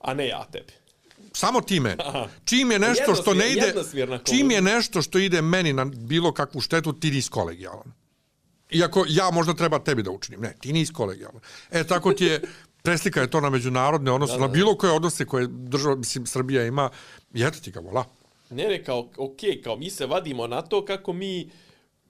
A 0.00 0.14
ne 0.14 0.28
ja 0.28 0.44
tebi 0.52 0.79
samo 1.40 1.60
ti 1.60 1.80
meni. 1.80 2.02
Čim 2.44 2.70
je 2.70 2.78
nešto 2.78 3.14
što 3.14 3.34
ne 3.34 3.52
ide, 3.52 3.74
čim 4.24 4.50
je 4.50 4.62
nešto 4.62 5.02
što 5.02 5.18
ide 5.18 5.42
meni 5.42 5.72
na 5.72 5.84
bilo 5.84 6.32
kakvu 6.32 6.60
štetu, 6.60 6.92
ti 6.92 7.10
nisi 7.10 7.30
kolegijalan. 7.30 7.92
Iako 8.70 9.04
ja 9.08 9.30
možda 9.30 9.54
treba 9.54 9.78
tebi 9.78 10.02
da 10.02 10.10
učinim. 10.10 10.40
Ne, 10.40 10.54
ti 10.60 10.72
nisi 10.72 10.92
kolegijalan. 10.92 11.40
E, 11.70 11.84
tako 11.84 12.12
ti 12.12 12.24
je, 12.24 12.40
preslika 12.86 13.20
je 13.20 13.30
to 13.30 13.40
na 13.40 13.50
međunarodne 13.50 14.12
odnose, 14.12 14.38
na 14.38 14.48
bilo 14.48 14.76
koje 14.76 14.92
odnose 14.92 15.26
koje 15.26 15.46
država, 15.50 15.96
mislim, 15.96 16.26
Srbija 16.26 16.66
ima, 16.66 16.90
i 17.34 17.42
eto 17.42 17.58
ti 17.60 17.70
ga, 17.70 17.80
vola. 17.80 18.04
Ne, 18.50 18.68
ne, 18.68 18.84
kao, 18.84 19.08
okej, 19.16 19.50
okay, 19.50 19.62
kao 19.64 19.76
mi 19.76 19.90
se 19.90 20.06
vadimo 20.06 20.46
na 20.46 20.62
to 20.62 20.84
kako 20.84 21.12
mi, 21.12 21.50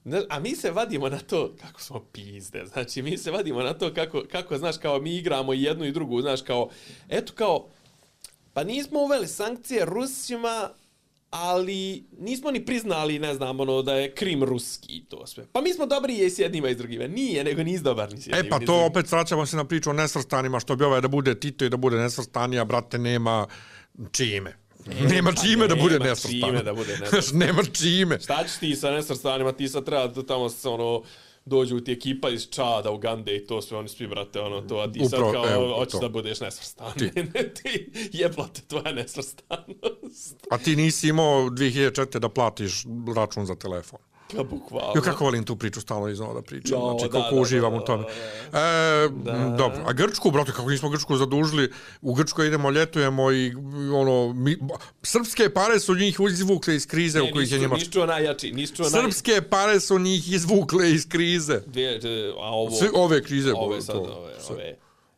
ne, 0.03 0.21
a 0.29 0.39
mi 0.39 0.55
se 0.55 0.71
vadimo 0.71 1.09
na 1.09 1.19
to 1.19 1.55
kako 1.61 1.81
smo 1.81 1.99
pizde, 2.11 2.65
znači 2.65 3.01
mi 3.01 3.17
se 3.17 3.31
vadimo 3.31 3.63
na 3.63 3.73
to 3.73 3.93
kako, 3.93 4.23
kako 4.31 4.57
znaš, 4.57 4.77
kao 4.77 4.99
mi 4.99 5.15
igramo 5.17 5.53
jednu 5.53 5.85
i 5.85 5.91
drugu, 5.91 6.21
znaš, 6.21 6.41
kao, 6.41 6.69
eto 7.09 7.33
kao, 7.35 7.67
Pa 8.53 8.63
nismo 8.63 8.99
uveli 8.99 9.27
sankcije 9.27 9.85
Rusima, 9.85 10.69
ali 11.29 12.03
nismo 12.19 12.51
ni 12.51 12.65
priznali, 12.65 13.19
ne 13.19 13.33
znam, 13.33 13.59
ono, 13.59 13.81
da 13.81 13.93
je 13.93 14.11
Krim 14.15 14.43
ruski 14.43 14.93
i 14.93 15.05
to 15.05 15.27
sve. 15.27 15.45
Pa 15.51 15.61
mi 15.61 15.73
smo 15.73 15.85
dobri 15.85 16.17
i 16.17 16.29
s 16.29 16.39
jednima 16.39 16.69
i 16.69 16.73
s 16.73 16.77
drugima. 16.77 17.07
Nije, 17.07 17.43
nego 17.43 17.63
nis 17.63 17.81
dobar 17.81 18.13
ni 18.13 18.21
s 18.21 18.27
jednima. 18.27 18.47
E 18.47 18.49
pa 18.49 18.65
to 18.65 18.85
opet 18.85 19.11
vraćamo 19.11 19.45
se 19.45 19.57
na 19.57 19.65
priču 19.65 19.89
o 19.89 19.93
nesvrstanima, 19.93 20.59
što 20.59 20.75
bi 20.75 20.83
ovaj 20.83 21.01
da 21.01 21.07
bude 21.07 21.39
Tito 21.39 21.65
i 21.65 21.69
da 21.69 21.77
bude 21.77 21.97
nesvrstanija, 21.97 22.65
brate, 22.65 22.97
nema 22.97 23.47
čime. 24.11 24.57
Nema, 24.87 25.09
nema 25.09 25.33
čime 25.33 25.67
da 25.67 25.75
bude 25.75 25.99
nesvrstan. 25.99 26.39
Nema 26.39 26.47
čime 26.47 26.63
da 26.63 26.73
bude 26.73 26.97
nesvrstan. 26.97 27.39
nema 27.47 27.63
čime. 27.63 28.19
Šta 28.19 28.43
ćeš 28.43 28.57
ti 28.59 28.75
sa 28.75 28.91
nesvrstanima? 28.91 29.51
Ti 29.51 29.67
sad 29.67 29.85
treba 29.85 30.23
tamo 30.27 30.49
se 30.49 30.69
ono 30.69 31.03
dođu 31.45 31.79
ti 31.79 31.91
ekipa 31.91 32.29
iz 32.29 32.49
Čada, 32.49 32.91
Ugande 32.91 33.35
i 33.35 33.45
to 33.47 33.61
sve, 33.61 33.77
oni 33.77 33.89
svi, 33.89 34.07
brate, 34.07 34.39
ono, 34.39 34.61
to, 34.61 34.77
a 34.77 34.91
ti 34.91 34.99
Upravo, 35.05 35.33
sad 35.33 35.43
kao, 35.43 35.75
hoćeš 35.77 35.99
da 35.99 36.09
budeš 36.09 36.39
nesvrstan. 36.39 36.93
Ti, 36.93 37.11
ti 37.63 37.91
jebate 38.13 38.61
tvoja 38.67 38.91
nesvrstanost. 38.93 40.47
A 40.51 40.57
ti 40.57 40.75
nisi 40.75 41.07
imao 41.07 41.49
2004. 41.49 42.19
da 42.19 42.29
platiš 42.29 42.83
račun 43.15 43.45
za 43.45 43.55
telefon. 43.55 43.99
Ja, 44.33 44.43
bukvalno. 44.45 44.93
Jo, 44.95 45.01
kako 45.01 45.23
volim 45.23 45.43
tu 45.43 45.55
priču, 45.55 45.81
stalno 45.81 46.07
iznova 46.07 46.33
da 46.33 46.41
pričam, 46.41 46.71
Jo, 46.73 46.89
znači 46.89 47.11
da, 47.11 47.19
kako 47.19 47.35
da, 47.35 47.41
uživam 47.41 47.71
da, 47.71 47.77
u 47.77 47.81
tome. 47.81 48.03
da, 48.51 48.59
E, 48.59 49.09
dobro, 49.57 49.77
a 49.85 49.93
Grčku, 49.93 50.31
brate, 50.31 50.51
kako 50.51 50.69
nismo 50.69 50.89
Grčku 50.89 51.17
zadužili, 51.17 51.71
u 52.01 52.13
Grčkoj 52.13 52.47
idemo, 52.47 52.69
ljetujemo 52.69 53.31
i 53.31 53.53
ono, 53.93 54.33
mi, 54.33 54.57
srpske 55.03 55.49
pare 55.49 55.79
su 55.79 55.95
njih 55.95 56.19
izvukle 56.21 56.75
iz 56.75 56.87
krize 56.87 57.21
u 57.21 57.25
Ne, 57.25 57.31
kojih 57.31 57.51
je 57.51 57.59
Njemačka. 57.59 57.79
nisu 57.79 57.91
čuo 57.91 58.05
najjači, 58.05 58.51
nisu 58.51 58.75
čuo 58.75 58.83
naj... 58.83 59.01
Srpske 59.01 59.41
pare 59.41 59.79
su 59.79 59.99
njih 59.99 60.31
izvukle 60.31 60.91
iz 60.91 61.07
krize. 61.07 61.59
Dvije, 61.65 61.99
dvije, 61.99 62.29
a 62.31 62.49
ovo... 62.49 62.71
Sve 62.71 62.89
ove 62.93 63.23
krize, 63.23 63.53
Ove 63.55 63.81
sad, 63.81 63.95
to, 63.95 64.01
ove, 64.01 64.33
ove. 64.49 64.75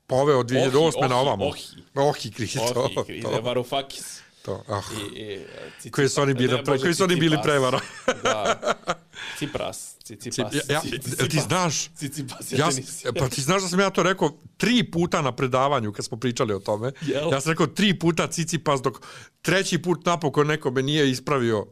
Pa 0.08 0.16
ove 0.16 0.36
od 0.36 0.46
2008. 0.46 0.78
Ohi, 0.96 1.10
na 1.10 1.18
ovamo. 1.18 1.46
ohi, 1.46 1.62
Ohi 1.96 2.32
krize, 2.32 2.60
to. 2.74 2.82
Ohi, 2.82 3.06
krize, 3.06 3.22
to, 3.24 3.42
Varoufakis. 3.42 4.20
to, 4.42 4.64
ah. 4.68 4.82
I, 4.94 5.22
i, 5.22 5.40
Cicipas. 5.76 5.96
Koji 5.96 6.10
su 6.10 6.22
oni 6.22 6.34
bili 6.34 6.58
pre- 6.58 6.82
koji 6.82 6.94
su 6.94 7.04
oni 7.04 7.16
bili 7.16 7.38
prevara. 7.44 7.80
da. 8.24 8.60
Cipras. 9.38 9.96
Cicipas. 10.04 10.54
Ja, 10.54 10.62
ja, 10.70 10.82
Cicipas. 10.82 11.28
ti 11.28 11.40
znaš, 11.40 11.90
Cicipas, 11.90 12.52
Ja, 12.52 12.70
pa 13.14 13.30
ti 13.30 13.42
znaš 13.42 13.62
da 13.62 13.68
sam 13.68 13.80
ja 13.80 13.90
to 13.90 14.04
rekao 14.04 14.30
tri 14.58 14.84
puta 14.84 15.22
na 15.22 15.32
predavanju 15.32 15.92
kad 15.92 16.06
smo 16.06 16.18
pričali 16.18 16.54
o 16.54 16.60
tome. 16.60 16.92
Jel? 17.02 17.32
Ja 17.32 17.42
sam 17.42 17.52
rekao 17.52 17.68
tri 17.68 18.00
puta 18.00 18.28
Cicipas 18.28 18.82
dok 18.82 18.98
treći 19.42 19.78
put 19.78 20.06
napokon 20.06 20.48
neko 20.48 20.72
me 20.72 20.82
nije 20.82 21.12
ispravio 21.12 21.68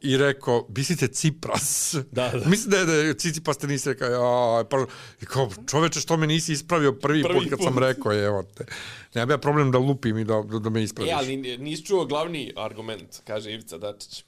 i 0.00 0.16
rekao, 0.16 0.66
mislite 0.68 1.08
Cipras? 1.08 1.94
Da, 2.12 2.28
da. 2.30 2.48
Mislim 2.48 2.70
da 2.70 2.76
je, 2.76 2.84
da 2.84 2.92
je 2.92 3.14
Cicipas 3.14 3.58
te 3.58 3.66
nisi 3.66 3.88
rekao, 3.88 4.08
ja, 4.08 4.64
pa, 4.64 4.86
i 5.22 5.26
kao, 5.26 5.50
čoveče, 5.66 6.00
što 6.00 6.16
me 6.16 6.26
nisi 6.26 6.52
ispravio 6.52 6.92
prvi, 6.92 7.22
Prvi 7.22 7.34
put 7.34 7.48
kad 7.50 7.58
put. 7.58 7.64
sam 7.64 7.78
rekao, 7.78 8.14
evo 8.14 8.42
te. 8.54 8.64
Nemam 9.14 9.30
ja 9.30 9.38
problem 9.38 9.70
da 9.70 9.78
lupim 9.78 10.18
i 10.18 10.24
da, 10.24 10.42
da, 10.42 10.58
da 10.58 10.70
me 10.70 10.82
ispraviš. 10.82 11.10
E, 11.10 11.14
ali 11.14 11.36
ni- 11.36 11.58
nisi 11.58 11.84
čuo 11.84 12.04
glavni 12.04 12.52
argument, 12.56 13.20
kaže 13.24 13.52
Ivica 13.52 13.78
Dačić. 13.78 14.24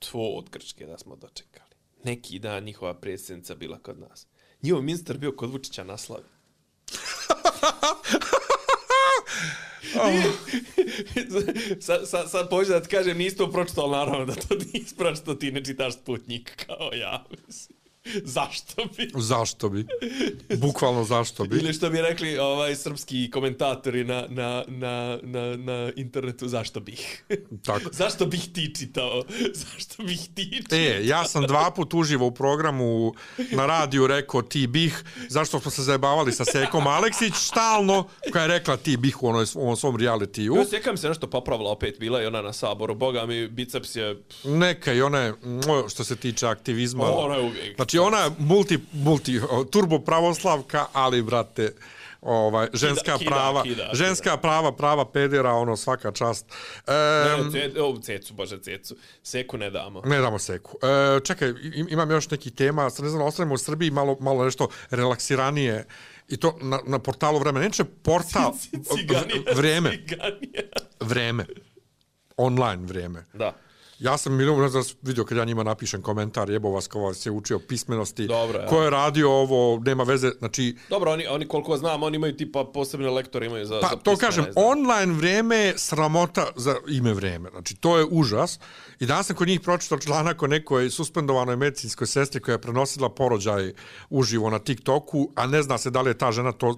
To 0.00 0.18
od 0.18 0.50
Grčke 0.50 0.86
da 0.86 0.98
smo 0.98 1.16
dočekali. 1.16 1.53
Neki 2.04 2.38
dan 2.38 2.64
njihova 2.64 2.94
predsjednica 2.94 3.54
bila 3.54 3.78
kod 3.78 3.98
nas. 3.98 4.26
Njihov 4.62 4.82
ministar 4.82 5.18
bio 5.18 5.32
kod 5.32 5.50
Vučića 5.50 5.84
na 5.84 5.96
slavi. 5.96 6.24
sad, 11.80 12.08
sad, 12.08 12.30
sad 12.30 12.50
pođe 12.50 12.72
da 12.72 12.82
ti 12.82 12.88
kažem, 12.88 13.18
nisi 13.18 13.36
to 13.36 13.50
pročitao, 13.50 13.90
naravno 13.90 14.26
da 14.26 14.34
to 14.34 14.54
nisi 14.72 14.96
pročitao, 14.96 15.34
ti 15.34 15.52
ne 15.52 15.64
čitaš 15.64 15.94
Sputnik 15.94 16.66
kao 16.66 16.90
ja. 16.92 17.24
mislim. 17.46 17.83
Zašto 18.36 18.84
bi? 18.96 19.10
Zašto 19.14 19.68
bi? 19.68 19.86
Bukvalno 20.56 21.04
zašto 21.04 21.44
bi? 21.44 21.56
Ili 21.56 21.72
što 21.72 21.90
bi 21.90 22.00
rekli 22.00 22.38
ovaj 22.38 22.76
srpski 22.76 23.30
komentatori 23.30 24.04
na, 24.04 24.26
na, 24.28 24.64
na, 24.68 25.18
na, 25.22 25.56
na 25.56 25.92
internetu, 25.96 26.48
zašto 26.48 26.80
bih? 26.80 27.24
Tako. 27.66 27.90
zašto 27.92 28.26
bih 28.26 28.52
ti 28.52 28.74
čitao? 28.78 29.22
Zašto 29.64 30.02
bih 30.02 30.20
ti 30.34 30.52
čitao? 30.56 30.78
E, 30.78 31.06
ja 31.06 31.24
sam 31.24 31.46
dva 31.46 31.70
put 31.70 31.94
uživo 31.94 32.26
u 32.26 32.30
programu 32.30 33.14
na 33.52 33.66
radiju 33.66 34.06
rekao 34.06 34.42
ti 34.42 34.66
bih, 34.66 35.04
zašto 35.28 35.60
smo 35.60 35.70
se 35.70 35.82
zajebavali 35.82 36.32
sa 36.32 36.44
Sekom 36.44 36.86
Aleksić 36.86 37.34
stalno, 37.34 38.08
koja 38.32 38.42
je 38.42 38.48
rekla 38.48 38.76
ti 38.76 38.96
bih 38.96 39.22
u, 39.22 39.28
onoj, 39.28 39.46
u 39.54 39.62
onom 39.62 39.76
svom 39.76 39.96
realitiju. 39.96 40.54
Jo, 40.56 40.64
sjekam 40.70 40.96
se 40.96 41.08
nešto 41.08 41.26
popravila 41.26 41.70
opet, 41.70 41.98
bila 41.98 42.20
je 42.20 42.28
ona 42.28 42.42
na 42.42 42.52
saboru, 42.52 42.94
boga 42.94 43.26
mi, 43.26 43.48
biceps 43.48 43.96
je... 43.96 44.22
Neka 44.44 44.92
i 44.92 45.02
ona 45.02 45.18
je, 45.18 45.34
što 45.88 46.04
se 46.04 46.16
tiče 46.16 46.46
aktivizma. 46.46 47.04
Ona 47.04 47.34
je 47.34 47.40
uvijek. 47.40 47.76
Znači 47.76 47.93
ona 47.98 48.18
je 48.18 48.30
multi, 48.38 48.78
multi, 48.92 49.40
turbo 49.70 49.98
pravoslavka, 49.98 50.86
ali, 50.92 51.22
brate, 51.22 51.72
ovaj, 52.22 52.68
ženska 52.74 53.18
kida, 53.18 53.30
prava, 53.30 53.62
kida, 53.62 53.90
ženska 53.92 54.36
prava, 54.36 54.72
prava 54.72 55.04
pedera, 55.04 55.52
ono, 55.52 55.76
svaka 55.76 56.12
čast. 56.12 56.46
E, 56.86 56.92
Ne, 57.44 57.50
ce, 57.52 57.80
o, 57.80 57.98
cecu, 57.98 58.34
bože, 58.34 58.58
cecu. 58.58 58.94
Seku 59.22 59.56
ne 59.56 59.70
damo. 59.70 60.02
Ne 60.02 60.18
damo 60.18 60.38
seku. 60.38 60.78
E, 60.78 61.20
čekaj, 61.20 61.48
im- 61.64 61.86
imam 61.90 62.10
još 62.10 62.30
neki 62.30 62.50
tema, 62.50 62.90
sad 62.90 63.04
ne 63.04 63.10
znam, 63.10 63.22
ostavimo 63.22 63.54
u 63.54 63.58
Srbiji 63.58 63.90
malo, 63.90 64.16
malo 64.20 64.44
nešto 64.44 64.68
relaksiranije 64.90 65.86
i 66.28 66.36
to 66.36 66.58
na, 66.60 66.80
na 66.86 66.98
portalu 66.98 67.38
vremena. 67.38 67.64
Neče 67.64 67.84
portal, 67.84 68.52
Ciganija, 68.90 69.42
vreme, 69.54 69.90
Ciganija. 69.90 70.62
vreme, 71.00 71.46
online 72.36 72.82
vreme. 72.84 73.24
Da. 73.34 73.52
Ja 74.04 74.18
sam 74.18 74.34
milion 74.36 74.84
si 74.84 74.94
vidio 75.02 75.24
kad 75.24 75.38
ja 75.38 75.44
njima 75.44 75.62
napišem 75.62 76.02
komentar, 76.02 76.50
jebo 76.50 76.70
vas 76.70 76.86
ko 76.86 77.00
vas 77.00 77.26
je 77.26 77.32
učio 77.32 77.58
pismenosti, 77.58 78.26
Dobro, 78.26 78.58
ja. 78.60 78.66
ko 78.66 78.82
je 78.82 78.90
radio 78.90 79.30
ovo, 79.30 79.82
nema 79.84 80.02
veze, 80.02 80.30
znači, 80.38 80.76
Dobro, 80.90 81.12
oni, 81.12 81.26
oni 81.26 81.48
koliko 81.48 81.76
znam, 81.76 82.02
oni 82.02 82.16
imaju 82.16 82.36
tipa 82.36 82.64
posebne 82.64 83.10
lektore, 83.10 83.46
imaju 83.46 83.66
za, 83.66 83.80
Pa 83.80 83.88
za 83.88 83.96
to 83.96 84.10
pismene, 84.10 84.20
kažem, 84.20 84.44
ne 84.44 84.52
znam. 84.52 84.64
online 84.66 85.12
vreme 85.12 85.56
je 85.56 85.78
sramota 85.78 86.46
za 86.56 86.76
ime 86.88 87.12
vreme. 87.12 87.50
Znači, 87.50 87.74
to 87.74 87.98
je 87.98 88.06
užas. 88.10 88.58
I 89.00 89.06
danas 89.06 89.26
sam 89.26 89.36
kod 89.36 89.48
njih 89.48 89.60
pročitao 89.60 89.98
članak 89.98 90.42
o 90.42 90.46
nekoj 90.46 90.90
suspendovanoj 90.90 91.56
medicinskoj 91.56 92.06
sestri 92.06 92.40
koja 92.40 92.52
je 92.52 92.60
prenosila 92.60 93.08
porođaj 93.08 93.72
uživo 94.10 94.50
na 94.50 94.58
TikToku, 94.58 95.32
a 95.34 95.46
ne 95.46 95.62
zna 95.62 95.78
se 95.78 95.90
da 95.90 96.00
li 96.00 96.10
je 96.10 96.18
ta 96.18 96.32
žena 96.32 96.52
to 96.52 96.76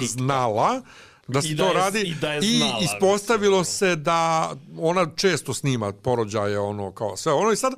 znala 0.00 0.82
da 1.28 1.42
se 1.42 1.48
I 1.48 1.56
to 1.56 1.66
je- 1.66 1.72
radi 1.74 2.00
i 2.00 2.14
da 2.14 2.32
je 2.32 2.40
i 2.40 2.58
znala, 2.58 2.78
ispostavilo 2.80 3.64
se 3.64 3.96
da 3.96 4.50
ona 4.78 5.06
često 5.16 5.54
snima 5.54 5.92
porođaje 5.92 6.58
ono 6.58 6.92
kao 6.92 7.16
sve 7.16 7.32
ono 7.32 7.52
i 7.52 7.56
sad 7.56 7.72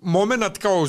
moment 0.00 0.58
kao 0.58 0.86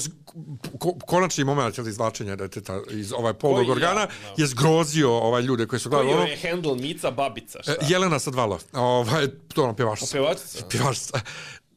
ko, 0.79 0.93
konačni 0.95 1.43
moment 1.43 1.77
ili 1.77 1.89
izvlačenja 1.89 2.35
deteta 2.35 2.79
iz 2.89 3.13
ovaj 3.13 3.33
polnog 3.33 3.59
Koji, 3.59 3.71
organa 3.71 4.01
ja, 4.01 4.05
da. 4.05 4.13
je 4.37 4.47
zgrozio 4.47 5.11
ovaj 5.11 5.41
ljude 5.41 5.65
koji 5.67 5.79
su 5.79 5.89
Koji 5.89 6.03
gledali 6.03 6.21
ono 6.21 6.31
je 6.31 6.39
handle 6.41 6.75
Mica 6.75 7.11
Babica, 7.11 7.59
šta? 7.63 7.71
E, 7.71 7.75
Jelena 7.81 8.19
Sadvala, 8.19 8.59
ovaj, 8.73 9.27
to 9.47 9.63
ona 9.63 9.73
pjevačica. 9.73 10.11
Pjevačica? 10.11 10.65
Pjevačica. 10.69 11.19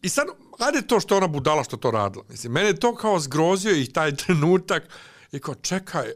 I 0.03 0.09
sad, 0.09 0.27
ajde 0.59 0.83
to 0.83 1.01
što 1.01 1.15
je 1.15 1.19
ona 1.19 1.27
budala 1.29 1.65
što 1.65 1.77
to 1.77 1.91
radila. 1.91 2.25
Mislim, 2.29 2.53
mene 2.53 2.69
je 2.69 2.77
to 2.77 2.95
kao 2.95 3.21
zgrozio 3.21 3.73
i 3.73 3.87
taj 3.87 4.17
trenutak 4.27 4.83
i 5.33 5.39
kao, 5.39 5.55
čekaj, 5.55 6.13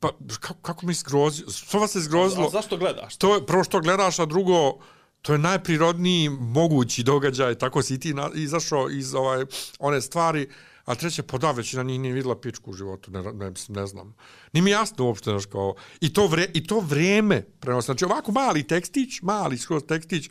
pa 0.00 0.08
kako, 0.40 0.60
kako 0.62 0.86
mi 0.86 0.94
zgrozio? 0.94 1.50
Što 1.50 1.78
vas 1.78 1.94
je 1.94 2.00
zgrozilo? 2.00 2.46
A 2.46 2.50
zašto 2.50 2.76
gledaš? 2.76 3.16
To 3.16 3.34
je 3.34 3.46
prvo 3.46 3.64
što 3.64 3.80
gledaš, 3.80 4.18
a 4.18 4.26
drugo, 4.26 4.78
to 5.22 5.32
je 5.32 5.38
najprirodniji 5.38 6.28
mogući 6.28 7.02
događaj, 7.02 7.54
tako 7.54 7.82
si 7.82 7.94
i 7.94 8.00
ti 8.00 8.14
na, 8.14 8.30
izašao 8.34 8.90
iz 8.90 9.14
ovaj, 9.14 9.44
one 9.78 10.00
stvari, 10.00 10.48
a 10.84 10.94
treće, 10.94 11.22
pa 11.22 11.38
da, 11.38 11.50
većina 11.50 11.82
njih 11.82 12.00
nije 12.00 12.14
vidjela 12.14 12.40
pičku 12.40 12.70
u 12.70 12.74
životu, 12.74 13.10
ne, 13.10 13.22
ne, 13.32 13.50
mislim, 13.50 13.76
ne 13.76 13.86
znam. 13.86 14.14
Nije 14.52 14.62
mi 14.62 14.70
jasno 14.70 15.04
uopšte, 15.04 15.30
znaš, 15.30 15.46
kao, 15.46 15.74
i 16.00 16.12
to, 16.12 16.26
vre, 16.26 16.46
i 16.54 16.66
to 16.66 16.80
vrijeme 16.80 17.42
prenosi. 17.60 17.86
Znači, 17.86 18.04
ovako 18.04 18.32
mali 18.32 18.66
tekstić, 18.66 19.22
mali 19.22 19.58
skroz 19.58 19.82
tekstić, 19.88 20.30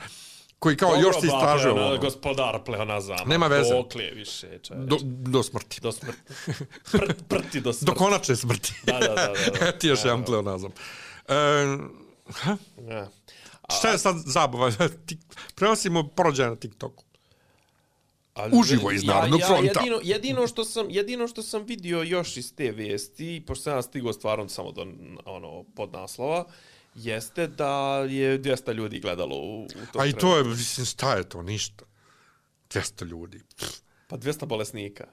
koji 0.60 0.78
kao 0.78 0.96
još 0.96 1.20
se 1.22 1.28
istražuje. 1.28 1.74
Dobro, 1.74 1.86
ono, 1.86 1.98
gospodar 1.98 2.64
pleonazama. 2.64 3.24
Nema 3.26 3.48
veze. 3.48 3.74
Dokle 3.74 4.12
više, 4.12 4.60
do, 4.70 4.98
do 5.04 5.44
smrti. 5.44 5.82
do 5.82 5.92
smrti. 5.92 6.20
Pr, 6.92 7.14
prti 7.28 7.62
do 7.62 7.74
smrti. 7.74 7.86
Do 7.86 7.94
konačne 7.94 8.36
smrti. 8.36 8.74
Da, 8.84 9.00
da, 9.00 9.00
da, 9.00 9.16
da, 9.16 9.60
da. 9.60 9.72
Ti 9.80 9.88
još 9.88 10.06
jedan 10.06 10.26
pleonazam. 10.26 10.72
E, 11.28 11.34
ha? 12.34 12.58
Ja. 12.90 13.10
Šta 13.78 13.90
je 13.90 13.98
sad 13.98 14.16
zabava? 14.26 14.72
Prenosimo 15.56 16.08
porođaje 16.08 16.50
na 16.50 16.56
TikToku. 16.56 17.04
Ali, 18.34 18.52
Uživo 18.58 18.92
iz 18.92 19.04
Narodnog 19.04 19.40
ja, 19.40 19.48
fronta. 19.48 19.66
Ja, 19.66 19.72
jedino, 19.72 20.00
jedino, 20.04 20.48
što 20.48 20.64
sam, 20.66 20.86
jedino 20.90 21.28
što 21.28 21.42
sam 21.42 21.64
vidio 21.64 22.02
još 22.02 22.38
iz 22.38 22.56
te 22.56 22.72
vijesti, 22.72 23.44
pošto 23.48 23.64
sam 23.64 23.74
ja 23.74 23.82
stigao 23.82 24.14
stvarno 24.14 24.50
samo 24.50 24.72
do 24.72 24.88
ono, 25.26 25.64
podnaslova, 25.76 26.46
jeste 26.96 27.48
da 27.48 27.98
je 28.10 28.40
200 28.40 28.74
ljudi 28.74 29.00
gledalo 29.00 29.36
u, 29.36 29.64
u 29.64 29.68
to 29.94 30.00
A 30.00 30.06
i 30.06 30.14
to 30.14 30.38
je, 30.38 30.44
mislim, 30.44 30.86
šta 30.86 31.16
je 31.16 31.30
to? 31.30 31.42
Ništa. 31.42 31.86
200 32.70 33.06
ljudi. 33.06 33.42
Pff, 33.58 33.86
Pa 34.08 34.18
200 34.18 34.46
bolesnika. 34.46 35.08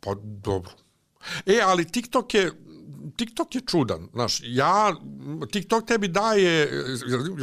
Pa 0.00 0.14
dobro. 0.22 0.72
E, 1.46 1.60
ali 1.62 1.84
TikTok 1.84 2.34
je, 2.34 2.52
TikTok 3.16 3.54
je 3.54 3.60
čudan. 3.60 4.08
Znaš, 4.12 4.40
ja, 4.44 4.96
TikTok 5.52 5.86
tebi 5.86 6.08
daje, 6.08 6.70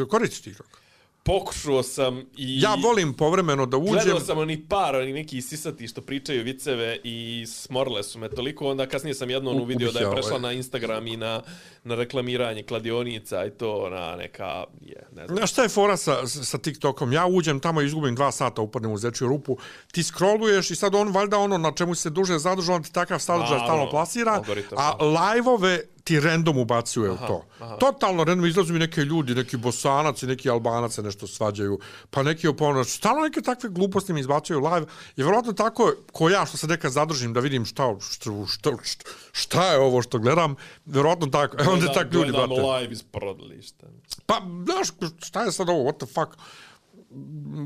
koristiš 0.10 0.42
TikTok? 0.42 0.83
Pokušao 1.26 1.84
sam 1.84 2.20
i... 2.38 2.62
Ja 2.62 2.76
volim 2.84 3.14
povremeno 3.14 3.66
da 3.66 3.78
uđem. 3.78 3.94
Gledao 3.94 4.20
sam 4.20 4.38
oni 4.38 4.66
par, 4.70 4.96
oni 4.96 5.14
neki 5.14 5.42
sisati 5.42 5.88
što 5.88 6.02
pričaju 6.02 6.44
viceve 6.44 6.98
i 7.04 7.46
smorle 7.48 8.04
su 8.04 8.20
me 8.20 8.30
toliko, 8.30 8.70
onda 8.70 8.86
kasnije 8.86 9.14
sam 9.14 9.30
jednom 9.30 9.58
U- 9.58 9.62
uvidio 9.62 9.92
da 9.92 10.00
je 10.00 10.04
ja 10.04 10.12
prešla 10.12 10.30
ovaj. 10.30 10.42
na 10.42 10.52
Instagram 10.52 11.08
i 11.08 11.18
na, 11.18 11.42
na 11.84 11.96
reklamiranje 11.96 12.64
kladionica 12.64 13.46
i 13.46 13.50
to 13.50 13.90
na 13.90 14.16
neka, 14.16 14.64
je, 14.82 15.08
ne 15.16 15.26
znam. 15.26 15.38
Znaš 15.38 15.52
šta 15.52 15.64
je 15.64 15.70
fora 15.70 15.98
sa, 15.98 16.28
sa 16.28 16.58
TikTokom? 16.58 17.14
Ja 17.14 17.26
uđem 17.26 17.60
tamo 17.60 17.82
i 17.82 17.86
izgubim 17.86 18.16
dva 18.16 18.32
sata, 18.32 18.62
upadnem 18.62 18.92
u 18.92 18.98
zečju 18.98 19.28
rupu, 19.28 19.58
ti 19.92 20.04
scrolluješ 20.04 20.72
i 20.72 20.76
sad 20.76 20.96
on 20.96 21.12
valjda 21.12 21.38
ono 21.38 21.58
na 21.58 21.72
čemu 21.72 21.96
se 21.96 22.10
duže 22.10 22.40
zadržao, 22.40 22.76
on 22.76 22.84
ti 22.84 22.94
takav 22.94 23.20
sadržaj 23.20 23.60
stalno 23.60 23.90
plasira, 23.90 24.44
a 24.72 25.06
live-ove 25.06 25.82
ti 26.04 26.20
random 26.20 26.58
ubacuje 26.58 27.12
u 27.12 27.18
to. 27.18 27.46
Totalno 27.80 28.24
random 28.24 28.46
izlazu 28.46 28.74
mi 28.74 28.80
neki 28.80 29.02
ljudi, 29.02 29.36
neki 29.36 29.58
bosanac 29.58 30.24
i 30.24 30.28
neki 30.28 30.50
albanac 30.50 30.94
se 30.94 31.04
nešto 31.04 31.28
svađaju, 31.28 31.80
pa 32.10 32.24
neki 32.24 32.48
oponač, 32.48 32.88
stalno 32.88 33.22
neke 33.22 33.42
takve 33.42 33.70
gluposti 33.70 34.14
mi 34.14 34.20
izbacuju 34.20 34.60
live 34.60 34.86
i 35.16 35.24
vjerojatno 35.24 35.54
tako 35.54 35.94
ko 36.12 36.30
ja 36.30 36.46
što 36.46 36.58
se 36.58 36.68
nekad 36.68 36.92
zadržim 36.92 37.34
da 37.34 37.40
vidim 37.40 37.66
šta, 37.66 37.96
šta, 38.00 38.32
šta, 38.48 38.72
šta, 38.84 39.10
šta 39.32 39.72
je 39.72 39.80
ovo 39.80 40.02
što 40.02 40.20
gledam, 40.20 40.56
vjerojatno 40.86 41.28
tako, 41.28 41.58
e 41.64 41.68
onda 41.68 41.94
tak 41.94 42.14
ljudi, 42.14 42.32
brate. 42.32 42.54
Live 42.54 42.92
iz 42.92 43.04
porodilišta. 43.04 43.88
Pa, 44.26 44.42
znaš, 44.66 44.88
šta 45.26 45.44
je 45.44 45.52
sad 45.52 45.70
ovo, 45.70 45.92
what 45.92 45.98
the 45.98 46.06
fuck? 46.06 46.42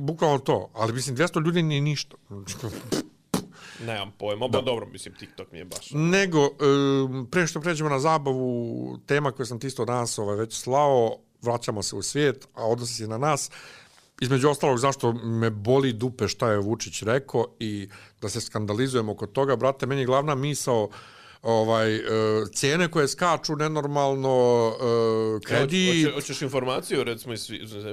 Bukvalno 0.02 0.40
to. 0.40 0.70
Ali, 0.74 0.94
mislim, 0.94 1.18
200 1.18 1.46
ljudi 1.46 1.64
nije 1.64 1.82
ništa. 1.82 2.16
Nemam 3.86 4.12
pojma, 4.18 4.48
ba 4.48 4.62
dobro, 4.62 4.86
mislim, 4.86 5.16
TikTok 5.16 5.52
mi 5.52 5.58
je 5.58 5.66
baš... 5.66 5.92
Nego, 5.92 6.46
e, 6.46 6.50
pre 7.32 7.48
što 7.48 7.62
pređemo 7.62 7.90
na 7.90 8.00
zabavu, 8.00 8.98
tema 9.06 9.32
koju 9.32 9.46
sam 9.46 9.60
ti 9.60 9.68
isto 9.68 9.86
danas 9.86 10.20
ovaj, 10.20 10.36
već 10.36 10.54
slao, 10.54 11.18
vraćamo 11.42 11.84
se 11.84 11.96
u 11.96 12.02
svijet, 12.02 12.48
a 12.54 12.66
odnosi 12.66 12.94
se 12.94 13.08
na 13.08 13.18
nas. 13.18 13.52
Između 14.22 14.50
ostalog, 14.50 14.80
zašto 14.80 15.14
me 15.14 15.50
boli 15.50 15.94
dupe 15.94 16.28
šta 16.28 16.52
je 16.52 16.58
Vučić 16.58 17.02
rekao 17.02 17.46
i 17.60 17.90
da 18.22 18.30
se 18.30 18.42
skandalizujemo 18.42 19.16
kod 19.16 19.32
toga, 19.32 19.56
brate, 19.56 19.86
meni 19.86 20.02
je 20.02 20.06
glavna 20.06 20.36
misao 20.36 20.90
ovaj 21.44 21.96
e, 21.96 22.02
cijene 22.54 22.88
koje 22.88 23.08
skaču 23.08 23.56
nenormalno 23.56 24.72
e, 24.72 25.46
kredit 25.46 26.04
Hoće, 26.04 26.14
hoćeš 26.14 26.42
informaciju, 26.42 27.04
recimo 27.04 27.34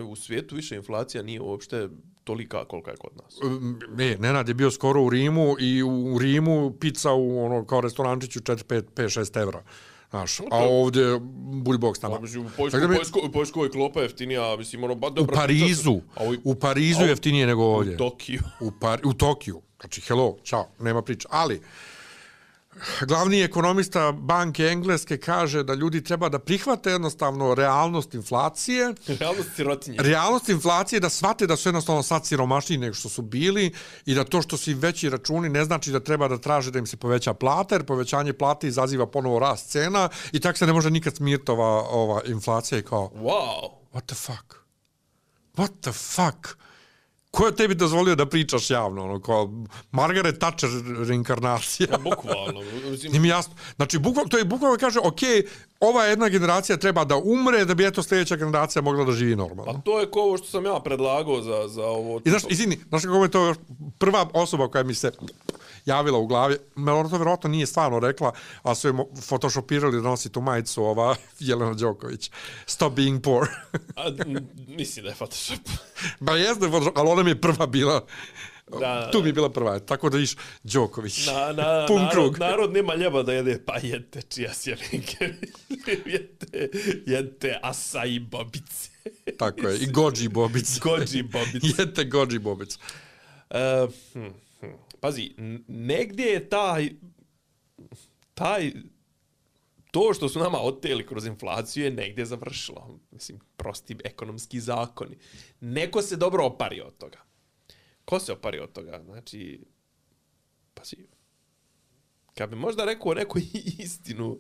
u 0.05 0.17
svijetu 0.17 0.55
više 0.55 0.77
inflacija 0.77 1.23
nije 1.23 1.41
uopšte 1.41 1.89
tolika 2.25 2.65
kolika 2.65 2.91
je 2.91 2.97
kod 2.97 3.11
nas. 3.17 3.35
Ne, 3.91 4.17
Nenad 4.17 4.49
je 4.49 4.55
bio 4.55 4.71
skoro 4.71 5.03
u 5.03 5.11
Rimu 5.11 5.57
i 5.61 5.83
u 5.83 6.19
Rimu 6.19 6.73
pizza 6.73 7.13
u 7.13 7.45
ono 7.45 7.65
kao 7.65 7.81
restorančiću 7.81 8.41
4 8.41 8.65
5 8.65 8.83
5 8.95 9.21
6 9.21 9.43
evra. 9.43 9.63
Znaš, 10.11 10.41
a 10.41 10.45
ovdje 10.61 11.21
tamo. 12.01 12.15
Pa, 12.15 12.21
mislim, 12.21 12.43
u 12.43 12.49
Tako 12.49 12.57
Poljskoj, 12.57 12.81
da 12.81 12.89
mi- 12.89 12.97
Poljskoj, 12.97 13.23
u 13.25 13.33
Poljskoj 13.33 13.67
je 13.67 13.71
klopa 13.71 14.01
jeftinija, 14.03 14.57
mislim, 14.57 14.85
ono, 14.85 14.95
ba, 14.95 15.07
u 15.07 15.11
dobro. 15.11 15.37
Parizu, 15.37 16.01
A 16.15 16.25
u, 16.25 16.35
u 16.45 16.55
Parizu 16.55 17.01
a 17.01 17.03
u- 17.03 17.07
je 17.07 17.11
jeftinije 17.11 17.47
nego 17.47 17.63
ovdje. 17.65 17.95
u 17.95 17.99
Tokiju. 17.99 18.41
U, 18.61 18.71
Par, 18.81 19.01
u 19.05 19.13
Tokiju. 19.15 19.61
Znači, 19.81 20.01
hello, 20.01 20.37
čao, 20.43 20.69
nema 20.81 21.03
priča. 21.03 21.29
Ali, 21.31 21.61
glavni 23.01 23.43
ekonomista 23.43 24.13
banke 24.13 24.65
Engleske 24.65 25.17
kaže 25.17 25.63
da 25.63 25.75
ljudi 25.75 26.05
treba 26.05 26.29
da 26.29 26.39
prihvate 26.39 26.91
jednostavno 26.91 27.55
realnost 27.55 28.15
inflacije, 28.15 28.95
Realnost 29.21 29.49
sirotinje. 29.57 29.97
realnost 30.01 30.49
inflacije 30.49 31.01
da 31.01 31.09
shvate 31.09 31.47
da 31.47 31.57
su 31.57 31.69
jednostavno 31.69 32.03
sad 32.03 32.27
siromašniji 32.27 32.79
nego 32.79 32.95
što 32.95 33.09
su 33.09 33.23
bili 33.23 33.73
i 34.07 34.15
da 34.15 34.25
to 34.25 34.43
što 34.43 34.57
su 34.57 34.71
im 34.71 34.79
veći 34.79 35.11
računi 35.11 35.49
ne 35.49 35.65
znači 35.65 35.91
da 35.91 36.01
treba 36.01 36.29
da 36.29 36.39
traže 36.39 36.71
da 36.71 36.79
im 36.79 36.87
se 36.87 36.97
poveća 36.97 37.35
plata, 37.35 37.75
jer 37.75 37.85
povećanje 37.85 38.33
plate 38.33 38.69
izaziva 38.69 39.07
ponovo 39.07 39.39
rast 39.39 39.71
cena 39.71 40.09
i 40.33 40.41
tak 40.41 40.59
se 40.59 40.67
ne 40.67 40.73
može 40.73 40.91
nikad 40.91 41.17
smirti 41.17 41.51
ova, 41.51 41.67
ova 41.83 42.21
inflacija 42.27 42.79
i 42.79 42.83
kao, 42.83 43.11
Wow. 43.15 43.71
what 43.93 44.03
the 44.07 44.15
fuck? 44.15 44.55
What 45.57 45.71
the 45.81 45.93
fuck? 45.93 46.49
Ko 47.35 47.47
je 47.47 47.57
tebi 47.57 47.75
dozvolio 47.75 48.15
da 48.15 48.27
pričaš 48.27 48.71
javno? 48.71 49.05
Ono, 49.05 49.21
kao 49.21 49.51
Margaret 49.93 50.39
Thatcher 50.39 50.71
reinkarnacija. 51.09 51.99
Bukvalno. 51.99 52.61
Mislim, 52.91 53.13
Nije 53.13 53.21
mi 53.21 53.29
jasno. 53.29 53.55
Znači, 53.77 53.99
bukval, 53.99 54.29
to 54.29 54.39
je 54.39 54.45
bukvalno 54.45 54.77
kaže, 54.79 54.99
ok, 54.99 55.21
ova 55.81 56.05
jedna 56.05 56.29
generacija 56.29 56.77
treba 56.77 57.05
da 57.05 57.17
umre 57.17 57.65
da 57.65 57.75
bi 57.75 57.87
eto 57.87 58.03
sljedeća 58.03 58.37
generacija 58.37 58.83
mogla 58.83 59.05
da 59.05 59.13
živi 59.13 59.37
normalno. 59.37 59.73
Pa 59.73 59.79
to 59.81 60.01
je 60.01 60.11
ko 60.11 60.21
ovo 60.21 60.39
što 60.39 60.47
sam 60.47 60.65
ja 60.65 60.81
predlagao 60.85 61.43
za, 61.43 61.69
za 61.69 61.85
ovo... 61.85 62.21
I 62.25 62.31
znaš, 62.31 62.43
izvini, 62.49 62.79
znaš 62.89 63.03
kako 63.03 63.23
je 63.23 63.31
to 63.31 63.55
prva 63.99 64.29
osoba 64.33 64.69
koja 64.69 64.85
mi 64.85 64.95
se 64.95 65.13
javila 65.85 66.19
u 66.19 66.27
glavi, 66.27 66.57
ona 66.77 67.09
to 67.09 67.17
vjerojatno 67.17 67.51
nije 67.51 67.67
stvarno 67.67 67.99
rekla, 67.99 68.33
a 68.63 68.75
su 68.75 68.89
je 68.89 68.93
mo- 68.93 69.23
photoshopirali 69.23 69.97
da 69.97 70.03
nosi 70.03 70.33
tu 70.33 70.41
majicu 70.41 70.85
ova 70.85 71.17
Jelena 71.41 71.75
Đoković. 71.75 72.31
Stop 72.67 72.93
being 72.93 73.23
poor. 73.23 73.49
A, 73.97 74.07
m, 74.27 74.49
mislim 74.69 75.03
da 75.05 75.09
je 75.11 75.17
Photoshop. 75.17 75.59
ba 76.21 76.33
jeste, 76.33 76.69
Photoshop, 76.69 76.99
ali 76.99 77.09
ona 77.09 77.23
mi 77.23 77.31
je 77.31 77.41
prva 77.41 77.67
bila, 77.67 78.07
Da, 78.71 78.79
da, 78.79 79.11
tu 79.11 79.23
mi 79.23 79.29
je 79.29 79.33
bila 79.33 79.51
prva, 79.51 79.79
tako 79.79 80.11
da 80.11 80.19
iš 80.19 80.37
Đoković. 80.63 81.27
Na, 81.27 81.53
na, 81.53 81.85
Pun 81.89 81.97
narod, 81.97 82.13
krug. 82.13 82.39
narod 82.39 82.73
nema 82.73 82.95
ljeba 82.95 83.23
da 83.23 83.33
jede, 83.33 83.65
pa 83.65 83.77
jedte 83.83 84.23
čija 84.23 84.55
sjelinke. 84.55 85.35
jedte, 86.07 86.69
jedte 87.07 87.59
asai 87.63 88.19
bobice. 88.19 88.91
Tako 89.39 89.69
je, 89.69 89.79
i 89.79 89.87
Gođi 89.87 90.29
Bobic. 90.29 90.79
Goji 90.81 91.23
bobice. 91.23 91.67
Jete 91.79 92.05
Gođi 92.05 92.39
Bobic. 92.39 92.79
E, 93.51 93.87
hm, 94.13 94.21
hm. 94.21 94.44
Pazi, 95.05 95.35
negdje 95.69 96.27
je 96.27 96.49
taj, 96.49 96.91
taj, 98.35 98.73
to 99.91 100.15
što 100.15 100.29
su 100.29 100.39
nama 100.39 100.59
oteli 100.61 101.07
kroz 101.07 101.27
inflaciju 101.27 101.85
je 101.85 101.91
negdje 101.91 102.25
završilo. 102.25 102.99
Mislim, 103.11 103.39
prosti 103.57 103.97
ekonomski 104.05 104.61
zakoni. 104.61 105.17
Neko 105.61 106.03
se 106.03 106.17
dobro 106.17 106.45
opari 106.45 106.81
od 106.81 106.99
toga. 106.99 107.19
Ko 108.05 108.21
se 108.21 108.33
opari 108.33 108.59
od 108.59 108.73
toga? 108.73 109.03
Znači, 109.05 109.65
pazi, 110.75 110.97
kad 112.35 112.51
bi 112.51 112.57
možda 112.57 112.85
rekao 112.85 113.15
neku 113.15 113.39
istinu 113.85 114.39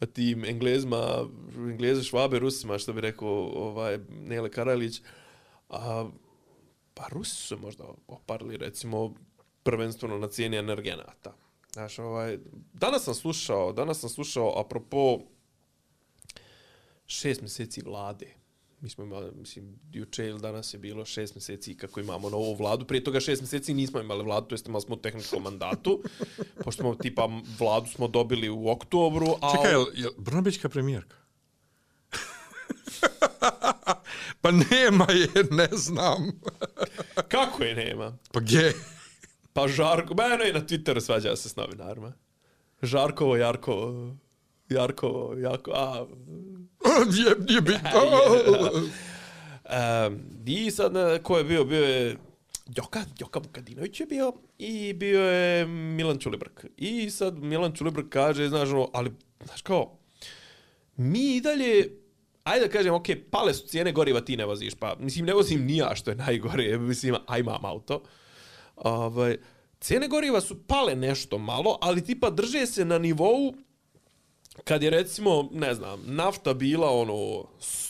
a 0.00 0.06
tim 0.06 0.44
Englezima, 0.44 1.28
Engleze, 1.56 2.02
Švabe, 2.02 2.38
Rusima, 2.38 2.78
što 2.78 2.92
bi 2.92 3.00
rekao 3.00 3.50
ovaj, 3.54 3.98
Nele 4.08 4.50
Karalić, 4.50 5.02
a, 5.68 6.10
pa 6.94 7.06
Rusi 7.08 7.36
su 7.36 7.58
možda 7.58 7.84
oparili, 8.06 8.56
recimo, 8.56 9.14
prvenstveno 9.62 10.18
na 10.18 10.28
cijeni 10.28 10.56
energenata. 10.56 11.34
Znaš, 11.72 11.98
ovaj, 11.98 12.38
danas 12.72 13.04
sam 13.04 13.14
slušao, 13.14 13.72
danas 13.72 14.00
sam 14.00 14.10
slušao, 14.10 14.60
apropo 14.60 15.18
šest 17.06 17.40
mjeseci 17.40 17.82
vlade. 17.82 18.26
Mi 18.80 18.90
smo 18.90 19.04
imali, 19.04 19.32
mislim, 19.34 19.78
juče 19.92 20.26
ili 20.26 20.40
danas 20.40 20.74
je 20.74 20.78
bilo 20.78 21.04
šest 21.04 21.34
mjeseci 21.34 21.76
kako 21.76 22.00
imamo 22.00 22.30
novu 22.30 22.54
vladu. 22.54 22.84
Prije 22.84 23.04
toga 23.04 23.20
šest 23.20 23.42
mjeseci 23.42 23.74
nismo 23.74 24.00
imali 24.00 24.24
vladu, 24.24 24.46
to 24.46 24.54
jest 24.54 24.68
imali 24.68 24.82
smo 24.82 24.94
u 24.94 24.98
tehničkom 24.98 25.42
mandatu. 25.42 26.02
Pošto 26.64 26.82
smo, 26.82 26.94
tipa, 26.94 27.28
vladu 27.58 27.86
smo 27.86 28.08
dobili 28.08 28.48
u 28.48 28.68
oktobru, 28.68 29.26
a... 29.40 29.52
Čekaj, 29.56 29.72
je, 29.72 29.86
je 29.94 30.08
Brnabićka 30.18 30.68
premijerka? 30.68 31.16
pa 34.42 34.50
nema 34.50 35.06
je, 35.12 35.44
ne 35.50 35.68
znam. 35.72 36.40
Kako 37.28 37.62
je 37.62 37.74
nema? 37.74 38.18
Pa 38.32 38.40
gdje? 38.40 38.74
Pa 39.52 39.68
Žarko, 39.68 40.14
mene 40.14 40.44
je 40.44 40.52
na 40.52 40.60
Twitteru 40.60 41.00
svađa 41.00 41.36
se 41.36 41.48
s 41.48 41.56
novinarima. 41.56 42.12
Žarkovo, 42.82 43.36
Jarkovo, 43.36 44.16
Jarkovo, 44.68 45.34
Jako, 45.38 45.70
a... 45.74 46.06
Nije, 47.12 47.34
nije 47.48 47.60
bitno. 47.60 48.00
Um, 49.62 50.20
I 50.46 50.70
sad, 50.70 50.92
ko 51.22 51.38
je 51.38 51.44
bio? 51.44 51.64
Bio 51.64 51.84
je 51.84 52.16
Đoka, 52.66 53.00
Đoka 53.18 53.38
Vukadinović 53.38 54.00
je 54.00 54.06
bio 54.06 54.32
i 54.58 54.92
bio 54.92 55.20
je 55.20 55.66
Milan 55.66 56.18
Čulibrk. 56.18 56.64
I 56.76 57.10
sad 57.10 57.38
Milan 57.38 57.72
Čulibrk 57.72 58.06
kaže, 58.08 58.48
znaš, 58.48 58.68
ono, 58.68 58.88
ali, 58.92 59.12
znaš 59.44 59.62
kao, 59.62 59.98
mi 60.96 61.36
i 61.36 61.40
dalje, 61.40 61.88
ajde 62.44 62.66
da 62.66 62.72
kažem, 62.72 62.94
ok, 62.94 63.06
pale 63.30 63.54
su 63.54 63.66
cijene 63.66 63.92
goriva, 63.92 64.20
ti 64.20 64.36
ne 64.36 64.44
voziš, 64.44 64.74
pa, 64.74 64.96
mislim, 64.98 65.26
ne 65.26 65.34
vozim 65.34 65.64
ni 65.64 65.76
ja, 65.76 65.94
što 65.94 66.10
je 66.10 66.16
najgore, 66.16 66.78
mislim, 66.90 67.14
a 67.26 67.38
imam 67.38 67.64
auto. 67.64 68.02
Ovaj, 68.84 69.36
cijene 69.80 70.08
goriva 70.08 70.40
su 70.40 70.66
pale 70.66 70.96
nešto 70.96 71.38
malo, 71.38 71.78
ali 71.80 72.04
tipa 72.04 72.30
drže 72.30 72.66
se 72.66 72.84
na 72.84 72.98
nivou 72.98 73.54
kad 74.64 74.82
je 74.82 74.90
recimo, 74.90 75.48
ne 75.52 75.74
znam, 75.74 76.02
nafta 76.06 76.54
bila 76.54 76.90
ono 76.90 77.44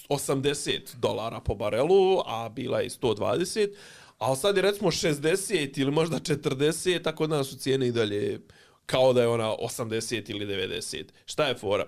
80 0.09 0.80
dolara 0.97 1.40
po 1.40 1.55
barelu, 1.55 2.22
a 2.26 2.49
bila 2.49 2.80
je 2.80 2.88
120, 2.90 3.68
a 4.18 4.36
sad 4.36 4.57
je 4.57 4.62
recimo 4.62 4.90
60 4.90 5.80
ili 5.80 5.90
možda 5.90 6.16
40, 6.16 7.03
tako 7.03 7.26
da 7.26 7.45
su 7.45 7.57
cijene 7.57 7.88
i 7.88 7.93
dalje 7.93 8.40
kao 8.86 9.12
da 9.12 9.20
je 9.20 9.28
ona 9.28 9.55
80 9.62 10.30
ili 10.30 10.47
90. 10.47 11.05
Šta 11.26 11.47
je 11.47 11.55
fora? 11.55 11.86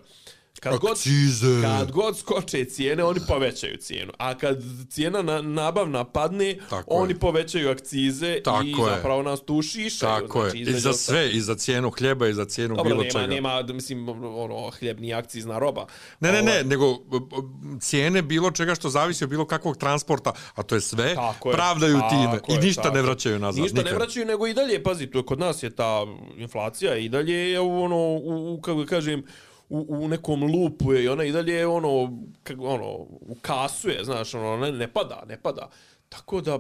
Kad 0.61 0.79
god, 0.79 0.91
Akcize. 0.91 1.63
kad 1.63 1.91
god 1.93 2.19
skoče 2.19 2.65
cijene, 2.65 3.05
oni 3.05 3.21
povećaju 3.29 3.77
cijenu. 3.77 4.13
A 4.19 4.35
kad 4.35 4.59
cijena 4.91 5.23
na, 5.23 5.43
nabavna 5.43 6.05
padne, 6.05 6.57
Tako 6.71 6.85
oni 6.89 7.13
je. 7.13 7.19
povećaju 7.19 7.71
akcize 7.71 8.41
Tako 8.43 8.63
i 8.63 8.71
je. 8.71 8.77
zapravo 8.87 9.23
nas 9.23 9.41
tu 9.41 9.63
šišaju. 9.63 10.21
Tako 10.21 10.45
je. 10.45 10.53
I 10.55 10.73
za 10.73 10.93
sve, 10.93 11.31
i 11.31 11.41
za 11.41 11.55
cijenu 11.55 11.91
hljeba, 11.91 12.29
i 12.29 12.35
za 12.35 12.45
cijenu 12.45 12.77
dobro, 12.77 12.85
bilo 12.85 13.03
nema, 13.03 13.13
čega. 13.13 13.27
nema, 13.27 13.63
mislim, 13.65 14.09
ono, 14.09 14.71
hljeb 14.71 15.01
nije 15.01 15.15
akcizna 15.15 15.59
roba. 15.59 15.87
Ne, 16.21 16.33
ne, 16.33 16.41
Ovaj, 16.41 16.53
ne, 16.55 16.65
nego 16.65 16.95
b- 16.95 17.19
b- 17.21 17.37
cijene 17.81 18.23
bilo 18.23 18.51
čega 18.51 18.75
što 18.75 18.89
zavisi 18.91 19.25
od 19.25 19.31
bilo 19.31 19.47
kakvog 19.47 19.77
transporta, 19.77 20.33
a 20.55 20.63
to 20.63 20.75
je 20.75 20.81
sve, 20.81 21.15
Tako 21.15 21.51
pravdaju 21.51 21.95
tako 21.95 22.09
time 22.11 22.41
i 22.49 22.53
je, 22.53 22.61
ništa 22.61 22.83
tako 22.83 22.95
ne 22.95 23.03
vraćaju 23.03 23.39
nazad. 23.39 23.63
Ništa 23.63 23.79
nikad. 23.79 23.93
ne 23.93 23.99
vraćaju, 23.99 24.27
nego 24.27 24.47
i 24.47 24.55
dalje, 24.55 24.83
pazi, 24.83 25.09
je 25.15 25.23
kod 25.23 25.39
nas 25.39 25.63
je 25.63 25.71
ta 25.71 26.07
inflacija 26.37 26.97
i 26.97 27.09
dalje 27.09 27.51
je 27.51 27.61
ono, 27.61 27.97
u, 27.97 28.55
u 28.55 28.61
kako 28.61 28.85
kažem, 28.87 29.25
u, 29.69 29.87
u 29.89 30.09
nekom 30.09 30.43
lupu 30.43 30.93
je 30.93 31.05
i 31.05 31.09
ona 31.09 31.25
i 31.25 31.33
dalje 31.33 31.55
je 31.55 31.67
ono, 31.67 32.19
kako, 32.43 32.65
ono, 32.65 32.91
u 33.09 33.37
kasu 33.43 33.89
je, 33.89 34.05
znaš, 34.05 34.35
ono, 34.35 34.57
ne, 34.57 34.73
ne 34.73 34.93
pada, 34.93 35.23
ne 35.29 35.43
pada. 35.43 35.71
Tako 36.09 36.41
da, 36.41 36.59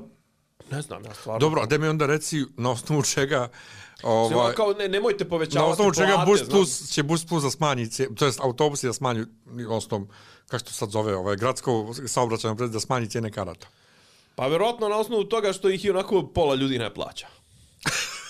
ne 0.71 0.83
znam, 0.83 1.05
ja 1.05 1.15
stvarno... 1.15 1.39
Dobro, 1.39 1.63
a 1.63 1.67
da 1.67 1.79
mi 1.79 1.89
onda 1.89 2.07
reci 2.07 2.45
na 2.57 2.71
osnovu 2.71 3.03
čega 3.03 3.49
Ovaj, 4.03 4.35
ovaj, 4.35 4.55
kao, 4.55 4.73
ne, 4.73 4.89
nemojte 4.89 5.29
povećavati 5.29 5.69
na 5.69 5.73
osnovu 5.73 5.93
čega 5.93 6.15
plate, 6.15 6.31
Bus. 6.31 6.49
Plus 6.49 6.91
će 6.91 7.03
Bus 7.03 7.27
Plus 7.27 7.43
da 7.43 7.51
smanji 7.51 7.89
to 8.17 8.27
jest 8.27 8.41
autobusi 8.41 8.87
da 8.87 8.93
smanju 8.93 9.27
osnovom 9.69 10.09
kako 10.49 10.65
to 10.65 10.73
sad 10.73 10.91
zove, 10.91 11.17
ovaj 11.17 11.37
gradsko 11.37 11.95
saobraćajno 12.07 12.57
pred 12.57 12.71
da 12.71 12.81
smanji 12.81 13.09
cijene 13.09 13.33
karata. 13.33 13.67
Pa 14.35 14.47
vjerojatno 14.47 14.89
na 14.89 14.97
osnovu 14.97 15.25
toga 15.25 15.53
što 15.53 15.71
ih 15.71 15.85
i 15.85 15.91
onako 15.91 16.23
pola 16.35 16.55
ljudi 16.55 16.79
ne 16.79 16.95
plaća. 16.95 17.27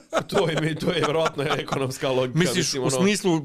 to 0.30 0.48
je, 0.48 0.60
mi- 0.60 0.74
to 0.74 0.86
je 0.86 0.94
vjerojatno 0.96 1.44
ekonomska 1.44 2.08
logika. 2.10 2.38
Misliš 2.38 2.56
mislim, 2.56 2.82
u 2.82 2.86
ono- 2.86 2.96
smislu 2.96 3.40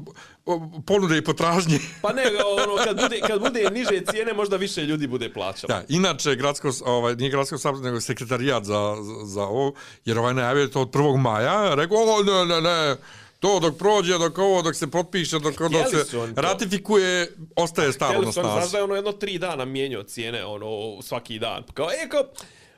o, 0.46 0.70
ponude 0.86 1.18
i 1.18 1.24
potražnje? 1.24 1.78
Pa 2.02 2.12
ne, 2.12 2.22
ono, 2.56 2.84
kad 2.84 3.00
bude, 3.00 3.20
kad 3.20 3.40
bude 3.40 3.70
niže 3.70 4.02
cijene, 4.10 4.32
možda 4.32 4.56
više 4.56 4.82
ljudi 4.82 5.06
bude 5.06 5.32
plaćalo. 5.32 5.68
Da, 5.68 5.82
inače, 5.88 6.34
gradsko, 6.34 6.70
ovaj, 6.84 7.14
nije 7.16 7.30
gradsko 7.30 7.58
sabor, 7.58 7.80
nego 7.80 8.00
sekretarijat 8.00 8.64
za, 8.64 8.94
za, 9.24 9.42
ovo, 9.42 9.72
jer 10.04 10.18
ovaj 10.18 10.34
najavio 10.34 10.66
to 10.66 10.80
od 10.80 10.90
1. 10.90 11.16
maja, 11.18 11.74
rekao, 11.74 11.96
o, 11.98 12.22
ne, 12.22 12.44
ne, 12.46 12.60
ne, 12.60 12.96
to 13.40 13.60
dok 13.60 13.76
prođe, 13.76 14.18
dok 14.18 14.38
ovo, 14.38 14.62
dok 14.62 14.74
se 14.74 14.86
potpiše, 14.86 15.38
dok, 15.38 15.54
dok 15.54 15.68
Htjeli 15.82 16.04
se 16.04 16.18
oni 16.18 16.34
to. 16.34 16.40
ratifikuje, 16.40 17.26
ostaje 17.56 17.92
staro 17.92 18.10
Htjeli 18.10 18.26
na 18.26 18.32
su 18.32 18.40
oni, 18.40 18.48
znaš 18.48 18.58
snazi. 18.58 18.72
da 18.72 18.78
je 18.78 18.84
ono 18.84 18.94
jedno 18.94 19.12
tri 19.12 19.38
dana 19.38 19.64
mijenjao 19.64 20.02
cijene, 20.02 20.44
ono, 20.44 20.66
svaki 21.02 21.38
dan. 21.38 21.62
Kao, 21.74 21.86
e, 21.86 22.08
kao, 22.08 22.22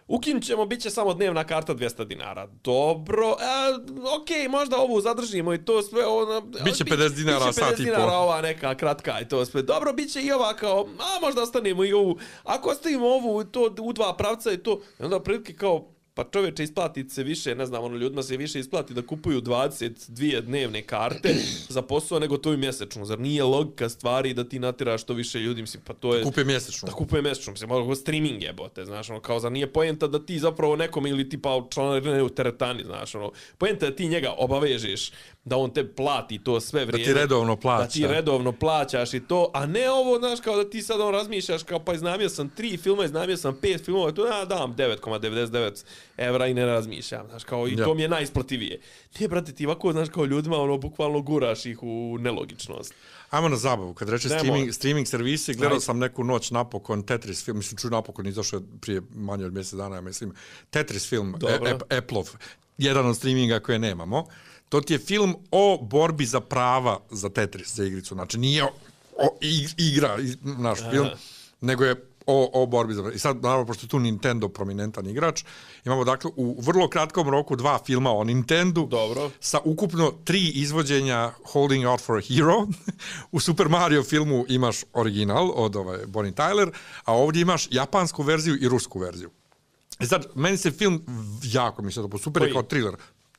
ukinut 0.08 0.42
ćemo, 0.44 0.66
bit 0.66 0.80
će 0.82 0.90
samo 0.90 1.14
dnevna 1.14 1.44
karta 1.44 1.74
200 1.74 2.04
dinara. 2.04 2.46
Dobro, 2.64 3.26
e, 3.40 3.44
okej, 4.22 4.48
možda 4.48 4.76
ovu 4.76 5.00
zadržimo 5.00 5.54
i 5.54 5.64
to 5.64 5.82
sve, 5.82 6.06
ono... 6.06 6.40
Biće 6.40 6.84
bi- 6.84 6.90
50 6.90 7.08
dinara 7.14 7.46
biće 7.46 7.52
sat 7.52 7.74
50 7.74 7.80
i 7.80 7.84
dinara 7.84 8.06
po. 8.06 8.14
ova 8.14 8.40
neka 8.40 8.74
kratka 8.74 9.20
i 9.20 9.28
to 9.28 9.44
sve. 9.44 9.62
Dobro, 9.62 9.92
bit 9.92 10.12
će 10.12 10.22
i 10.22 10.32
ova 10.32 10.54
kao, 10.54 10.88
a 10.98 11.20
možda 11.20 11.42
ostanemo 11.42 11.84
i 11.84 11.92
ovu. 11.92 12.18
Ako 12.44 12.68
ostavimo 12.68 13.06
ovu, 13.06 13.44
to 13.44 13.74
u 13.80 13.92
dva 13.92 14.16
pravca 14.16 14.52
i 14.52 14.56
to, 14.58 14.80
i 15.00 15.02
onda 15.02 15.22
prilike 15.22 15.54
kao, 15.54 15.95
pa 16.16 16.24
čovječe 16.24 16.62
isplati 16.62 17.08
se 17.08 17.22
više, 17.22 17.54
ne 17.54 17.66
znam, 17.66 17.84
ono, 17.84 17.96
ljudima 17.96 18.22
se 18.22 18.36
više 18.36 18.60
isplati 18.60 18.94
da 18.94 19.06
kupuju 19.06 19.40
22 19.40 20.40
dnevne 20.40 20.82
karte 20.82 21.34
za 21.76 21.82
posao 21.82 22.18
nego 22.18 22.36
to 22.36 22.52
i 22.52 22.56
mjesečno. 22.56 23.04
Zar 23.04 23.20
nije 23.20 23.44
logika 23.44 23.88
stvari 23.88 24.34
da 24.34 24.44
ti 24.44 24.58
natiraš 24.58 25.02
što 25.02 25.14
više 25.14 25.38
ljudi, 25.38 25.60
mislim, 25.60 25.82
pa 25.86 25.94
to 25.94 26.14
je... 26.14 26.24
Kupe 26.24 26.44
mjesečno. 26.44 26.86
Da 26.86 26.92
kupuje 26.92 27.22
mjesečno, 27.22 27.52
mislim, 27.52 27.68
malo 27.68 27.94
streaming 27.94 28.42
jebote, 28.42 28.84
znaš, 28.84 29.10
ono, 29.10 29.20
kao 29.20 29.40
za 29.40 29.50
nije 29.50 29.72
poenta 29.72 30.06
da 30.06 30.26
ti 30.26 30.38
zapravo 30.38 30.76
nekom 30.76 31.06
ili 31.06 31.28
tipa 31.28 31.62
članarine 31.70 32.22
u 32.22 32.28
teretani, 32.28 32.84
znaš, 32.84 33.14
ono, 33.14 33.32
poenta 33.58 33.86
je 33.86 33.90
da 33.90 33.96
ti 33.96 34.08
njega 34.08 34.34
obavežeš 34.38 35.10
da 35.44 35.56
on 35.56 35.70
te 35.70 35.94
plati 35.94 36.38
to 36.38 36.60
sve 36.60 36.84
vrijeme. 36.84 37.20
redovno 37.20 37.56
plaća. 37.56 37.84
Da 37.84 37.88
ti 37.88 38.06
redovno 38.06 38.52
plaćaš 38.52 39.14
i 39.14 39.20
to, 39.20 39.50
a 39.54 39.66
ne 39.66 39.90
ovo, 39.90 40.18
znaš, 40.18 40.40
kao 40.40 40.56
da 40.56 40.70
ti 40.70 40.82
sad 40.82 41.00
on 41.00 41.12
razmišljaš, 41.12 41.62
kao 41.62 41.84
pa 41.84 41.94
iznamio 41.94 42.28
sam 42.28 42.48
tri 42.48 42.76
filma, 42.76 43.04
iznamio 43.04 43.36
sam 43.36 43.58
pet 43.62 43.84
filmova, 43.84 44.12
to 44.12 44.26
ja 44.26 44.44
dam 44.44 44.76
9,99 44.76 45.84
evra 46.18 46.46
i 46.46 46.54
ne 46.54 46.66
razmišljam, 46.66 47.26
znaš, 47.28 47.44
kao 47.44 47.68
i 47.68 47.72
Ja. 47.72 47.84
to 47.84 47.94
mi 47.94 48.02
je 48.02 48.08
najisplativije. 48.08 48.80
Ne, 49.20 49.28
brate, 49.28 49.52
ti 49.52 49.66
ovako, 49.66 49.92
znaš, 49.92 50.08
kao 50.08 50.24
ljudima, 50.24 50.56
ono, 50.56 50.78
bukvalno 50.78 51.20
guraš 51.20 51.66
ih 51.66 51.78
u 51.82 52.16
nelogičnost. 52.20 52.94
Ajmo 53.30 53.48
na 53.48 53.56
zabavu. 53.56 53.94
Kad 53.94 54.08
reče 54.08 54.28
Dajmo. 54.28 54.40
streaming, 54.42 54.72
streaming 54.72 55.06
servisi, 55.06 55.54
gledao 55.54 55.80
sam 55.80 55.98
neku 55.98 56.24
noć 56.24 56.50
napokon 56.50 57.02
Tetris 57.02 57.44
film, 57.44 57.56
mislim, 57.56 57.78
čuo 57.78 57.90
napokon, 57.90 58.26
izašao 58.26 58.56
je 58.56 58.64
prije 58.80 59.02
manje 59.10 59.44
od 59.44 59.52
mjesec 59.52 59.74
dana, 59.74 59.94
ja 59.96 60.00
mislim, 60.00 60.32
Tetris 60.70 61.08
film, 61.08 61.34
e, 61.36 61.58
Ap- 61.60 61.98
Apple-ov, 61.98 62.30
jedan 62.78 63.06
od 63.06 63.16
streaminga 63.16 63.60
koje 63.60 63.78
nemamo. 63.78 64.26
To 64.68 64.80
ti 64.80 64.92
je 64.92 64.98
film 64.98 65.36
o 65.50 65.78
borbi 65.82 66.26
za 66.26 66.40
prava 66.40 67.00
za 67.10 67.28
Tetris, 67.28 67.74
za 67.74 67.84
igricu. 67.84 68.14
Znači, 68.14 68.38
nije 68.38 68.64
o, 68.64 68.70
o, 69.16 69.38
ig- 69.40 69.74
igra, 69.78 70.16
naš 70.42 70.78
film, 70.90 71.06
nego 71.60 71.84
je 71.84 71.94
o, 72.26 72.50
o 72.62 72.66
borbi 72.66 72.94
za 72.94 73.12
I 73.14 73.18
sad, 73.18 73.42
naravno, 73.42 73.66
pošto 73.66 73.84
je 73.84 73.88
tu 73.88 73.98
Nintendo 73.98 74.48
prominentan 74.48 75.06
igrač, 75.06 75.44
imamo 75.84 76.04
dakle 76.04 76.30
u 76.36 76.60
vrlo 76.60 76.88
kratkom 76.88 77.28
roku 77.28 77.56
dva 77.56 77.78
filma 77.86 78.10
o 78.10 78.24
Nintendo 78.24 78.86
Dobro. 78.86 79.30
sa 79.40 79.58
ukupno 79.64 80.12
tri 80.24 80.48
izvođenja 80.48 81.32
Holding 81.52 81.86
Out 81.86 82.00
for 82.00 82.16
a 82.16 82.20
Hero. 82.20 82.66
u 83.32 83.40
Super 83.40 83.68
Mario 83.68 84.02
filmu 84.02 84.44
imaš 84.48 84.84
original 84.92 85.52
od 85.54 85.76
ovaj, 85.76 85.98
Bonnie 86.06 86.32
Tyler, 86.32 86.70
a 87.04 87.14
ovdje 87.14 87.42
imaš 87.42 87.68
japansku 87.70 88.22
verziju 88.22 88.56
i 88.60 88.68
rusku 88.68 88.98
verziju. 88.98 89.30
I 90.00 90.06
sad, 90.06 90.26
meni 90.34 90.56
se 90.56 90.70
film 90.70 91.02
jako 91.42 91.82
mi 91.82 91.92
se 91.92 92.08
to 92.10 92.18
super 92.18 92.42
je 92.42 92.52
kao 92.52 92.62
thriller. 92.62 92.96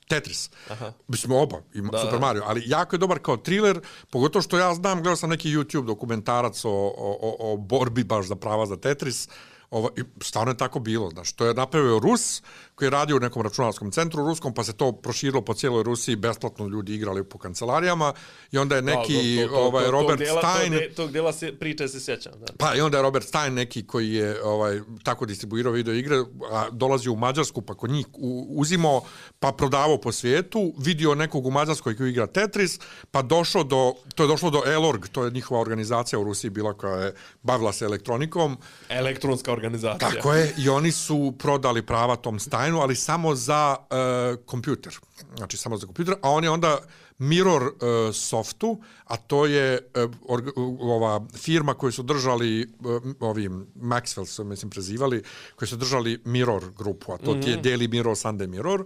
Tetris. 0.08 0.50
Aha. 0.70 0.94
Mislim, 1.08 1.32
oba, 1.32 1.62
ima 1.74 1.92
Da, 1.92 2.02
Super. 2.02 2.20
Mario, 2.20 2.44
ali 2.46 2.64
jako 2.66 2.96
je 2.96 3.00
dobar 3.00 3.20
kao 3.20 3.38
thriller, 3.38 3.80
pogotovo 4.10 4.42
što 4.42 4.58
ja 4.58 4.74
znam, 4.74 4.98
gledao 5.02 5.16
sam 5.16 5.30
neki 5.30 5.50
YouTube 5.50 5.86
dokumentarac 5.86 6.66
o, 6.66 6.70
o, 6.70 7.18
o, 7.22 7.54
o 7.54 7.58
borbi 7.58 8.04
baš 8.04 8.26
za 8.26 8.36
prava 8.36 8.66
za 8.66 8.78
Tetris, 8.78 9.28
Ovo, 9.72 9.90
i 9.98 10.02
stvarno 10.24 10.52
je 10.52 10.58
tako 10.58 10.80
bilo, 10.80 11.10
znaš, 11.10 11.34
to 11.34 11.46
je 11.46 11.54
napravio 11.54 12.00
Rus 12.00 12.44
koji 12.78 12.88
je 12.88 12.91
radio 12.91 13.16
u 13.18 13.20
nekom 13.20 13.41
računarskom 13.41 13.91
centru 13.91 14.26
ruskom, 14.26 14.54
pa 14.54 14.64
se 14.64 14.74
to 14.74 14.91
proširilo 14.91 15.41
po 15.41 15.54
cijeloj 15.54 15.84
Rusiji, 15.84 16.16
besplatno 16.16 16.68
ljudi 16.68 16.95
igrali 16.95 17.24
po 17.24 17.38
kancelarijama 17.38 18.14
i 18.52 18.58
onda 18.58 18.76
je 18.76 18.82
neki 18.82 19.14
Da, 19.36 19.41
to- 19.41 19.48
to- 19.48 19.56
to- 19.56 19.62
ovaj, 19.62 19.86
to- 19.86 19.91
Robert 19.91 20.10
tog 20.10 20.18
dijela, 20.20 20.41
Stein... 20.41 20.72
Tog, 20.74 20.82
de- 20.82 20.94
tog 20.95 21.12
dijela 21.12 21.34
se, 21.34 21.52
priče 21.60 21.88
se 21.88 21.99
sjećam, 21.99 22.34
da. 22.40 22.45
Pa 22.58 22.76
i 22.76 22.82
onda 22.82 22.98
je 22.98 23.04
Robert 23.04 23.28
Stein 23.28 23.54
neki 23.54 23.88
koji 23.88 24.14
je 24.14 24.44
ovaj 24.44 24.82
tako 25.04 25.26
distribuirao 25.26 25.74
video 25.74 25.94
igre, 25.94 26.16
a 26.52 26.70
dolazi 26.72 27.10
u 27.10 27.16
Mađarsku 27.16 27.62
pa 27.62 27.74
kod 27.74 27.90
njih 27.90 28.06
u, 28.14 28.45
uzimao 28.49 29.02
pa 29.40 29.52
prodavao 29.52 29.98
po 30.02 30.12
svijetu, 30.12 30.74
vidio 30.78 31.16
nekog 31.16 31.45
u 31.45 31.52
Mađarskoj 31.52 31.98
koji 31.98 32.10
igra 32.10 32.28
Tetris, 32.28 32.80
pa 33.12 33.22
došao 33.22 33.64
do 33.64 33.94
to 34.16 34.24
je 34.24 34.28
došlo 34.28 34.49
do 34.49 34.62
Elorg, 34.66 35.06
to 35.12 35.26
je 35.26 35.32
njihova 35.32 35.62
organizacija 35.62 36.20
u 36.20 36.24
Rusiji 36.24 36.49
bila 36.52 36.74
koja 36.74 36.95
je 37.04 37.14
bavila 37.44 37.74
se 37.74 37.86
elektronikom. 37.86 38.58
Elektronska 38.90 39.52
organizacija. 39.52 40.10
Tako 40.10 40.34
je, 40.34 40.54
i 40.58 40.70
oni 40.70 40.91
su 40.91 41.34
prodali 41.40 41.82
prava 41.82 42.16
tom 42.16 42.40
Steinu, 42.68 42.81
ali 42.81 42.95
samo 42.95 43.35
za 43.35 43.76
uh, 43.80 44.45
kompjuter. 44.45 44.99
Znači, 45.38 45.57
samo 45.57 45.77
za 45.77 45.85
kompjuter, 45.85 46.15
a 46.22 46.30
on 46.30 46.44
je 46.44 46.49
onda 46.49 46.77
Mirror 47.18 47.64
uh, 47.64 47.72
Softu, 48.14 48.81
a 49.06 49.18
to 49.18 49.45
je 49.45 49.80
uh, 49.95 50.11
org, 50.27 50.48
uh, 50.48 50.77
ova 50.80 51.26
firma 51.34 51.73
koju 51.73 51.91
su 51.91 52.03
držali 52.03 52.68
uh, 52.80 53.02
ovim 53.19 53.68
Maxwell 53.76 54.26
su 54.26 54.44
mislim 54.44 54.69
prezivali, 54.69 55.23
koji 55.56 55.69
su 55.69 55.76
držali 55.76 56.22
Mirror 56.26 56.72
grupu, 56.77 57.14
a 57.14 57.18
to 57.18 57.31
mm 57.31 57.38
-hmm. 57.38 57.44
ti 57.44 57.49
je 57.49 57.61
Daily 57.61 57.91
Mirror, 57.91 58.15
Sunday 58.15 58.48
Mirror. 58.48 58.85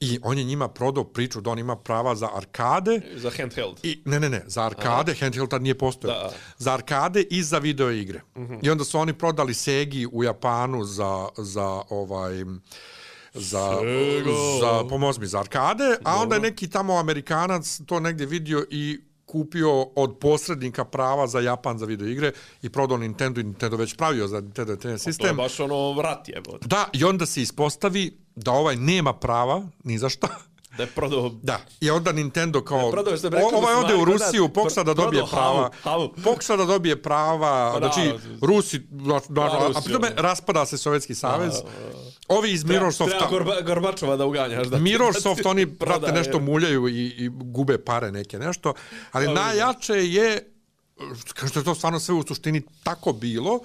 I 0.00 0.18
on 0.22 0.38
je 0.38 0.44
njima 0.44 0.68
prodao 0.68 1.04
priču 1.04 1.40
da 1.40 1.50
on 1.50 1.58
ima 1.58 1.76
prava 1.76 2.14
za 2.14 2.28
arkade, 2.34 3.00
Za 3.16 3.30
handheld. 3.38 3.78
I, 3.82 4.02
ne, 4.04 4.20
ne, 4.20 4.28
ne, 4.28 4.42
za 4.46 4.62
arkade, 4.62 5.12
Aha. 5.12 5.20
handheld 5.20 5.50
tad 5.50 5.62
nije 5.62 5.78
postojao. 5.78 6.22
Da. 6.22 6.32
Za 6.58 6.72
arkade 6.72 7.22
i 7.30 7.42
za 7.42 7.58
video 7.58 7.90
igre. 7.90 8.20
Mm 8.36 8.42
-hmm. 8.42 8.58
I 8.62 8.70
onda 8.70 8.84
su 8.84 8.98
oni 8.98 9.12
prodali 9.12 9.54
Segi 9.54 10.06
u 10.12 10.24
Japanu 10.24 10.84
za, 10.84 11.28
za 11.36 11.82
ovaj 11.90 12.44
za, 13.34 13.78
za 14.60 14.84
pomozmi 14.88 15.26
za 15.26 15.40
arkade, 15.40 15.96
a 16.04 16.16
onda 16.16 16.34
je 16.34 16.40
neki 16.40 16.70
tamo 16.70 16.94
Amerikanac 16.94 17.80
to 17.86 18.00
negdje 18.00 18.26
vidio 18.26 18.66
i 18.70 19.00
kupio 19.26 19.82
od 19.82 20.18
posrednika 20.18 20.84
prava 20.84 21.26
za 21.26 21.40
Japan 21.40 21.78
za 21.78 21.86
video 21.86 22.08
igre 22.08 22.32
i 22.62 22.70
prodao 22.70 22.98
Nintendo 22.98 23.40
i 23.40 23.44
Nintendo 23.44 23.76
već 23.76 23.96
pravio 23.96 24.28
za 24.28 24.40
Nintendo 24.40 24.72
Entertainment 24.72 25.04
To 25.04 25.08
je 25.08 25.14
System. 25.14 25.36
baš 25.36 25.60
ono 25.60 25.92
vrat 25.92 26.28
je, 26.28 26.42
Da, 26.60 26.88
i 26.92 27.04
onda 27.04 27.26
se 27.26 27.42
ispostavi 27.42 28.16
da 28.36 28.52
ovaj 28.52 28.76
nema 28.76 29.12
prava 29.12 29.62
ni 29.84 29.98
za 29.98 30.08
šta. 30.08 30.28
Da 30.76 30.82
je 30.82 30.88
prodao... 30.88 31.30
Da, 31.42 31.60
i 31.80 31.90
onda 31.90 32.12
Nintendo 32.12 32.64
kao... 32.64 32.90
prodao 32.90 33.10
je, 33.10 33.18
što 33.18 33.30
bi 33.30 33.36
rekli 33.36 33.54
o- 33.54 33.58
ovaj 33.58 33.74
ode 33.74 33.94
u 33.94 34.04
Rusiju, 34.04 34.42
da, 34.42 34.52
pokuša 34.52 34.74
da 34.76 34.84
prodao 34.84 35.04
dobije 35.04 35.24
prava. 35.30 35.70
halu. 35.82 36.12
Pokuša 36.24 36.56
da 36.56 36.64
dobije 36.64 37.02
prava, 37.02 37.70
Pa 37.74 37.80
da, 37.80 37.88
znači, 37.88 38.12
Rusi, 38.42 38.78
da, 38.80 39.20
da, 39.28 39.42
a 39.42 39.66
Rusi, 39.68 39.80
pri 39.84 39.92
tome 39.92 40.06
ono. 40.08 40.22
raspada 40.22 40.66
se 40.66 40.78
Sovjetski 40.78 41.14
savez. 41.14 41.52
Ovi 42.28 42.52
iz 42.52 42.64
Mirrorsoft... 42.64 43.10
Treba 43.10 43.30
Gorba, 43.30 43.60
Gorbačova 43.60 44.16
da 44.16 44.26
uganjaš. 44.26 44.66
Da 44.66 44.78
ti 44.78 44.82
oni, 45.48 45.66
brate, 45.66 46.12
nešto 46.12 46.40
muljaju 46.40 46.88
i, 46.88 47.06
i 47.06 47.28
gube 47.28 47.78
pare 47.78 48.12
neke, 48.12 48.38
nešto. 48.38 48.74
Ali 49.12 49.34
najjače 49.34 49.94
je, 49.94 50.52
kao 51.34 51.48
što 51.48 51.60
je 51.60 51.64
to 51.64 51.74
stvarno 51.74 52.00
sve 52.00 52.14
u 52.14 52.22
suštini 52.22 52.62
tako 52.82 53.12
bilo, 53.12 53.60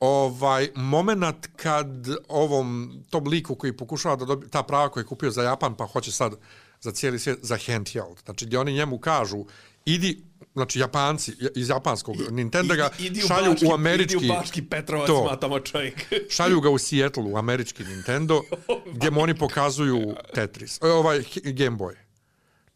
ovaj 0.00 0.68
moment 0.74 1.48
kad 1.56 1.86
ovom 2.28 2.98
tom 3.10 3.26
liku 3.26 3.54
koji 3.54 3.76
pokušava 3.76 4.16
da 4.16 4.24
dobije 4.24 4.50
ta 4.50 4.62
prava 4.62 4.88
koje 4.88 5.02
je 5.02 5.06
kupio 5.06 5.30
za 5.30 5.42
Japan 5.42 5.74
pa 5.74 5.86
hoće 5.86 6.12
sad 6.12 6.34
za 6.80 6.92
cijeli 6.92 7.18
svijet 7.18 7.38
za 7.42 7.58
handheld. 7.66 8.18
Znači 8.24 8.46
gdje 8.46 8.58
oni 8.58 8.72
njemu 8.72 8.98
kažu 8.98 9.44
idi 9.84 10.22
znači 10.54 10.78
Japanci 10.78 11.32
iz 11.54 11.68
japanskog 11.68 12.16
Nintendo 12.30 12.74
ga 12.74 12.90
Idi- 12.98 13.06
idi 13.06 13.20
u 13.24 13.26
šalju 13.26 13.50
Bački- 13.50 13.70
u 13.70 13.74
američki 13.74 14.16
Idi 14.16 14.30
u 14.30 14.34
Bački 14.34 14.62
Petrovac, 14.62 15.06
to. 15.06 15.24
ma 15.24 15.36
tamo 15.36 15.60
čovjek. 15.60 15.94
šalju 16.36 16.60
ga 16.60 16.70
u 16.70 16.78
Seattle 16.78 17.24
u 17.24 17.36
američki 17.36 17.84
Nintendo 17.84 18.42
gdje 18.94 19.10
mu 19.10 19.20
oni 19.20 19.34
pokazuju 19.34 20.14
Tetris 20.34 20.82
e, 20.82 20.86
ovaj 20.86 21.24
Game 21.44 21.76
Boy 21.76 21.94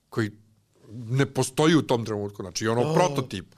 koji 0.09 0.31
ne 0.91 1.27
postoji 1.27 1.75
u 1.75 1.83
tom 1.83 2.05
trenutku 2.05 2.43
znači 2.43 2.69
ono 2.69 2.81
oh. 2.81 2.95
prototip 2.97 3.55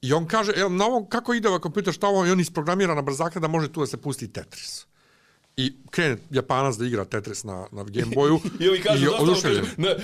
i 0.00 0.12
on 0.12 0.26
kaže 0.26 0.52
jel, 0.56 0.76
na 0.76 0.86
ovom, 0.86 1.08
kako 1.08 1.34
ide 1.34 1.48
ovaj 1.48 1.60
kompjuter 1.60 1.94
šta 1.94 2.08
ovo 2.08 2.26
i 2.26 2.30
on 2.30 2.40
isprogramira 2.40 2.94
na 2.94 3.02
brzaka 3.02 3.40
da 3.40 3.48
može 3.48 3.72
tu 3.72 3.80
da 3.80 3.86
se 3.86 3.96
pusti 3.96 4.32
Tetris 4.32 4.86
i 5.58 5.72
krene 5.90 6.16
Japanac 6.30 6.76
da 6.76 6.86
igra 6.86 7.04
Tetris 7.04 7.44
na, 7.44 7.66
na 7.72 7.82
Game 7.84 8.14
Boyu 8.16 8.38
I 8.64 8.68
ovi 8.68 8.80
kažu, 8.80 9.02
i 9.02 9.06
zašto? 9.06 9.22
oduševljen. 9.22 9.64
Ne, 9.76 9.88
ne, 9.88 9.94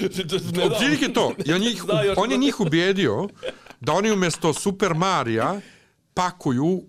ne 1.03 1.13
to. 1.15 1.35
On, 1.55 1.61
njih, 1.61 1.83
još 2.07 2.19
on 2.19 2.31
je 2.31 2.37
da- 2.37 2.41
njih 2.41 2.61
ubijedio 2.61 3.29
da 3.81 3.93
oni 3.93 4.13
umjesto 4.13 4.53
Super 4.53 4.95
Marija 4.95 5.61
pakuju 6.15 6.83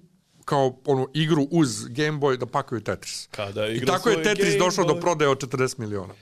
kao 0.45 0.79
onu 0.85 1.07
igru 1.13 1.47
uz 1.51 1.87
Game 1.87 2.19
Boy 2.19 2.37
da 2.37 2.45
pakuju 2.45 2.81
Tetris. 2.81 3.27
Kada 3.31 3.67
I 3.67 3.85
tako 3.85 4.09
je 4.09 4.23
Tetris 4.23 4.55
došao 4.59 4.85
do 4.85 4.95
prodaje 4.99 5.29
od 5.29 5.39
40 5.39 5.79
miliona. 5.79 6.13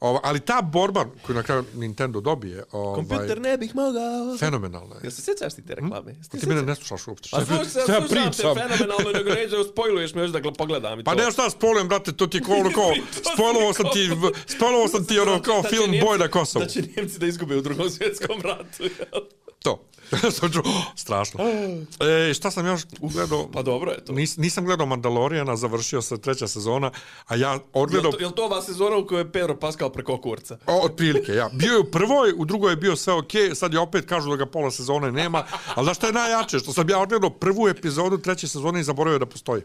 Ova, 0.00 0.20
ali 0.22 0.40
ta 0.40 0.62
borba 0.62 1.04
koju 1.22 1.36
na 1.36 1.42
kraju 1.42 1.64
Nintendo 1.74 2.20
dobije, 2.20 2.64
ovaj, 2.72 2.94
Kompjuter 2.96 3.40
ne 3.40 3.58
bih 3.58 3.74
mogao. 3.74 4.36
fenomenalna 4.38 4.94
je. 4.94 5.00
Jel 5.02 5.10
se 5.10 5.22
sjećaš 5.22 5.54
ti 5.54 5.62
te 5.62 5.74
reklame? 5.74 6.12
Jel 6.12 6.22
se 6.22 6.30
Ti 6.30 6.46
mene 6.46 6.62
ne 6.62 6.74
slušaš 6.74 7.06
uopšte. 7.06 7.28
Pa 7.32 7.44
slušaj, 7.44 7.64
slušam 7.66 8.02
te 8.02 8.08
pričam? 8.08 8.54
fenomenalno, 8.56 9.10
nego 9.12 9.30
neđe 9.30 9.58
uspojluješ 9.58 10.14
me 10.14 10.22
još 10.22 10.30
da 10.30 10.40
gl- 10.40 10.56
pogledam 10.56 11.00
i 11.00 11.04
Pa 11.04 11.14
to. 11.14 11.16
ne 11.16 11.30
šta 11.32 11.50
spolujem, 11.50 11.88
brate, 11.88 12.12
to 12.12 12.26
ti 12.26 12.36
je 12.36 12.42
kao 12.42 12.54
ono 12.54 12.70
kao, 12.70 12.92
To 13.24 13.30
spojlovao 13.32 13.72
sam 13.72 13.86
ti, 13.86 14.10
spojlovao 14.46 14.88
sam 14.88 15.04
ti 15.04 15.18
ono 15.18 15.42
kao 15.42 15.62
Da 15.62 15.68
će 15.68 15.76
film 15.76 15.90
Boj 16.00 16.18
na 16.18 16.28
Kosovu. 16.28 16.62
Da 16.62 16.68
će 16.68 16.82
Njemci 16.96 17.18
da 17.18 17.26
izgube 17.26 17.56
u 17.56 17.62
drugom 17.62 17.90
svjetskom 17.90 18.40
ratu. 18.42 18.82
jel? 18.82 19.22
To. 19.66 19.82
strašno. 21.04 21.40
E, 22.00 22.34
šta 22.34 22.50
sam 22.50 22.66
još 22.66 22.82
gledao? 23.00 23.48
Pa 23.52 23.62
dobro 23.62 23.90
je 23.90 24.04
to. 24.04 24.12
Nis, 24.12 24.36
nisam 24.36 24.64
gledao 24.64 24.86
Mandalorijana, 24.86 25.56
završio 25.56 26.02
se 26.02 26.18
treća 26.18 26.48
sezona, 26.48 26.90
a 27.26 27.36
ja 27.36 27.58
odgledao... 27.72 28.12
to, 28.12 28.18
jel 28.20 28.30
to 28.30 28.44
ova 28.44 28.62
sezona 28.62 28.96
u 28.96 29.06
kojoj 29.06 29.20
je 29.20 29.32
Pedro 29.32 29.56
Pascal 29.56 29.90
preko 29.90 30.20
kurca? 30.20 30.58
O, 30.66 30.84
otprilike, 30.84 31.32
ja. 31.32 31.48
Bio 31.52 31.72
je 31.72 31.78
u 31.78 31.90
prvoj, 31.90 32.32
u 32.36 32.44
drugoj 32.44 32.72
je 32.72 32.76
bio 32.76 32.96
sve 32.96 33.12
okej, 33.12 33.54
sad 33.54 33.72
je 33.72 33.78
opet 33.80 34.06
kažu 34.08 34.30
da 34.30 34.36
ga 34.36 34.46
pola 34.46 34.70
sezone 34.70 35.12
nema, 35.12 35.44
ali 35.74 35.84
znaš 35.84 35.96
šta 35.96 36.06
je 36.06 36.12
najjače? 36.12 36.58
Što 36.58 36.72
sam 36.72 36.90
ja 36.90 36.98
odgledao 36.98 37.30
prvu 37.30 37.68
epizodu 37.68 38.18
treće 38.18 38.48
sezone 38.48 38.80
i 38.80 38.84
zaboravio 38.84 39.18
da 39.18 39.26
postoji. 39.26 39.62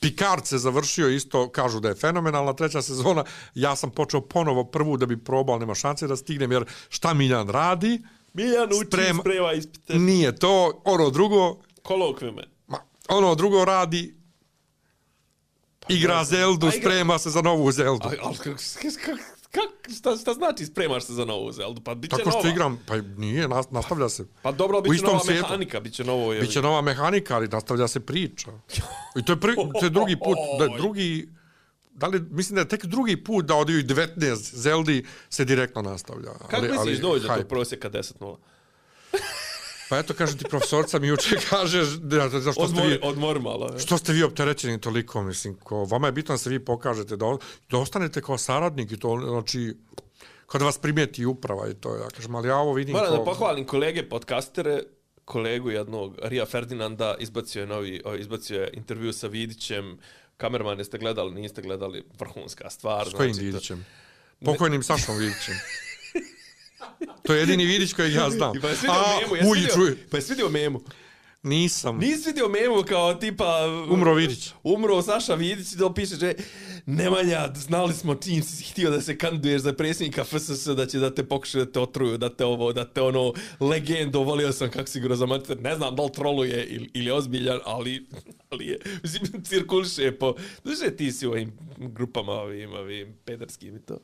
Picard 0.00 0.46
se 0.46 0.58
završio 0.58 1.08
isto, 1.08 1.48
kažu 1.48 1.80
da 1.80 1.88
je 1.88 1.94
fenomenalna 1.94 2.52
treća 2.52 2.82
sezona, 2.82 3.24
ja 3.54 3.76
sam 3.76 3.90
počeo 3.90 4.20
ponovo 4.20 4.64
prvu 4.64 4.96
da 4.96 5.06
bi 5.06 5.24
probao, 5.24 5.58
nema 5.58 5.74
šanse 5.74 6.06
da 6.06 6.16
stignem, 6.16 6.52
jer 6.52 6.64
šta 6.88 7.14
Miljan 7.14 7.48
radi, 7.48 8.00
Miljan 8.34 8.68
uči, 8.70 8.86
Sprema- 8.86 9.20
sprema 9.20 9.52
ispite. 9.52 9.94
nije 9.94 10.36
to, 10.36 10.82
ono 10.84 11.10
drugo, 11.10 11.56
Kolokvijume. 11.82 12.42
ma, 12.66 12.78
ono 13.08 13.34
drugo 13.34 13.64
radi, 13.64 14.14
igra 15.88 16.24
Zeldu, 16.24 16.66
A 16.66 16.70
igra- 16.70 16.80
sprema 16.80 17.18
se 17.18 17.30
za 17.30 17.42
novu 17.42 17.72
Zeldu. 17.72 18.08
A, 18.08 18.12
ali 18.22 18.36
kak, 18.36 18.56
kak, 18.74 19.18
kak, 19.50 19.92
šta, 19.92 20.16
šta 20.16 20.34
znači 20.34 20.66
spremaš 20.66 21.04
se 21.04 21.12
za 21.12 21.24
novu 21.24 21.52
Zeldu? 21.52 21.80
Pa 21.80 21.94
bit 21.94 22.10
će 22.10 22.16
Tako 22.16 22.30
što 22.30 22.38
nova. 22.38 22.50
igram, 22.50 22.80
pa 22.86 22.96
nije, 22.96 23.48
nas- 23.48 23.70
nastavlja 23.70 24.08
se. 24.08 24.26
Pa 24.42 24.52
dobro, 24.52 24.78
U 24.78 24.82
bit 24.82 24.90
će 24.90 24.96
istom 24.96 25.08
nova 25.08 25.20
svijetu. 25.20 25.42
mehanika, 25.42 25.80
bit 25.80 25.94
će 25.94 26.04
novo... 26.04 26.32
Je, 26.32 26.40
Biće 26.40 26.62
nova 26.62 26.80
mehanika, 26.80 27.36
ali 27.36 27.48
nastavlja 27.48 27.88
se 27.88 28.00
priča. 28.00 28.50
I 29.16 29.24
to 29.24 29.32
je, 29.32 29.40
prvi, 29.40 29.56
to 29.80 29.86
je 29.86 29.90
drugi 29.90 30.16
put, 30.16 30.36
da 30.58 30.76
drugi, 30.76 31.28
da 31.98 32.06
li, 32.06 32.20
mislim 32.30 32.54
da 32.54 32.60
je 32.60 32.68
tek 32.68 32.84
drugi 32.84 33.24
put 33.24 33.44
da 33.44 33.54
od 33.54 33.70
ovih 33.70 33.84
19 33.84 34.54
Zeldi 34.54 35.04
se 35.30 35.44
direktno 35.44 35.82
nastavlja. 35.82 36.32
Kako 36.50 36.62
misliš 36.62 36.98
dođe 36.98 37.22
do 37.22 37.28
hype. 37.28 37.36
tog 37.36 37.48
prosjeka 37.48 37.90
10-0? 37.90 38.36
Pa 39.88 39.98
eto, 39.98 40.14
kaže 40.14 40.36
ti 40.36 40.44
profesorca 40.44 40.98
mi 40.98 41.06
juče 41.08 41.36
kaže, 41.50 41.84
da, 41.98 42.28
da, 42.28 42.52
što 42.52 42.68
ste 42.68 42.86
vi, 42.86 42.98
odmori 43.02 43.40
malo. 43.40 43.70
je. 43.72 43.78
što 43.78 43.98
ste 43.98 44.12
vi 44.12 44.22
opterećeni 44.22 44.80
toliko, 44.80 45.22
mislim, 45.22 45.54
ko, 45.54 45.84
vama 45.84 46.08
je 46.08 46.12
bitno 46.12 46.34
da 46.34 46.38
se 46.38 46.50
vi 46.50 46.64
pokažete, 46.64 47.16
da, 47.16 47.36
da 47.70 47.78
ostanete 47.78 48.22
kao 48.22 48.38
saradnik 48.38 48.92
i 48.92 48.96
to, 48.96 49.20
znači, 49.28 49.74
kada 50.46 50.64
vas 50.64 50.78
primijeti 50.78 51.26
uprava 51.26 51.68
i 51.68 51.74
to, 51.74 51.96
ja 51.96 52.08
kažem, 52.08 52.34
ali 52.34 52.48
ja 52.48 52.56
ovo 52.56 52.72
vidim 52.72 52.92
Moram 52.92 53.10
da 53.10 53.16
kao... 53.16 53.24
pohvalim 53.24 53.66
kolege 53.66 54.08
podcastere, 54.08 54.82
kolegu 55.24 55.70
jednog, 55.70 56.14
Rija 56.22 56.46
Ferdinanda, 56.46 57.16
izbacio 57.18 57.60
je 57.60 57.66
novi, 57.66 58.02
izbacio 58.18 58.60
je 58.62 58.70
intervju 58.72 59.12
sa 59.12 59.26
Vidićem, 59.26 59.98
kamermane 60.38 60.84
ste 60.84 60.98
gledali, 60.98 61.34
niste 61.34 61.62
gledali, 61.62 62.04
vrhunska 62.18 62.70
stvar. 62.70 63.08
S 63.08 63.12
kojim 63.12 63.34
znači, 63.34 63.44
to- 63.44 63.52
Vidićem? 63.52 63.86
Pokojnim 64.44 64.82
Sašom 64.82 65.18
Vidićem. 65.18 65.54
To 67.22 67.34
je 67.34 67.40
jedini 67.40 67.66
Vidić 67.66 67.92
kojeg 67.92 68.14
ja 68.14 68.30
znam. 68.36 68.52
Pa 68.62 68.68
je 68.68 68.76
svidio 68.76 68.94
A, 68.94 69.20
memu, 69.22 69.36
jesi 69.56 69.78
vidio, 69.78 69.96
pa 70.10 70.16
je 70.16 70.22
svidio 70.22 70.48
memu. 70.48 70.80
Nisam. 71.42 71.98
Nisi 71.98 72.28
vidio 72.28 72.48
memu 72.48 72.82
kao 72.88 73.14
tipa... 73.14 73.66
Umro 73.90 74.14
Vidić. 74.14 74.50
Umro 74.62 75.02
Saša 75.02 75.34
Vidić 75.34 75.72
i 75.72 75.76
da 75.76 75.94
piše, 75.94 76.14
že 76.14 76.34
Nemanja, 76.86 77.52
znali 77.56 77.94
smo 77.94 78.14
čim 78.14 78.42
si 78.42 78.64
htio 78.64 78.90
da 78.90 79.00
se 79.00 79.18
kandiduješ 79.18 79.62
za 79.62 79.72
predsjednika 79.72 80.24
FSS, 80.24 80.66
da 80.66 80.86
će 80.86 80.98
da 80.98 81.14
te 81.14 81.28
pokušaju 81.28 81.64
da 81.64 81.72
te 81.72 81.80
otruju, 81.80 82.18
da 82.18 82.36
te 82.36 82.44
ovo, 82.44 82.72
da 82.72 82.84
te 82.84 83.02
ono, 83.02 83.32
legendo, 83.60 84.20
volio 84.20 84.52
sam 84.52 84.70
kako 84.70 84.86
si 84.86 85.02
za 85.14 85.26
mater. 85.26 85.60
Ne 85.60 85.76
znam 85.76 85.96
da 85.96 86.02
li 86.02 86.12
troluje 86.12 86.64
ili, 86.64 86.90
ili 86.94 87.06
je 87.06 87.12
ozbiljan, 87.12 87.60
ali, 87.64 88.06
ali 88.50 88.66
je, 88.66 88.78
mislim, 89.02 89.44
cirkuliše 89.44 90.12
po... 90.18 90.34
Duže 90.64 90.96
ti 90.96 91.12
si 91.12 91.26
u 91.26 91.30
ovim 91.30 91.58
grupama, 91.76 92.32
ovim, 92.32 92.72
ovim 92.72 93.16
pederskim 93.24 93.76
i 93.76 93.80
to. 93.80 93.98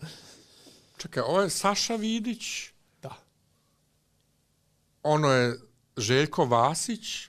Čekaj, 0.97 1.23
ovo 1.23 1.41
je 1.41 1.51
Saša 1.51 1.97
Vidić, 1.97 2.45
Da. 3.03 3.17
ono 5.03 5.31
je 5.31 5.59
Željko 5.97 6.45
Vasić 6.45 7.29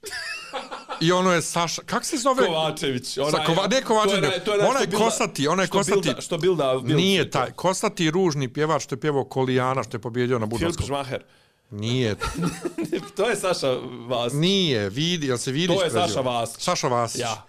i 1.02 1.12
ono 1.12 1.32
je 1.32 1.42
Saša... 1.42 1.82
Kak 1.86 2.06
se 2.06 2.18
zove? 2.18 2.46
Kovačević. 2.46 3.08
Sa 3.08 3.46
Kova, 3.46 3.68
ne 3.68 3.82
Kovačević, 3.82 4.22
to 4.22 4.34
je, 4.34 4.44
to 4.44 4.54
je 4.54 4.60
što 4.60 4.86
bilda- 4.86 4.98
kosati, 4.98 5.48
onaj 5.48 5.66
što 5.66 5.78
kosati. 5.78 6.02
Bilda, 6.02 6.22
što 6.22 6.38
bilda, 6.38 6.80
bilda 6.84 6.96
Nije 6.96 7.30
taj, 7.30 7.52
kosati 7.52 8.12
ružni 8.12 8.54
pjevač 8.54 8.84
što 8.84 8.96
je 8.96 9.00
pjevao 9.00 9.24
Kolijana, 9.24 9.84
što 9.84 9.98
je 9.98 10.02
pobjedio 10.02 10.40
na 10.40 10.46
Filip 10.46 10.60
Budarskom. 10.60 10.86
Žmaher. 10.86 11.24
Nije, 11.70 12.16
to 13.18 13.30
je 13.30 13.36
Saša 13.36 13.72
Vas. 14.08 14.34
nije, 14.34 14.90
vidi, 14.90 15.28
jel 15.28 15.38
se 15.38 15.52
vidiš? 15.52 15.78
To 15.78 15.84
je? 15.84 15.92
Saša 15.92 16.22
Vasić. 16.22 16.64
Saša 16.64 16.88
Vasić. 16.88 17.22
Ja. 17.22 17.46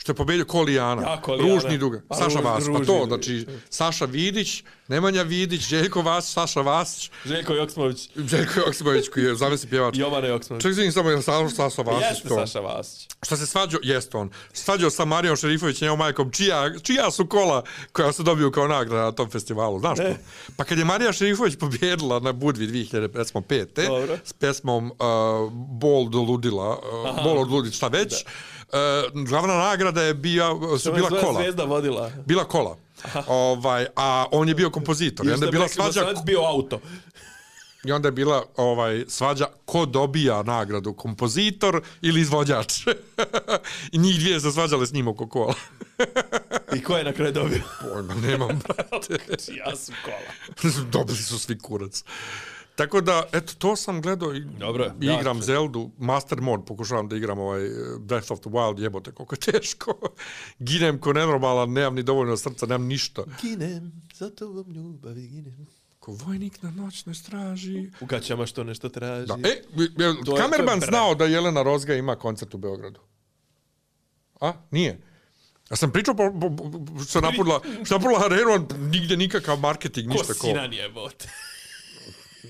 Što 0.00 0.12
je 0.12 0.16
pobjedio 0.16 0.44
Kolijana. 0.44 1.02
Ja, 1.02 1.20
Kolijana. 1.22 1.54
Ružni 1.54 1.78
duga. 1.78 2.00
Pa, 2.08 2.14
Saša 2.14 2.38
Vasić. 2.38 2.68
Pa 2.78 2.84
to, 2.84 3.04
znači, 3.06 3.46
Saša 3.70 4.04
Vidić, 4.04 4.62
Nemanja 4.88 5.22
Vidić, 5.22 5.60
Željko 5.60 6.02
Vasić, 6.02 6.32
Saša 6.32 6.60
Vasić, 6.60 7.10
Željko 7.24 7.54
Joksmović. 7.54 8.08
Željko 8.16 8.60
Joksimović 8.60 9.08
koji 9.08 9.24
je 9.24 9.34
zamisli 9.34 9.68
pjevač. 9.68 9.96
Jovana 9.98 10.26
Joksmović. 10.26 10.62
Ček, 10.62 10.70
izvinim 10.70 10.92
samo, 10.92 11.10
je 11.10 11.22
Saša, 11.22 11.48
Saša 11.48 11.82
Vasić 11.82 12.08
Jeste 12.10 12.28
to? 12.28 12.34
Saša 12.34 12.60
Vasić. 12.60 13.08
Što 13.22 13.36
se 13.36 13.46
svađao, 13.46 13.80
jest 13.82 14.14
on. 14.14 14.30
Svađao 14.52 14.90
sa 14.90 15.04
Marijom 15.04 15.36
Šerifović, 15.36 15.80
njevom 15.80 15.98
majkom, 15.98 16.30
čija, 16.32 16.78
čija 16.82 17.10
su 17.10 17.26
kola 17.26 17.62
koja 17.92 18.12
se 18.12 18.22
dobiju 18.22 18.50
kao 18.50 18.68
nagrada 18.68 19.02
na 19.02 19.12
tom 19.12 19.30
festivalu, 19.30 19.78
znaš 19.78 19.98
to? 19.98 20.14
Pa 20.56 20.64
kad 20.64 20.78
je 20.78 20.84
Marija 20.84 21.12
Šerifović 21.12 21.56
pobjedila 21.56 22.20
na 22.20 22.32
Budvi 22.32 22.66
2005. 22.66 23.86
Dobro. 23.86 24.18
s 24.24 24.32
pesmom 24.32 24.86
uh, 24.86 24.96
Bol 25.52 26.08
do 26.08 26.18
ludila, 26.18 26.78
uh, 26.78 27.24
Bol 27.24 27.38
od 27.38 27.50
ludila, 27.50 27.74
šta 27.74 27.88
već, 27.88 28.12
uh, 28.12 28.30
glavna 29.28 29.56
nagrada 29.56 30.02
je 30.02 30.14
bija, 30.14 30.50
su 30.78 30.92
bila 30.92 31.08
kola. 31.08 31.42
Zvezda 31.42 31.64
vodila. 31.64 32.10
Bila 32.26 32.44
kola. 32.44 32.76
Ovaj, 33.26 33.86
a 33.96 34.26
on 34.32 34.48
je 34.48 34.54
bio 34.54 34.70
kompozitor. 34.70 35.26
I 35.26 35.30
onda 35.30 35.46
je 35.46 35.52
bila 35.52 35.68
svađa, 35.68 36.00
Sad 36.00 36.24
bio 36.24 36.40
auto. 36.40 36.80
i 37.84 37.92
onda 37.92 38.08
je 38.08 38.12
bila 38.12 38.44
ovaj 38.56 39.04
svađa 39.08 39.46
ko 39.64 39.86
dobija 39.86 40.42
nagradu, 40.42 40.92
kompozitor 40.92 41.82
ili 42.02 42.20
izvođač. 42.20 42.72
I 43.92 43.98
njih 43.98 44.18
dvije 44.20 44.40
se 44.40 44.52
svađale 44.52 44.86
s 44.86 44.92
njim 44.92 45.08
oko 45.08 45.28
kola. 45.28 45.54
I 46.76 46.82
ko 46.82 46.96
je 46.96 47.04
na 47.04 47.12
kraju 47.12 47.32
dobio? 47.32 47.62
Pojma, 47.80 48.14
nemam, 48.14 48.60
brate. 48.68 49.18
ja 49.66 49.76
sam 49.76 49.94
kola. 50.04 50.72
Dobili 50.90 51.18
su 51.18 51.38
svi 51.38 51.58
kurac. 51.58 52.04
Tako 52.80 53.00
da, 53.00 53.28
eto, 53.32 53.52
to 53.54 53.76
sam 53.76 54.02
gledao 54.02 54.34
i, 54.34 54.40
Dobro, 54.40 54.92
igram 55.00 55.36
ću. 55.36 55.42
Zeldu, 55.42 55.90
Master 55.98 56.40
Mode, 56.40 56.64
pokušavam 56.64 57.08
da 57.08 57.16
igram 57.16 57.38
ovaj 57.38 57.66
eh, 57.66 57.70
Breath 57.98 58.32
of 58.32 58.40
the 58.40 58.48
Wild, 58.48 58.80
jebote, 58.80 59.12
koliko 59.12 59.34
je 59.34 59.40
teško. 59.52 59.94
Ginem 60.58 60.98
ko 60.98 61.12
nenormalan, 61.12 61.72
nemam 61.72 61.94
ni 61.94 62.02
dovoljno 62.02 62.36
srca, 62.36 62.66
nemam 62.66 62.86
ništa. 62.86 63.22
Ginem, 63.42 63.92
za 64.14 64.30
tobom 64.30 64.72
ljubavi 64.72 65.28
ginem. 65.28 65.66
Ko 65.98 66.12
vojnik 66.14 66.62
na 66.62 66.70
noćnoj 66.72 67.14
straži. 67.14 67.90
U 68.00 68.06
gaćama 68.06 68.46
što 68.46 68.64
nešto 68.64 68.88
traži. 68.88 69.26
Da. 69.26 69.36
E, 69.44 69.48
je, 69.48 69.62
To 70.24 70.32
je- 70.32 70.42
kamerman 70.42 70.80
to 70.80 70.84
je 70.84 70.88
znao 70.88 71.14
da 71.14 71.24
Jelena 71.24 71.62
Rozga 71.62 71.94
ima 71.94 72.16
koncert 72.16 72.54
u 72.54 72.58
Beogradu? 72.58 73.00
A? 74.40 74.52
Nije. 74.70 75.00
Ja 75.70 75.76
sam 75.76 75.92
pričao 75.92 76.14
po, 76.14 76.32
po, 76.40 76.56
po, 76.56 76.70
što 77.04 77.18
je 77.18 77.22
napudila, 77.22 77.60
što 77.84 77.94
napudila 77.94 78.20
Harenu, 78.20 78.50
on 78.50 78.66
nigdje 78.80 79.16
nikakav 79.16 79.58
marketing, 79.58 80.08
Ko 80.08 80.12
ništa 80.12 80.32
ko. 80.34 80.38
sinan 80.40 80.72
je, 80.72 80.88
bote. 80.88 81.28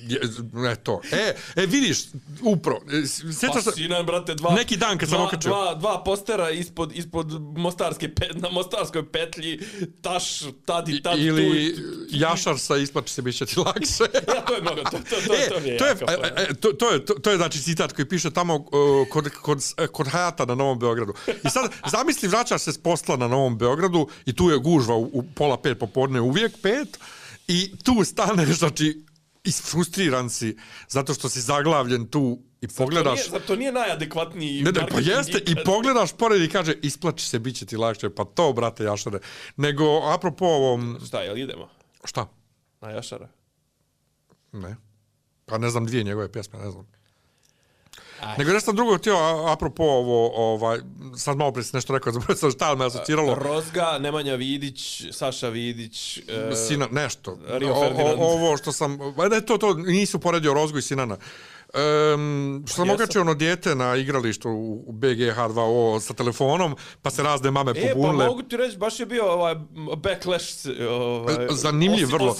Je, 0.09 0.21
ne 0.53 0.77
to. 0.77 1.01
E, 1.13 1.35
e 1.57 1.67
vidiš, 1.67 1.99
upro, 2.43 2.81
e, 2.93 3.07
sjećaš 3.33 3.65
se, 3.65 3.71
sinan, 3.71 4.07
brate, 4.07 4.35
dva... 4.35 4.55
Neki 4.55 4.77
dan 4.77 4.99
kad 4.99 5.09
sam 5.09 5.21
okačio. 5.21 5.49
Dva, 5.49 5.75
dva 5.75 6.05
postera 6.05 6.51
ispod, 6.51 6.97
ispod 6.97 7.27
mostarske 7.57 8.15
pet, 8.15 8.33
na 8.35 8.49
mostarskoj 8.51 9.13
petlji, 9.13 9.61
taš, 10.03 10.41
tad 10.65 10.89
i 10.89 11.03
tad 11.03 11.19
ili 11.19 11.75
tu. 11.77 11.83
jašar 12.11 12.59
sa 12.59 12.77
isplači 12.77 13.13
se 13.13 13.23
biće 13.23 13.47
ti 13.47 13.59
lakše. 13.59 14.05
Ja, 14.35 14.41
to 14.47 14.55
je 14.55 14.63
mnogo, 14.63 14.83
to, 14.83 14.91
to, 14.91 15.17
to, 15.27 15.35
e, 15.35 15.49
to 15.49 15.61
mi 15.61 15.69
je 15.69 15.79
to 15.79 15.87
je, 15.87 15.93
e, 15.93 16.33
e, 16.37 16.55
to, 16.55 16.73
to, 16.73 16.91
je, 16.91 17.05
to, 17.05 17.15
to 17.15 17.31
je 17.31 17.37
znači 17.37 17.59
citat 17.63 17.93
koji 17.93 18.09
piše 18.09 18.31
tamo 18.31 18.55
uh, 18.55 19.09
kod, 19.11 19.29
kod, 19.43 19.59
e, 19.77 19.87
kod 19.87 20.07
Hayata 20.07 20.47
na 20.47 20.55
Novom 20.55 20.79
Beogradu. 20.79 21.15
I 21.45 21.51
sad, 21.51 21.73
zamisli, 21.91 22.29
vraćaš 22.29 22.63
se 22.63 22.73
s 22.73 22.79
posla 22.79 23.17
na 23.17 23.29
Novom 23.29 23.59
Beogradu 23.59 24.09
i 24.27 24.33
tu 24.33 24.51
je 24.51 24.59
gužva 24.59 24.97
u, 24.97 25.11
u 25.13 25.23
pola 25.23 25.57
pet 25.63 25.79
popodne, 25.79 26.21
uvijek 26.21 26.53
pet, 26.63 26.99
i 27.49 27.73
tu 27.85 28.05
staneš, 28.05 28.49
znači, 28.49 29.03
isfrustriran 29.45 30.31
si 30.31 30.57
zato 30.89 31.15
što 31.15 31.29
si 31.29 31.41
zaglavljen 31.41 32.07
tu 32.07 32.39
i 32.61 32.69
pogledaš... 32.69 33.19
nije, 33.19 33.31
zar 33.31 33.41
to 33.41 33.57
nije 33.57 33.73
najadekvatniji 33.73 34.63
Ne, 34.63 34.73
ne, 34.73 34.87
pa 34.87 34.99
jeste, 35.01 35.39
i 35.47 35.55
pogledaš 35.65 36.13
pored 36.13 36.43
i 36.43 36.49
kaže, 36.49 36.75
isplači 36.83 37.29
se, 37.29 37.39
bit 37.39 37.57
će 37.57 37.67
ti 37.67 37.77
lakše, 37.77 38.11
pa 38.11 38.25
to, 38.25 38.53
brate, 38.53 38.85
jašare. 38.85 39.19
Nego, 39.57 39.85
apropo 40.15 40.47
ovom, 40.47 40.99
Šta, 41.07 41.21
jel 41.23 41.39
idemo? 41.39 41.69
šta? 42.05 42.27
Na 42.81 42.91
Jašara? 42.91 43.29
Ne. 44.53 44.77
Pa 45.47 45.59
ne 45.59 45.71
znam 45.71 45.87
dvije 45.87 46.05
njegove 46.05 46.33
pjesme, 46.33 46.59
ne 46.59 46.71
znam. 46.71 46.87
Nego 48.39 48.53
nešto 48.53 48.73
drugo 48.73 48.99
htio, 48.99 49.17
apropo 49.49 49.83
ovo, 49.83 50.31
ovaj, 50.37 50.79
sad 51.17 51.37
malo 51.37 51.53
prije 51.53 51.65
si 51.65 51.77
nešto 51.77 51.93
rekao, 51.93 52.13
zaboravio 52.15 52.37
sam 52.37 52.51
šta 52.51 52.75
me 52.75 52.85
asociralo. 52.87 53.35
Rozga, 53.35 53.99
Nemanja 54.01 54.35
Vidić, 54.35 55.03
Saša 55.13 55.49
Vidić, 55.49 56.19
e, 56.19 56.23
Sina, 56.59 56.89
nešto. 56.91 57.39
Rio 57.49 57.73
O- 57.73 57.81
o- 57.81 58.15
ovo 58.19 58.57
što 58.57 58.73
sam, 58.73 58.99
ne, 59.31 59.41
to, 59.41 59.59
to, 59.59 59.75
nisu 59.75 60.19
poredio 60.19 60.55
Rozgu 60.55 60.79
i 60.79 60.83
Sinana. 60.83 61.17
Um, 62.15 62.65
što 62.67 62.77
sam 62.77 62.91
okačio 62.91 63.21
ono 63.21 63.35
dijete 63.35 63.75
na 63.75 63.97
igralištu 63.97 64.51
u 64.51 64.85
u 64.87 64.93
BGH2O 64.93 66.01
sa 66.01 66.15
telefonom, 66.15 66.75
pa 67.03 67.11
se 67.11 67.23
razne 67.23 67.51
mame 67.51 67.73
E, 67.73 67.75
pa 67.83 67.95
pobunile. 67.95 68.27
mogu 68.27 68.43
ti 68.43 68.57
reći, 68.57 68.77
baš 68.79 69.01
je 69.01 69.07
bio 69.07 69.25
ovaj 69.27 69.55
backlash. 69.97 70.47
Ovaj, 70.91 71.37
Zanimljiv 71.51 72.07
osi- 72.07 72.13
vrlo. 72.13 72.37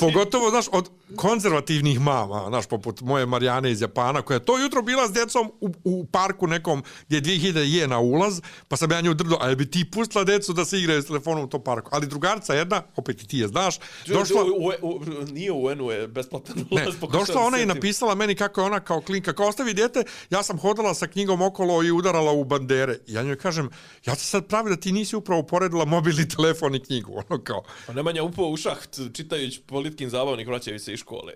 Pogotovo, 0.00 0.50
znaš, 0.50 0.66
od 0.68 0.88
konzervativnih 1.16 2.00
mama, 2.00 2.44
znaš, 2.48 2.66
poput 2.66 3.00
moje 3.00 3.26
Marijane 3.26 3.70
iz 3.70 3.80
Japana, 3.80 4.22
koja 4.22 4.34
je 4.36 4.44
to 4.44 4.58
jutro 4.58 4.82
bila 4.82 5.08
s 5.08 5.12
djecom 5.12 5.52
u, 5.60 5.70
u 5.84 6.06
parku 6.06 6.46
nekom 6.46 6.82
gdje 7.06 7.16
je 7.16 7.22
2000 7.22 7.58
je 7.58 7.88
na 7.88 7.98
ulaz, 8.00 8.40
pa 8.68 8.76
sam 8.76 8.90
ja 8.90 9.00
nju 9.00 9.14
drdo, 9.14 9.36
a 9.40 9.54
bi 9.54 9.70
ti 9.70 9.84
pustila 9.86 10.24
djecu 10.24 10.52
da 10.52 10.64
se 10.64 10.78
igraju 10.78 11.02
s 11.02 11.06
telefonom 11.06 11.44
u 11.44 11.48
tom 11.48 11.62
parku. 11.62 11.88
Ali 11.92 12.06
drugarca 12.06 12.54
jedna, 12.54 12.82
opet 12.96 13.22
i 13.22 13.28
ti 13.28 13.38
je 13.38 13.48
znaš, 13.48 13.76
došla... 14.06 14.44
U, 14.44 14.48
u, 14.48 14.90
u, 14.90 15.00
nije 15.24 15.52
u 15.52 15.62
UN-u 15.62 15.90
je 15.90 16.08
besplatan 16.08 16.56
Ne, 16.56 16.64
ulaz. 16.82 16.94
pokušao 16.96 17.20
došla 17.20 17.40
ona 17.40 17.58
i 17.58 17.66
napisala 17.66 18.14
meni 18.14 18.34
kako 18.34 18.60
je 18.60 18.66
ona 18.72 18.80
kao 18.80 19.00
klinka, 19.00 19.32
kao 19.32 19.46
ostavi 19.48 19.74
dijete, 19.74 20.04
ja 20.30 20.42
sam 20.42 20.58
hodala 20.58 20.94
sa 20.94 21.06
knjigom 21.06 21.42
okolo 21.42 21.82
i 21.82 21.90
udarala 21.90 22.32
u 22.32 22.44
bandere. 22.44 22.98
I 23.06 23.12
ja 23.12 23.22
njoj 23.22 23.36
kažem, 23.38 23.70
ja 24.06 24.14
se 24.14 24.24
sad 24.24 24.46
pravi 24.46 24.70
da 24.70 24.76
ti 24.76 24.92
nisi 24.92 25.16
upravo 25.16 25.42
poredila 25.42 25.84
mobilni 25.84 26.28
telefon 26.28 26.74
i 26.74 26.82
knjigu. 26.84 27.12
Ono 27.28 27.42
kao, 27.44 27.62
Pa 27.86 27.92
Nemanja 27.92 28.22
upao 28.22 28.44
u 28.44 28.56
šaht 28.56 28.98
čitajući 29.14 29.60
politikin 29.66 30.10
zabavnik 30.10 30.46
vraćaju 30.48 30.78
se 30.80 30.92
iz 30.92 30.98
škole. 31.00 31.32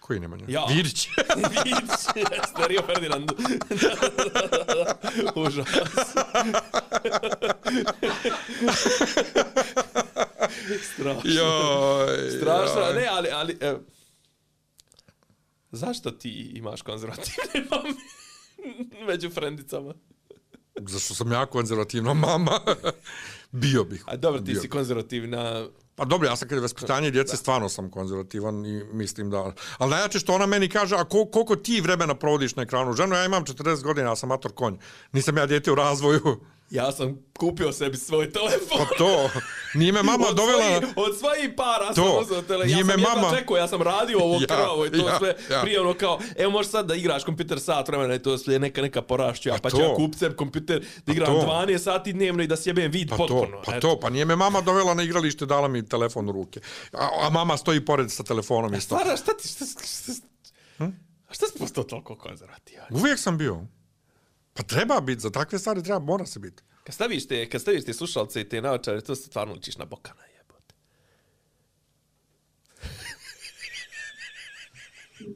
koji 0.00 0.20
nema 0.20 0.36
nje? 0.36 0.44
Ja. 0.48 0.64
Vidić. 0.68 1.08
Vidić, 1.64 2.00
jeste, 2.16 2.68
Rio 2.68 2.82
Ferdinand. 2.86 3.30
Užas. 5.46 5.68
Strašno. 10.94 11.20
Joj, 11.24 12.30
Strašno, 12.40 12.80
joj. 12.80 12.94
ne, 12.94 13.06
ali, 13.10 13.28
ali, 13.32 13.58
e, 13.60 13.74
zašto 15.72 16.10
ti 16.10 16.52
imaš 16.54 16.82
konzervativne 16.82 17.64
mame 17.70 17.94
među 19.06 19.30
frendicama? 19.30 19.94
Zašto 20.80 21.14
sam 21.14 21.32
ja 21.32 21.46
konzervativna 21.46 22.14
mama? 22.14 22.60
Bio 23.52 23.84
bih. 23.84 24.04
A 24.06 24.16
dobro, 24.16 24.40
ti 24.40 24.52
Bio 24.52 24.60
si 24.60 24.68
konzervativna, 24.68 25.66
Pa 26.00 26.04
dobro, 26.04 26.28
ja 26.28 26.36
sam 26.36 26.48
kad 26.48 26.56
je 26.56 26.62
vaspitanje 26.62 27.10
djece, 27.10 27.36
stvarno 27.36 27.68
sam 27.68 27.90
konzervativan 27.90 28.66
i 28.66 28.84
mislim 28.92 29.30
da... 29.30 29.52
Ali 29.78 29.90
najjače 29.90 30.18
što 30.18 30.34
ona 30.34 30.46
meni 30.46 30.68
kaže, 30.68 30.96
a 30.96 31.04
kol, 31.04 31.26
koliko 31.30 31.56
ti 31.56 31.80
vremena 31.80 32.14
provodiš 32.14 32.56
na 32.56 32.62
ekranu? 32.62 32.92
Ženo, 32.92 33.16
ja 33.16 33.24
imam 33.24 33.44
40 33.44 33.82
godina, 33.82 34.08
ja 34.08 34.16
sam 34.16 34.28
mator 34.28 34.52
konj. 34.52 34.74
Nisam 35.12 35.36
ja 35.36 35.46
djete 35.46 35.72
u 35.72 35.74
razvoju. 35.74 36.40
Ja 36.70 36.92
sam 36.92 37.18
kupio 37.34 37.72
sebi 37.72 37.96
svoj 37.96 38.32
telefon. 38.32 38.78
Pa 38.78 38.94
to, 38.98 39.30
nije 39.74 39.92
me 39.92 40.02
mama 40.12 40.26
od 40.28 40.36
dovela... 40.36 40.62
Svojih, 40.62 40.96
od 40.96 41.18
svojih 41.18 41.50
para 41.56 41.86
To. 41.88 41.94
sam 42.04 42.22
uzeo 42.22 42.42
tele. 42.42 42.70
Ja 42.70 42.78
sam 42.78 43.00
mama- 43.00 43.30
čekao, 43.30 43.56
ja 43.56 43.68
sam 43.68 43.82
radio 43.82 44.18
ovo 44.18 44.34
Ja, 44.34 44.46
kravo 44.46 44.86
i 44.86 44.90
to 44.90 45.08
ja, 45.08 45.18
sve 45.18 45.36
ja. 45.50 45.60
prije 45.62 45.80
ono 45.80 45.94
kao, 45.94 46.20
evo 46.36 46.50
možeš 46.50 46.70
sad 46.70 46.86
da 46.86 46.94
igraš 46.94 47.24
kompjuter 47.24 47.60
sat 47.60 47.88
vremena 47.88 48.14
i 48.14 48.18
to 48.18 48.38
sve 48.38 48.58
neka 48.58 48.82
neka 48.82 49.02
porašću, 49.02 49.48
ja, 49.48 49.54
Pa 49.54 49.60
pa, 49.60 49.70
ću 49.70 49.76
ja 49.76 49.94
sebi 50.14 50.36
kompjuter 50.36 50.86
da 51.06 51.12
igram 51.12 51.26
to. 51.30 51.40
12 51.42 51.78
sati 51.78 52.12
dnevno 52.12 52.42
i 52.42 52.46
da 52.46 52.56
sjebem 52.56 52.90
vid 52.90 53.08
Pa 53.08 53.16
potpuno. 53.16 53.40
to, 53.42 53.62
pa 53.66 53.72
Eto. 53.72 53.88
to, 53.88 54.00
pa 54.00 54.10
nije 54.10 54.24
me 54.24 54.36
mama 54.36 54.60
dovela 54.60 54.94
na 54.94 55.02
igralište, 55.02 55.46
dala 55.46 55.68
mi 55.68 55.88
telefon 55.88 56.28
u 56.28 56.32
ruke. 56.32 56.60
A, 56.92 57.08
a 57.20 57.30
mama 57.30 57.56
stoji 57.56 57.84
pored 57.84 58.12
sa 58.12 58.22
telefonom 58.22 58.74
isto. 58.74 58.96
Stvarno, 58.96 59.16
šta 59.16 59.32
ti, 59.32 59.48
šta, 59.48 59.64
šta, 59.66 59.82
šta, 59.84 60.26
hm? 60.78 60.84
A 61.28 61.34
šta 61.34 61.46
si 61.46 61.58
postao 61.58 61.84
toliko 61.84 62.16
konzervativan? 62.16 62.86
Uvijek 62.90 63.18
sam 63.18 63.38
bio. 63.38 63.60
Pa 64.60 64.66
treba 64.66 65.00
biti, 65.00 65.20
za 65.20 65.30
takve 65.30 65.58
stvari 65.58 65.82
treba, 65.82 65.98
mora 66.00 66.26
se 66.26 66.38
biti. 66.38 66.62
Kad 66.84 66.94
staviš 66.94 67.26
te, 67.26 67.48
kad 67.48 67.60
staviš 67.60 67.84
te 67.84 67.92
slušalce 67.92 68.40
i 68.40 68.44
te 68.44 68.60
naočare, 68.60 69.00
to 69.00 69.14
se 69.14 69.22
stvarno 69.22 69.54
učiš 69.54 69.76
na 69.76 69.84
bokana 69.84 70.22
jebote. 70.28 70.74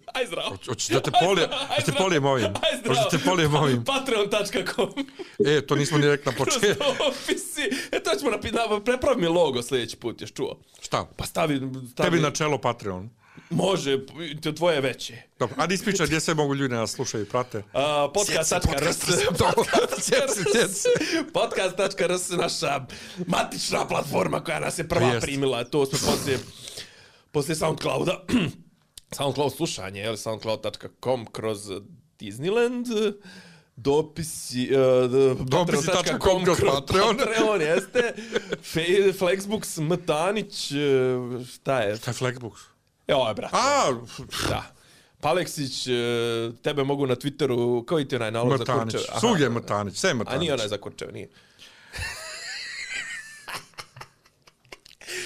Aj 0.08 0.26
zdravo. 0.26 0.50
Hoć- 0.50 0.66
hoćeš 0.66 0.88
da 0.88 1.00
te 1.00 1.10
Aj 1.14 1.20
polije- 1.20 1.46
zdravo, 1.46 1.62
aj 1.62 1.68
hoćeš 1.68 1.84
te 1.84 1.92
polijem 1.94 2.24
ovim? 2.26 2.44
Aj 2.46 2.52
zdravo. 2.78 2.88
Hoćeš 2.96 3.04
da 3.04 3.10
te 3.10 3.18
polijem 3.24 3.54
ovim? 3.54 3.84
Patreon.com 3.84 5.06
E, 5.48 5.62
to 5.62 5.76
nismo 5.76 5.98
ni 5.98 6.06
rekli 6.06 6.26
na 6.26 6.32
Kroz 6.34 6.46
početku. 6.54 6.84
dopisi. 6.98 7.62
E, 7.92 8.00
to 8.00 8.14
ćemo 8.14 8.30
napisati. 8.30 8.58
Prepravi 8.84 9.20
mi 9.20 9.28
logo 9.28 9.62
sljedeći 9.62 9.96
put, 9.96 10.20
još 10.20 10.32
čuo. 10.32 10.60
Šta? 10.80 11.06
Pa 11.16 11.26
stavi... 11.26 11.56
stavi 11.88 12.10
Tebi 12.10 12.18
na 12.18 12.30
čelo 12.30 12.58
Patreon. 12.58 13.10
Može, 13.54 14.06
to 14.42 14.52
tvoje 14.52 14.80
veće. 14.80 15.22
Dobro, 15.38 15.56
a 15.58 15.72
ispričaj 15.72 16.06
gdje 16.06 16.20
sve 16.20 16.34
mogu 16.34 16.54
ljudi 16.54 16.74
nas 16.74 16.92
slušaju 16.92 17.22
i 17.22 17.28
prate. 17.28 17.58
Uh, 17.58 17.64
podcast.rs 18.14 18.96
Sjeci, 20.00 20.88
Podcast.rs 21.32 22.30
naša 22.42 22.86
matična 23.26 23.86
platforma 23.88 24.44
koja 24.44 24.60
nas 24.60 24.78
je 24.78 24.88
prva 24.88 25.06
Jest. 25.06 25.24
primila. 25.26 25.64
To 25.64 25.86
smo 25.86 26.10
poslije, 26.10 26.38
poslije 27.32 27.56
Soundclouda. 27.56 28.24
Soundcloud 29.16 29.52
slušanje, 29.56 30.00
je 30.00 30.10
li 30.10 30.16
soundcloud.com 30.16 31.26
kroz 31.32 31.70
Disneyland 32.20 32.86
dopisi 33.76 34.70
uh, 34.74 35.46
Dopisi.com 35.46 36.44
kroz 36.44 36.58
Patreon. 36.58 37.16
Patreon 37.16 37.60
jeste 37.60 38.14
Flexbox 39.20 39.80
Mtanić 39.80 40.70
uh, 40.70 41.46
šta 41.46 41.80
je 41.80 41.96
Šta 41.96 42.10
je 42.10 42.14
Flexbox? 42.14 42.73
Evo 43.06 43.28
je 43.28 43.34
brat 43.34 43.50
A, 43.54 43.92
da 44.48 44.62
Paleksić, 45.20 45.86
uh, 45.86 45.94
tebe 46.56 46.84
mogu 46.84 47.06
na 47.06 47.16
Twitteru, 47.16 47.86
koji 47.86 48.08
ti 48.08 48.14
je 48.14 48.18
onaj 48.18 48.30
nalog 48.30 48.50
za 48.50 48.56
Mrtanić. 48.58 48.82
kurčeve? 48.84 49.04
Aha. 49.10 49.20
Svugdje 49.20 49.44
je 49.44 49.50
Mrtanić, 49.50 49.96
sve 49.96 50.08
je 50.08 50.12
A 50.12 50.14
Mrtanić. 50.14 50.40
nije 50.40 50.54
onaj 50.54 50.68
za 50.68 50.78
kurčeve, 50.78 51.12
nije. 51.12 51.28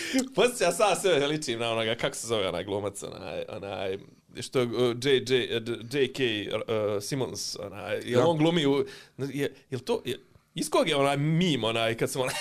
Poslije 0.35 0.67
ja 0.67 0.73
sad 0.73 1.01
sve 1.01 1.27
ličim 1.27 1.59
na 1.59 1.71
onoga, 1.71 1.95
kako 1.95 2.17
se 2.17 2.27
zove 2.27 2.49
onaj 2.49 2.65
glumac, 2.65 3.03
onaj, 3.03 3.45
onaj, 3.49 3.99
što 4.41 4.63
uh, 4.63 4.71
J, 5.03 5.25
J, 5.29 5.57
uh, 5.57 5.63
J.K. 5.93 6.21
Uh, 6.53 6.61
Simmons, 7.03 7.57
onaj, 7.57 7.95
jel 7.97 8.21
Ja. 8.21 8.27
on 8.27 8.39
glumi 8.39 8.67
u, 8.67 8.85
je, 9.19 9.55
jel 9.71 9.81
to, 9.81 10.03
je, 10.05 10.19
iz 10.59 10.71
kog 10.71 10.89
je 10.89 10.97
onaj 10.97 11.17
mim, 11.17 11.65
onaj, 11.65 11.95
kad 11.95 12.11
sam 12.11 12.23
onaj, 12.27 12.35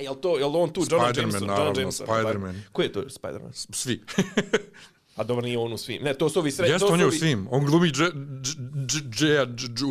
jel 0.00 0.14
to, 0.14 0.38
jel 0.38 0.56
on 0.56 0.72
tu, 0.72 0.80
John 0.90 1.02
Spider-Man, 1.02 1.20
Jameson, 1.20 1.46
naravno, 1.46 1.66
John 1.66 1.80
Jameson. 1.80 2.06
Spider-Man. 2.06 2.62
Ko 2.72 2.82
je 2.82 2.92
to 2.92 3.00
Spider-Man? 3.00 3.52
Svi. 3.52 4.02
A 5.16 5.24
dobro, 5.24 5.44
nije 5.44 5.58
on 5.58 5.72
u 5.72 5.78
svim. 5.78 6.02
Ne, 6.02 6.14
to 6.14 6.28
su 6.28 6.38
ovi 6.38 6.50
sred... 6.50 6.70
Jeste, 6.70 6.86
to 6.86 6.92
on 6.92 7.00
je 7.00 7.06
u 7.06 7.10
svim. 7.12 7.48
On 7.50 7.64
glumi 7.64 7.92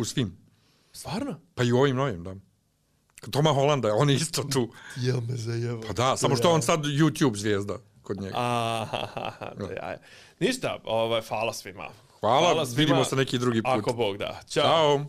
u 0.00 0.04
svim. 0.04 0.36
Stvarno? 0.92 1.40
Pa 1.54 1.62
i 1.62 1.72
u 1.72 1.78
ovim 1.78 1.96
novim, 1.96 2.24
da. 2.24 2.34
Toma 3.30 3.50
Hollanda, 3.50 3.94
on 3.94 4.10
je 4.10 4.16
isto 4.16 4.42
tu. 4.42 4.72
Jel 5.06 5.20
me 5.20 5.36
zajeva. 5.36 5.80
Pa 5.86 5.92
da, 5.92 6.16
samo 6.16 6.36
što 6.36 6.50
on 6.50 6.62
sad 6.62 6.84
YouTube 6.84 7.36
zvijezda 7.36 7.78
kod 8.02 8.20
njega. 8.20 8.34
Aha, 8.36 9.08
ja. 9.76 9.96
Ništa, 10.40 10.78
ovaj, 10.84 11.22
hvala 11.22 11.52
svima. 11.52 11.88
Hvala, 12.20 12.66
vidimo 12.76 13.04
se 13.04 13.16
neki 13.16 13.38
drugi 13.38 13.62
put. 13.62 13.72
Ako 13.72 13.92
Bog 13.92 14.18
da. 14.18 14.40
Ćao. 14.48 14.64
Ćao. 14.64 15.06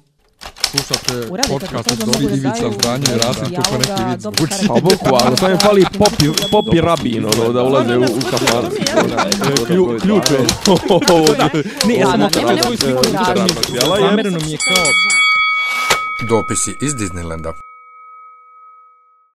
Slušate 0.71 1.27
podcast 1.49 1.91
od 1.91 1.97
Dobri 1.97 2.25
Ivica 2.25 2.71
Zdanje 2.79 3.05
i 3.15 3.17
Rasim 3.17 3.55
kako 3.55 3.77
neki 3.77 4.21
dobro 4.23 4.45
zvuči. 4.47 4.67
Pa 4.67 4.73
boku, 4.73 5.17
ali 5.25 5.37
sam 5.37 5.51
je 5.51 5.57
fali 5.57 5.85
popi, 5.97 6.25
popi 6.51 6.81
rabin, 6.81 7.25
ono, 7.25 7.53
da 7.53 7.63
ulaze 7.63 7.97
u, 7.97 8.03
u 8.03 8.21
kafan. 8.31 8.65
Klju, 9.67 9.99
ključe. 10.01 10.37
Ne, 11.87 11.95
ja 11.95 12.07
sam 12.07 12.19
nema 12.19 12.31
svoj 12.31 12.55
nema 12.55 12.77
sliku 12.77 13.75
je 13.75 13.81
Zamereno 13.99 14.39
mi 14.45 14.51
je 14.51 14.57
kao 14.57 14.85
Dopisi 16.29 16.75
iz 16.81 16.95
Disneylanda. 16.95 17.53